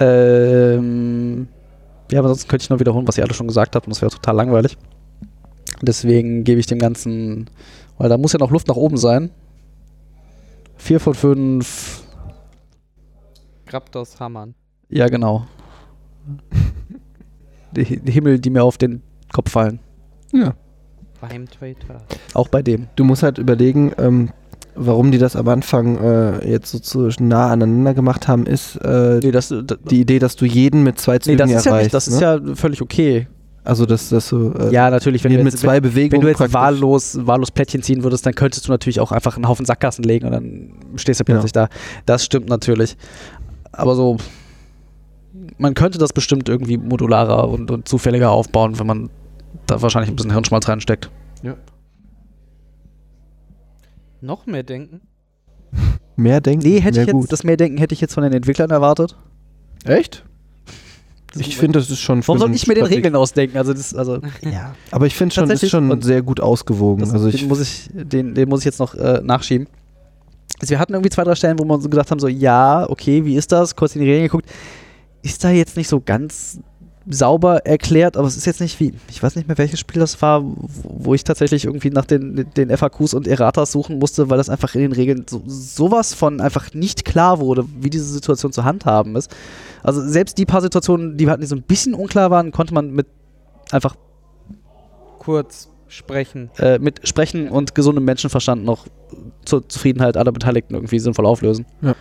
Ähm, 0.00 1.48
ja, 2.10 2.18
aber 2.18 2.28
sonst 2.28 2.48
könnte 2.48 2.64
ich 2.64 2.70
nur 2.70 2.80
wiederholen, 2.80 3.06
was 3.08 3.16
ihr 3.18 3.24
alle 3.24 3.34
schon 3.34 3.46
gesagt 3.48 3.74
habt 3.76 3.86
und 3.86 3.90
das 3.94 4.02
wäre 4.02 4.10
total 4.10 4.36
langweilig. 4.36 4.76
Deswegen 5.80 6.44
gebe 6.44 6.60
ich 6.60 6.66
dem 6.66 6.78
Ganzen, 6.78 7.48
weil 7.98 8.08
da 8.08 8.18
muss 8.18 8.32
ja 8.32 8.38
noch 8.38 8.50
Luft 8.50 8.68
nach 8.68 8.76
oben 8.76 8.96
sein. 8.96 9.30
Vier 10.82 10.98
von 10.98 11.14
fünf, 11.14 12.02
Raptors 13.68 14.18
Hammern. 14.18 14.56
ja 14.88 15.06
genau. 15.06 15.46
Die, 17.70 18.00
die 18.00 18.10
Himmel, 18.10 18.40
die 18.40 18.50
mir 18.50 18.64
auf 18.64 18.78
den 18.78 19.00
Kopf 19.32 19.52
fallen. 19.52 19.78
Ja. 20.32 20.54
Beim 21.20 21.48
Twitter. 21.48 22.02
Auch 22.34 22.48
bei 22.48 22.62
dem. 22.62 22.88
Du 22.96 23.04
musst 23.04 23.22
halt 23.22 23.38
überlegen, 23.38 23.92
ähm, 23.96 24.30
warum 24.74 25.12
die 25.12 25.18
das 25.18 25.36
am 25.36 25.46
Anfang 25.46 25.98
äh, 25.98 26.50
jetzt 26.50 26.72
so 26.72 26.80
zu 26.80 27.08
nah 27.22 27.52
aneinander 27.52 27.94
gemacht 27.94 28.26
haben, 28.26 28.44
ist 28.46 28.74
äh, 28.78 29.20
Nee, 29.22 29.30
das, 29.30 29.54
das, 29.64 29.78
die 29.88 30.00
Idee, 30.00 30.18
dass 30.18 30.34
du 30.34 30.46
jeden 30.46 30.82
mit 30.82 30.98
zwei 30.98 31.14
nee, 31.14 31.20
Zügen 31.20 31.38
das 31.38 31.52
ist 31.52 31.64
ja 31.64 31.70
erreichst. 31.70 31.84
nicht, 31.84 31.94
das 31.94 32.08
ne? 32.08 32.14
ist 32.16 32.20
ja 32.20 32.56
völlig 32.56 32.82
okay. 32.82 33.28
Also 33.64 33.86
dass, 33.86 34.08
dass 34.08 34.28
du 34.28 34.52
äh, 34.52 34.72
Ja, 34.72 34.90
natürlich, 34.90 35.22
wenn 35.24 35.30
du 35.32 35.38
jetzt, 35.38 35.44
mit 35.44 35.58
zwei 35.58 35.80
Bewegungen 35.80 36.26
wenn 36.26 36.34
du 36.34 36.42
jetzt 36.44 36.52
wahllos, 36.52 37.18
wahllos 37.26 37.50
Plättchen 37.50 37.82
ziehen 37.82 38.02
würdest, 38.02 38.26
dann 38.26 38.34
könntest 38.34 38.66
du 38.66 38.72
natürlich 38.72 38.98
auch 39.00 39.12
einfach 39.12 39.36
einen 39.36 39.46
Haufen 39.48 39.64
Sackgassen 39.66 40.04
legen 40.04 40.26
und 40.26 40.32
dann 40.32 40.72
stehst 40.96 41.20
du 41.20 41.24
Genau. 41.24 41.36
plötzlich 41.38 41.52
da. 41.52 41.68
Das 42.06 42.24
stimmt 42.24 42.48
natürlich. 42.48 42.96
Aber 43.70 43.94
so, 43.94 44.16
man 45.58 45.74
könnte 45.74 45.98
das 45.98 46.12
bestimmt 46.12 46.48
irgendwie 46.48 46.76
modularer 46.76 47.48
und, 47.48 47.70
und 47.70 47.88
zufälliger 47.88 48.30
aufbauen, 48.30 48.78
wenn 48.78 48.86
man 48.86 49.10
da 49.66 49.80
wahrscheinlich 49.80 50.10
ein 50.10 50.16
bisschen 50.16 50.32
Hirnschmalz 50.32 50.68
reinsteckt. 50.68 51.10
Noch 54.20 54.46
mehr 54.46 54.62
denken? 54.62 55.00
mehr 56.14 56.40
denken. 56.40 56.64
Nee, 56.64 56.80
hätte 56.80 56.94
mehr 57.00 57.02
ich 57.02 57.06
jetzt, 57.08 57.12
gut. 57.12 57.32
das 57.32 57.42
Mehrdenken 57.42 57.78
hätte 57.78 57.92
ich 57.94 58.00
jetzt 58.00 58.14
von 58.14 58.22
den 58.22 58.32
Entwicklern 58.32 58.70
erwartet. 58.70 59.16
Echt? 59.84 60.24
Ich 61.36 61.56
finde, 61.56 61.78
das 61.78 61.90
ist 61.90 62.00
schon. 62.00 62.26
Warum 62.26 62.38
soll 62.38 62.54
ich 62.54 62.66
mir 62.66 62.74
den 62.74 62.84
Regeln 62.84 63.16
ausdenken? 63.16 63.56
Also, 63.56 63.72
das, 63.72 63.94
also 63.94 64.20
Ja, 64.42 64.74
aber 64.90 65.06
ich 65.06 65.14
finde 65.14 65.34
schon, 65.34 65.48
das 65.48 65.62
ist 65.62 65.70
schon 65.70 66.00
sehr 66.02 66.22
gut 66.22 66.40
ausgewogen. 66.40 67.00
Das, 67.00 67.12
also 67.12 67.26
den, 67.30 67.34
ich, 67.34 67.46
muss 67.46 67.60
ich, 67.60 67.88
den, 67.92 68.34
den 68.34 68.48
muss 68.48 68.60
ich 68.60 68.66
jetzt 68.66 68.78
noch 68.78 68.94
äh, 68.94 69.20
nachschieben. 69.22 69.66
Also 70.60 70.70
wir 70.70 70.78
hatten 70.78 70.92
irgendwie 70.92 71.10
zwei, 71.10 71.24
drei 71.24 71.34
Stellen, 71.34 71.58
wo 71.58 71.64
wir 71.64 71.74
uns 71.74 71.84
so 71.84 71.90
gedacht 71.90 72.10
haben, 72.10 72.20
so 72.20 72.28
ja, 72.28 72.88
okay, 72.88 73.24
wie 73.24 73.36
ist 73.36 73.50
das? 73.50 73.74
Kurz 73.74 73.96
in 73.96 74.02
die 74.02 74.08
Regeln 74.08 74.24
geguckt. 74.24 74.46
ist 75.22 75.42
da 75.42 75.50
jetzt 75.50 75.76
nicht 75.76 75.88
so 75.88 76.00
ganz 76.00 76.60
sauber 77.08 77.66
erklärt, 77.66 78.16
aber 78.16 78.26
es 78.26 78.36
ist 78.36 78.46
jetzt 78.46 78.60
nicht 78.60 78.78
wie, 78.80 78.94
ich 79.08 79.22
weiß 79.22 79.36
nicht 79.36 79.48
mehr, 79.48 79.58
welches 79.58 79.80
Spiel 79.80 80.00
das 80.00 80.20
war, 80.22 80.42
wo 80.44 81.14
ich 81.14 81.24
tatsächlich 81.24 81.64
irgendwie 81.64 81.90
nach 81.90 82.04
den, 82.04 82.46
den 82.56 82.76
FAQs 82.76 83.14
und 83.14 83.26
Erratas 83.26 83.72
suchen 83.72 83.98
musste, 83.98 84.30
weil 84.30 84.38
das 84.38 84.48
einfach 84.48 84.74
in 84.74 84.82
den 84.82 84.92
Regeln 84.92 85.26
so, 85.28 85.42
sowas 85.46 86.14
von 86.14 86.40
einfach 86.40 86.74
nicht 86.74 87.04
klar 87.04 87.40
wurde, 87.40 87.64
wie 87.80 87.90
diese 87.90 88.04
Situation 88.04 88.52
zu 88.52 88.64
handhaben 88.64 89.16
ist. 89.16 89.34
Also 89.82 90.00
selbst 90.06 90.38
die 90.38 90.46
paar 90.46 90.62
Situationen, 90.62 91.16
die 91.16 91.28
hatten, 91.28 91.40
die 91.40 91.46
so 91.46 91.56
ein 91.56 91.62
bisschen 91.62 91.94
unklar 91.94 92.30
waren, 92.30 92.52
konnte 92.52 92.74
man 92.74 92.92
mit 92.92 93.06
einfach 93.70 93.96
kurz 95.18 95.68
sprechen. 95.88 96.50
Äh, 96.58 96.78
mit 96.78 97.06
Sprechen 97.06 97.48
und 97.48 97.74
gesundem 97.74 98.04
Menschenverstand 98.04 98.64
noch 98.64 98.86
zur 99.44 99.68
Zufriedenheit 99.68 100.16
aller 100.16 100.32
Beteiligten 100.32 100.74
irgendwie 100.74 100.98
sinnvoll 100.98 101.26
auflösen. 101.26 101.66
Ja. 101.82 101.94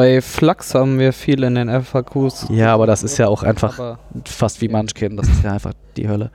Bei 0.00 0.22
Flux 0.22 0.74
haben 0.74 0.98
wir 0.98 1.12
viel 1.12 1.42
in 1.42 1.56
den 1.56 1.68
FAQs. 1.68 2.46
Ja, 2.48 2.72
aber 2.72 2.86
das 2.86 3.02
ist 3.02 3.18
ja 3.18 3.28
auch 3.28 3.42
einfach 3.42 3.78
Aber 3.78 3.98
fast 4.24 4.62
wie 4.62 4.68
Munchkin. 4.68 5.14
Das 5.18 5.28
ist 5.28 5.44
ja 5.44 5.52
einfach 5.52 5.74
die 5.98 6.08
Hölle. 6.08 6.30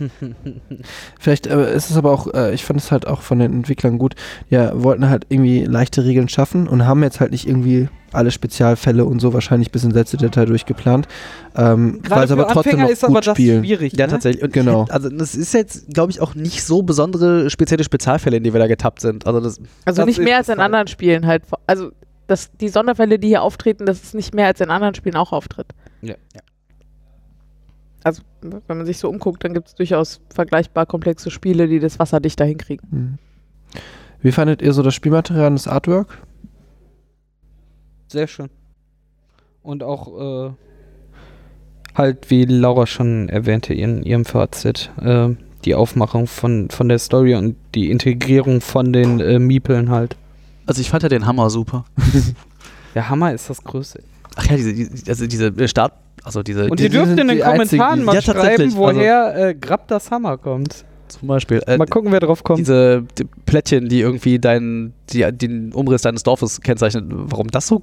Vielleicht 1.20 1.46
äh, 1.46 1.72
ist 1.72 1.88
es 1.88 1.96
aber 1.96 2.10
auch, 2.10 2.34
äh, 2.34 2.52
ich 2.52 2.64
fand 2.64 2.80
es 2.80 2.90
halt 2.90 3.06
auch 3.06 3.20
von 3.20 3.38
den 3.38 3.52
Entwicklern 3.52 3.98
gut, 3.98 4.16
ja, 4.50 4.72
wollten 4.82 5.08
halt 5.08 5.26
irgendwie 5.28 5.64
leichte 5.64 6.04
Regeln 6.04 6.28
schaffen 6.28 6.66
und 6.66 6.84
haben 6.84 7.04
jetzt 7.04 7.20
halt 7.20 7.30
nicht 7.30 7.46
irgendwie 7.46 7.88
alle 8.12 8.32
Spezialfälle 8.32 9.04
und 9.04 9.20
so 9.20 9.32
wahrscheinlich 9.32 9.70
bis 9.70 9.84
in 9.84 9.92
letzte 9.92 10.16
Detail 10.16 10.46
durchgeplant. 10.46 11.06
Ähm, 11.54 12.00
weil 12.08 12.24
es 12.24 12.32
aber 12.32 12.48
trotzdem 12.48 12.80
noch 12.80 12.88
ist 12.88 13.02
gut 13.02 13.10
aber 13.10 13.20
das 13.20 13.36
spielen. 13.36 13.62
schwierig. 13.62 13.92
Ja, 13.96 14.06
ne? 14.06 14.14
tatsächlich. 14.14 14.42
Und 14.42 14.52
Genau. 14.52 14.86
Ich, 14.88 14.92
also 14.92 15.10
das 15.10 15.36
ist 15.36 15.54
jetzt, 15.54 15.94
glaube 15.94 16.10
ich, 16.10 16.20
auch 16.20 16.34
nicht 16.34 16.64
so 16.64 16.82
besondere 16.82 17.50
spezielle 17.50 17.84
Spezialfälle, 17.84 18.38
in 18.38 18.42
die 18.42 18.52
wir 18.52 18.58
da 18.58 18.66
getappt 18.66 19.00
sind. 19.00 19.28
Also 19.28 19.38
das, 19.38 19.60
Also 19.84 20.02
Das 20.02 20.06
nicht 20.06 20.18
mehr 20.18 20.38
als 20.38 20.48
in 20.48 20.58
anderen 20.58 20.88
Spielen 20.88 21.24
halt. 21.24 21.44
Also 21.68 21.92
das, 22.26 22.50
die 22.52 22.68
Sonderfälle, 22.68 23.18
die 23.18 23.28
hier 23.28 23.42
auftreten, 23.42 23.86
das 23.86 24.02
ist 24.02 24.14
nicht 24.14 24.34
mehr 24.34 24.46
als 24.46 24.60
in 24.60 24.70
anderen 24.70 24.94
Spielen 24.94 25.16
auch 25.16 25.32
auftritt. 25.32 25.68
Ja. 26.02 26.14
Also 28.02 28.22
wenn 28.40 28.62
man 28.68 28.86
sich 28.86 28.98
so 28.98 29.08
umguckt, 29.08 29.42
dann 29.42 29.52
gibt 29.52 29.68
es 29.68 29.74
durchaus 29.74 30.20
vergleichbar 30.32 30.86
komplexe 30.86 31.30
Spiele, 31.30 31.66
die 31.66 31.80
das 31.80 31.98
Wasser 31.98 32.20
dichter 32.20 32.44
hinkriegen. 32.44 32.88
Hm. 32.90 33.18
Wie 34.20 34.32
fandet 34.32 34.62
ihr 34.62 34.72
so 34.72 34.82
das 34.82 34.94
Spielmaterial 34.94 35.48
und 35.48 35.54
das 35.54 35.66
Artwork? 35.66 36.18
Sehr 38.08 38.28
schön. 38.28 38.48
Und 39.62 39.82
auch 39.82 40.48
äh, 40.48 40.50
halt, 41.96 42.30
wie 42.30 42.44
Laura 42.44 42.86
schon 42.86 43.28
erwähnte 43.28 43.74
in 43.74 44.04
ihrem 44.04 44.24
Fazit, 44.24 44.92
äh, 45.00 45.30
die 45.64 45.74
Aufmachung 45.74 46.28
von, 46.28 46.70
von 46.70 46.88
der 46.88 47.00
Story 47.00 47.34
und 47.34 47.56
die 47.74 47.90
Integrierung 47.90 48.60
von 48.60 48.92
den 48.92 49.18
äh, 49.18 49.40
Miepeln 49.40 49.90
halt. 49.90 50.16
Also 50.66 50.80
ich 50.80 50.90
fand 50.90 51.02
ja 51.02 51.08
den 51.08 51.26
Hammer 51.26 51.50
super. 51.50 51.84
Der 52.94 53.08
Hammer 53.08 53.32
ist 53.32 53.50
das 53.50 53.62
Größte. 53.62 54.02
Ach 54.36 54.46
ja, 54.46 54.56
diese, 54.56 54.72
diese, 54.74 55.08
also 55.08 55.26
diese 55.26 55.68
Start, 55.68 55.92
also 56.24 56.42
diese 56.42 56.68
Und 56.68 56.78
die, 56.80 56.84
ihr 56.84 56.90
dürft 56.90 57.08
sind 57.08 57.20
in 57.20 57.28
den 57.28 57.36
die 57.38 57.42
Kommentaren 57.42 57.98
die- 58.00 58.04
mal 58.04 58.14
Ja, 58.14 58.22
schreiben, 58.22 58.72
woher 58.74 59.48
äh, 59.48 59.54
Grab 59.54 59.86
das 59.88 60.10
Hammer 60.10 60.36
kommt. 60.38 60.84
zum 61.08 61.28
Beispiel 61.28 61.62
äh, 61.66 61.76
Mal 61.76 61.86
gucken, 61.86 62.10
wer 62.12 62.20
drauf 62.20 62.42
kommt. 62.42 62.58
diese 62.58 63.04
die 63.18 63.24
Plättchen, 63.46 63.88
die 63.88 64.00
irgendwie 64.00 64.38
dein, 64.38 64.92
die, 65.10 65.30
den 65.32 65.72
Umriss 65.72 66.02
deines 66.02 66.22
Dorfes 66.22 66.60
kennzeichnen. 66.60 67.06
Warum 67.30 67.48
das 67.50 67.66
so 67.66 67.82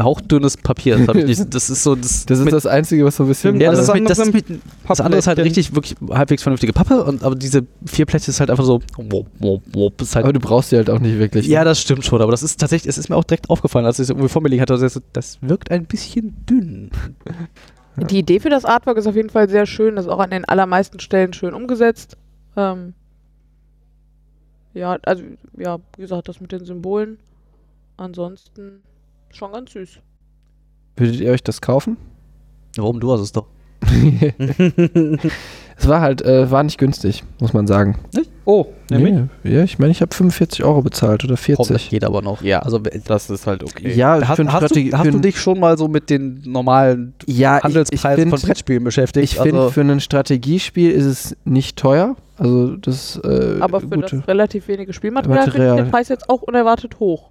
hauchdünnes 0.00 0.56
Papier 0.56 0.98
ich 0.98 1.24
nicht, 1.26 1.54
das 1.54 1.70
ist 1.70 1.82
so 1.82 1.94
das, 1.94 2.26
Das 2.26 2.38
ist 2.38 2.44
mit, 2.44 2.52
das 2.52 2.66
Einzige, 2.66 3.04
was 3.04 3.16
so 3.16 3.24
ein 3.24 3.28
bisschen. 3.28 3.60
ja, 3.60 3.70
das, 3.70 3.86
das 3.86 3.88
ist 3.88 3.94
mit, 3.94 4.10
das, 4.10 4.20
andere 4.20 4.38
ist 4.38 4.48
mit, 4.48 4.60
das 4.88 5.00
andere 5.00 5.18
ist 5.18 5.26
halt 5.26 5.38
richtig 5.38 5.74
wirklich 5.74 5.96
halbwegs 6.10 6.42
vernünftige 6.42 6.72
Pappe 6.72 7.04
und 7.04 7.22
aber 7.22 7.34
diese 7.34 7.66
vier 7.84 8.06
Plättchen 8.06 8.30
ist 8.30 8.40
halt 8.40 8.50
einfach 8.50 8.64
so 8.64 8.80
wop, 8.96 9.26
wop, 9.38 9.62
wop, 9.72 10.00
ist 10.00 10.14
halt 10.14 10.24
aber 10.24 10.32
du 10.32 10.40
brauchst 10.40 10.72
die 10.72 10.76
halt 10.76 10.90
auch 10.90 10.98
nicht 10.98 11.18
wirklich. 11.18 11.46
Ja, 11.46 11.64
das 11.64 11.80
stimmt 11.80 12.04
schon, 12.04 12.20
aber 12.20 12.30
das 12.30 12.42
ist 12.42 12.60
tatsächlich, 12.60 12.88
es 12.88 12.98
ist 12.98 13.08
mir 13.08 13.16
auch 13.16 13.24
direkt 13.24 13.50
aufgefallen, 13.50 13.86
als 13.86 13.98
ich 13.98 14.04
es 14.04 14.10
irgendwie 14.10 14.28
vor 14.28 14.42
mir 14.42 14.48
liegen 14.48 14.62
hatte. 14.62 14.74
Also 14.74 14.84
das, 14.84 15.02
das 15.12 15.38
wirkt 15.40 15.70
ein 15.70 15.86
bisschen 15.86 16.34
dünn. 16.48 16.90
Die 17.96 18.18
Idee 18.18 18.40
für 18.40 18.50
das 18.50 18.66
Artwork 18.66 18.98
ist 18.98 19.06
auf 19.06 19.16
jeden 19.16 19.30
Fall 19.30 19.48
sehr 19.48 19.64
schön, 19.64 19.96
das 19.96 20.04
ist 20.04 20.10
auch 20.10 20.18
an 20.18 20.30
den 20.30 20.44
allermeisten 20.44 21.00
Stellen 21.00 21.32
schön 21.32 21.54
umgesetzt. 21.54 22.18
Ähm, 22.54 22.92
ja, 24.74 24.98
also, 25.02 25.22
ja, 25.56 25.78
wie 25.96 26.02
gesagt, 26.02 26.28
das 26.28 26.40
mit 26.40 26.52
den 26.52 26.66
Symbolen. 26.66 27.18
Ansonsten 27.96 28.82
schon 29.30 29.52
ganz 29.52 29.72
süß. 29.72 30.00
Würdet 30.96 31.20
ihr 31.20 31.30
euch 31.30 31.42
das 31.42 31.60
kaufen? 31.60 31.96
Warum 32.76 33.00
du 33.00 33.12
hast 33.12 33.20
es 33.20 33.32
doch? 33.32 33.46
es 35.78 35.88
war 35.88 36.00
halt, 36.00 36.22
äh, 36.22 36.50
war 36.50 36.62
nicht 36.62 36.78
günstig, 36.78 37.24
muss 37.40 37.52
man 37.52 37.66
sagen. 37.66 37.98
oh, 38.44 38.66
nämlich? 38.90 39.14
Nee, 39.42 39.54
ja, 39.54 39.62
ich 39.62 39.78
meine, 39.78 39.92
ich 39.92 40.00
habe 40.00 40.14
45 40.14 40.64
Euro 40.64 40.82
bezahlt 40.82 41.24
oder 41.24 41.36
40. 41.36 41.90
geht 41.90 42.04
aber 42.04 42.22
noch. 42.22 42.42
Ja, 42.42 42.60
Also 42.60 42.78
das 42.78 43.30
ist 43.30 43.46
halt 43.46 43.62
okay. 43.62 43.92
Ja, 43.92 44.26
hast, 44.26 44.36
für 44.36 44.42
ein 44.42 44.52
hast, 44.52 44.74
du, 44.74 44.92
hast 44.92 45.12
du 45.12 45.18
dich 45.18 45.38
schon 45.38 45.60
mal 45.60 45.76
so 45.76 45.88
mit 45.88 46.10
den 46.10 46.42
normalen 46.46 47.14
ja, 47.26 47.62
Handelspreisen 47.62 48.24
ich, 48.24 48.30
von 48.30 48.36
ich 48.36 48.40
find, 48.40 48.48
Brettspielen 48.48 48.84
beschäftigt? 48.84 49.24
Ich 49.24 49.38
finde, 49.38 49.60
also, 49.60 49.70
für 49.70 49.82
ein 49.82 50.00
Strategiespiel 50.00 50.90
ist 50.90 51.04
es 51.04 51.36
nicht 51.44 51.76
teuer. 51.76 52.16
Also 52.38 52.76
das 52.76 53.20
äh, 53.24 53.56
Aber 53.60 53.80
für 53.80 53.88
gute. 53.88 54.16
das 54.16 54.28
relativ 54.28 54.68
wenige 54.68 54.92
Spielmaterial 54.92 55.50
finde 55.50 55.70
ich 55.70 55.82
den 55.82 55.90
Preis 55.90 56.08
jetzt 56.08 56.28
auch 56.28 56.42
unerwartet 56.42 56.98
hoch. 57.00 57.30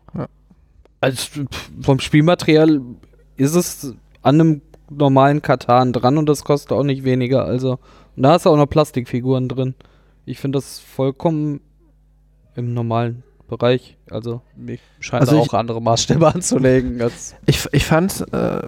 Also 1.05 1.45
vom 1.81 1.99
Spielmaterial 1.99 2.81
ist 3.37 3.53
es 3.53 3.93
an 4.23 4.41
einem 4.41 4.61
normalen 4.89 5.43
Katan 5.43 5.93
dran 5.93 6.17
und 6.17 6.27
das 6.27 6.43
kostet 6.43 6.71
auch 6.71 6.81
nicht 6.81 7.03
weniger. 7.03 7.45
Also 7.45 7.77
und 8.15 8.23
da 8.23 8.31
hast 8.31 8.47
du 8.47 8.49
auch 8.49 8.57
noch 8.57 8.65
Plastikfiguren 8.65 9.47
drin. 9.47 9.75
Ich 10.25 10.39
finde 10.39 10.57
das 10.57 10.79
vollkommen 10.79 11.61
im 12.55 12.73
normalen 12.73 13.21
Bereich. 13.47 13.97
Also 14.09 14.41
mir 14.55 14.79
scheint 14.99 15.21
Also 15.21 15.37
auch 15.41 15.53
andere 15.53 15.79
Maßstäbe 15.79 16.25
anzulegen. 16.33 16.99
Als, 16.99 17.35
Ich, 17.45 17.67
ich 17.71 17.85
fand, 17.85 18.25
äh, 18.33 18.63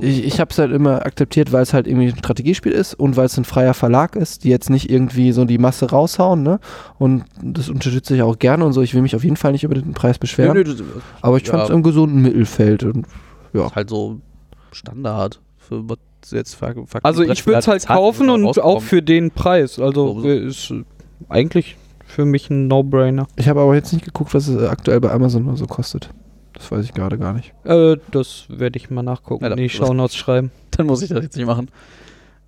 ich, 0.00 0.24
ich 0.24 0.40
habe 0.40 0.50
es 0.50 0.58
halt 0.58 0.72
immer 0.72 1.04
akzeptiert, 1.04 1.52
weil 1.52 1.62
es 1.62 1.74
halt 1.74 1.86
irgendwie 1.86 2.08
ein 2.08 2.16
Strategiespiel 2.16 2.72
ist 2.72 2.94
und 2.94 3.16
weil 3.16 3.26
es 3.26 3.36
ein 3.36 3.44
freier 3.44 3.74
Verlag 3.74 4.16
ist, 4.16 4.44
die 4.44 4.48
jetzt 4.48 4.70
nicht 4.70 4.90
irgendwie 4.90 5.32
so 5.32 5.44
die 5.44 5.58
Masse 5.58 5.90
raushauen, 5.90 6.42
ne? 6.42 6.60
Und 6.98 7.24
das 7.42 7.68
unterstütze 7.68 8.14
ich 8.14 8.22
auch 8.22 8.38
gerne 8.38 8.64
und 8.64 8.72
so. 8.72 8.82
Ich 8.82 8.94
will 8.94 9.02
mich 9.02 9.14
auf 9.16 9.24
jeden 9.24 9.36
Fall 9.36 9.52
nicht 9.52 9.64
über 9.64 9.74
den 9.74 9.92
Preis 9.92 10.18
beschweren. 10.18 10.54
Nö, 10.54 10.64
nö, 10.64 10.74
das 10.74 10.82
aber 11.20 11.36
ich 11.36 11.46
ja. 11.46 11.52
fand 11.52 11.64
es 11.64 11.70
im 11.70 11.82
gesunden 11.82 12.22
Mittelfeld. 12.22 12.84
Und, 12.84 13.06
ja. 13.52 13.66
ist 13.66 13.74
halt 13.74 13.90
so 13.90 14.20
Standard. 14.72 15.40
Für, 15.58 15.88
was 15.88 15.98
jetzt 16.30 16.54
für, 16.54 16.74
für 16.86 17.04
Also 17.04 17.22
ich 17.22 17.46
würde 17.46 17.58
es 17.58 17.68
halt 17.68 17.86
kaufen 17.86 18.30
und 18.30 18.58
auch 18.60 18.82
für 18.82 19.02
den 19.02 19.30
Preis. 19.30 19.78
Also 19.78 20.20
So. 20.20 20.28
äh, 20.28 20.46
ist 20.46 20.70
äh, 20.70 20.84
eigentlich 21.28 21.76
für 22.06 22.24
mich 22.24 22.50
ein 22.50 22.68
No-Brainer. 22.68 23.26
Ich 23.36 23.48
habe 23.48 23.60
aber 23.60 23.74
jetzt 23.74 23.92
nicht 23.92 24.04
geguckt, 24.04 24.34
was 24.34 24.48
es 24.48 24.62
aktuell 24.68 25.00
bei 25.00 25.10
Amazon 25.10 25.48
oder 25.48 25.56
so 25.56 25.66
kostet. 25.66 26.10
Das 26.54 26.70
weiß 26.70 26.84
ich 26.84 26.92
gerade 26.94 27.18
gar 27.18 27.32
nicht. 27.32 27.52
Äh, 27.64 27.96
das 28.10 28.44
werde 28.48 28.76
ich 28.78 28.90
mal 28.90 29.02
nachgucken 29.02 29.44
Ja, 29.44 29.50
in 29.50 29.56
die 29.56 29.68
Shownotes 29.68 30.16
schreiben. 30.16 30.50
Dann 30.72 30.86
muss 30.86 31.02
ich 31.02 31.08
das 31.10 31.22
jetzt 31.22 31.36
nicht 31.36 31.46
machen. 31.46 31.70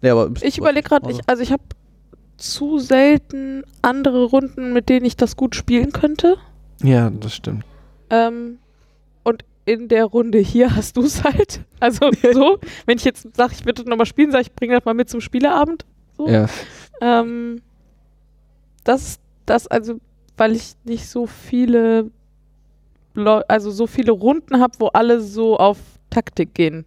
Nee, 0.02 0.10
aber 0.10 0.30
Ich 0.42 0.58
überlege 0.58 0.88
gerade, 0.88 1.06
also- 1.06 1.18
ich, 1.20 1.28
also 1.28 1.42
ich 1.42 1.52
habe 1.52 1.62
zu 2.36 2.78
selten 2.78 3.62
andere 3.82 4.24
Runden, 4.24 4.72
mit 4.72 4.88
denen 4.88 5.06
ich 5.06 5.16
das 5.16 5.36
gut 5.36 5.54
spielen 5.54 5.92
könnte. 5.92 6.36
Ja, 6.82 7.10
das 7.10 7.34
stimmt. 7.34 7.64
Ähm, 8.10 8.58
und 9.22 9.44
in 9.66 9.88
der 9.88 10.04
Runde 10.04 10.38
hier 10.38 10.74
hast 10.76 10.96
du 10.96 11.02
es 11.02 11.24
halt. 11.24 11.60
Also 11.80 12.10
so, 12.32 12.58
wenn 12.86 12.96
ich 12.96 13.04
jetzt 13.04 13.28
sage, 13.36 13.52
ich 13.52 13.66
würde 13.66 13.82
das 13.82 13.86
nochmal 13.86 14.06
spielen, 14.06 14.30
sage 14.30 14.42
ich, 14.42 14.52
bringe 14.54 14.74
das 14.74 14.86
mal 14.86 14.94
mit 14.94 15.10
zum 15.10 15.20
Spieleabend. 15.20 15.84
So. 16.16 16.26
Ja. 16.28 16.46
Ähm, 17.02 17.60
das, 18.84 19.18
das 19.44 19.66
also, 19.66 20.00
weil 20.38 20.56
ich 20.56 20.74
nicht 20.84 21.06
so 21.08 21.26
viele, 21.26 22.10
also 23.16 23.70
so 23.70 23.86
viele 23.86 24.12
Runden 24.12 24.60
habe, 24.60 24.74
wo 24.78 24.86
alle 24.88 25.20
so 25.20 25.56
auf 25.56 25.78
Taktik 26.10 26.54
gehen. 26.54 26.84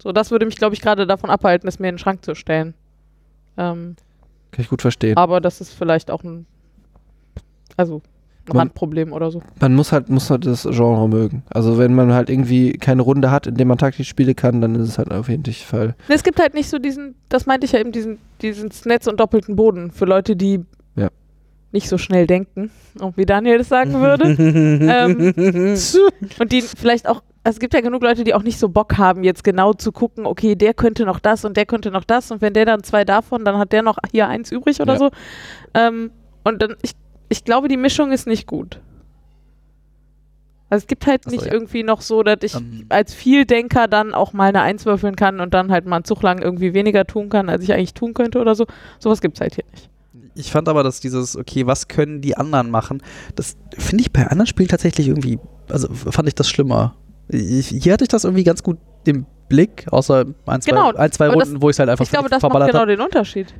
So, 0.00 0.12
das 0.12 0.30
würde 0.30 0.46
mich, 0.46 0.56
glaube 0.56 0.74
ich, 0.74 0.80
gerade 0.80 1.06
davon 1.06 1.30
abhalten, 1.30 1.68
es 1.68 1.78
mir 1.78 1.88
in 1.88 1.94
den 1.94 1.98
Schrank 1.98 2.24
zu 2.24 2.34
stellen. 2.34 2.74
Ähm, 3.56 3.96
Kann 4.52 4.62
ich 4.62 4.68
gut 4.68 4.80
verstehen. 4.82 5.16
aber 5.16 5.40
das 5.40 5.60
ist 5.60 5.72
vielleicht 5.74 6.10
auch 6.10 6.22
ein, 6.22 6.46
also 7.76 7.96
ein 7.96 8.02
Man- 8.48 8.56
Randproblem 8.58 9.12
oder 9.12 9.30
so. 9.30 9.42
Man 9.60 9.74
muss 9.74 9.92
halt, 9.92 10.08
muss 10.08 10.30
halt 10.30 10.46
das 10.46 10.62
Genre 10.62 11.08
mögen. 11.08 11.42
Also 11.50 11.76
wenn 11.78 11.94
man 11.94 12.12
halt 12.14 12.30
irgendwie 12.30 12.72
keine 12.74 13.02
Runde 13.02 13.30
hat, 13.30 13.46
in 13.46 13.56
der 13.56 13.66
man 13.66 13.76
taktisch 13.78 14.08
spielen 14.08 14.36
kann, 14.36 14.60
dann 14.60 14.74
ist 14.76 14.88
es 14.88 14.98
halt 14.98 15.10
auf 15.10 15.28
jeden 15.28 15.44
Fall. 15.52 15.94
Es 16.08 16.22
gibt 16.22 16.38
halt 16.40 16.54
nicht 16.54 16.70
so 16.70 16.78
diesen, 16.78 17.14
das 17.28 17.46
meinte 17.46 17.66
ich 17.66 17.72
ja 17.72 17.80
eben, 17.80 17.92
diesen, 17.92 18.18
diesen 18.40 18.70
Netz 18.84 19.06
und 19.06 19.18
doppelten 19.20 19.56
Boden 19.56 19.90
für 19.90 20.04
Leute, 20.06 20.34
die. 20.36 20.64
Nicht 21.72 21.88
so 21.88 21.98
schnell 21.98 22.26
denken, 22.26 22.70
auch 23.00 23.12
wie 23.16 23.26
Daniel 23.26 23.58
das 23.58 23.68
sagen 23.68 23.94
würde. 23.94 24.24
ähm, 24.28 25.74
und 26.38 26.52
die 26.52 26.62
vielleicht 26.62 27.06
auch, 27.08 27.22
also 27.44 27.56
es 27.56 27.60
gibt 27.60 27.74
ja 27.74 27.80
genug 27.80 28.02
Leute, 28.02 28.24
die 28.24 28.34
auch 28.34 28.42
nicht 28.42 28.58
so 28.58 28.68
Bock 28.68 28.96
haben, 28.96 29.22
jetzt 29.22 29.44
genau 29.44 29.72
zu 29.74 29.92
gucken, 29.92 30.26
okay, 30.26 30.54
der 30.54 30.74
könnte 30.74 31.04
noch 31.04 31.20
das 31.20 31.44
und 31.44 31.56
der 31.56 31.66
könnte 31.66 31.90
noch 31.90 32.04
das 32.04 32.30
und 32.30 32.40
wenn 32.40 32.54
der 32.54 32.64
dann 32.64 32.82
zwei 32.82 33.04
davon, 33.04 33.44
dann 33.44 33.58
hat 33.58 33.72
der 33.72 33.82
noch 33.82 33.98
hier 34.10 34.28
eins 34.28 34.50
übrig 34.50 34.80
oder 34.80 34.94
Ja. 34.94 34.98
so. 34.98 35.10
Ähm, 35.74 36.10
und 36.44 36.62
dann, 36.62 36.76
ich, 36.82 36.92
ich 37.28 37.44
glaube, 37.44 37.68
die 37.68 37.76
Mischung 37.76 38.12
ist 38.12 38.26
nicht 38.26 38.46
gut. 38.46 38.80
Also 40.70 40.82
es 40.82 40.86
gibt 40.86 41.06
halt 41.06 41.24
so, 41.24 41.30
nicht 41.30 41.46
ja. 41.46 41.52
irgendwie 41.52 41.82
noch 41.82 42.00
so, 42.02 42.22
dass 42.22 42.38
ich 42.42 42.54
Ähm, 42.54 42.86
als 42.88 43.14
Vieldenker 43.14 43.88
dann 43.88 44.14
auch 44.14 44.32
mal 44.32 44.48
eine 44.48 44.60
Eins 44.62 44.84
würfeln 44.86 45.16
kann 45.16 45.40
und 45.40 45.54
dann 45.54 45.70
halt 45.70 45.86
mal 45.86 45.96
einen 45.96 46.04
Zug 46.04 46.22
lang 46.22 46.40
irgendwie 46.42 46.74
weniger 46.74 47.06
tun 47.06 47.28
kann, 47.30 47.48
als 47.48 47.64
ich 47.64 47.72
eigentlich 47.72 47.94
tun 47.94 48.14
könnte 48.14 48.38
oder 48.38 48.54
so. 48.54 48.66
Sowas 48.98 49.20
gibt 49.20 49.36
es 49.36 49.40
halt 49.40 49.54
hier 49.54 49.64
nicht. 49.72 49.88
Ich 50.38 50.52
fand 50.52 50.68
aber, 50.68 50.82
dass 50.84 51.00
dieses, 51.00 51.36
okay, 51.36 51.66
was 51.66 51.88
können 51.88 52.20
die 52.20 52.36
anderen 52.36 52.70
machen, 52.70 53.02
das 53.34 53.56
finde 53.76 54.02
ich 54.02 54.12
bei 54.12 54.22
anderen 54.26 54.46
Spielen 54.46 54.68
tatsächlich 54.68 55.08
irgendwie, 55.08 55.38
also 55.68 55.88
fand 55.92 56.28
ich 56.28 56.34
das 56.34 56.48
schlimmer. 56.48 56.94
Ich, 57.28 57.68
hier 57.68 57.92
hatte 57.92 58.04
ich 58.04 58.08
das 58.08 58.24
irgendwie 58.24 58.44
ganz 58.44 58.62
gut 58.62 58.78
im 59.04 59.26
Blick, 59.48 59.86
außer 59.90 60.24
ein, 60.46 60.60
zwei, 60.62 60.70
Genau, 60.70 60.92
ein, 60.92 61.10
zwei 61.12 61.26
aber 61.26 61.34
Runden, 61.34 61.54
das- 61.54 61.62
wo 61.62 61.68
ich 61.70 61.74
es 61.74 61.78
halt 61.80 61.88
einfach 61.90 62.04
Ich 62.04 62.10
glaube, 62.10 62.28
das 62.28 62.40
macht 62.42 62.52
verballert 62.52 62.68
genau 62.70 62.80
hab. 62.82 62.88
den 62.88 63.00
Unterschied. 63.00 63.52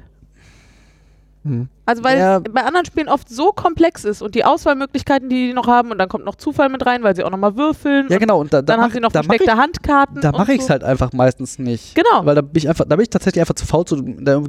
Hm. 1.44 1.68
Also 1.86 2.02
weil 2.04 2.18
Ja. 2.18 2.36
es 2.38 2.52
bei 2.52 2.62
anderen 2.64 2.84
Spielen 2.84 3.08
oft 3.08 3.28
so 3.28 3.52
komplex 3.52 4.04
ist 4.04 4.22
und 4.22 4.34
die 4.34 4.44
Auswahlmöglichkeiten, 4.44 5.28
die 5.28 5.48
die 5.48 5.52
noch 5.54 5.66
haben 5.68 5.90
und 5.92 5.98
dann 5.98 6.08
kommt 6.08 6.24
noch 6.24 6.34
Zufall 6.34 6.68
mit 6.68 6.84
rein, 6.84 7.02
weil 7.04 7.14
sie 7.14 7.22
auch 7.24 7.30
nochmal 7.30 7.56
würfeln. 7.56 8.06
Ja, 8.10 8.18
genau. 8.18 8.40
Und 8.40 8.52
da, 8.52 8.60
da 8.60 8.62
dann 8.74 8.80
haben 8.80 8.88
mach- 8.88 8.94
sie 8.94 9.00
noch 9.00 9.12
versteckte 9.12 9.56
Handkarten. 9.56 10.20
da 10.20 10.32
mache 10.32 10.52
ich 10.52 10.60
es 10.60 10.66
so. 10.66 10.70
halt 10.70 10.84
einfach 10.84 11.12
meistens 11.12 11.58
nicht. 11.58 11.94
Genau. 11.94 12.24
Weil 12.26 12.34
da 12.34 12.40
bin 12.42 12.52
ich 12.56 12.68
einfach, 12.68 12.84
da 12.88 12.96
bin 12.96 13.02
ich 13.04 13.10
tatsächlich 13.10 13.40
einfach 13.40 13.54
zu 13.54 13.66
faul, 13.66 13.84
zu, 13.84 13.96
da 14.02 14.42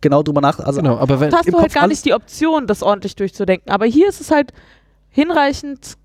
genau 0.00 0.22
drüber 0.22 0.40
nach. 0.40 0.58
Also 0.60 0.80
Genau, 0.80 0.96
aber 0.98 1.20
wenn, 1.20 1.32
hast 1.32 1.48
du 1.48 1.52
halt 1.54 1.64
Kopf 1.66 1.74
gar 1.74 1.86
nicht 1.88 2.04
die 2.04 2.14
Option, 2.14 2.66
das 2.66 2.82
ordentlich 2.82 3.16
durchzudenken. 3.16 3.70
Aber 3.70 3.86
hier 3.86 4.08
ist 4.08 4.20
es 4.20 4.30
halt 4.30 4.52
hinreichend 5.10 5.96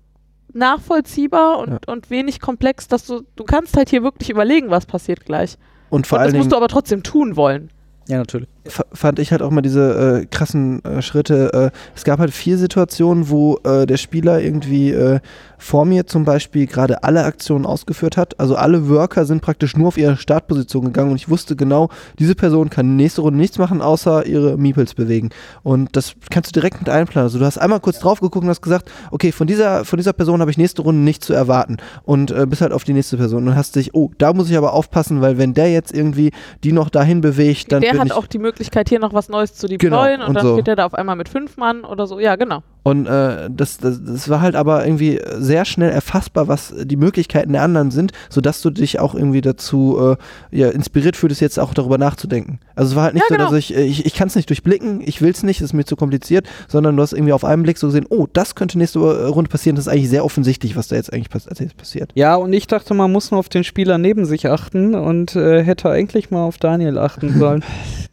nachvollziehbar 0.54 1.58
und, 1.58 1.70
Ja. 1.70 1.78
und 1.86 2.10
wenig 2.10 2.40
komplex, 2.40 2.88
dass 2.88 3.06
du, 3.06 3.22
du 3.36 3.44
kannst 3.44 3.76
halt 3.76 3.90
hier 3.90 4.02
wirklich 4.02 4.30
überlegen, 4.30 4.70
was 4.70 4.86
passiert 4.86 5.24
gleich. 5.24 5.56
und 5.90 6.06
vor 6.06 6.16
und 6.16 6.20
allen 6.22 6.28
das 6.28 6.32
Dingen 6.32 6.44
musst 6.44 6.52
du 6.52 6.56
aber 6.56 6.68
trotzdem 6.68 7.02
tun 7.02 7.36
wollen. 7.36 7.70
Ja, 8.08 8.18
natürlich. 8.18 8.48
Fand 8.68 9.18
ich 9.18 9.32
halt 9.32 9.42
auch 9.42 9.50
mal 9.50 9.62
diese 9.62 10.22
äh, 10.22 10.26
krassen 10.26 10.84
äh, 10.84 11.02
Schritte. 11.02 11.52
Äh, 11.52 11.78
es 11.96 12.04
gab 12.04 12.20
halt 12.20 12.32
vier 12.32 12.58
Situationen, 12.58 13.28
wo 13.28 13.58
äh, 13.64 13.86
der 13.86 13.96
Spieler 13.96 14.40
irgendwie 14.40 14.90
äh, 14.90 15.20
vor 15.58 15.84
mir 15.84 16.06
zum 16.06 16.24
Beispiel 16.24 16.66
gerade 16.66 17.02
alle 17.04 17.24
Aktionen 17.24 17.66
ausgeführt 17.66 18.16
hat. 18.16 18.38
Also 18.38 18.56
alle 18.56 18.88
Worker 18.88 19.24
sind 19.24 19.42
praktisch 19.42 19.76
nur 19.76 19.88
auf 19.88 19.96
ihre 19.96 20.16
Startposition 20.16 20.84
gegangen 20.84 21.10
und 21.10 21.16
ich 21.16 21.28
wusste 21.28 21.56
genau, 21.56 21.88
diese 22.18 22.34
Person 22.34 22.70
kann 22.70 22.96
nächste 22.96 23.20
Runde 23.20 23.38
nichts 23.38 23.58
machen, 23.58 23.80
außer 23.80 24.26
ihre 24.26 24.56
Meeples 24.56 24.94
bewegen. 24.94 25.30
Und 25.62 25.96
das 25.96 26.14
kannst 26.30 26.50
du 26.50 26.60
direkt 26.60 26.80
mit 26.80 26.88
einplanen. 26.88 27.26
Also 27.26 27.38
du 27.38 27.44
hast 27.44 27.58
einmal 27.58 27.80
kurz 27.80 27.98
drauf 27.98 28.20
geguckt 28.20 28.44
und 28.44 28.50
hast 28.50 28.62
gesagt, 28.62 28.90
okay, 29.10 29.32
von 29.32 29.46
dieser, 29.46 29.84
von 29.84 29.96
dieser 29.96 30.12
Person 30.12 30.40
habe 30.40 30.50
ich 30.50 30.58
nächste 30.58 30.82
Runde 30.82 31.00
nichts 31.00 31.26
zu 31.26 31.32
erwarten. 31.32 31.76
Und 32.04 32.30
äh, 32.30 32.46
bist 32.46 32.60
halt 32.60 32.72
auf 32.72 32.84
die 32.84 32.92
nächste 32.92 33.16
Person 33.16 33.46
und 33.46 33.54
hast 33.54 33.76
dich, 33.76 33.94
oh, 33.94 34.10
da 34.18 34.32
muss 34.32 34.50
ich 34.50 34.56
aber 34.56 34.72
aufpassen, 34.72 35.20
weil 35.20 35.38
wenn 35.38 35.54
der 35.54 35.70
jetzt 35.70 35.94
irgendwie 35.94 36.32
die 36.64 36.72
noch 36.72 36.90
dahin 36.90 37.20
bewegt, 37.20 37.72
dann 37.72 37.82
der 37.82 37.98
hat 37.98 38.06
ich 38.06 38.12
auch 38.12 38.26
die 38.26 38.38
Möglichkeit, 38.38 38.51
hier 38.88 38.98
noch 38.98 39.12
was 39.12 39.28
Neues 39.28 39.54
zu 39.54 39.66
Genau, 39.66 39.78
deployen 39.78 40.20
und, 40.20 40.28
und 40.28 40.34
dann 40.34 40.46
so. 40.46 40.54
steht 40.54 40.68
er 40.68 40.76
da 40.76 40.86
auf 40.86 40.94
einmal 40.94 41.16
mit 41.16 41.28
fünf 41.28 41.56
Mann 41.56 41.84
oder 41.84 42.06
so. 42.06 42.18
Ja, 42.18 42.36
genau. 42.36 42.62
Und 42.82 43.06
äh, 43.06 43.48
das, 43.50 43.78
das, 43.78 44.02
das 44.04 44.28
war 44.28 44.40
halt 44.40 44.56
aber 44.56 44.84
irgendwie 44.84 45.20
sehr 45.38 45.64
schnell 45.64 45.90
erfassbar, 45.90 46.48
was 46.48 46.74
die 46.82 46.96
Möglichkeiten 46.96 47.52
der 47.52 47.62
anderen 47.62 47.90
sind, 47.90 48.12
sodass 48.28 48.60
du 48.60 48.70
dich 48.70 48.98
auch 48.98 49.14
irgendwie 49.14 49.40
dazu 49.40 50.16
äh, 50.52 50.56
ja, 50.56 50.68
inspiriert 50.70 51.16
fühlst, 51.16 51.40
jetzt 51.40 51.60
auch 51.60 51.74
darüber 51.74 51.98
nachzudenken. 51.98 52.58
Also 52.74 52.90
es 52.92 52.96
war 52.96 53.04
halt 53.04 53.14
nicht 53.14 53.24
Ja, 53.30 53.36
so, 53.36 53.36
dass 53.36 53.48
genau. 53.50 53.58
ich, 53.58 53.76
äh, 53.76 53.82
ich, 53.82 54.06
ich 54.06 54.14
kann 54.14 54.26
es 54.28 54.34
nicht 54.34 54.48
durchblicken, 54.48 55.00
ich 55.04 55.22
will 55.22 55.30
es 55.30 55.44
nicht, 55.44 55.60
es 55.60 55.66
ist 55.66 55.72
mir 55.74 55.84
zu 55.84 55.94
kompliziert, 55.94 56.48
sondern 56.66 56.96
du 56.96 57.02
hast 57.02 57.12
irgendwie 57.12 57.32
auf 57.32 57.44
einen 57.44 57.62
Blick 57.62 57.78
so 57.78 57.86
gesehen, 57.86 58.06
oh, 58.08 58.26
das 58.32 58.56
könnte 58.56 58.78
nächste 58.78 58.98
äh, 58.98 59.26
Runde 59.26 59.48
passieren, 59.48 59.76
das 59.76 59.86
ist 59.86 59.92
eigentlich 59.92 60.10
sehr 60.10 60.24
offensichtlich, 60.24 60.74
was 60.74 60.88
da 60.88 60.96
jetzt 60.96 61.12
eigentlich 61.12 61.30
pass 61.30 61.46
jetzt 61.58 61.76
passiert. 61.76 62.10
Ja, 62.14 62.34
und 62.34 62.52
ich 62.52 62.66
dachte, 62.66 62.94
man 62.94 63.12
muss 63.12 63.30
nur 63.30 63.38
auf 63.38 63.48
den 63.48 63.62
Spieler 63.62 63.98
neben 63.98 64.24
sich 64.24 64.48
achten 64.48 64.94
und 64.96 65.36
äh, 65.36 65.62
hätte 65.62 65.88
eigentlich 65.88 66.30
mal 66.30 66.42
auf 66.42 66.58
Daniel 66.58 66.98
achten 66.98 67.38
sollen. 67.38 67.62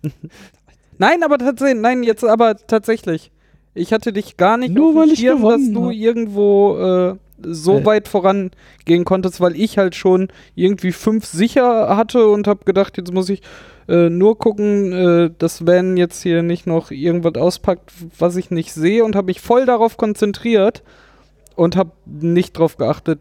nein, 1.00 1.24
aber 1.24 1.40
tatsächlich, 1.40 1.82
nein, 1.82 2.04
jetzt 2.04 2.24
aber 2.24 2.56
tatsächlich. 2.56 3.32
Ich 3.80 3.94
hatte 3.94 4.14
dich 4.14 4.38
gar 4.38 4.58
nicht 4.58 4.74
Nur 4.74 4.96
weil 4.96 5.10
ich 5.12 5.20
Schirm, 5.20 5.42
dass 5.42 5.54
gewonnen 5.54 5.74
du 5.74 5.86
hab. 5.88 5.94
irgendwo 5.94 6.78
äh, 6.78 7.16
so 7.42 7.78
Äh. 7.80 7.86
weit 7.86 8.08
vorangehen 8.08 9.06
konntest, 9.06 9.40
weil 9.42 9.56
ich 9.56 9.78
halt 9.78 9.96
schon 9.96 10.28
irgendwie 10.56 10.92
fünf 10.92 11.26
sicher 11.26 11.96
hatte 11.96 12.28
und 12.28 12.48
habe 12.48 12.66
gedacht, 12.66 12.98
jetzt 12.98 13.14
muss 13.14 13.30
ich 13.30 13.42
äh, 13.88 14.10
nur 14.10 14.38
gucken, 14.38 14.92
äh, 14.92 15.32
dass 15.38 15.66
Van 15.66 15.98
jetzt 15.98 16.22
hier 16.22 16.44
nicht 16.44 16.68
noch 16.68 16.92
irgendwas 16.92 17.36
auspackt, 17.36 17.92
was 18.20 18.36
ich 18.36 18.52
nicht 18.52 18.74
sehe 18.74 19.04
und 19.06 19.16
habe 19.16 19.28
mich 19.28 19.42
voll 19.42 19.66
darauf 19.66 19.98
konzentriert 19.98 20.84
und 21.56 21.76
habe 21.76 21.92
nicht 22.06 22.56
darauf 22.58 22.78
geachtet, 22.78 23.20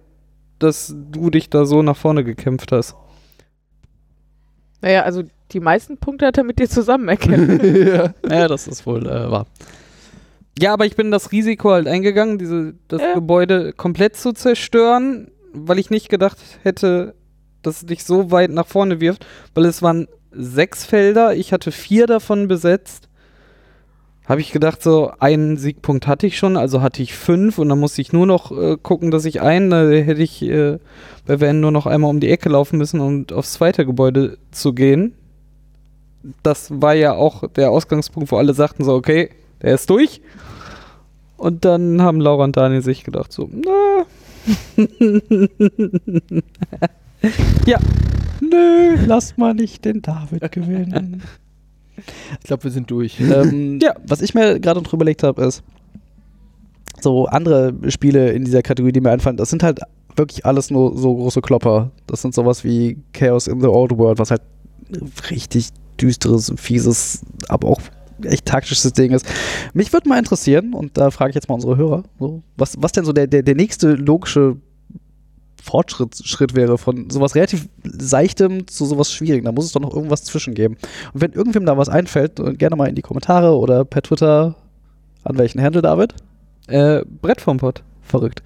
dass 0.58 0.94
du 1.12 1.30
dich 1.30 1.48
da 1.50 1.64
so 1.64 1.82
nach 1.82 1.96
vorne 1.96 2.24
gekämpft 2.24 2.72
hast. 2.72 2.96
Naja, 4.80 5.02
also 5.02 5.22
die 5.52 5.60
meisten 5.60 5.96
Punkte 5.98 6.26
hat 6.26 6.38
er 6.38 6.44
mit 6.44 6.58
dir 6.58 6.68
zusammen 6.68 7.08
erkämpft. 7.08 7.64
ja. 7.64 8.14
Ja, 8.28 8.48
das 8.48 8.68
ist 8.68 8.86
wohl 8.86 9.06
äh, 9.06 9.30
wahr. 9.30 9.46
Ja, 10.60 10.72
aber 10.72 10.86
ich 10.86 10.96
bin 10.96 11.10
das 11.10 11.30
Risiko 11.32 11.70
halt 11.70 11.86
eingegangen, 11.86 12.38
diese, 12.38 12.74
das 12.88 13.00
Ja. 13.02 13.14
Gebäude 13.14 13.72
komplett 13.72 14.16
zu 14.16 14.32
zerstören, 14.32 15.30
weil 15.52 15.78
ich 15.78 15.90
nicht 15.90 16.08
gedacht 16.08 16.38
hätte, 16.62 17.14
dass 17.62 17.78
es 17.78 17.86
dich 17.86 18.04
so 18.04 18.30
weit 18.30 18.50
nach 18.50 18.66
vorne 18.66 19.00
wirft, 19.00 19.26
weil 19.54 19.64
es 19.66 19.82
waren 19.82 20.08
sechs 20.32 20.84
Felder, 20.84 21.34
ich 21.34 21.52
hatte 21.52 21.72
vier 21.72 22.06
davon 22.06 22.48
besetzt. 22.48 23.08
Habe 24.26 24.42
ich 24.42 24.52
gedacht, 24.52 24.82
so 24.82 25.10
einen 25.20 25.56
Siegpunkt 25.56 26.06
hatte 26.06 26.26
ich 26.26 26.36
schon, 26.36 26.58
also 26.58 26.82
hatte 26.82 27.02
ich 27.02 27.14
fünf 27.14 27.56
und 27.58 27.70
dann 27.70 27.80
musste 27.80 28.02
ich 28.02 28.12
nur 28.12 28.26
noch 28.26 28.52
äh, 28.52 28.76
gucken, 28.76 29.10
dass 29.10 29.24
ich 29.24 29.40
einen, 29.40 29.70
da 29.70 29.88
hätte 29.88 30.22
ich 30.22 30.42
äh, 30.42 30.78
bei 31.26 31.40
Van 31.40 31.60
nur 31.60 31.70
noch 31.70 31.86
einmal 31.86 32.10
um 32.10 32.20
die 32.20 32.30
Ecke 32.30 32.50
laufen 32.50 32.76
müssen, 32.76 33.00
um 33.00 33.24
aufs 33.32 33.54
zweite 33.54 33.86
Gebäude 33.86 34.36
zu 34.50 34.74
gehen. 34.74 35.14
Das 36.42 36.68
war 36.82 36.94
ja 36.94 37.14
auch 37.14 37.48
der 37.48 37.70
Ausgangspunkt, 37.70 38.30
wo 38.30 38.36
alle 38.36 38.52
sagten 38.52 38.84
so, 38.84 38.92
okay, 38.94 39.30
der 39.62 39.74
ist 39.74 39.90
durch. 39.90 40.20
Und 41.36 41.64
dann 41.64 42.02
haben 42.02 42.20
Laura 42.20 42.44
und 42.44 42.56
Daniel 42.56 42.82
sich 42.82 43.04
gedacht 43.04 43.32
so, 43.32 43.48
na. 43.52 44.06
ja, 47.66 47.78
Nö, 48.40 48.96
lass 49.06 49.36
mal 49.36 49.54
nicht 49.54 49.84
den 49.84 50.02
David 50.02 50.50
gewinnen. 50.52 51.22
Ich 52.40 52.44
glaube, 52.44 52.64
wir 52.64 52.70
sind 52.70 52.90
durch. 52.90 53.18
ähm, 53.20 53.78
Ja. 53.82 53.94
Was 54.06 54.20
ich 54.20 54.34
mir 54.34 54.60
gerade 54.60 54.80
noch 54.80 54.92
überlegt 54.92 55.22
habe, 55.22 55.42
ist, 55.44 55.62
so 57.00 57.26
andere 57.26 57.74
Spiele 57.88 58.32
in 58.32 58.44
dieser 58.44 58.62
Kategorie, 58.62 58.92
die 58.92 59.00
mir 59.00 59.10
einfallen, 59.10 59.36
das 59.36 59.50
sind 59.50 59.62
halt 59.62 59.80
wirklich 60.16 60.44
alles 60.44 60.70
nur 60.70 60.96
so 60.98 61.14
große 61.14 61.40
Klopper. 61.40 61.90
Das 62.06 62.22
sind 62.22 62.34
sowas 62.34 62.64
wie 62.64 62.98
Chaos 63.12 63.46
in 63.46 63.60
the 63.60 63.68
Old 63.68 63.96
World, 63.96 64.18
was 64.18 64.30
halt 64.30 64.42
richtig 65.30 65.68
düsteres, 66.00 66.52
fieses, 66.56 67.22
aber 67.48 67.68
auch 67.68 67.80
echt 68.24 68.46
taktisches 68.46 68.92
Ding 68.92 69.12
ist. 69.12 69.26
Mich 69.74 69.92
würde 69.92 70.08
mal 70.08 70.18
interessieren, 70.18 70.74
und 70.74 70.96
da 70.96 71.10
frage 71.10 71.30
ich 71.30 71.34
jetzt 71.34 71.48
mal 71.48 71.54
unsere 71.54 71.76
Hörer, 71.76 72.04
so, 72.18 72.42
was, 72.56 72.74
was 72.78 72.92
denn 72.92 73.04
so 73.04 73.12
der, 73.12 73.26
der, 73.26 73.42
der 73.42 73.54
nächste 73.54 73.92
logische 73.92 74.56
Fortschritt 75.62 76.16
Schritt 76.24 76.54
wäre 76.54 76.78
von 76.78 77.10
sowas 77.10 77.34
relativ 77.34 77.68
seichtem 77.82 78.66
zu 78.68 78.86
sowas 78.86 79.12
schwierigem. 79.12 79.44
Da 79.44 79.52
muss 79.52 79.66
es 79.66 79.72
doch 79.72 79.80
noch 79.80 79.94
irgendwas 79.94 80.24
zwischen 80.24 80.54
geben. 80.54 80.76
Und 81.12 81.20
wenn 81.20 81.32
irgendwem 81.32 81.66
da 81.66 81.76
was 81.76 81.88
einfällt, 81.88 82.38
äh, 82.40 82.54
gerne 82.54 82.76
mal 82.76 82.88
in 82.88 82.94
die 82.94 83.02
Kommentare 83.02 83.56
oder 83.56 83.84
per 83.84 84.02
Twitter. 84.02 84.54
An 85.24 85.36
welchen 85.36 85.60
Handle, 85.60 85.82
David? 85.82 86.14
äh, 86.68 87.04
Brett 87.20 87.40
vom 87.40 87.56
Pott. 87.58 87.82
Verrückt. 88.02 88.42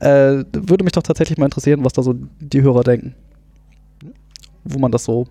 Äh, 0.00 0.44
würde 0.52 0.84
mich 0.84 0.92
doch 0.92 1.02
tatsächlich 1.02 1.38
mal 1.38 1.46
interessieren, 1.46 1.84
was 1.84 1.94
da 1.94 2.02
so 2.02 2.14
die 2.40 2.60
Hörer 2.60 2.82
denken. 2.82 3.14
Wo 4.64 4.78
man 4.78 4.92
das 4.92 5.04
so, 5.04 5.26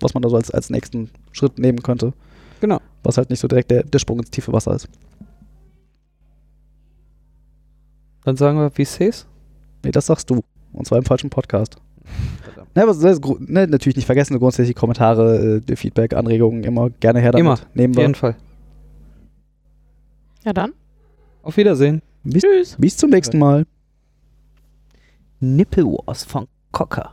was 0.00 0.14
man 0.14 0.22
da 0.22 0.30
so 0.30 0.36
als, 0.36 0.50
als 0.50 0.70
nächsten 0.70 1.10
Schritt 1.32 1.58
nehmen 1.58 1.82
könnte. 1.82 2.14
Genau. 2.60 2.80
Was 3.02 3.16
halt 3.16 3.30
nicht 3.30 3.40
so 3.40 3.48
direkt 3.48 3.70
der, 3.70 3.84
der 3.84 3.98
Sprung 3.98 4.18
ins 4.18 4.30
tiefe 4.30 4.52
Wasser 4.52 4.74
ist. 4.74 4.88
Dann 8.24 8.36
sagen 8.36 8.58
wir, 8.58 8.70
wie 8.76 8.82
es 8.82 8.98
ist. 9.00 9.26
Nee, 9.84 9.90
das 9.90 10.06
sagst 10.06 10.28
du. 10.30 10.42
Und 10.72 10.86
zwar 10.86 10.98
im 10.98 11.04
falschen 11.04 11.30
Podcast. 11.30 11.76
Ne, 12.74 12.82
aber 12.82 12.94
das 12.94 13.20
ne, 13.40 13.66
natürlich 13.66 13.96
nicht 13.96 14.06
vergessen, 14.06 14.38
grundsätzlich 14.38 14.76
Kommentare, 14.76 15.62
äh, 15.66 15.76
Feedback, 15.76 16.14
Anregungen 16.14 16.64
immer 16.64 16.90
gerne 16.90 17.20
her 17.20 17.32
damit. 17.32 17.40
Immer. 17.40 17.58
Nehmen 17.74 17.94
Auf 17.94 17.96
wir. 17.96 18.02
jeden 18.02 18.14
Fall. 18.14 18.36
ja, 20.44 20.52
dann. 20.52 20.72
Auf 21.42 21.56
Wiedersehen. 21.56 22.02
Bis, 22.24 22.42
Tschüss. 22.42 22.76
bis 22.78 22.96
zum 22.96 23.10
nächsten 23.10 23.38
Mal. 23.38 23.64
Nippelwars 25.40 26.24
von 26.24 26.46
Cocker. 26.72 27.12